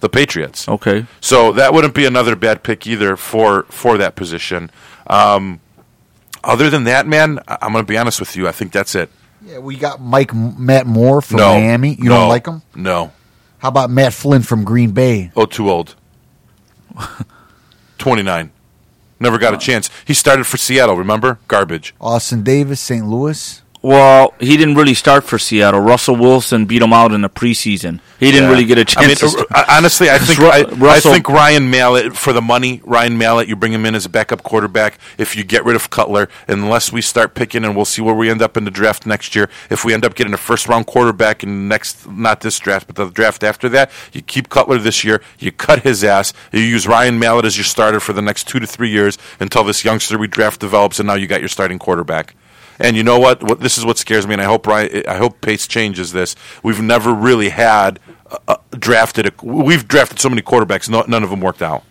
the 0.00 0.08
Patriots. 0.08 0.68
Okay. 0.68 1.06
So 1.20 1.52
that 1.52 1.72
wouldn't 1.72 1.94
be 1.94 2.04
another 2.06 2.36
bad 2.36 2.62
pick 2.62 2.86
either 2.86 3.16
for 3.16 3.64
for 3.64 3.98
that 3.98 4.14
position. 4.16 4.70
Um, 5.06 5.60
other 6.44 6.70
than 6.70 6.84
that, 6.84 7.06
man, 7.06 7.40
I- 7.48 7.58
I'm 7.62 7.72
going 7.72 7.84
to 7.84 7.88
be 7.90 7.98
honest 7.98 8.20
with 8.20 8.36
you. 8.36 8.46
I 8.46 8.52
think 8.52 8.72
that's 8.72 8.94
it. 8.94 9.10
Yeah, 9.44 9.58
we 9.58 9.76
got 9.76 10.00
Mike 10.00 10.34
Matt 10.34 10.86
Moore 10.86 11.20
from 11.22 11.38
no, 11.38 11.54
Miami. 11.54 11.94
You 11.94 12.04
no, 12.10 12.16
don't 12.16 12.28
like 12.28 12.46
him? 12.46 12.62
No. 12.74 13.12
How 13.58 13.68
about 13.68 13.90
Matt 13.90 14.12
Flynn 14.12 14.42
from 14.42 14.64
Green 14.64 14.90
Bay? 14.92 15.30
Oh, 15.34 15.46
too 15.46 15.68
old. 15.70 15.94
29. 17.98 18.50
Never 19.20 19.38
got 19.38 19.54
a 19.54 19.58
chance. 19.58 19.90
He 20.04 20.14
started 20.14 20.44
for 20.44 20.56
Seattle, 20.56 20.96
remember? 20.96 21.38
Garbage. 21.48 21.94
Austin 22.00 22.42
Davis, 22.42 22.80
St. 22.80 23.06
Louis. 23.06 23.62
Well, 23.80 24.34
he 24.40 24.56
didn't 24.56 24.74
really 24.74 24.94
start 24.94 25.22
for 25.22 25.38
Seattle. 25.38 25.78
Russell 25.80 26.16
Wilson 26.16 26.66
beat 26.66 26.82
him 26.82 26.92
out 26.92 27.12
in 27.12 27.20
the 27.22 27.28
preseason. 27.28 28.00
He 28.18 28.32
didn't 28.32 28.44
Yeah. 28.44 28.50
really 28.50 28.64
get 28.64 28.76
a 28.78 28.98
I 29.00 29.06
mean, 29.06 29.14
chance. 29.16 29.32
to 29.34 29.46
uh, 29.54 29.64
honestly, 29.68 30.10
I 30.10 30.18
think 30.18 30.40
I, 30.40 30.64
I 30.96 30.98
think 30.98 31.28
Ryan 31.28 31.70
Mallett 31.70 32.16
for 32.16 32.32
the 32.32 32.42
money. 32.42 32.80
Ryan 32.84 33.16
Mallett, 33.16 33.46
you 33.46 33.54
bring 33.54 33.72
him 33.72 33.86
in 33.86 33.94
as 33.94 34.04
a 34.04 34.08
backup 34.08 34.42
quarterback. 34.42 34.98
If 35.16 35.36
you 35.36 35.44
get 35.44 35.64
rid 35.64 35.76
of 35.76 35.90
Cutler, 35.90 36.28
unless 36.48 36.92
we 36.92 37.00
start 37.00 37.34
picking, 37.36 37.64
and 37.64 37.76
we'll 37.76 37.84
see 37.84 38.02
where 38.02 38.16
we 38.16 38.28
end 38.28 38.42
up 38.42 38.56
in 38.56 38.64
the 38.64 38.70
draft 38.72 39.06
next 39.06 39.36
year. 39.36 39.48
If 39.70 39.84
we 39.84 39.94
end 39.94 40.04
up 40.04 40.16
getting 40.16 40.34
a 40.34 40.38
first 40.38 40.66
round 40.66 40.86
quarterback 40.86 41.44
in 41.44 41.68
next, 41.68 42.10
not 42.10 42.40
this 42.40 42.58
draft, 42.58 42.88
but 42.88 42.96
the 42.96 43.10
draft 43.10 43.44
after 43.44 43.68
that, 43.68 43.92
you 44.12 44.22
keep 44.22 44.48
Cutler 44.48 44.78
this 44.78 45.04
year. 45.04 45.22
You 45.38 45.52
cut 45.52 45.84
his 45.84 46.02
ass. 46.02 46.32
You 46.52 46.62
use 46.62 46.88
Ryan 46.88 47.20
Mallett 47.20 47.44
as 47.44 47.56
your 47.56 47.64
starter 47.64 48.00
for 48.00 48.12
the 48.12 48.22
next 48.22 48.48
two 48.48 48.58
to 48.58 48.66
three 48.66 48.90
years 48.90 49.16
until 49.38 49.62
this 49.62 49.84
youngster 49.84 50.18
we 50.18 50.26
draft 50.26 50.58
develops, 50.60 50.98
and 50.98 51.06
now 51.06 51.14
you 51.14 51.28
got 51.28 51.38
your 51.40 51.48
starting 51.48 51.78
quarterback. 51.78 52.34
And 52.80 52.96
you 52.96 53.02
know 53.02 53.18
what? 53.18 53.42
What 53.42 53.60
this 53.60 53.76
is 53.78 53.84
what 53.84 53.98
scares 53.98 54.26
me, 54.26 54.34
and 54.34 54.42
I 54.42 54.44
hope 54.46 54.66
Ryan, 54.66 55.04
I 55.08 55.16
hope 55.16 55.40
Pace 55.40 55.66
changes 55.66 56.12
this. 56.12 56.36
We've 56.62 56.80
never 56.80 57.12
really 57.12 57.48
had 57.48 57.98
uh, 58.30 58.38
uh, 58.46 58.56
drafted. 58.78 59.26
A, 59.26 59.32
we've 59.44 59.86
drafted 59.88 60.20
so 60.20 60.28
many 60.28 60.42
quarterbacks, 60.42 60.88
no, 60.88 61.04
none 61.08 61.22
of 61.24 61.30
them 61.30 61.40
worked 61.40 61.62
out. 61.62 61.82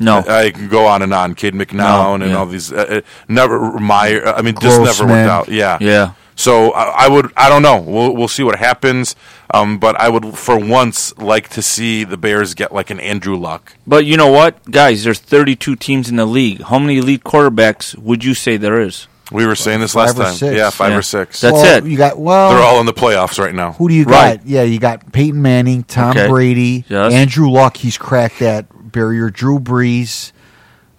no. 0.00 0.18
I 0.26 0.50
can 0.50 0.68
go 0.68 0.86
on 0.86 1.02
and 1.02 1.12
on. 1.14 1.34
Cade 1.34 1.54
McNown 1.54 1.76
No, 1.78 2.14
and 2.14 2.24
yeah. 2.24 2.36
all 2.36 2.46
these. 2.46 2.72
Uh, 2.72 2.76
uh, 2.88 3.00
never 3.28 3.78
Meyer. 3.78 4.26
I 4.26 4.42
mean, 4.42 4.54
this 4.56 4.64
never 4.76 4.84
Grossman. 4.84 5.08
worked 5.08 5.30
out. 5.30 5.48
Yeah, 5.48 5.78
Yeah. 5.80 6.12
So 6.34 6.70
I, 6.72 7.06
I 7.06 7.08
would. 7.08 7.32
I 7.36 7.48
don't 7.48 7.62
know. 7.62 7.80
We'll 7.80 8.14
we'll 8.14 8.28
see 8.28 8.44
what 8.44 8.58
happens. 8.58 9.16
Um, 9.52 9.78
but 9.78 9.96
I 9.96 10.08
would, 10.08 10.36
for 10.38 10.58
once, 10.58 11.16
like 11.18 11.48
to 11.50 11.62
see 11.62 12.04
the 12.04 12.16
Bears 12.16 12.54
get 12.54 12.70
like 12.72 12.90
an 12.90 13.00
Andrew 13.00 13.36
Luck. 13.36 13.74
But 13.86 14.04
you 14.04 14.16
know 14.16 14.30
what, 14.30 14.70
guys? 14.70 15.04
There's 15.04 15.18
32 15.20 15.74
teams 15.76 16.08
in 16.10 16.16
the 16.16 16.26
league. 16.26 16.60
How 16.62 16.78
many 16.78 16.98
elite 16.98 17.24
quarterbacks 17.24 17.96
would 17.96 18.22
you 18.24 18.34
say 18.34 18.56
there 18.58 18.80
is? 18.80 19.08
We 19.30 19.44
were 19.46 19.54
saying 19.54 19.80
this 19.80 19.94
last 19.94 20.16
Five 20.16 20.20
or 20.20 20.24
time. 20.24 20.34
six. 20.34 20.56
Yeah, 20.56 20.70
five 20.70 20.90
Yeah. 20.92 20.96
or 20.98 21.02
six. 21.02 21.40
That's 21.42 21.52
well, 21.52 21.76
it. 21.78 21.84
You 21.84 21.96
got 21.98 22.18
well. 22.18 22.50
They're 22.50 22.62
all 22.62 22.80
in 22.80 22.86
the 22.86 22.94
playoffs 22.94 23.38
right 23.38 23.54
now. 23.54 23.72
Who 23.72 23.88
do 23.88 23.94
you 23.94 24.04
Right. 24.04 24.38
got? 24.38 24.46
Yeah, 24.46 24.62
you 24.62 24.78
got 24.78 25.12
Peyton 25.12 25.42
Manning, 25.42 25.82
Tom 25.84 26.16
Okay. 26.16 26.28
Brady, 26.28 26.84
Yes. 26.88 27.12
Andrew 27.12 27.50
Luck. 27.50 27.76
He's 27.76 27.98
cracked 27.98 28.38
that 28.38 28.66
barrier. 28.90 29.28
Drew 29.28 29.58
Brees, 29.60 30.32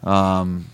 um, 0.03 0.65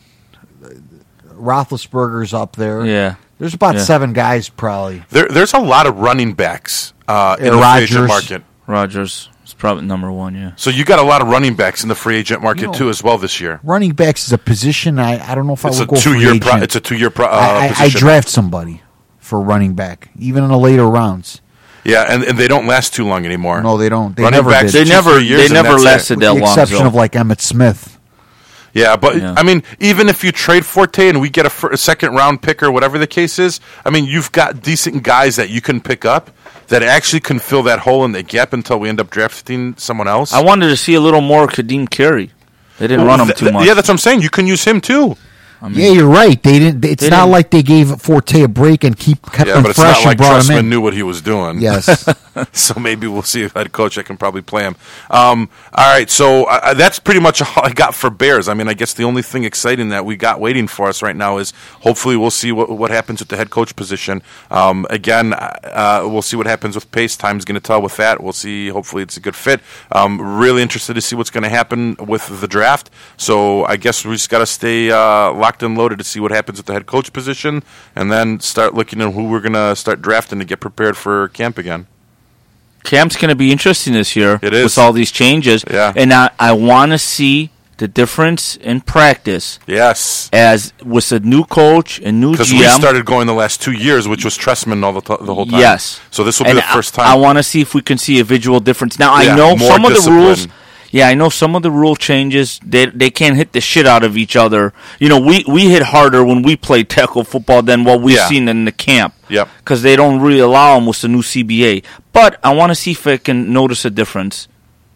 Roethlisberger's 1.34 2.34
up 2.34 2.56
there. 2.56 2.86
Yeah. 2.86 3.16
There's 3.40 3.54
about 3.54 3.76
Yeah. 3.76 3.82
seven 3.82 4.14
guys 4.14 4.50
probably. 4.50 5.04
There, 5.10 5.28
there's 5.30 5.54
a 5.54 5.60
lot 5.60 5.88
of 5.88 5.98
running 6.00 6.34
backs 6.34 6.94
uh, 7.08 7.36
in 7.40 7.46
Yeah, 7.46 7.52
the 7.52 7.58
free 7.58 7.64
Rodgers. 7.64 7.92
agent 7.92 8.08
market. 8.08 8.44
Rodgers 8.68 9.12
is 9.12 9.30
probably 9.58 9.86
number 9.86 10.12
one. 10.12 10.36
Yeah. 10.36 10.52
So 10.56 10.70
you 10.70 10.84
got 10.86 11.00
a 11.00 11.04
lot 11.04 11.22
of 11.22 11.28
running 11.28 11.56
backs 11.56 11.84
in 11.84 11.90
the 11.90 11.96
free 11.96 12.18
agent 12.18 12.42
market 12.42 12.62
You 12.62 12.68
know, 12.68 12.74
too, 12.74 12.90
as 12.90 13.04
well 13.04 13.18
this 13.18 13.40
year. 13.40 13.60
Running 13.64 13.94
backs 13.94 14.26
is 14.28 14.34
a 14.34 14.38
position. 14.38 15.00
I, 15.00 15.32
I 15.32 15.36
don't 15.36 15.48
know 15.48 15.54
if 15.54 15.66
It's 15.66 15.80
I 15.80 15.84
a 15.84 15.88
would 15.88 15.90
go 15.90 16.02
two 16.02 16.12
free 16.12 16.20
year. 16.20 16.30
agent. 16.30 16.44
Pro, 16.44 16.56
it's 16.62 16.76
a 16.76 16.80
two 16.82 16.96
year 16.98 17.10
pro, 17.10 17.26
uh, 17.26 17.30
I, 17.30 17.68
I, 17.68 17.74
I 17.86 17.90
draft 17.90 18.28
somebody 18.30 18.82
for 19.20 19.42
running 19.42 19.74
back, 19.74 20.10
even 20.20 20.44
in 20.44 20.50
the 20.52 20.58
later 20.58 20.86
rounds. 20.88 21.42
yeah, 21.84 22.06
and, 22.10 22.24
and 22.24 22.38
they 22.38 22.48
don't 22.48 22.68
last 22.68 22.94
too 22.94 23.06
long 23.06 23.26
anymore. 23.26 23.62
No, 23.62 23.78
they 23.78 23.90
don't. 23.90 24.16
They 24.16 24.24
Running 24.24 24.38
never 24.38 24.50
backs 24.52 24.72
did. 24.72 24.86
They 24.86 24.90
never. 24.90 25.20
years 25.20 25.48
They 25.48 25.54
never 25.54 25.70
that's 25.72 25.82
it. 25.82 25.86
lasted 25.86 26.18
with 26.20 26.28
the 26.28 26.34
long. 26.34 26.42
exception 26.44 26.78
Joe. 26.80 26.88
of 26.88 26.94
like 26.96 27.12
Emmitt 27.14 27.42
Smith. 27.42 27.95
Yeah, 28.76 28.96
but 28.98 29.16
Yeah. 29.16 29.34
I 29.38 29.42
mean, 29.44 29.64
even 29.80 30.10
if 30.10 30.24
you 30.24 30.32
trade 30.32 30.66
Forte 30.66 31.08
and 31.10 31.20
we 31.22 31.30
get 31.30 31.46
a, 31.46 31.50
fir- 31.50 31.72
a 31.72 31.78
second 31.78 32.14
round 32.14 32.42
pick 32.42 32.62
or 32.62 32.70
whatever 32.70 32.98
the 33.00 33.08
case 33.08 33.40
is, 33.40 33.60
I 33.86 33.90
mean, 33.90 34.06
you've 34.06 34.32
got 34.34 34.62
decent 34.62 35.02
guys 35.02 35.38
that 35.38 35.50
you 35.50 35.62
can 35.62 35.80
pick 35.82 36.04
up 36.06 36.30
that 36.68 36.84
actually 36.84 37.22
can 37.22 37.40
fill 37.40 37.64
that 37.64 37.80
hole 37.80 38.04
in 38.06 38.12
the 38.12 38.22
gap 38.22 38.52
until 38.54 38.78
we 38.80 38.90
end 38.90 39.00
up 39.00 39.10
drafting 39.10 39.76
someone 39.78 40.08
else. 40.10 40.34
I 40.34 40.44
wanted 40.44 40.68
to 40.70 40.76
see 40.78 40.94
a 40.94 41.00
little 41.00 41.22
more 41.22 41.48
Ka'Deem 41.48 41.90
Carey. 41.90 42.32
They 42.78 42.88
didn't 42.88 43.06
Well, 43.08 43.18
run 43.18 43.22
him 43.22 43.28
th- 43.28 43.38
too 43.40 43.52
much. 43.52 43.66
Yeah, 43.66 43.74
that's 43.76 43.88
what 43.88 43.94
I'm 43.94 43.98
saying. 44.00 44.22
You 44.22 44.30
can 44.30 44.46
use 44.46 44.64
him 44.66 44.82
too. 44.82 45.16
I 45.62 45.70
mean, 45.70 45.80
Yeah, 45.80 45.90
you're 45.92 46.10
right. 46.10 46.42
They 46.44 46.60
didn't. 46.60 46.84
It's 46.84 47.02
They 47.02 47.10
not 47.10 47.22
didn't- 47.22 47.32
like 47.32 47.50
they 47.52 47.64
gave 47.64 48.02
Forte 48.02 48.42
a 48.42 48.50
break 48.50 48.84
and 48.84 48.98
keep 49.00 49.22
kept 49.32 49.48
Yeah, 49.48 49.56
him 49.56 49.62
but 49.64 49.70
it's 49.72 49.80
fresh 49.80 50.00
not 50.04 50.06
like 50.06 50.18
and 50.20 50.28
brought 50.28 50.50
him 50.50 50.58
in. 50.58 50.70
knew 50.70 50.82
what 50.82 50.94
he 50.94 51.02
was 51.02 51.22
doing. 51.22 51.62
Yes. 51.62 51.88
so 52.52 52.80
maybe 52.80 53.08
we'll 53.08 53.22
see 53.22 53.44
if 53.44 53.54
head 53.54 53.72
coach 53.72 53.98
I 53.98 54.04
can 54.04 54.18
probably 54.18 54.42
play 54.42 54.64
him. 54.64 54.76
Um, 55.10 55.50
all 55.74 55.92
right, 55.92 56.10
so 56.10 56.46
uh, 56.46 56.74
that's 56.74 57.00
pretty 57.00 57.20
much 57.20 57.42
all 57.58 57.64
I 57.66 57.72
got 57.72 57.96
for 57.96 58.10
Bears. 58.10 58.48
I 58.48 58.54
mean, 58.54 58.68
I 58.68 58.74
guess 58.74 58.94
the 58.94 59.04
only 59.04 59.22
thing 59.22 59.44
exciting 59.44 59.90
that 59.90 60.06
we 60.06 60.16
got 60.16 60.40
waiting 60.40 60.68
for 60.68 60.88
us 60.88 61.02
right 61.02 61.16
now 61.16 61.38
is 61.38 61.52
hopefully 61.82 62.18
we'll 62.18 62.32
see 62.32 62.52
what, 62.52 62.70
what 62.70 62.92
happens 62.92 63.20
with 63.20 63.30
the 63.30 63.38
head 63.38 63.50
coach 63.50 63.76
position. 63.76 64.22
Um, 64.52 64.86
again, 64.90 65.34
uh, 65.34 66.02
we'll 66.06 66.22
see 66.22 66.38
what 66.38 66.48
happens 66.48 66.76
with 66.76 66.92
pace. 66.92 67.16
Time's 67.16 67.46
going 67.46 67.56
to 67.56 67.62
tell 67.62 67.82
with 67.82 67.98
that. 67.98 68.22
We'll 68.22 68.34
see. 68.34 68.70
Hopefully, 68.70 69.04
it's 69.04 69.18
a 69.18 69.22
good 69.22 69.36
fit. 69.36 69.62
Um, 69.92 70.40
really 70.40 70.62
interested 70.62 70.94
to 70.96 71.02
see 71.02 71.16
what's 71.16 71.30
going 71.30 71.44
to 71.44 71.50
happen 71.50 71.96
with 72.00 72.42
the 72.42 72.48
draft. 72.48 72.90
So 73.18 73.66
I 73.66 73.78
guess 73.78 74.06
we 74.06 74.14
just 74.14 74.30
got 74.30 74.40
to 74.40 74.46
stay 74.46 74.92
uh, 74.92 75.32
locked 75.34 75.64
and 75.64 75.78
loaded 75.78 76.00
to 76.00 76.04
see 76.04 76.20
what 76.20 76.32
happens 76.32 76.60
with 76.60 76.66
the 76.66 76.74
head 76.74 76.86
coach 76.86 77.14
position, 77.14 77.64
and 77.96 78.12
then 78.12 78.40
start 78.40 78.74
looking 78.74 79.02
at 79.02 79.14
who 79.14 79.30
we're 79.30 79.42
going 79.42 79.54
to 79.54 79.76
start 79.76 80.02
drafting 80.02 80.40
to 80.40 80.46
get 80.46 80.60
prepared 80.60 80.98
for 80.98 81.30
camp 81.30 81.58
again. 81.58 81.88
Camp's 82.86 83.16
going 83.16 83.30
to 83.30 83.36
be 83.36 83.52
interesting 83.52 83.94
this 83.94 84.16
year. 84.16 84.40
It 84.42 84.54
is. 84.54 84.64
with 84.64 84.78
all 84.78 84.94
these 84.94 85.12
changes. 85.12 85.64
Yeah. 85.70 85.92
and 85.96 86.14
I, 86.14 86.30
I 86.40 86.54
want 86.54 86.92
to 86.94 86.98
see 86.98 87.50
the 87.78 87.88
difference 87.90 88.56
in 88.56 88.80
practice 88.80 89.60
Yes. 89.68 90.30
as 90.32 90.72
with 90.84 91.12
a 91.12 91.20
new 91.20 91.44
coach 91.44 92.00
and 92.00 92.22
new 92.22 92.32
Because 92.32 92.54
we 92.54 92.64
started 92.68 93.06
going 93.06 93.28
the 93.28 93.34
last 93.34 93.62
two 93.62 93.74
years, 93.74 94.08
which 94.08 94.24
was 94.24 94.38
Trestman 94.38 94.82
all 94.84 94.94
the, 94.94 95.02
t- 95.02 95.26
the 95.26 95.36
whole 95.36 95.46
time. 95.46 95.60
Yes. 95.60 96.00
So 96.10 96.24
this 96.24 96.40
will 96.40 96.46
be 96.46 96.52
And 96.52 96.60
the 96.60 96.64
first 96.64 96.94
time. 96.94 97.06
I 97.06 97.16
want 97.16 97.38
to 97.38 97.44
see 97.44 97.60
if 97.60 97.74
we 97.74 97.82
can 97.82 97.98
see 97.98 98.20
a 98.22 98.24
visual 98.24 98.62
difference. 98.62 98.98
Now 98.98 99.20
Yeah, 99.20 99.34
I 99.34 99.36
know 99.36 99.58
some 99.58 99.84
of 99.84 99.92
the 99.92 100.10
rules. 100.10 100.48
Yeah, 100.92 101.08
I 101.08 101.14
know 101.14 101.30
some 101.30 101.56
of 101.56 101.64
the 101.64 101.72
rule 101.72 101.96
changes. 101.96 102.60
They 102.66 102.86
they 102.88 103.10
can't 103.10 103.36
hit 103.36 103.52
the 103.54 103.62
shit 103.62 103.86
out 103.86 104.04
of 104.04 104.16
each 104.18 104.36
other. 104.36 104.74
You 105.00 105.10
know, 105.10 105.20
we 105.20 105.44
we 105.48 105.70
hit 105.70 105.84
harder 105.84 106.24
when 106.24 106.42
we 106.42 106.56
play 106.56 106.84
tackle 106.84 107.24
football 107.24 107.62
than 107.62 107.84
what 107.84 108.02
we've 108.02 108.16
Yeah. 108.18 108.28
seen 108.28 108.48
in 108.48 108.66
the 108.66 108.72
camp. 108.72 109.14
Yep. 109.30 109.50
Because 109.60 109.82
they 109.82 109.96
don't 109.96 110.22
really 110.22 110.40
allow 110.40 110.76
them 110.76 110.86
with 110.86 111.02
the 111.02 111.08
new 111.08 111.22
CBA. 111.22 111.84
But 112.14 112.40
I 112.44 112.54
want 112.54 112.70
to 112.72 112.76
see 112.76 112.92
if 112.92 113.06
I 113.08 113.18
can 113.18 113.52
notice 113.52 113.84
a 113.86 113.90
difference. 113.90 114.48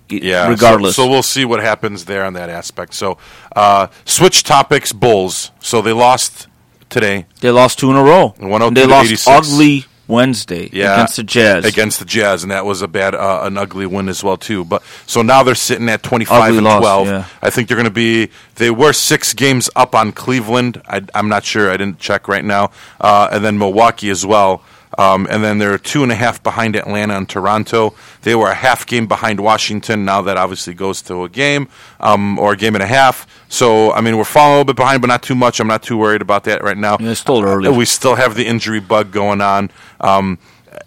yeah. 0.09 0.47
Regardless. 0.47 0.95
So, 0.95 1.07
we'll 1.07 1.21
see 1.23 1.45
what 1.45 1.59
happens 1.59 2.05
there 2.05 2.23
on 2.25 2.33
that 2.33 2.49
aspect. 2.49 2.93
So 2.93 3.17
uh, 3.55 3.87
switch 4.05 4.43
topics. 4.43 4.91
Bulls. 4.93 5.51
So 5.59 5.81
they 5.81 5.93
lost 5.93 6.47
today. 6.89 7.25
They 7.41 7.51
lost 7.51 7.77
two 7.79 7.89
in 7.91 7.95
a 7.97 8.03
row. 8.03 8.33
102 8.37 8.73
they 8.79 8.87
lost 8.87 9.05
86. 9.11 9.27
ugly 9.27 9.85
Wednesday 10.10 10.70
Yeah, 10.74 10.95
against 10.95 11.16
the 11.18 11.24
Jazz. 11.24 11.64
against 11.66 11.99
the 11.99 12.05
Jazz, 12.05 12.43
and 12.43 12.51
that 12.51 12.66
was 12.66 12.82
a 12.82 12.88
bad, 12.88 13.16
uh, 13.16 13.41
an 13.43 13.57
ugly 13.57 13.86
win 13.86 14.10
as 14.10 14.24
well 14.24 14.36
too. 14.36 14.66
But 14.66 14.84
so 15.05 15.22
now 15.22 15.43
they're 15.43 15.55
sitting 15.55 15.88
at 15.88 16.03
twenty 16.03 16.26
five 16.26 16.55
and 16.55 16.66
loss, 16.66 16.82
twelve. 16.82 17.07
yeah. 17.07 17.26
I 17.41 17.49
think 17.49 17.68
they're 17.70 17.78
going 17.78 17.86
to 17.86 17.91
be. 17.91 18.30
They 18.55 18.72
were 18.72 18.91
six 18.91 19.34
games 19.34 19.70
up 19.76 19.95
on 19.95 20.12
Cleveland. 20.12 20.82
I, 20.88 21.01
I'm 21.16 21.30
not 21.30 21.45
sure. 21.45 21.70
I 21.72 21.78
didn't 21.78 21.99
check 21.99 22.28
right 22.28 22.43
now. 22.43 22.72
Uh, 22.99 23.30
and 23.32 23.45
then 23.45 23.57
Milwaukee 23.57 24.10
as 24.10 24.26
well. 24.26 24.64
Um, 24.97 25.27
and 25.29 25.43
then 25.43 25.59
they're 25.59 25.77
two 25.77 26.01
and 26.01 26.11
a 26.11 26.15
half 26.15 26.41
behind 26.41 26.75
Atlanta 26.75 27.15
and 27.15 27.29
Toronto. 27.29 27.93
They 28.23 28.33
were 28.33 28.49
a 28.49 28.55
half 28.55 28.87
game 28.87 29.05
behind 29.07 29.39
Washington. 29.39 30.03
Now 30.03 30.21
that 30.23 30.35
obviously 30.35 30.73
goes 30.73 31.01
to 31.03 31.23
a 31.23 31.29
game 31.29 31.67
um, 31.99 32.39
or 32.39 32.53
a 32.53 32.57
game 32.57 32.73
and 32.75 32.81
a 32.83 32.87
half. 32.87 33.27
So 33.49 33.91
I 33.93 34.01
mean, 34.01 34.17
we're 34.17 34.23
falling 34.23 34.49
a 34.49 34.53
little 34.57 34.65
bit 34.65 34.75
behind, 34.77 35.01
but 35.01 35.07
not 35.07 35.21
too 35.21 35.35
much. 35.35 35.59
I'm 35.59 35.67
not 35.67 35.83
too 35.83 35.95
worried 35.97 36.21
about 36.23 36.43
that 36.45 36.63
right 36.63 36.77
now. 36.77 36.97
Yeah, 36.99 37.11
it's 37.11 37.19
still 37.21 37.43
early. 37.43 37.69
We 37.69 37.85
still 37.85 38.15
have 38.15 38.33
the 38.35 38.45
injury 38.47 38.79
bug 38.79 39.11
going 39.11 39.41
on. 39.41 39.69
Um, 40.01 40.39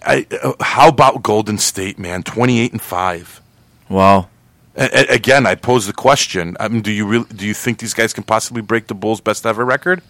I, 0.05 0.27
uh, 0.43 0.53
how 0.61 0.89
about 0.89 1.23
Golden 1.23 1.57
State, 1.59 1.97
man? 1.99 2.23
Twenty-eight 2.25 2.73
and 2.73 2.83
five. 2.83 3.41
wow. 3.89 4.29
A- 4.75 4.89
a- 5.11 5.15
again, 5.15 5.47
I 5.47 5.55
pose 5.55 5.87
the 5.87 5.93
question: 5.93 6.57
I 6.59 6.67
mean, 6.69 6.83
Do 6.83 6.91
you 6.91 7.07
really, 7.07 7.27
do 7.35 7.47
you 7.47 7.55
think 7.55 7.79
these 7.79 7.95
guys 7.95 8.13
can 8.13 8.25
possibly 8.25 8.63
break 8.63 8.87
the 8.89 8.95
Bulls' 8.95 9.21
best 9.21 9.45
ever 9.47 9.65
record? 9.65 10.03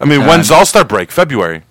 I 0.00 0.04
mean, 0.06 0.22
Uh, 0.22 0.28
when's 0.28 0.50
All 0.50 0.66
Star 0.66 0.84
break? 0.84 1.10
February, 1.10 1.62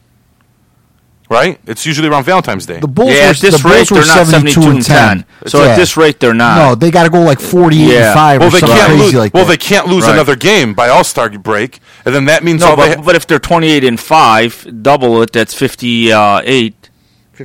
right? 1.30 1.59
It's 1.67 1.86
usually 1.86 2.07
around 2.07 2.23
Valentine's 2.25 2.65
Day. 2.65 2.80
The 2.80 2.88
Bulls 2.88 3.11
yeah, 3.11 3.25
were, 3.25 3.30
at 3.30 3.38
this 3.38 3.61
the 3.61 3.69
rate, 3.69 3.75
Bulls 3.88 3.91
were 3.91 3.97
they're 3.99 4.15
not 4.15 4.27
72 4.27 4.61
and 4.61 4.84
10. 4.84 5.25
So 5.47 5.63
Yeah. 5.63 5.69
at 5.71 5.75
this 5.75 5.95
rate, 5.95 6.19
they're 6.19 6.34
not. 6.34 6.57
No, 6.57 6.75
they 6.75 6.91
got 6.91 7.03
to 7.03 7.09
go 7.09 7.21
like 7.21 7.39
48 7.39 7.88
Yeah. 7.88 8.07
and 8.07 8.13
5 8.15 8.39
well, 8.41 8.47
or 8.49 8.51
they 8.51 8.59
something 8.59 8.77
can't 8.77 8.88
crazy 8.89 9.03
lose. 9.03 9.13
like 9.15 9.34
well, 9.34 9.45
that. 9.45 9.51
they 9.51 9.57
can't 9.57 9.88
lose 9.88 10.03
Right. 10.05 10.13
another 10.13 10.36
game 10.36 10.73
by 10.73 10.89
All 10.89 11.03
Star 11.03 11.30
break, 11.30 11.80
and 12.05 12.13
then 12.15 12.25
that 12.25 12.43
means 12.43 12.61
No, 12.61 12.71
all 12.71 12.75
they 12.75 12.95
but, 12.95 13.05
but 13.05 13.15
if 13.15 13.27
they're 13.27 13.39
28 13.39 13.84
and 13.84 13.99
5, 13.99 14.67
double 14.82 15.21
it, 15.21 15.32
that's 15.32 15.53
58 15.53 16.75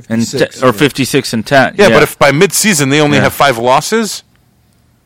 and 0.09 0.27
56, 0.27 0.55
te- 0.59 0.63
or 0.63 0.67
yeah. 0.67 0.71
56 0.71 1.33
and 1.33 1.45
10. 1.45 1.75
Yeah, 1.77 1.89
but 1.89 2.03
if 2.03 2.17
by 2.19 2.31
mid-season 2.31 2.89
they 2.89 2.99
only 2.99 3.17
Yeah. 3.17 3.23
have 3.23 3.33
five 3.33 3.57
losses, 3.57 4.23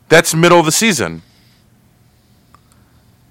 that's 0.08 0.34
middle 0.34 0.58
of 0.58 0.64
the 0.66 0.72
season. 0.72 1.22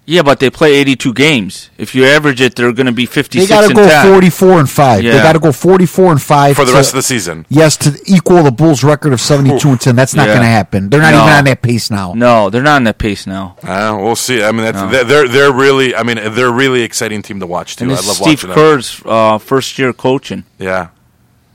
Yeah, 0.10 0.24
but 0.24 0.39
they 0.39 0.49
play 0.49 0.74
82 0.74 1.14
games. 1.14 1.70
If 1.78 1.93
you 1.93 2.03
average 2.03 2.41
it, 2.41 2.55
they're 2.55 2.74
going 2.74 2.88
to 2.88 2.91
be 2.91 3.05
56 3.05 3.47
They 3.47 3.55
56 3.55 3.55
got 3.55 3.62
to 3.62 3.68
and 3.68 3.76
go 3.76 3.88
10. 4.10 4.12
44 4.12 4.60
and 4.62 4.68
5. 4.70 5.03
They 5.03 5.12
got 5.12 5.34
to 5.34 5.39
go 5.39 5.51
44 5.51 6.12
and 6.14 6.20
5 6.22 6.55
for 6.55 6.66
the 6.66 6.72
to- 6.72 6.78
rest 6.78 6.89
of 6.89 6.95
the 6.95 7.03
season. 7.03 7.45
Yes, 7.47 7.78
to 7.78 7.95
equal 8.07 8.41
the 8.41 8.51
Bulls' 8.51 8.84
record 8.84 9.14
of 9.14 9.22
72 9.22 9.70
and 9.70 9.80
10. 9.80 9.95
That's 9.95 10.16
not 10.16 10.24
Yeah. 10.28 10.34
going 10.34 10.41
to 10.45 10.47
happen. 10.47 10.89
They're 10.89 10.99
not 10.99 11.12
No. 11.14 11.22
even 11.22 11.34
on 11.34 11.43
that 11.43 11.62
pace 11.62 11.91
now. 11.91 12.14
No, 12.16 12.49
they're 12.49 12.64
not 12.64 12.78
on 12.78 12.86
that 12.86 12.97
pace 12.97 13.28
now. 13.28 13.55
Uh, 13.64 13.95
we'll 13.99 14.16
see. 14.16 14.41
I 14.43 14.51
mean, 14.51 14.64
that's, 14.64 14.78
No. 14.78 14.89
they're- 14.89 15.03
they're 15.03 15.28
they're 15.28 15.51
really. 15.53 15.95
I 15.95 16.01
mean, 16.01 16.18
they're 16.34 16.47
a 16.47 16.51
really 16.51 16.82
exciting 16.82 17.22
team 17.22 17.39
to 17.39 17.45
watch 17.45 17.76
too. 17.76 17.84
And 17.84 17.91
I 17.91 17.95
love 17.97 18.03
Steve 18.16 18.26
watching 18.43 18.49
them. 18.49 18.55
Kerr's 18.55 19.01
uh, 19.05 19.38
first 19.38 19.78
year 19.78 19.93
coaching. 19.93 20.43
Yeah. 20.57 20.88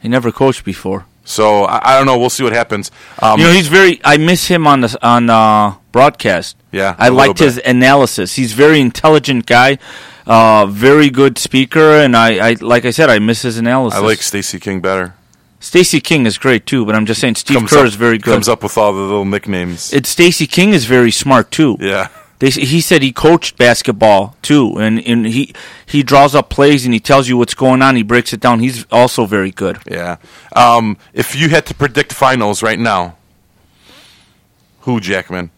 He 0.00 0.08
never 0.08 0.30
coached 0.30 0.64
before. 0.64 1.06
So 1.24 1.64
I, 1.64 1.92
I 1.92 1.96
don't 1.96 2.06
know. 2.06 2.18
We'll 2.18 2.30
see 2.30 2.42
what 2.44 2.52
happens. 2.52 2.90
Um, 3.20 3.40
you 3.40 3.46
know, 3.46 3.52
he's 3.52 3.68
very. 3.68 4.00
I 4.04 4.16
miss 4.18 4.46
him 4.48 4.66
on 4.66 4.82
the 4.82 4.98
on 5.02 5.30
uh, 5.30 5.74
broadcast. 5.90 6.56
Yeah, 6.70 6.94
I 6.98 7.08
liked 7.08 7.38
his 7.38 7.58
analysis. 7.64 8.34
He's 8.36 8.52
very 8.52 8.80
intelligent 8.80 9.46
guy, 9.46 9.78
uh, 10.26 10.66
very 10.66 11.08
good 11.10 11.38
speaker, 11.38 11.92
and 11.96 12.16
I, 12.16 12.50
I 12.50 12.56
like 12.60 12.84
I 12.84 12.90
said, 12.90 13.08
I 13.10 13.18
miss 13.18 13.42
his 13.42 13.58
analysis. 13.58 13.98
I 13.98 14.02
like 14.04 14.20
Stacey 14.22 14.60
King 14.60 14.80
better. 14.80 15.14
Stacey 15.60 16.00
King 16.00 16.26
is 16.26 16.36
great 16.36 16.66
too, 16.66 16.84
but 16.84 16.94
I'm 16.94 17.06
just 17.06 17.22
saying 17.22 17.36
Steve 17.36 17.56
Comes 17.56 17.70
Kerr 17.70 17.80
up, 17.80 17.86
is 17.86 17.94
very 17.94 18.18
good. 18.18 18.32
Comes 18.32 18.48
up 18.50 18.62
with 18.62 18.76
all 18.76 18.92
the 18.92 19.00
little 19.00 19.24
nicknames. 19.24 19.94
It 19.94 20.04
Stacey 20.04 20.46
King 20.46 20.74
is 20.74 20.84
very 20.84 21.10
smart 21.10 21.50
too. 21.50 21.78
yeah. 21.80 22.08
They, 22.40 22.50
he 22.50 22.80
said 22.80 23.02
he 23.02 23.12
coached 23.12 23.56
basketball 23.56 24.36
too, 24.42 24.76
and, 24.78 24.98
and 25.06 25.26
he 25.26 25.54
he 25.86 26.02
draws 26.02 26.34
up 26.34 26.50
plays 26.50 26.84
and 26.84 26.92
he 26.92 27.00
tells 27.00 27.28
you 27.28 27.36
what's 27.36 27.54
going 27.54 27.80
on. 27.80 27.96
He 27.96 28.02
breaks 28.02 28.32
it 28.32 28.40
down. 28.40 28.60
He's 28.60 28.84
also 28.90 29.24
very 29.24 29.50
good. 29.50 29.78
Yeah. 29.86 30.16
Um, 30.54 30.96
if 31.12 31.36
you 31.36 31.48
had 31.48 31.64
to 31.66 31.74
predict 31.74 32.12
finals 32.12 32.62
right 32.62 32.78
now, 32.78 33.16
who 34.80 35.00
Jackman? 35.00 35.50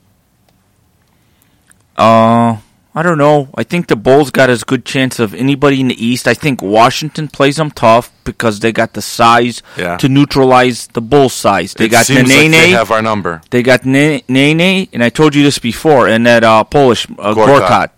Uh, 1.97 2.59
I 2.99 3.03
don't 3.03 3.19
know. 3.19 3.51
I 3.55 3.63
think 3.63 3.89
the 3.89 3.95
Bulls 3.97 4.31
got 4.31 4.49
as 4.49 4.65
good 4.65 4.87
chance 4.87 5.19
of 5.21 5.35
anybody 5.35 5.83
in 5.83 5.89
the 5.89 6.03
East. 6.03 6.27
I 6.27 6.33
think 6.33 6.63
Washington 6.63 7.29
plays 7.29 7.57
them 7.57 7.71
tough 7.71 8.11
because 8.25 8.61
they 8.61 8.73
got 8.73 8.95
the 8.95 9.03
size 9.03 9.63
Yeah. 9.77 9.99
to 9.99 10.09
neutralize 10.09 10.87
the 10.87 11.03
Bulls' 11.03 11.35
size. 11.35 11.75
They 11.75 11.85
it 11.85 11.89
got 11.91 12.07
seems 12.07 12.27
Nene. 12.31 12.53
like 12.53 12.61
they 12.63 12.71
have 12.71 12.91
our 12.91 13.03
number. 13.03 13.43
They 13.51 13.63
got 13.63 13.85
Nene, 13.85 14.89
and 14.95 15.05
I 15.05 15.11
told 15.11 15.35
you 15.35 15.43
this 15.43 15.59
before, 15.59 16.09
and 16.09 16.27
that 16.27 16.43
uh, 16.43 16.65
Polish 16.65 17.07
uh, 17.19 17.35
Gortat. 17.35 17.61
Gortat. 17.69 17.91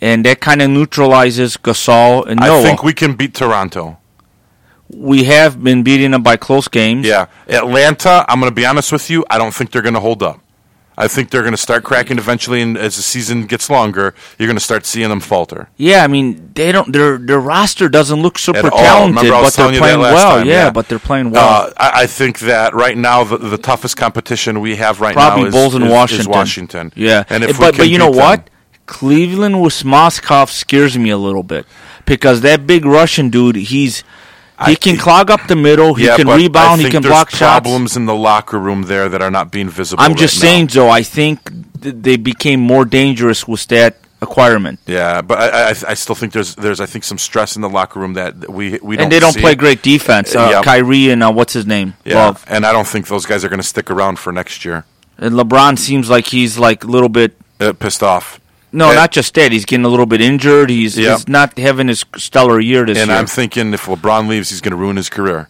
And 0.00 0.24
that 0.26 0.38
kind 0.40 0.62
of 0.62 0.70
neutralizes 0.70 1.56
Gasol 1.56 2.26
and 2.28 2.38
I 2.40 2.46
Noah. 2.46 2.60
I 2.60 2.62
think 2.62 2.84
we 2.84 2.92
can 2.92 3.14
beat 3.16 3.34
Toronto. 3.34 3.96
we 4.90 5.24
have 5.24 5.60
been 5.64 5.82
beating 5.82 6.12
them 6.12 6.22
by 6.22 6.36
close 6.36 6.68
games. 6.68 7.04
Yeah. 7.04 7.26
Atlanta, 7.48 8.24
I'm 8.28 8.38
going 8.38 8.50
to 8.50 8.54
be 8.54 8.66
honest 8.66 8.92
with 8.92 9.10
you, 9.10 9.24
I 9.28 9.38
don't 9.38 9.52
think 9.52 9.72
they're 9.72 9.82
going 9.82 9.94
to 9.94 10.00
hold 10.08 10.22
up. 10.22 10.38
I 10.96 11.08
think 11.08 11.30
they're 11.30 11.42
going 11.42 11.54
to 11.54 11.58
start 11.58 11.82
cracking 11.82 12.18
eventually, 12.18 12.62
and 12.62 12.76
as 12.76 12.96
the 12.96 13.02
season 13.02 13.46
gets 13.46 13.68
longer, 13.68 14.14
you're 14.38 14.46
going 14.46 14.56
to 14.56 14.62
start 14.64 14.86
seeing 14.86 15.08
them 15.08 15.20
falter. 15.20 15.68
Yeah, 15.76 16.04
I 16.04 16.06
mean 16.06 16.52
they 16.54 16.70
don't. 16.70 16.92
Their 16.92 17.18
their 17.18 17.40
roster 17.40 17.88
doesn't 17.88 18.22
look 18.22 18.38
super 18.38 18.70
talented, 18.70 19.16
Remember 19.16 19.34
I 19.34 19.40
was 19.40 19.56
but 19.56 19.56
they're 19.56 19.64
telling 19.64 19.74
you 19.74 19.80
that 19.80 19.86
playing 19.86 20.00
well. 20.00 20.36
time, 20.38 20.46
yeah, 20.46 20.52
yeah. 20.52 20.70
but 20.70 20.88
they're 20.88 20.98
playing 20.98 21.30
well. 21.30 21.66
Uh, 21.66 21.72
I, 21.76 22.02
I 22.02 22.06
think 22.06 22.40
that 22.40 22.74
right 22.74 22.96
now 22.96 23.24
the, 23.24 23.38
the 23.38 23.58
toughest 23.58 23.96
competition 23.96 24.60
we 24.60 24.76
have 24.76 25.00
right 25.00 25.14
Probably 25.14 25.42
now 25.42 25.48
is, 25.48 25.54
Bulls 25.54 25.74
and 25.74 25.84
is 25.84 25.90
Washington. 25.90 26.30
Washington. 26.30 26.92
Yeah, 26.94 27.24
and 27.28 27.42
if 27.42 27.58
but 27.58 27.76
but 27.76 27.88
you 27.88 27.98
know 27.98 28.10
what? 28.10 28.48
Cleveland 28.86 29.62
with 29.62 29.74
Mozgov 29.82 30.50
scares 30.50 30.96
me 30.98 31.10
a 31.10 31.16
little 31.16 31.42
bit 31.42 31.66
because 32.04 32.42
that 32.42 32.66
big 32.66 32.84
Russian 32.84 33.30
dude, 33.30 33.56
he's 33.56 34.04
he 34.66 34.72
I- 34.72 34.74
can 34.76 34.96
clog 34.96 35.30
up 35.30 35.46
the 35.48 35.56
middle, 35.56 35.94
he 35.94 36.06
yeah, 36.06 36.16
can 36.16 36.28
rebound, 36.28 36.80
he 36.80 36.90
can 36.90 37.02
block 37.02 37.30
shots. 37.30 37.38
Problems 37.40 37.96
in 37.96 38.06
the 38.06 38.14
locker 38.14 38.58
room 38.58 38.82
there 38.82 39.08
that 39.08 39.20
are 39.22 39.30
not 39.30 39.50
being 39.50 39.68
visible. 39.68 40.02
I'm 40.02 40.12
right 40.12 40.18
just 40.18 40.36
now. 40.36 40.40
saying, 40.48 40.66
Joe. 40.68 40.88
I 40.88 41.02
think 41.02 41.50
th- 41.82 41.94
they 41.98 42.16
became 42.16 42.60
more 42.60 42.84
dangerous 42.84 43.46
with 43.48 43.66
that 43.68 43.96
acquirement, 44.22 44.78
Yeah, 44.86 45.20
but 45.20 45.38
I, 45.38 45.70
I, 45.70 45.74
I 45.88 45.94
still 45.94 46.14
think 46.14 46.32
there's 46.32 46.54
there's 46.54 46.80
I 46.80 46.86
think 46.86 47.04
some 47.04 47.18
stress 47.18 47.56
in 47.56 47.62
the 47.62 47.68
locker 47.68 48.00
room 48.00 48.14
that 48.14 48.40
that 48.40 48.50
we 48.50 48.78
we 48.82 48.96
don't 48.96 49.04
and 49.04 49.12
they 49.12 49.20
don't 49.20 49.32
see. 49.34 49.40
play 49.40 49.54
great 49.54 49.82
defense. 49.82 50.34
Uh, 50.34 50.48
Yeah. 50.50 50.62
Kyrie 50.62 51.10
and 51.10 51.22
uh, 51.22 51.30
what's 51.32 51.52
his 51.52 51.66
name, 51.66 51.94
Yeah, 52.04 52.26
Love. 52.26 52.44
and 52.48 52.64
I 52.64 52.72
don't 52.72 52.86
think 52.86 53.08
those 53.08 53.26
guys 53.26 53.44
are 53.44 53.48
going 53.50 53.60
to 53.60 53.66
stick 53.66 53.90
around 53.90 54.18
for 54.18 54.32
next 54.32 54.64
year. 54.64 54.84
And 55.18 55.34
LeBron 55.34 55.78
seems 55.78 56.08
like 56.08 56.26
he's 56.28 56.58
like 56.58 56.84
a 56.84 56.86
little 56.86 57.08
bit. 57.10 57.36
Uh, 57.60 57.72
pissed 57.72 58.02
off. 58.02 58.40
No, 58.74 58.88
And- 58.88 58.96
not 58.96 59.12
just 59.12 59.32
that. 59.34 59.52
He's 59.52 59.64
getting 59.64 59.84
a 59.86 59.88
little 59.88 60.06
bit 60.06 60.20
injured. 60.20 60.68
He's, 60.68 60.98
Yeah. 60.98 61.14
he's 61.14 61.28
not 61.28 61.56
having 61.58 61.88
his 61.88 62.04
stellar 62.16 62.58
year 62.60 62.84
this 62.84 62.98
And 62.98 63.08
year. 63.08 63.16
And 63.16 63.18
I'm 63.20 63.26
thinking 63.26 63.72
if 63.72 63.86
LeBron 63.86 64.26
leaves, 64.28 64.50
he's 64.50 64.60
going 64.60 64.72
to 64.72 64.76
ruin 64.76 64.96
his 64.96 65.08
career. 65.08 65.48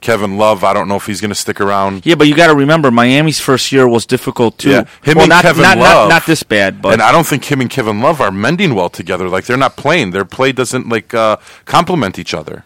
Kevin 0.00 0.36
Love, 0.36 0.64
I 0.64 0.72
don't 0.72 0.88
know 0.88 0.96
if 0.96 1.06
he's 1.06 1.20
going 1.20 1.28
to 1.30 1.34
stick 1.36 1.60
around. 1.60 2.04
Yeah, 2.04 2.16
but 2.16 2.26
you 2.26 2.34
got 2.34 2.48
to 2.48 2.56
remember, 2.56 2.90
Miami's 2.90 3.38
first 3.38 3.70
year 3.70 3.86
was 3.86 4.04
difficult 4.04 4.58
too. 4.58 4.70
Yeah, 4.70 4.84
him 5.04 5.14
well, 5.14 5.20
and 5.24 5.28
not, 5.28 5.42
Kevin 5.42 5.62
not, 5.62 5.78
Love- 5.78 6.08
not 6.08 6.14
not 6.16 6.26
this 6.26 6.42
bad, 6.42 6.82
but 6.82 6.94
and 6.94 7.00
I 7.02 7.12
don't 7.12 7.24
think 7.26 7.44
him 7.44 7.60
and 7.60 7.70
Kevin 7.70 8.00
Love 8.00 8.20
are 8.20 8.32
mending 8.32 8.74
well 8.74 8.90
together. 8.90 9.28
Like 9.28 9.44
they're 9.44 9.56
not 9.56 9.76
playing. 9.76 10.10
Their 10.10 10.24
play 10.24 10.50
doesn't 10.50 10.88
like 10.88 11.14
uh, 11.14 11.36
complement 11.66 12.18
each 12.18 12.34
other. 12.34 12.64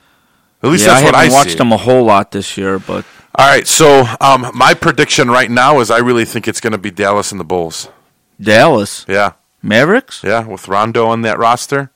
At 0.63 0.71
least 0.71 0.87
yeah, 0.87 0.95
that's 0.95 1.03
I 1.03 1.05
what 1.05 1.15
I 1.15 1.29
watched 1.29 1.51
see. 1.51 1.57
them 1.59 1.73
a 1.73 1.77
whole 1.77 2.05
lot 2.05 2.31
this 2.33 2.57
year. 2.57 2.79
But 2.79 3.05
All 3.35 3.47
right, 3.47 3.67
so 3.67 4.07
um, 4.23 4.51
my 4.55 4.73
prediction 4.73 5.31
right 5.31 5.51
now 5.51 5.81
is 5.81 5.91
I 5.91 5.99
really 5.99 6.25
think 6.25 6.49
it's 6.49 6.61
going 6.61 6.73
to 6.73 6.79
be 6.79 6.91
Dallas 6.91 7.33
and 7.33 7.39
the 7.41 7.45
Bulls. 7.45 7.91
Dallas 8.41 9.05
Yeah, 9.09 9.33
Mavericks, 9.67 10.23
yeah, 10.25 10.47
with 10.47 10.69
Rondo 10.69 11.07
on 11.07 11.23
that 11.23 11.39
roster, 11.39 11.91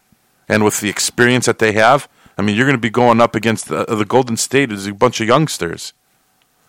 and 0.48 0.64
with 0.64 0.80
the 0.80 0.88
experience 0.88 1.46
that 1.46 1.58
they 1.58 1.72
have. 1.72 2.08
I 2.36 2.42
mean, 2.42 2.56
you're 2.56 2.66
going 2.66 2.76
to 2.76 2.80
be 2.80 2.90
going 2.90 3.20
up 3.20 3.34
against 3.34 3.68
the, 3.68 3.84
the 3.84 4.04
Golden 4.04 4.36
State 4.36 4.72
as 4.72 4.86
a 4.86 4.94
bunch 4.94 5.20
of 5.20 5.26
youngsters. 5.28 5.92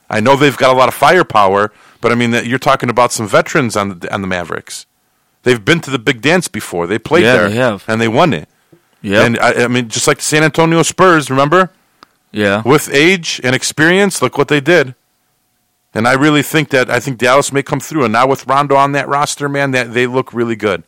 I 0.10 0.20
know 0.20 0.36
they've 0.36 0.58
got 0.58 0.74
a 0.74 0.78
lot 0.78 0.89
of 0.89 0.93
firepower, 0.93 1.72
but 2.02 2.12
I 2.12 2.16
mean, 2.16 2.34
you're 2.45 2.60
talking 2.60 2.89
about 2.89 3.12
some 3.14 3.28
veterans 3.28 3.78
on 3.78 3.99
the, 3.99 4.14
on 4.14 4.22
the 4.22 4.28
Mavericks. 4.28 4.86
They've 5.43 5.64
been 5.64 5.80
to 5.82 5.89
the 5.89 5.97
big 5.99 6.22
dance 6.22 6.47
before. 6.49 6.86
They 6.88 6.99
played 6.99 7.24
Yeah, 7.24 7.34
there, 7.38 7.49
they 7.49 7.56
have. 7.56 7.86
and 7.88 7.99
they 8.02 8.10
won 8.10 8.34
it. 8.34 8.49
yeah, 9.02 9.24
And 9.26 9.39
I, 9.39 9.64
I 9.64 9.68
mean, 9.70 9.88
just 9.88 10.08
like 10.08 10.18
the 10.18 10.24
San 10.24 10.43
Antonio 10.43 10.84
Spurs, 10.84 11.30
remember? 11.30 11.72
yeah. 12.32 12.62
With 12.66 12.93
age 12.93 13.39
and 13.43 13.56
experience, 13.56 14.22
look 14.22 14.38
what 14.38 14.49
they 14.49 14.60
did. 14.62 14.93
And 15.93 16.08
I 16.08 16.14
really 16.14 16.43
think 16.43 16.70
that 16.70 16.89
I 16.89 16.99
think 17.02 17.18
Dallas 17.18 17.52
may 17.52 17.64
come 17.64 17.80
through. 17.82 18.04
And 18.06 18.14
now 18.14 18.28
with 18.28 18.45
Rondo 18.47 18.76
on 18.76 18.91
that 18.93 19.08
roster, 19.10 19.49
man, 19.49 19.72
that 19.72 19.93
they 19.93 20.08
look 20.08 20.34
really 20.34 20.56
good. 20.56 20.84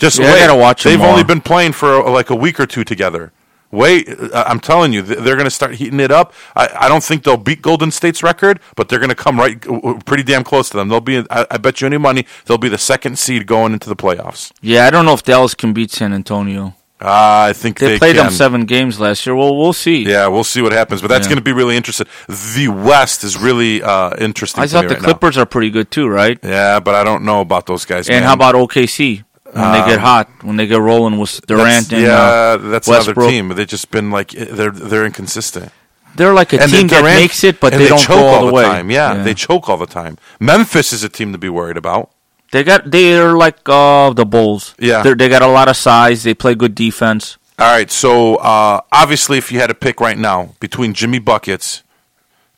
Just 0.00 0.18
Yeah, 0.18 0.26
I 0.26 0.32
wait. 0.32 0.38
gotta 0.40 0.56
watch 0.58 0.82
They've 0.82 1.00
only 1.00 1.22
been 1.24 1.40
playing 1.40 1.72
for 1.72 2.04
uh, 2.04 2.10
like 2.10 2.30
a 2.30 2.34
week 2.36 2.58
or 2.58 2.66
two 2.66 2.82
together. 2.84 3.32
Wait, 3.72 4.08
uh, 4.08 4.42
I'm 4.48 4.58
telling 4.58 4.92
you, 4.92 5.00
they're 5.00 5.36
going 5.36 5.44
to 5.44 5.50
start 5.50 5.76
heating 5.76 6.00
it 6.00 6.10
up. 6.10 6.32
I, 6.56 6.68
I 6.80 6.88
don't 6.88 7.04
think 7.04 7.22
they'll 7.22 7.36
beat 7.36 7.62
Golden 7.62 7.92
State's 7.92 8.20
record, 8.20 8.58
but 8.74 8.88
they're 8.88 8.98
going 8.98 9.10
to 9.10 9.14
come 9.14 9.38
right, 9.38 9.60
pretty 10.06 10.24
damn 10.24 10.42
close 10.42 10.70
to 10.70 10.76
them. 10.76 10.88
They'll 10.88 11.00
be. 11.00 11.18
I, 11.30 11.46
I 11.52 11.56
bet 11.56 11.80
you 11.80 11.86
any 11.86 11.96
money 11.98 12.26
they'll 12.46 12.58
be 12.58 12.68
the 12.68 12.78
second 12.78 13.16
seed 13.16 13.46
going 13.46 13.72
into 13.72 13.88
the 13.88 13.94
playoffs. 13.94 14.50
Yeah, 14.60 14.86
I 14.86 14.90
don't 14.90 15.04
know 15.04 15.12
if 15.14 15.22
Dallas 15.22 15.54
can 15.54 15.72
beat 15.72 15.92
San 15.92 16.12
Antonio. 16.12 16.74
Uh, 17.00 17.46
I 17.48 17.52
think 17.54 17.78
They, 17.78 17.92
they, 17.92 17.98
played 17.98 18.16
can. 18.16 18.26
them 18.26 18.34
seven 18.34 18.64
games 18.66 18.98
last 19.00 19.24
year. 19.24 19.34
Well, 19.36 19.56
we'll 19.56 19.72
see. 19.72 20.02
Yeah, 20.02 20.26
we'll 20.26 20.44
see 20.44 20.60
what 20.62 20.72
happens, 20.72 21.00
but 21.00 21.06
that's 21.08 21.26
Yeah. 21.26 21.30
going 21.30 21.38
to 21.38 21.44
be 21.44 21.52
really 21.52 21.76
interesting. 21.76 22.06
The 22.28 22.68
West 22.68 23.22
is 23.24 23.38
really 23.38 23.82
uh, 23.82 24.16
interesting. 24.18 24.62
I 24.64 24.66
thought 24.66 24.82
the 24.82 24.94
right 24.94 24.98
now. 25.00 25.04
Clippers 25.04 25.38
are 25.38 25.46
pretty 25.46 25.70
good 25.70 25.90
too, 25.92 26.08
right? 26.08 26.38
Yeah, 26.42 26.80
but 26.80 26.94
I 26.96 27.04
don't 27.04 27.24
know 27.24 27.40
about 27.40 27.66
those 27.66 27.84
guys. 27.86 28.08
And 28.08 28.16
man. 28.16 28.22
how 28.24 28.34
about 28.34 28.54
OKC? 28.56 29.22
When 29.52 29.72
they 29.72 29.90
get 29.90 29.98
hot, 30.00 30.28
when 30.42 30.56
they 30.56 30.66
get 30.66 30.80
rolling 30.80 31.18
with 31.18 31.44
Durant 31.46 31.88
That's, 31.88 31.92
and 31.92 32.02
yeah, 32.02 32.18
uh, 32.18 32.56
that's 32.56 32.86
Westbrook. 32.88 33.16
another 33.16 33.30
team. 33.30 33.48
They've 33.48 33.66
just 33.66 33.90
been 33.90 34.10
like 34.10 34.30
they're 34.30 34.70
they're 34.70 35.04
inconsistent. 35.04 35.72
They're 36.16 36.34
like 36.34 36.52
a 36.52 36.60
and 36.60 36.70
team 36.70 36.88
then 36.88 37.04
that 37.04 37.16
makes 37.20 37.44
it, 37.44 37.60
but 37.60 37.72
and 37.72 37.82
they, 37.82 37.88
don't 37.88 38.00
choke 38.00 38.18
go 38.18 38.26
all, 38.26 38.46
all 38.46 38.54
the 38.54 38.62
time. 38.62 38.90
Yeah, 38.90 39.22
they 39.22 39.34
choke 39.34 39.68
all 39.68 39.76
the 39.76 39.86
time. 39.86 40.18
Memphis 40.38 40.92
is 40.92 41.04
a 41.04 41.08
team 41.08 41.32
to 41.32 41.38
be 41.38 41.48
worried 41.48 41.76
about. 41.76 42.10
They 42.52 42.64
got 42.64 42.90
they're 42.90 43.36
like 43.36 43.58
uh, 43.66 44.12
the 44.12 44.24
Bulls. 44.24 44.74
Yeah. 44.78 45.02
They're, 45.02 45.14
they 45.14 45.28
got 45.28 45.42
a 45.42 45.46
lot 45.46 45.68
of 45.68 45.76
size. 45.76 46.24
They 46.24 46.34
play 46.34 46.54
good 46.54 46.74
defense. 46.74 47.36
All 47.58 47.70
right, 47.70 47.90
so 47.90 48.36
uh, 48.36 48.80
obviously, 48.90 49.36
if 49.36 49.52
you 49.52 49.60
had 49.60 49.66
to 49.66 49.74
pick 49.74 50.00
right 50.00 50.16
now 50.16 50.54
between 50.60 50.94
Jimmy 50.94 51.18
buckets 51.18 51.82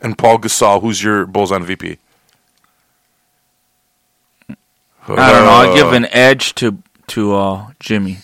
and 0.00 0.16
Paul 0.16 0.38
Gasol, 0.38 0.80
who's 0.80 1.02
your 1.02 1.26
Bulls 1.26 1.50
MVP? 1.50 1.98
I 4.48 5.32
don't 5.32 5.44
know. 5.44 5.72
I 5.72 5.74
give 5.74 5.92
an 5.92 6.06
edge 6.06 6.54
to 6.56 6.81
to 7.14 7.34
uh, 7.34 7.66
Jimmy. 7.80 8.18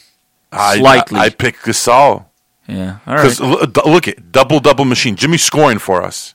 I- 0.52 0.78
slightly. 0.78 1.18
I, 1.20 1.24
I 1.24 1.28
pick 1.30 1.56
Gasol 1.58 2.24
Yeah. 2.66 2.98
All 3.06 3.14
because 3.16 3.40
look 3.40 4.08
at 4.08 4.32
double 4.32 4.60
double 4.60 4.84
machine. 4.84 5.14
Jimmy 5.16 5.38
scoring 5.38 5.78
for 5.78 6.02
us, 6.02 6.34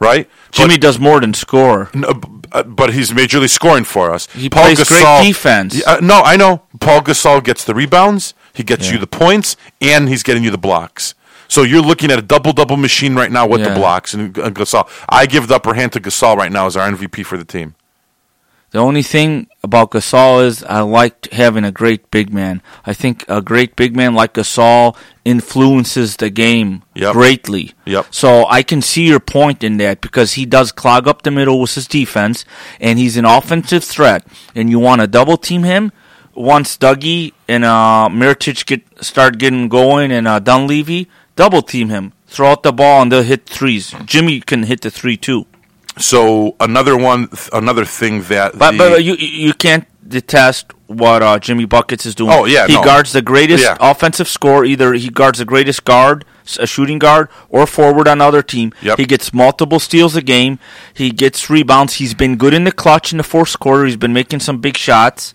right? 0.00 0.28
Jimmy 0.52 0.78
does 0.78 0.98
more 0.98 1.20
than 1.20 1.34
score. 1.34 1.90
No, 1.94 2.08
uh, 2.52 2.62
but 2.62 2.92
he's 2.94 3.10
majorly 3.10 3.48
scoring 3.50 3.84
for 3.84 4.10
us. 4.14 4.26
He 4.32 4.48
plays 4.48 4.82
great 4.88 5.22
defense. 5.26 5.84
Uh, 5.86 5.98
no, 6.00 6.20
I 6.22 6.36
know. 6.36 6.62
Paul 6.80 7.00
Gasol 7.02 7.42
gets 7.44 7.64
the 7.64 7.74
rebounds. 7.74 8.34
He 8.54 8.62
gets 8.64 8.86
Yeah. 8.86 8.94
you 8.94 8.98
the 8.98 9.06
points, 9.06 9.56
and 9.80 10.08
he's 10.08 10.22
getting 10.22 10.42
you 10.44 10.50
the 10.50 10.58
blocks. 10.58 11.14
So 11.50 11.62
you're 11.62 11.82
looking 11.82 12.10
at 12.10 12.18
a 12.18 12.22
double 12.22 12.52
double 12.52 12.76
machine 12.76 13.14
right 13.16 13.30
now 13.32 13.46
with 13.46 13.62
the 13.64 13.70
blocks 13.74 14.14
and 14.14 14.36
uh, 14.38 14.50
Gasol. 14.50 14.88
I 15.08 15.26
give 15.26 15.48
the 15.48 15.54
upper 15.56 15.74
hand 15.74 15.92
to 15.94 16.00
Gasol 16.00 16.36
right 16.36 16.52
now 16.52 16.66
as 16.66 16.76
our 16.76 16.90
MVP 16.90 17.24
for 17.24 17.36
the 17.38 17.44
team. 17.44 17.74
The 18.70 18.78
only 18.78 19.02
thing 19.02 19.46
about 19.62 19.92
Gasol 19.92 20.44
is 20.44 20.62
I 20.64 20.80
liked 20.80 21.32
having 21.32 21.64
a 21.64 21.72
great 21.72 22.10
big 22.10 22.32
man. 22.34 22.60
I 22.84 22.92
think 22.92 23.24
a 23.26 23.40
great 23.40 23.76
big 23.76 23.96
man 23.96 24.14
like 24.14 24.34
Gasol 24.34 24.94
influences 25.24 26.16
the 26.16 26.28
game 26.30 26.82
Yep. 26.94 27.12
greatly. 27.12 27.72
Yep. 27.86 28.06
So 28.10 28.44
I 28.46 28.62
can 28.62 28.82
see 28.82 29.06
your 29.06 29.20
point 29.20 29.64
in 29.64 29.78
that 29.78 30.00
because 30.02 30.34
he 30.34 30.44
does 30.44 30.72
clog 30.72 31.08
up 31.08 31.22
the 31.22 31.30
middle 31.30 31.60
with 31.60 31.74
his 31.74 31.86
defense, 31.86 32.44
and 32.80 32.98
he's 32.98 33.16
an 33.16 33.24
offensive 33.24 33.84
threat. 33.84 34.26
And 34.54 34.68
you 34.68 34.78
want 34.78 35.00
to 35.00 35.06
double 35.06 35.38
team 35.38 35.62
him 35.62 35.90
once 36.34 36.76
Dougie 36.76 37.32
and 37.48 37.64
uh, 37.64 38.08
Mirotic 38.10 38.66
get 38.66 38.82
start 39.02 39.38
getting 39.38 39.68
going, 39.68 40.12
and 40.12 40.28
uh, 40.28 40.38
Dunleavy 40.40 41.08
double 41.36 41.62
team 41.62 41.88
him. 41.88 42.12
Throw 42.26 42.50
out 42.50 42.62
the 42.62 42.72
ball 42.72 43.00
and 43.00 43.10
they'll 43.10 43.22
hit 43.22 43.46
threes. 43.46 43.94
Jimmy 44.04 44.40
can 44.40 44.64
hit 44.64 44.82
the 44.82 44.90
three 44.90 45.16
too. 45.16 45.46
So 45.98 46.54
another 46.60 46.96
one, 46.96 47.28
another 47.52 47.84
thing 47.84 48.22
that 48.24 48.58
But, 48.58 48.72
the- 48.72 48.78
but 48.78 49.04
you 49.04 49.14
you 49.14 49.52
can't 49.54 49.86
detest 50.06 50.72
what 50.86 51.22
uh, 51.22 51.38
Jimmy 51.38 51.66
Buckets 51.66 52.06
is 52.06 52.14
doing. 52.14 52.30
Oh, 52.32 52.46
yeah, 52.46 52.66
he 52.66 52.72
no. 52.74 52.82
guards 52.82 53.12
the 53.12 53.20
greatest 53.20 53.62
Yeah. 53.64 53.76
offensive 53.80 54.26
score. 54.28 54.64
Either 54.64 54.94
he 54.94 55.10
guards 55.10 55.38
the 55.38 55.44
greatest 55.44 55.84
guard, 55.84 56.24
a 56.58 56.66
shooting 56.66 56.98
guard, 56.98 57.28
or 57.50 57.66
forward 57.66 58.08
on 58.08 58.18
the 58.18 58.24
other 58.24 58.42
team. 58.42 58.72
Yep. 58.80 58.96
He 58.98 59.04
gets 59.04 59.34
multiple 59.34 59.80
steals 59.80 60.16
a 60.16 60.22
game. 60.22 60.58
He 60.94 61.10
gets 61.10 61.50
rebounds. 61.50 61.94
He's 61.94 62.14
been 62.14 62.36
good 62.36 62.54
in 62.54 62.64
the 62.64 62.72
clutch 62.72 63.12
in 63.12 63.18
the 63.18 63.24
fourth 63.24 63.58
quarter. 63.58 63.84
He's 63.84 63.96
been 63.96 64.14
making 64.14 64.40
some 64.40 64.58
big 64.58 64.76
shots. 64.78 65.34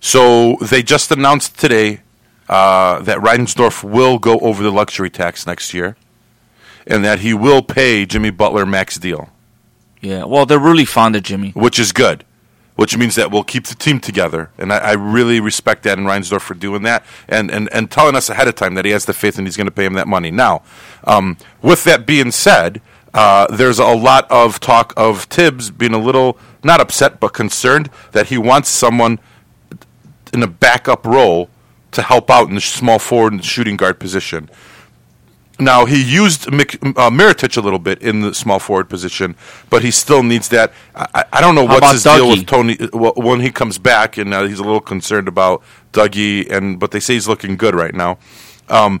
So 0.00 0.56
they 0.62 0.82
just 0.82 1.10
announced 1.10 1.58
today 1.58 2.00
uh, 2.48 3.00
that 3.00 3.18
Reinsdorf 3.18 3.82
will 3.84 4.18
go 4.18 4.38
over 4.40 4.62
the 4.62 4.70
luxury 4.70 5.10
tax 5.10 5.46
next 5.46 5.74
year, 5.74 5.96
and 6.86 7.04
that 7.04 7.18
he 7.20 7.34
will 7.34 7.62
pay 7.62 8.06
Jimmy 8.06 8.30
Butler 8.30 8.64
max 8.66 8.96
deal, 8.98 9.30
Yeah, 10.04 10.24
well, 10.24 10.46
they're 10.46 10.58
really 10.58 10.84
fond 10.84 11.16
of 11.16 11.22
Jimmy. 11.22 11.50
which 11.50 11.78
is 11.78 11.92
good. 11.92 12.24
Which 12.76 12.96
means 12.96 13.14
that 13.14 13.30
we'll 13.30 13.44
keep 13.44 13.66
the 13.68 13.76
team 13.76 14.00
together, 14.00 14.50
and 14.58 14.72
I, 14.72 14.78
I 14.78 14.92
really 14.94 15.38
respect 15.38 15.84
that 15.84 15.96
in 15.96 16.04
Reinsdorf 16.06 16.40
for 16.40 16.54
doing 16.54 16.82
that, 16.82 17.04
and, 17.28 17.48
and, 17.48 17.72
and 17.72 17.88
telling 17.88 18.16
us 18.16 18.28
ahead 18.28 18.48
of 18.48 18.56
time 18.56 18.74
that 18.74 18.84
he 18.84 18.90
has 18.90 19.04
the 19.04 19.12
faith 19.12 19.38
and 19.38 19.46
he's 19.46 19.56
going 19.56 19.68
to 19.68 19.70
pay 19.70 19.84
him 19.84 19.92
that 19.92 20.08
money. 20.08 20.32
Now, 20.32 20.62
um, 21.04 21.36
with 21.62 21.84
that 21.84 22.04
being 22.04 22.32
said, 22.32 22.82
uh, 23.14 23.46
there's 23.46 23.78
a 23.78 23.86
lot 23.86 24.28
of 24.28 24.58
talk 24.58 24.92
of 24.96 25.22
Thibs 25.24 25.70
being 25.70 25.94
a 25.94 25.98
little 25.98 26.36
not 26.64 26.80
upset 26.80 27.20
but 27.20 27.32
concerned 27.32 27.90
that 28.10 28.26
he 28.26 28.38
wants 28.38 28.70
someone 28.70 29.20
in 30.32 30.42
a 30.42 30.48
backup 30.48 31.06
role 31.06 31.48
to 31.92 32.02
help 32.02 32.28
out 32.28 32.48
in 32.48 32.56
the 32.56 32.60
small 32.60 32.98
forward 32.98 33.34
and 33.34 33.44
shooting 33.44 33.76
guard 33.76 34.00
position. 34.00 34.50
Now 35.58 35.84
he 35.86 36.02
used 36.02 36.50
Mik- 36.50 36.82
uh, 36.82 37.10
Mirotic 37.10 37.56
a 37.56 37.60
little 37.60 37.78
bit 37.78 38.02
in 38.02 38.20
the 38.22 38.34
small 38.34 38.58
forward 38.58 38.88
position, 38.88 39.36
but 39.70 39.82
he 39.84 39.90
still 39.92 40.22
needs 40.22 40.48
that. 40.48 40.72
I, 40.96 41.24
I- 41.32 41.40
don't 41.40 41.54
know 41.54 41.66
How 41.66 41.74
what's 41.74 41.92
his 41.92 42.02
deal 42.02 42.28
with 42.28 42.46
Tony 42.46 42.76
well, 42.92 43.12
when 43.16 43.40
he 43.40 43.50
comes 43.50 43.78
back, 43.78 44.16
and 44.18 44.34
uh, 44.34 44.44
he's 44.44 44.58
a 44.58 44.64
little 44.64 44.80
concerned 44.80 45.28
about 45.28 45.62
Dougie, 45.92 46.50
and 46.50 46.80
but 46.80 46.90
they 46.90 46.98
say 47.00 47.14
he's 47.14 47.28
looking 47.28 47.56
good 47.56 47.74
right 47.74 47.94
now. 47.94 48.18
Um, 48.68 49.00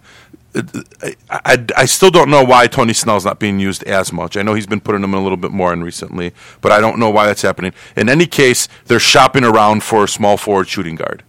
I, 0.54 1.14
I, 1.30 1.66
I 1.76 1.84
still 1.86 2.10
don't 2.10 2.30
know 2.30 2.44
why 2.44 2.68
Tony 2.68 2.92
Snell's 2.92 3.24
not 3.24 3.40
being 3.40 3.58
used 3.58 3.82
as 3.84 4.12
much. 4.12 4.36
I 4.36 4.42
know 4.42 4.54
he's 4.54 4.66
been 4.68 4.80
putting 4.80 5.02
him 5.02 5.12
in 5.12 5.18
a 5.18 5.22
little 5.22 5.36
bit 5.36 5.50
more 5.50 5.72
in 5.72 5.82
recently, 5.82 6.32
but 6.60 6.70
I 6.70 6.80
don't 6.80 6.98
know 7.00 7.10
why 7.10 7.26
that's 7.26 7.42
happening. 7.42 7.72
In 7.96 8.08
any 8.08 8.26
case, 8.26 8.68
they're 8.84 9.00
shopping 9.00 9.42
around 9.44 9.82
for 9.82 10.04
a 10.04 10.08
small 10.08 10.36
forward 10.36 10.68
shooting 10.68 10.94
guard. 10.94 11.24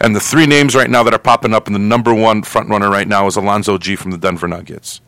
And 0.00 0.16
the 0.16 0.20
three 0.20 0.46
names 0.46 0.74
right 0.74 0.88
now 0.88 1.02
that 1.02 1.12
are 1.12 1.18
popping 1.18 1.52
up, 1.52 1.66
and 1.66 1.74
the 1.74 1.80
number 1.80 2.14
one 2.14 2.42
front 2.42 2.70
runner 2.70 2.88
right 2.90 3.06
now 3.06 3.26
is 3.26 3.36
Alonzo 3.36 3.76
Gee 3.76 3.96
from 3.96 4.10
the 4.12 4.18
Denver 4.18 4.48
Nuggets. 4.48 5.00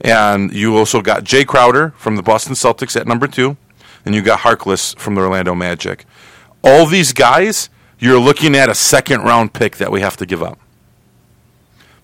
And 0.00 0.52
you 0.52 0.76
also 0.76 1.00
got 1.00 1.22
Jae 1.22 1.46
Crowder 1.46 1.90
from 1.96 2.16
the 2.16 2.22
Boston 2.22 2.54
Celtics 2.54 3.00
at 3.00 3.06
number 3.06 3.28
two, 3.28 3.56
and 4.04 4.14
you 4.14 4.22
got 4.22 4.40
Harkless 4.40 4.98
from 4.98 5.14
the 5.14 5.20
Orlando 5.20 5.54
Magic. 5.54 6.04
All 6.64 6.84
these 6.84 7.12
guys, 7.12 7.70
you're 8.00 8.18
looking 8.18 8.56
at 8.56 8.68
a 8.68 8.74
second 8.74 9.22
round 9.22 9.52
pick 9.52 9.76
that 9.76 9.92
we 9.92 10.00
have 10.00 10.16
to 10.16 10.26
give 10.26 10.42
up. 10.42 10.58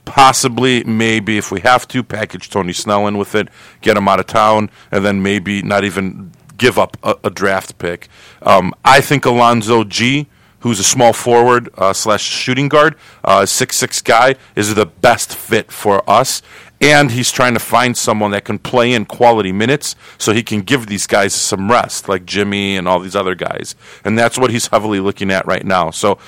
Possibly, 0.04 0.84
maybe, 0.84 1.36
if 1.36 1.50
we 1.50 1.60
have 1.60 1.86
to, 1.88 2.02
package 2.02 2.48
Tony 2.48 2.72
Snell 2.72 3.06
in 3.06 3.18
with 3.18 3.34
it, 3.34 3.48
get 3.80 3.96
him 3.96 4.08
out 4.08 4.20
of 4.20 4.26
town, 4.26 4.70
and 4.92 5.04
then 5.04 5.22
maybe 5.22 5.62
not 5.62 5.84
even 5.84 6.32
give 6.56 6.78
up 6.78 6.96
a, 7.02 7.16
a 7.24 7.30
draft 7.30 7.78
pick. 7.78 8.08
Um, 8.42 8.72
I 8.84 9.00
think 9.00 9.24
Alonzo 9.24 9.82
Gee, 9.82 10.28
who's 10.60 10.78
a 10.78 10.84
small 10.84 11.12
forward 11.12 11.68
uh, 11.76 11.92
slash 11.92 12.22
shooting 12.22 12.68
guard, 12.68 12.96
uh, 13.24 13.46
six 13.46 13.76
six 13.76 14.00
guy, 14.00 14.36
is 14.54 14.74
the 14.74 14.86
best 14.86 15.34
fit 15.34 15.70
for 15.70 16.08
us. 16.08 16.42
And 16.82 17.10
he's 17.10 17.30
trying 17.30 17.52
to 17.52 17.60
find 17.60 17.94
someone 17.94 18.30
that 18.30 18.46
can 18.46 18.58
play 18.58 18.94
in 18.94 19.04
quality 19.04 19.52
minutes 19.52 19.96
so 20.16 20.32
he 20.32 20.42
can 20.42 20.62
give 20.62 20.86
these 20.86 21.06
guys 21.06 21.34
some 21.34 21.70
rest, 21.70 22.08
like 22.08 22.24
Jimmy 22.24 22.76
and 22.76 22.88
all 22.88 23.00
these 23.00 23.14
other 23.14 23.34
guys. 23.34 23.74
And 24.02 24.18
that's 24.18 24.38
what 24.38 24.50
he's 24.50 24.68
heavily 24.68 24.98
looking 24.98 25.30
at 25.30 25.46
right 25.46 25.64
now. 25.64 25.90
So 25.90 26.18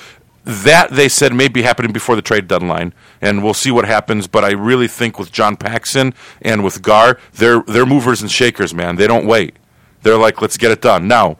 that 0.44 0.90
they 0.90 1.08
said 1.08 1.32
may 1.32 1.48
be 1.48 1.62
happening 1.62 1.92
before 1.92 2.16
the 2.16 2.22
trade 2.22 2.48
deadline, 2.48 2.92
and 3.20 3.42
we'll 3.42 3.54
see 3.54 3.70
what 3.70 3.86
happens. 3.86 4.26
But 4.26 4.44
I 4.44 4.52
really 4.52 4.88
think 4.88 5.18
with 5.18 5.32
John 5.32 5.56
Paxson 5.56 6.14
and 6.40 6.64
with 6.64 6.82
Gar, 6.82 7.18
they're 7.34 7.62
they're 7.62 7.86
movers 7.86 8.22
and 8.22 8.30
shakers, 8.30 8.74
man. 8.74 8.96
They 8.96 9.06
don't 9.06 9.26
wait. 9.26 9.56
They're 10.02 10.18
like, 10.18 10.42
let's 10.42 10.56
get 10.56 10.72
it 10.72 10.82
done 10.82 11.06
now. 11.06 11.38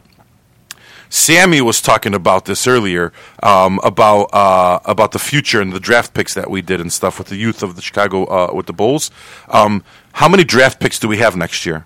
Sammy 1.13 1.61
was 1.61 1.79
talking 1.79 2.15
about 2.15 2.45
this 2.45 2.65
earlier 2.65 3.13
um, 3.43 3.79
about 3.83 4.33
uh, 4.33 4.79
about 4.83 5.11
the 5.11 5.19
future 5.19 5.61
and 5.61 5.71
the 5.71 5.79
draft 5.79 6.15
picks 6.15 6.33
that 6.33 6.49
we 6.49 6.63
did 6.63 6.81
and 6.81 6.91
stuff 6.91 7.19
with 7.19 7.27
the 7.27 7.35
youth 7.35 7.61
of 7.61 7.75
the 7.75 7.83
Chicago 7.83 8.25
uh, 8.25 8.51
with 8.51 8.65
the 8.65 8.73
Bulls. 8.73 9.11
Um, 9.47 9.83
how 10.13 10.27
many 10.27 10.43
draft 10.43 10.79
picks 10.79 10.97
do 10.97 11.07
we 11.07 11.17
have 11.17 11.35
next 11.35 11.67
year? 11.67 11.85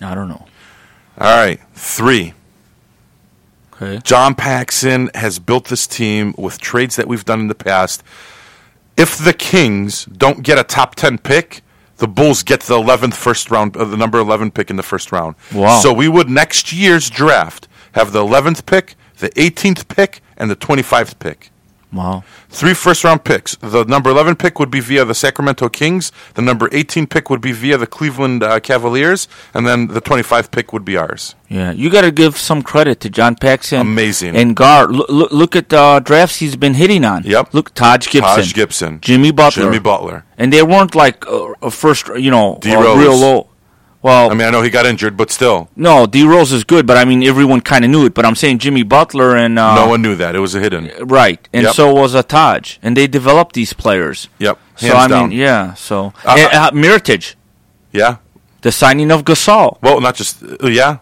I 0.00 0.14
don't 0.14 0.28
know. 0.28 0.46
All 1.18 1.36
right, 1.36 1.60
three. 1.74 2.32
Okay. 3.74 4.00
John 4.02 4.34
Paxson 4.34 5.10
has 5.14 5.38
built 5.38 5.66
this 5.66 5.86
team 5.86 6.34
with 6.38 6.58
trades 6.58 6.96
that 6.96 7.06
we've 7.06 7.26
done 7.26 7.40
in 7.40 7.48
the 7.48 7.54
past. 7.54 8.02
If 8.96 9.18
the 9.18 9.34
Kings 9.34 10.06
don't 10.06 10.42
get 10.42 10.58
a 10.58 10.64
top 10.64 10.94
10 10.94 11.18
pick, 11.18 11.60
the 11.98 12.08
Bulls 12.08 12.42
get 12.42 12.60
the 12.60 12.76
11th 12.76 13.14
first 13.14 13.50
round, 13.50 13.76
uh, 13.76 13.84
the 13.84 13.98
number 13.98 14.18
11 14.18 14.52
pick 14.52 14.70
in 14.70 14.76
the 14.76 14.82
first 14.82 15.12
round. 15.12 15.34
Wow. 15.52 15.80
So 15.80 15.92
we 15.92 16.08
would 16.08 16.30
next 16.30 16.72
year's 16.72 17.10
draft 17.10 17.68
have 17.94 18.12
the 18.12 18.20
11th 18.20 18.66
pick, 18.66 18.94
the 19.18 19.30
18th 19.30 19.88
pick, 19.88 20.20
and 20.36 20.50
the 20.50 20.56
25th 20.56 21.18
pick. 21.18 21.50
Wow. 21.94 22.24
Three 22.48 22.74
first 22.74 23.04
round 23.04 23.24
picks. 23.24 23.54
The 23.56 23.84
number 23.84 24.10
11 24.10 24.34
pick 24.36 24.58
would 24.58 24.70
be 24.70 24.80
via 24.80 25.04
the 25.04 25.14
Sacramento 25.14 25.68
Kings. 25.68 26.10
The 26.34 26.42
number 26.42 26.68
18 26.72 27.06
pick 27.06 27.30
would 27.30 27.40
be 27.40 27.52
via 27.52 27.78
the 27.78 27.86
Cleveland 27.86 28.42
uh, 28.42 28.58
Cavaliers. 28.58 29.28
And 29.54 29.66
then 29.66 29.86
the 29.86 30.00
25th 30.00 30.50
pick 30.50 30.72
would 30.72 30.84
be 30.84 30.96
ours. 30.96 31.36
Yeah, 31.48 31.70
you 31.70 31.90
got 31.90 32.02
to 32.02 32.10
give 32.10 32.36
some 32.36 32.62
credit 32.62 32.98
to 33.00 33.10
John 33.10 33.36
Paxson. 33.36 33.80
Amazing. 33.80 34.34
And 34.34 34.56
Gar. 34.56 34.88
Look, 34.88 35.08
look, 35.08 35.30
look 35.30 35.56
at 35.56 35.68
the 35.68 36.00
drafts 36.04 36.36
he's 36.36 36.56
been 36.56 36.74
hitting 36.74 37.04
on. 37.04 37.22
Yep. 37.22 37.54
Look, 37.54 37.74
Taj 37.74 38.10
Gibson. 38.10 38.34
Taj 38.36 38.54
Gibson. 38.54 39.00
Jimmy 39.00 39.30
Butler. 39.30 39.62
Jimmy 39.62 39.78
Butler. 39.78 40.24
And 40.36 40.52
they 40.52 40.64
weren't 40.64 40.96
like 40.96 41.24
a, 41.26 41.52
a 41.62 41.70
first, 41.70 42.08
you 42.08 42.30
know, 42.32 42.58
real 42.64 43.16
low. 43.16 43.50
Well, 44.04 44.30
I 44.30 44.34
mean, 44.34 44.46
I 44.46 44.50
know 44.50 44.60
he 44.60 44.68
got 44.68 44.84
injured, 44.84 45.16
but 45.16 45.30
still, 45.30 45.70
no, 45.76 46.04
D 46.04 46.24
Rose 46.24 46.52
is 46.52 46.62
good, 46.62 46.86
but 46.86 46.98
I 46.98 47.06
mean, 47.06 47.22
everyone 47.22 47.62
kind 47.62 47.86
of 47.86 47.90
knew 47.90 48.04
it. 48.04 48.12
But 48.12 48.26
I'm 48.26 48.34
saying 48.34 48.58
Jimmy 48.58 48.82
Butler 48.82 49.34
and 49.34 49.58
uh, 49.58 49.74
no 49.76 49.86
one 49.88 50.02
knew 50.02 50.14
that. 50.16 50.36
It 50.36 50.40
was 50.40 50.54
a 50.54 50.60
hidden. 50.60 50.90
right, 51.00 51.40
and 51.54 51.62
Yep. 51.64 51.74
so 51.74 51.84
was 51.94 52.12
a 52.14 52.22
Taj, 52.22 52.76
and 52.82 52.94
they 52.98 53.06
developed 53.06 53.54
these 53.54 53.72
players. 53.72 54.28
Yep. 54.38 54.58
So 54.76 54.94
I 54.94 55.08
down. 55.08 55.30
mean, 55.30 55.38
yeah. 55.38 55.72
So 55.72 56.12
Uh, 56.22 56.36
uh, 56.52 56.56
uh, 56.58 56.70
Mirotic, 56.72 57.34
Yeah. 57.92 58.16
the 58.60 58.70
signing 58.72 59.10
of 59.10 59.24
Gasol. 59.24 59.78
Well, 59.80 59.98
not 60.02 60.16
just 60.16 60.42
uh, 60.42 60.66
yeah. 60.68 60.98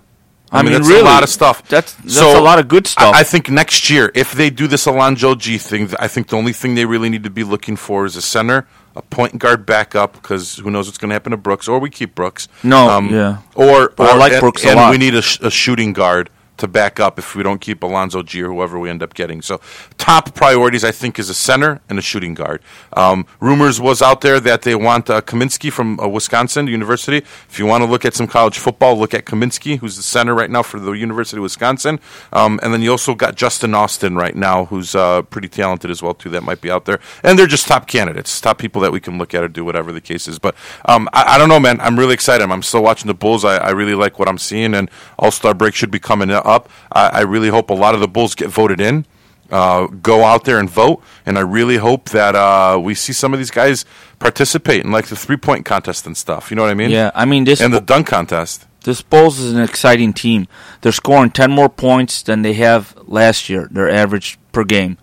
I, 0.53 0.59
I 0.59 0.63
mean, 0.63 0.71
mean, 0.73 0.83
that's 0.83 0.89
really, 0.89 1.01
a 1.01 1.05
lot 1.15 1.23
of 1.25 1.29
stuff. 1.31 1.67
That's 1.67 1.95
that's 1.95 2.21
a 2.21 2.41
lot 2.41 2.59
of 2.61 2.69
good 2.69 2.87
stuff. 2.87 3.15
I, 3.17 3.21
I 3.21 3.25
think 3.25 3.49
next 3.51 3.91
year, 3.91 4.13
if 4.15 4.33
they 4.33 4.49
do 4.51 4.69
this 4.69 4.87
Alonzo 4.87 5.35
Gee 5.35 5.59
thing, 5.59 5.91
I 5.99 6.07
think 6.07 6.29
the 6.29 6.37
only 6.37 6.53
thing 6.53 6.77
they 6.77 6.85
really 6.85 7.09
need 7.09 7.25
to 7.25 7.31
be 7.31 7.43
looking 7.43 7.75
for 7.75 8.05
is 8.05 8.15
a 8.17 8.23
center, 8.23 8.69
a 8.95 9.03
point 9.03 9.39
guard 9.39 9.65
backup, 9.67 10.13
because 10.15 10.57
who 10.57 10.71
knows 10.71 10.87
what's 10.87 10.99
going 10.99 11.09
to 11.11 11.15
happen 11.15 11.31
to 11.31 11.37
Brooks, 11.37 11.69
or 11.69 11.79
we 11.79 11.91
keep 11.91 12.15
Brooks. 12.15 12.49
No, 12.63 12.89
um, 12.91 13.09
yeah. 13.09 13.39
Or, 13.55 13.91
But 13.97 14.11
I 14.11 14.15
or- 14.15 14.19
like 14.19 14.33
and, 14.33 14.41
Brooks 14.41 14.65
a 14.65 14.69
and 14.69 14.77
lot. 14.77 14.91
we 14.91 14.99
need 14.99 15.15
a, 15.15 15.23
sh- 15.23 15.39
a 15.41 15.51
shooting 15.51 15.93
guard 15.93 16.29
to 16.57 16.69
back 16.69 17.01
up 17.01 17.19
if 17.19 17.35
we 17.35 17.43
don't 17.43 17.61
keep 17.61 17.83
Alonzo 17.83 18.23
Gee 18.23 18.43
or 18.43 18.53
whoever 18.53 18.79
we 18.79 18.91
end 18.91 19.03
up 19.03 19.15
getting. 19.15 19.43
So, 19.43 19.61
top 19.99 20.35
priorities, 20.35 20.85
I 20.85 20.91
think, 20.91 21.19
is 21.19 21.29
a 21.29 21.35
center 21.35 21.81
and 21.89 21.99
a 21.99 22.03
shooting 22.03 22.35
guard. 22.35 22.63
Um, 22.93 23.27
rumors 23.41 23.81
was 23.81 24.03
out 24.03 24.21
there 24.21 24.41
that 24.41 24.63
they 24.63 24.75
want 24.75 25.11
uh, 25.11 25.21
Kaminsky 25.23 25.73
from 25.73 25.99
uh, 25.99 26.09
Wisconsin 26.09 26.67
University. 26.67 27.19
If 27.19 27.59
you 27.59 27.67
want 27.67 27.85
to 27.85 27.91
look 27.91 28.05
at 28.05 28.15
some 28.15 28.27
college 28.27 28.59
football, 28.59 28.99
look 28.99 29.15
at 29.15 29.25
Kaminsky, 29.25 29.79
who's 29.79 29.97
the 29.97 30.03
center 30.03 30.35
right 30.35 30.51
now 30.51 30.63
for 30.63 30.79
the 30.79 30.93
University 30.93 31.39
of 31.39 31.43
Wisconsin. 31.43 32.01
Um, 32.33 32.61
and 32.63 32.73
then 32.73 32.83
you 32.83 32.91
also 32.91 33.15
got 33.15 33.37
Justin 33.37 33.75
Austin 33.75 34.17
right 34.17 34.37
now, 34.37 34.67
who's 34.67 34.95
uh, 34.95 35.23
pretty 35.23 35.49
talented 35.49 35.91
as 35.91 36.03
well 36.03 36.15
too. 36.15 36.31
That 36.31 36.43
might 36.43 36.61
be 36.61 36.71
out 36.71 36.85
there, 36.85 37.01
and 37.23 37.39
they're 37.39 37.47
just 37.47 37.67
top 37.67 37.87
candidates, 37.87 38.41
top 38.41 38.59
people 38.59 38.83
that 38.83 38.93
we 38.93 39.01
can 39.01 39.19
look 39.19 39.35
at 39.35 39.43
or 39.43 39.49
do 39.49 39.65
whatever 39.65 39.93
the 39.93 40.01
case 40.01 40.29
is. 40.29 40.39
But 40.39 40.55
um, 40.85 41.09
I, 41.13 41.35
I 41.35 41.39
don't 41.39 41.49
know, 41.49 41.61
man. 41.61 41.81
I'm 41.81 41.99
really 41.99 42.15
excited. 42.15 42.49
I'm 42.49 42.63
still 42.63 42.83
watching 42.83 43.09
the 43.09 43.15
Bulls. 43.15 43.45
I, 43.45 43.57
I 43.57 43.71
really 43.71 43.95
like 43.95 44.19
what 44.19 44.29
I'm 44.29 44.39
seeing, 44.39 44.75
and 44.75 44.91
All 45.19 45.31
Star 45.31 45.55
break 45.55 45.75
should 45.75 45.91
be 45.91 45.99
coming 45.99 46.31
up. 46.31 46.52
I, 46.93 47.09
I 47.09 47.21
really 47.23 47.49
hope 47.49 47.71
a 47.71 47.75
lot 47.75 47.95
of 47.95 48.01
the 48.01 48.09
Bulls 48.09 48.35
get 48.35 48.49
voted 48.49 48.81
in. 48.81 49.05
Uh, 49.51 49.87
go 49.87 50.25
out 50.25 50.45
there 50.45 50.59
and 50.59 50.71
vote, 50.71 51.03
and 51.27 51.37
I 51.37 51.43
really 51.43 51.77
hope 51.77 52.09
that 52.11 52.35
uh, 52.35 52.79
we 52.83 52.95
see 52.95 53.13
some 53.13 53.35
of 53.35 53.39
these 53.39 53.51
guys 53.51 53.85
participate 54.19 54.83
in 54.83 54.91
like 54.91 55.09
the 55.09 55.17
three 55.17 55.37
point 55.37 55.67
contest 55.67 56.07
and 56.07 56.17
stuff. 56.17 56.51
You 56.51 56.57
know 56.57 56.63
what 56.63 56.71
I 56.71 56.75
mean? 56.75 56.91
yeah, 56.91 57.11
I 57.15 57.27
mean 57.27 57.45
this 57.45 57.61
And 57.61 57.75
the 57.75 57.81
dunk 57.83 58.07
contest. 58.07 58.65
this 58.85 59.03
Bulls 59.03 59.39
is 59.39 59.53
an 59.53 59.61
exciting 59.61 60.15
team. 60.15 60.47
They're 60.81 60.91
scoring 60.93 61.31
ten 61.33 61.51
more 61.51 61.69
points 61.69 62.23
than 62.23 62.41
they 62.41 62.55
have 62.55 62.97
last 63.07 63.51
year. 63.51 63.69
Their 63.71 63.91
average 63.91 64.39
per 64.53 64.65
game. 64.65 64.97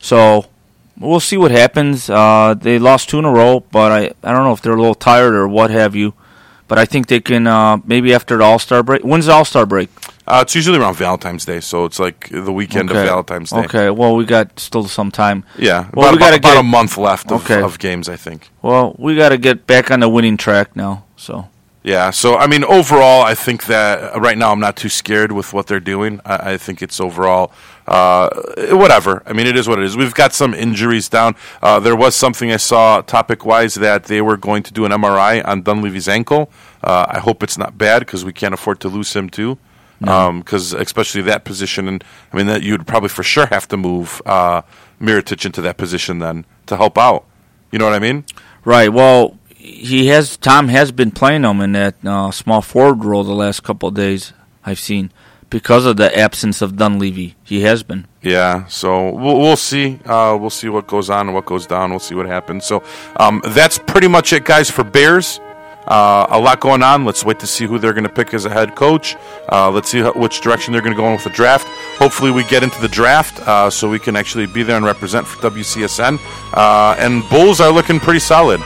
So 0.00 0.46
we'll 0.96 1.18
see 1.20 1.36
what 1.36 1.50
happens. 1.50 2.08
Uh, 2.08 2.54
they 2.56 2.78
lost 2.78 3.08
two 3.08 3.18
in 3.18 3.24
a 3.24 3.32
row, 3.32 3.64
but 3.72 3.90
I 3.90 4.00
I 4.22 4.32
don't 4.32 4.44
know 4.44 4.52
if 4.52 4.62
they're 4.62 4.74
a 4.74 4.80
little 4.80 4.94
tired 4.94 5.34
or 5.34 5.48
what 5.48 5.70
have 5.70 5.96
you. 5.96 6.14
But 6.68 6.78
I 6.78 6.84
think 6.84 7.08
they 7.08 7.18
can 7.20 7.48
uh, 7.48 7.78
maybe 7.84 8.14
after 8.14 8.36
the 8.36 8.44
All 8.44 8.60
Star 8.60 8.84
break. 8.84 9.02
When's 9.02 9.26
the 9.26 9.32
All 9.32 9.44
Star 9.44 9.66
break? 9.66 9.88
Uh, 10.28 10.40
it's 10.42 10.54
usually 10.54 10.78
around 10.78 10.94
Valentine's 10.94 11.44
Day, 11.46 11.58
so 11.60 11.86
it's 11.86 11.98
like 11.98 12.28
the 12.30 12.52
weekend 12.52 12.90
of 12.90 12.96
Valentine's 12.96 13.50
Day. 13.50 13.64
Okay, 13.64 13.90
well 13.90 14.14
we 14.14 14.26
got 14.26 14.60
still 14.60 14.86
some 14.86 15.10
time. 15.10 15.42
Yeah, 15.56 15.88
Well, 15.94 16.06
about, 16.08 16.12
we 16.12 16.18
gotta 16.18 16.36
about, 16.36 16.52
about 16.52 16.60
a 16.60 16.62
month 16.64 16.98
left 16.98 17.32
of, 17.32 17.44
Okay. 17.44 17.62
of 17.62 17.78
games, 17.78 18.08
I 18.10 18.16
think. 18.16 18.50
Well, 18.60 18.94
we 18.98 19.16
got 19.16 19.30
to 19.30 19.38
get 19.38 19.66
back 19.66 19.90
on 19.90 20.00
the 20.00 20.08
winning 20.08 20.36
track 20.36 20.76
now. 20.76 21.04
So 21.16 21.48
Yeah, 21.82 22.10
so 22.10 22.36
I 22.36 22.46
mean, 22.46 22.62
overall, 22.64 23.22
I 23.22 23.34
think 23.34 23.64
that 23.66 24.16
uh, 24.16 24.20
right 24.20 24.36
now 24.36 24.52
I'm 24.52 24.60
not 24.60 24.76
too 24.76 24.90
scared 24.90 25.32
with 25.32 25.54
what 25.54 25.66
they're 25.66 25.80
doing. 25.94 26.20
I, 26.26 26.52
I 26.52 26.56
think 26.58 26.82
it's 26.82 27.00
overall 27.00 27.50
uh, 27.86 28.28
whatever. 28.72 29.22
I 29.24 29.32
mean, 29.32 29.46
it 29.46 29.56
is 29.56 29.66
what 29.66 29.78
it 29.78 29.84
is. 29.86 29.96
We've 29.96 30.14
got 30.14 30.34
some 30.34 30.52
injuries 30.52 31.08
down. 31.08 31.36
Uh, 31.62 31.80
there 31.80 31.96
was 31.96 32.14
something 32.14 32.52
I 32.52 32.58
saw 32.58 33.00
topic 33.00 33.46
wise 33.46 33.76
that 33.76 34.04
they 34.04 34.20
were 34.20 34.36
going 34.36 34.62
to 34.64 34.72
do 34.74 34.84
an 34.84 34.92
MRI 34.92 35.42
on 35.46 35.62
Dunleavy's 35.62 36.08
ankle. 36.08 36.50
Uh, 36.84 37.06
I 37.08 37.18
hope 37.20 37.42
it's 37.42 37.56
not 37.56 37.78
bad 37.78 38.00
because 38.00 38.24
we 38.26 38.34
can't 38.34 38.52
afford 38.52 38.80
to 38.80 38.88
lose 38.88 39.14
him 39.16 39.30
too. 39.30 39.56
Because 40.00 40.72
especially 40.72 41.22
that 41.22 41.44
position, 41.44 41.88
and 41.88 42.04
I 42.32 42.36
mean 42.36 42.46
that 42.46 42.62
you'd 42.62 42.86
probably 42.86 43.08
for 43.08 43.22
sure 43.22 43.46
have 43.46 43.66
to 43.68 43.76
move 43.76 44.22
uh, 44.26 44.62
Mirotic 45.00 45.44
into 45.44 45.60
that 45.62 45.76
position 45.76 46.18
then 46.18 46.44
to 46.66 46.76
help 46.76 46.96
out. 46.98 47.24
You 47.72 47.78
know 47.78 47.84
what 47.84 47.94
I 47.94 47.98
mean? 47.98 48.24
right. 48.64 48.92
Well, 48.92 49.38
he 49.56 50.06
has 50.06 50.36
Tom 50.36 50.68
has 50.68 50.92
been 50.92 51.10
playing 51.10 51.44
him 51.44 51.60
in 51.60 51.72
that 51.72 51.96
uh, 52.04 52.30
small 52.30 52.62
forward 52.62 53.04
role 53.04 53.24
the 53.24 53.34
last 53.34 53.62
couple 53.62 53.88
of 53.88 53.94
days. 53.94 54.32
I've 54.64 54.78
seen 54.78 55.10
because 55.50 55.86
of 55.86 55.96
the 55.96 56.16
absence 56.16 56.62
of 56.62 56.76
Dunleavy. 56.76 57.34
He 57.42 57.62
has 57.62 57.82
been. 57.82 58.06
Yeah, 58.22 58.66
so 58.66 59.10
we'll, 59.10 59.38
we'll 59.38 59.56
see. 59.56 59.98
Uh, 60.04 60.36
we'll 60.38 60.50
see 60.50 60.68
what 60.68 60.86
goes 60.86 61.08
on 61.10 61.26
and 61.26 61.34
what 61.34 61.46
goes 61.46 61.66
down. 61.66 61.90
We'll 61.90 62.00
see 62.00 62.14
what 62.14 62.26
happens. 62.26 62.64
So 62.66 62.82
um, 63.16 63.42
that's 63.48 63.78
pretty 63.78 64.08
much 64.08 64.32
it, 64.32 64.44
guys, 64.44 64.70
for 64.70 64.84
Bears. 64.84 65.40
Uh, 65.88 66.26
a 66.28 66.38
lot 66.38 66.60
going 66.60 66.82
on. 66.82 67.04
Let's 67.06 67.24
wait 67.24 67.38
to 67.40 67.46
see 67.46 67.64
who 67.66 67.78
they're 67.78 67.94
going 67.94 68.04
to 68.04 68.10
pick 68.12 68.34
as 68.34 68.44
a 68.44 68.50
head 68.50 68.76
coach. 68.76 69.16
Uh, 69.50 69.70
let's 69.70 69.88
see 69.88 70.00
how, 70.00 70.12
which 70.12 70.40
direction 70.42 70.72
they're 70.72 70.82
going 70.82 70.94
to 70.94 71.00
go 71.00 71.06
in 71.06 71.12
with 71.14 71.24
the 71.24 71.30
draft. 71.30 71.66
Hopefully, 71.98 72.30
we 72.30 72.44
get 72.44 72.62
into 72.62 72.80
the 72.82 72.88
draft 72.88 73.40
uh, 73.48 73.70
so 73.70 73.88
we 73.88 73.98
can 73.98 74.14
actually 74.14 74.46
be 74.46 74.62
there 74.62 74.76
and 74.76 74.84
represent 74.84 75.26
for 75.26 75.40
WCSN. 75.50 76.18
Uh, 76.52 76.94
and 76.98 77.26
Bulls 77.30 77.60
are 77.60 77.72
looking 77.72 77.98
pretty 78.00 78.20
solid. 78.20 78.60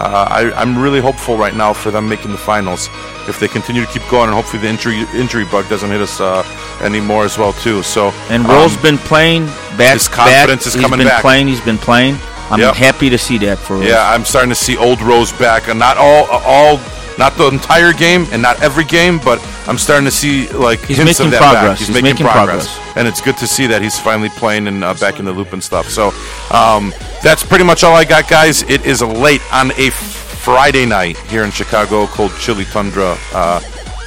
Uh, 0.00 0.28
I, 0.30 0.52
I'm 0.54 0.78
really 0.80 1.00
hopeful 1.00 1.36
right 1.36 1.54
now 1.56 1.72
for 1.72 1.90
them 1.90 2.08
making 2.08 2.30
the 2.30 2.38
finals. 2.38 2.88
If 3.26 3.40
they 3.40 3.48
continue 3.48 3.84
to 3.84 3.90
keep 3.90 4.08
going, 4.08 4.26
and 4.28 4.34
hopefully 4.34 4.62
the 4.62 4.68
injury 4.68 5.04
injury 5.14 5.44
bug 5.46 5.68
doesn't 5.68 5.90
hit 5.90 6.00
us 6.00 6.20
uh, 6.20 6.44
anymore 6.80 7.24
as 7.24 7.36
well 7.36 7.52
too. 7.52 7.82
So 7.82 8.10
And 8.30 8.44
um, 8.46 8.50
Rose's 8.52 8.80
been 8.80 8.96
playing 8.98 9.46
back. 9.76 9.94
his 9.94 10.06
confidence 10.06 10.62
back. 10.62 10.66
is 10.68 10.74
He's 10.74 10.82
coming 10.82 10.98
been 10.98 11.08
back. 11.08 11.20
playing. 11.22 11.48
He's 11.48 11.60
been 11.60 11.78
playing. 11.78 12.14
I'm 12.50 12.60
Yep. 12.60 12.74
happy 12.76 13.10
to 13.10 13.18
see 13.18 13.38
that 13.38 13.58
for 13.58 13.76
Rose. 13.76 13.86
Yeah, 13.86 14.10
I'm 14.10 14.24
starting 14.24 14.48
to 14.50 14.54
see 14.54 14.76
old 14.76 15.00
Rose 15.02 15.32
back, 15.32 15.68
and 15.68 15.78
not 15.78 15.96
all, 15.98 16.24
all, 16.26 16.80
not 17.18 17.36
the 17.36 17.46
entire 17.48 17.92
game, 17.92 18.26
and 18.32 18.40
not 18.40 18.62
every 18.62 18.84
game, 18.84 19.18
but 19.24 19.38
I'm 19.66 19.76
starting 19.78 20.04
to 20.06 20.10
see 20.10 20.48
like 20.48 20.80
He's 20.86 20.96
hints 20.98 21.18
making 21.18 21.26
of 21.26 21.30
that 21.32 21.38
progress. 21.40 21.62
back. 21.70 21.78
He's, 21.78 21.86
He's 21.88 21.94
making, 21.94 22.10
making 22.14 22.26
progress. 22.26 22.66
progress. 22.74 22.96
and 22.96 23.06
it's 23.08 23.20
good 23.20 23.36
to 23.38 23.46
see 23.46 23.66
that 23.66 23.82
he's 23.82 23.98
finally 23.98 24.28
playing 24.30 24.66
and 24.68 24.82
uh, 24.82 24.94
back 24.94 25.18
in 25.18 25.24
the 25.26 25.32
loop 25.32 25.52
and 25.52 25.62
stuff. 25.62 25.88
So 25.88 26.12
um, 26.50 26.92
that's 27.22 27.44
pretty 27.44 27.64
much 27.64 27.84
all 27.84 27.94
I 27.94 28.04
got, 28.04 28.28
guys. 28.28 28.62
It 28.62 28.86
is 28.86 29.02
late 29.02 29.42
on 29.52 29.72
a 29.72 29.90
Friday 29.90 30.86
night 30.86 31.18
here 31.28 31.44
in 31.44 31.50
Chicago. 31.50 32.06
Cold, 32.06 32.32
chilly 32.38 32.64
tundra. 32.64 33.16
Uh, 33.34 33.60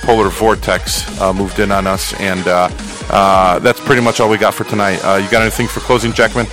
Polar 0.04 0.30
vortex 0.30 1.06
uh, 1.22 1.32
moved 1.32 1.60
in 1.60 1.72
on 1.72 1.86
us, 1.86 2.20
and 2.20 2.48
uh, 2.48 2.70
uh, 3.12 3.60
that's 3.60 3.80
pretty 3.80 4.02
much 4.02 4.20
all 4.20 4.30
we 4.30 4.38
got 4.40 4.52
for 4.56 4.64
tonight. 4.64 5.00
Uh, 5.06 5.18
you 5.18 5.30
got 5.30 5.44
anything 5.44 5.68
for 5.68 5.80
closing, 5.80 6.12
Jackman? 6.12 6.48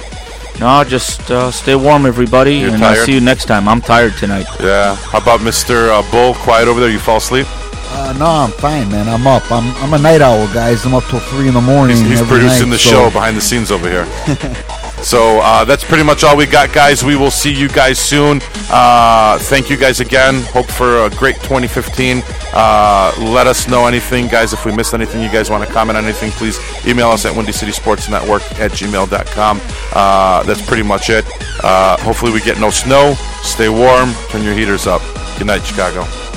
No, 0.60 0.82
just 0.84 1.30
uh, 1.30 1.50
stay 1.52 1.76
warm, 1.76 2.04
everybody, 2.04 2.56
You're 2.56 2.74
and 2.74 2.84
I'll 2.84 3.04
see 3.06 3.14
you 3.14 3.20
next 3.20 3.44
time. 3.44 3.68
I'm 3.68 3.80
tired 3.80 4.14
tonight. 4.14 4.46
Yeah. 4.60 4.96
How 4.96 5.18
about 5.18 5.40
Mr. 5.40 5.88
Uh, 5.88 6.10
Bull? 6.10 6.34
Quiet 6.34 6.66
over 6.66 6.80
there. 6.80 6.90
You 6.90 6.98
fall 6.98 7.18
asleep? 7.18 7.46
Uh, 7.90 8.12
no, 8.18 8.26
I'm 8.26 8.50
fine, 8.50 8.90
man. 8.90 9.08
I'm 9.08 9.26
up. 9.26 9.50
I'm 9.50 9.74
I'm 9.82 9.94
a 9.94 9.98
night 9.98 10.20
owl, 10.20 10.46
guys. 10.52 10.84
I'm 10.84 10.94
up 10.94 11.04
till 11.04 11.20
three 11.20 11.48
in 11.48 11.54
the 11.54 11.60
morning. 11.60 11.96
He's, 11.96 12.06
he's 12.06 12.20
every 12.20 12.38
producing 12.40 12.68
night, 12.68 12.76
the 12.76 12.78
so- 12.78 12.90
show 12.90 13.10
behind 13.10 13.36
the 13.36 13.40
scenes 13.40 13.70
over 13.70 13.88
here. 13.88 14.04
so 15.02 15.40
uh, 15.40 15.64
that's 15.64 15.84
pretty 15.84 16.04
much 16.04 16.24
all 16.24 16.36
we 16.36 16.46
got, 16.46 16.72
guys. 16.72 17.04
We 17.04 17.16
will 17.16 17.30
see 17.30 17.52
you 17.52 17.68
guys 17.68 17.98
soon. 17.98 18.40
Uh, 18.70 19.38
thank 19.38 19.70
you 19.70 19.76
guys 19.76 20.00
again. 20.00 20.42
Hope 20.52 20.66
for 20.66 21.04
a 21.06 21.10
great 21.10 21.36
2015. 21.36 22.22
Uh, 22.52 23.12
let 23.32 23.46
us 23.46 23.68
know 23.68 23.86
anything, 23.86 24.26
guys. 24.26 24.52
If 24.52 24.64
we 24.64 24.72
missed 24.72 24.94
anything, 24.94 25.22
you 25.22 25.30
guys 25.30 25.50
want 25.50 25.66
to 25.66 25.72
comment 25.72 25.98
on 25.98 26.04
anything, 26.04 26.30
please 26.32 26.58
email 26.86 27.08
us 27.08 27.24
at 27.24 27.34
windycitysportsnetwork 27.34 27.54
City 27.54 27.72
Sports 27.72 28.08
Network 28.08 28.42
at 28.60 28.70
gmail.com. 28.72 29.60
Uh, 29.94 30.42
that's 30.44 30.64
pretty 30.66 30.82
much 30.82 31.10
it. 31.10 31.24
Uh, 31.62 31.96
hopefully, 31.98 32.32
we 32.32 32.40
get 32.40 32.58
no 32.58 32.70
snow. 32.70 33.14
Stay 33.42 33.68
warm. 33.68 34.12
Turn 34.30 34.42
your 34.42 34.54
heaters 34.54 34.86
up. 34.86 35.02
Good 35.38 35.46
night, 35.46 35.64
Chicago. 35.64 36.27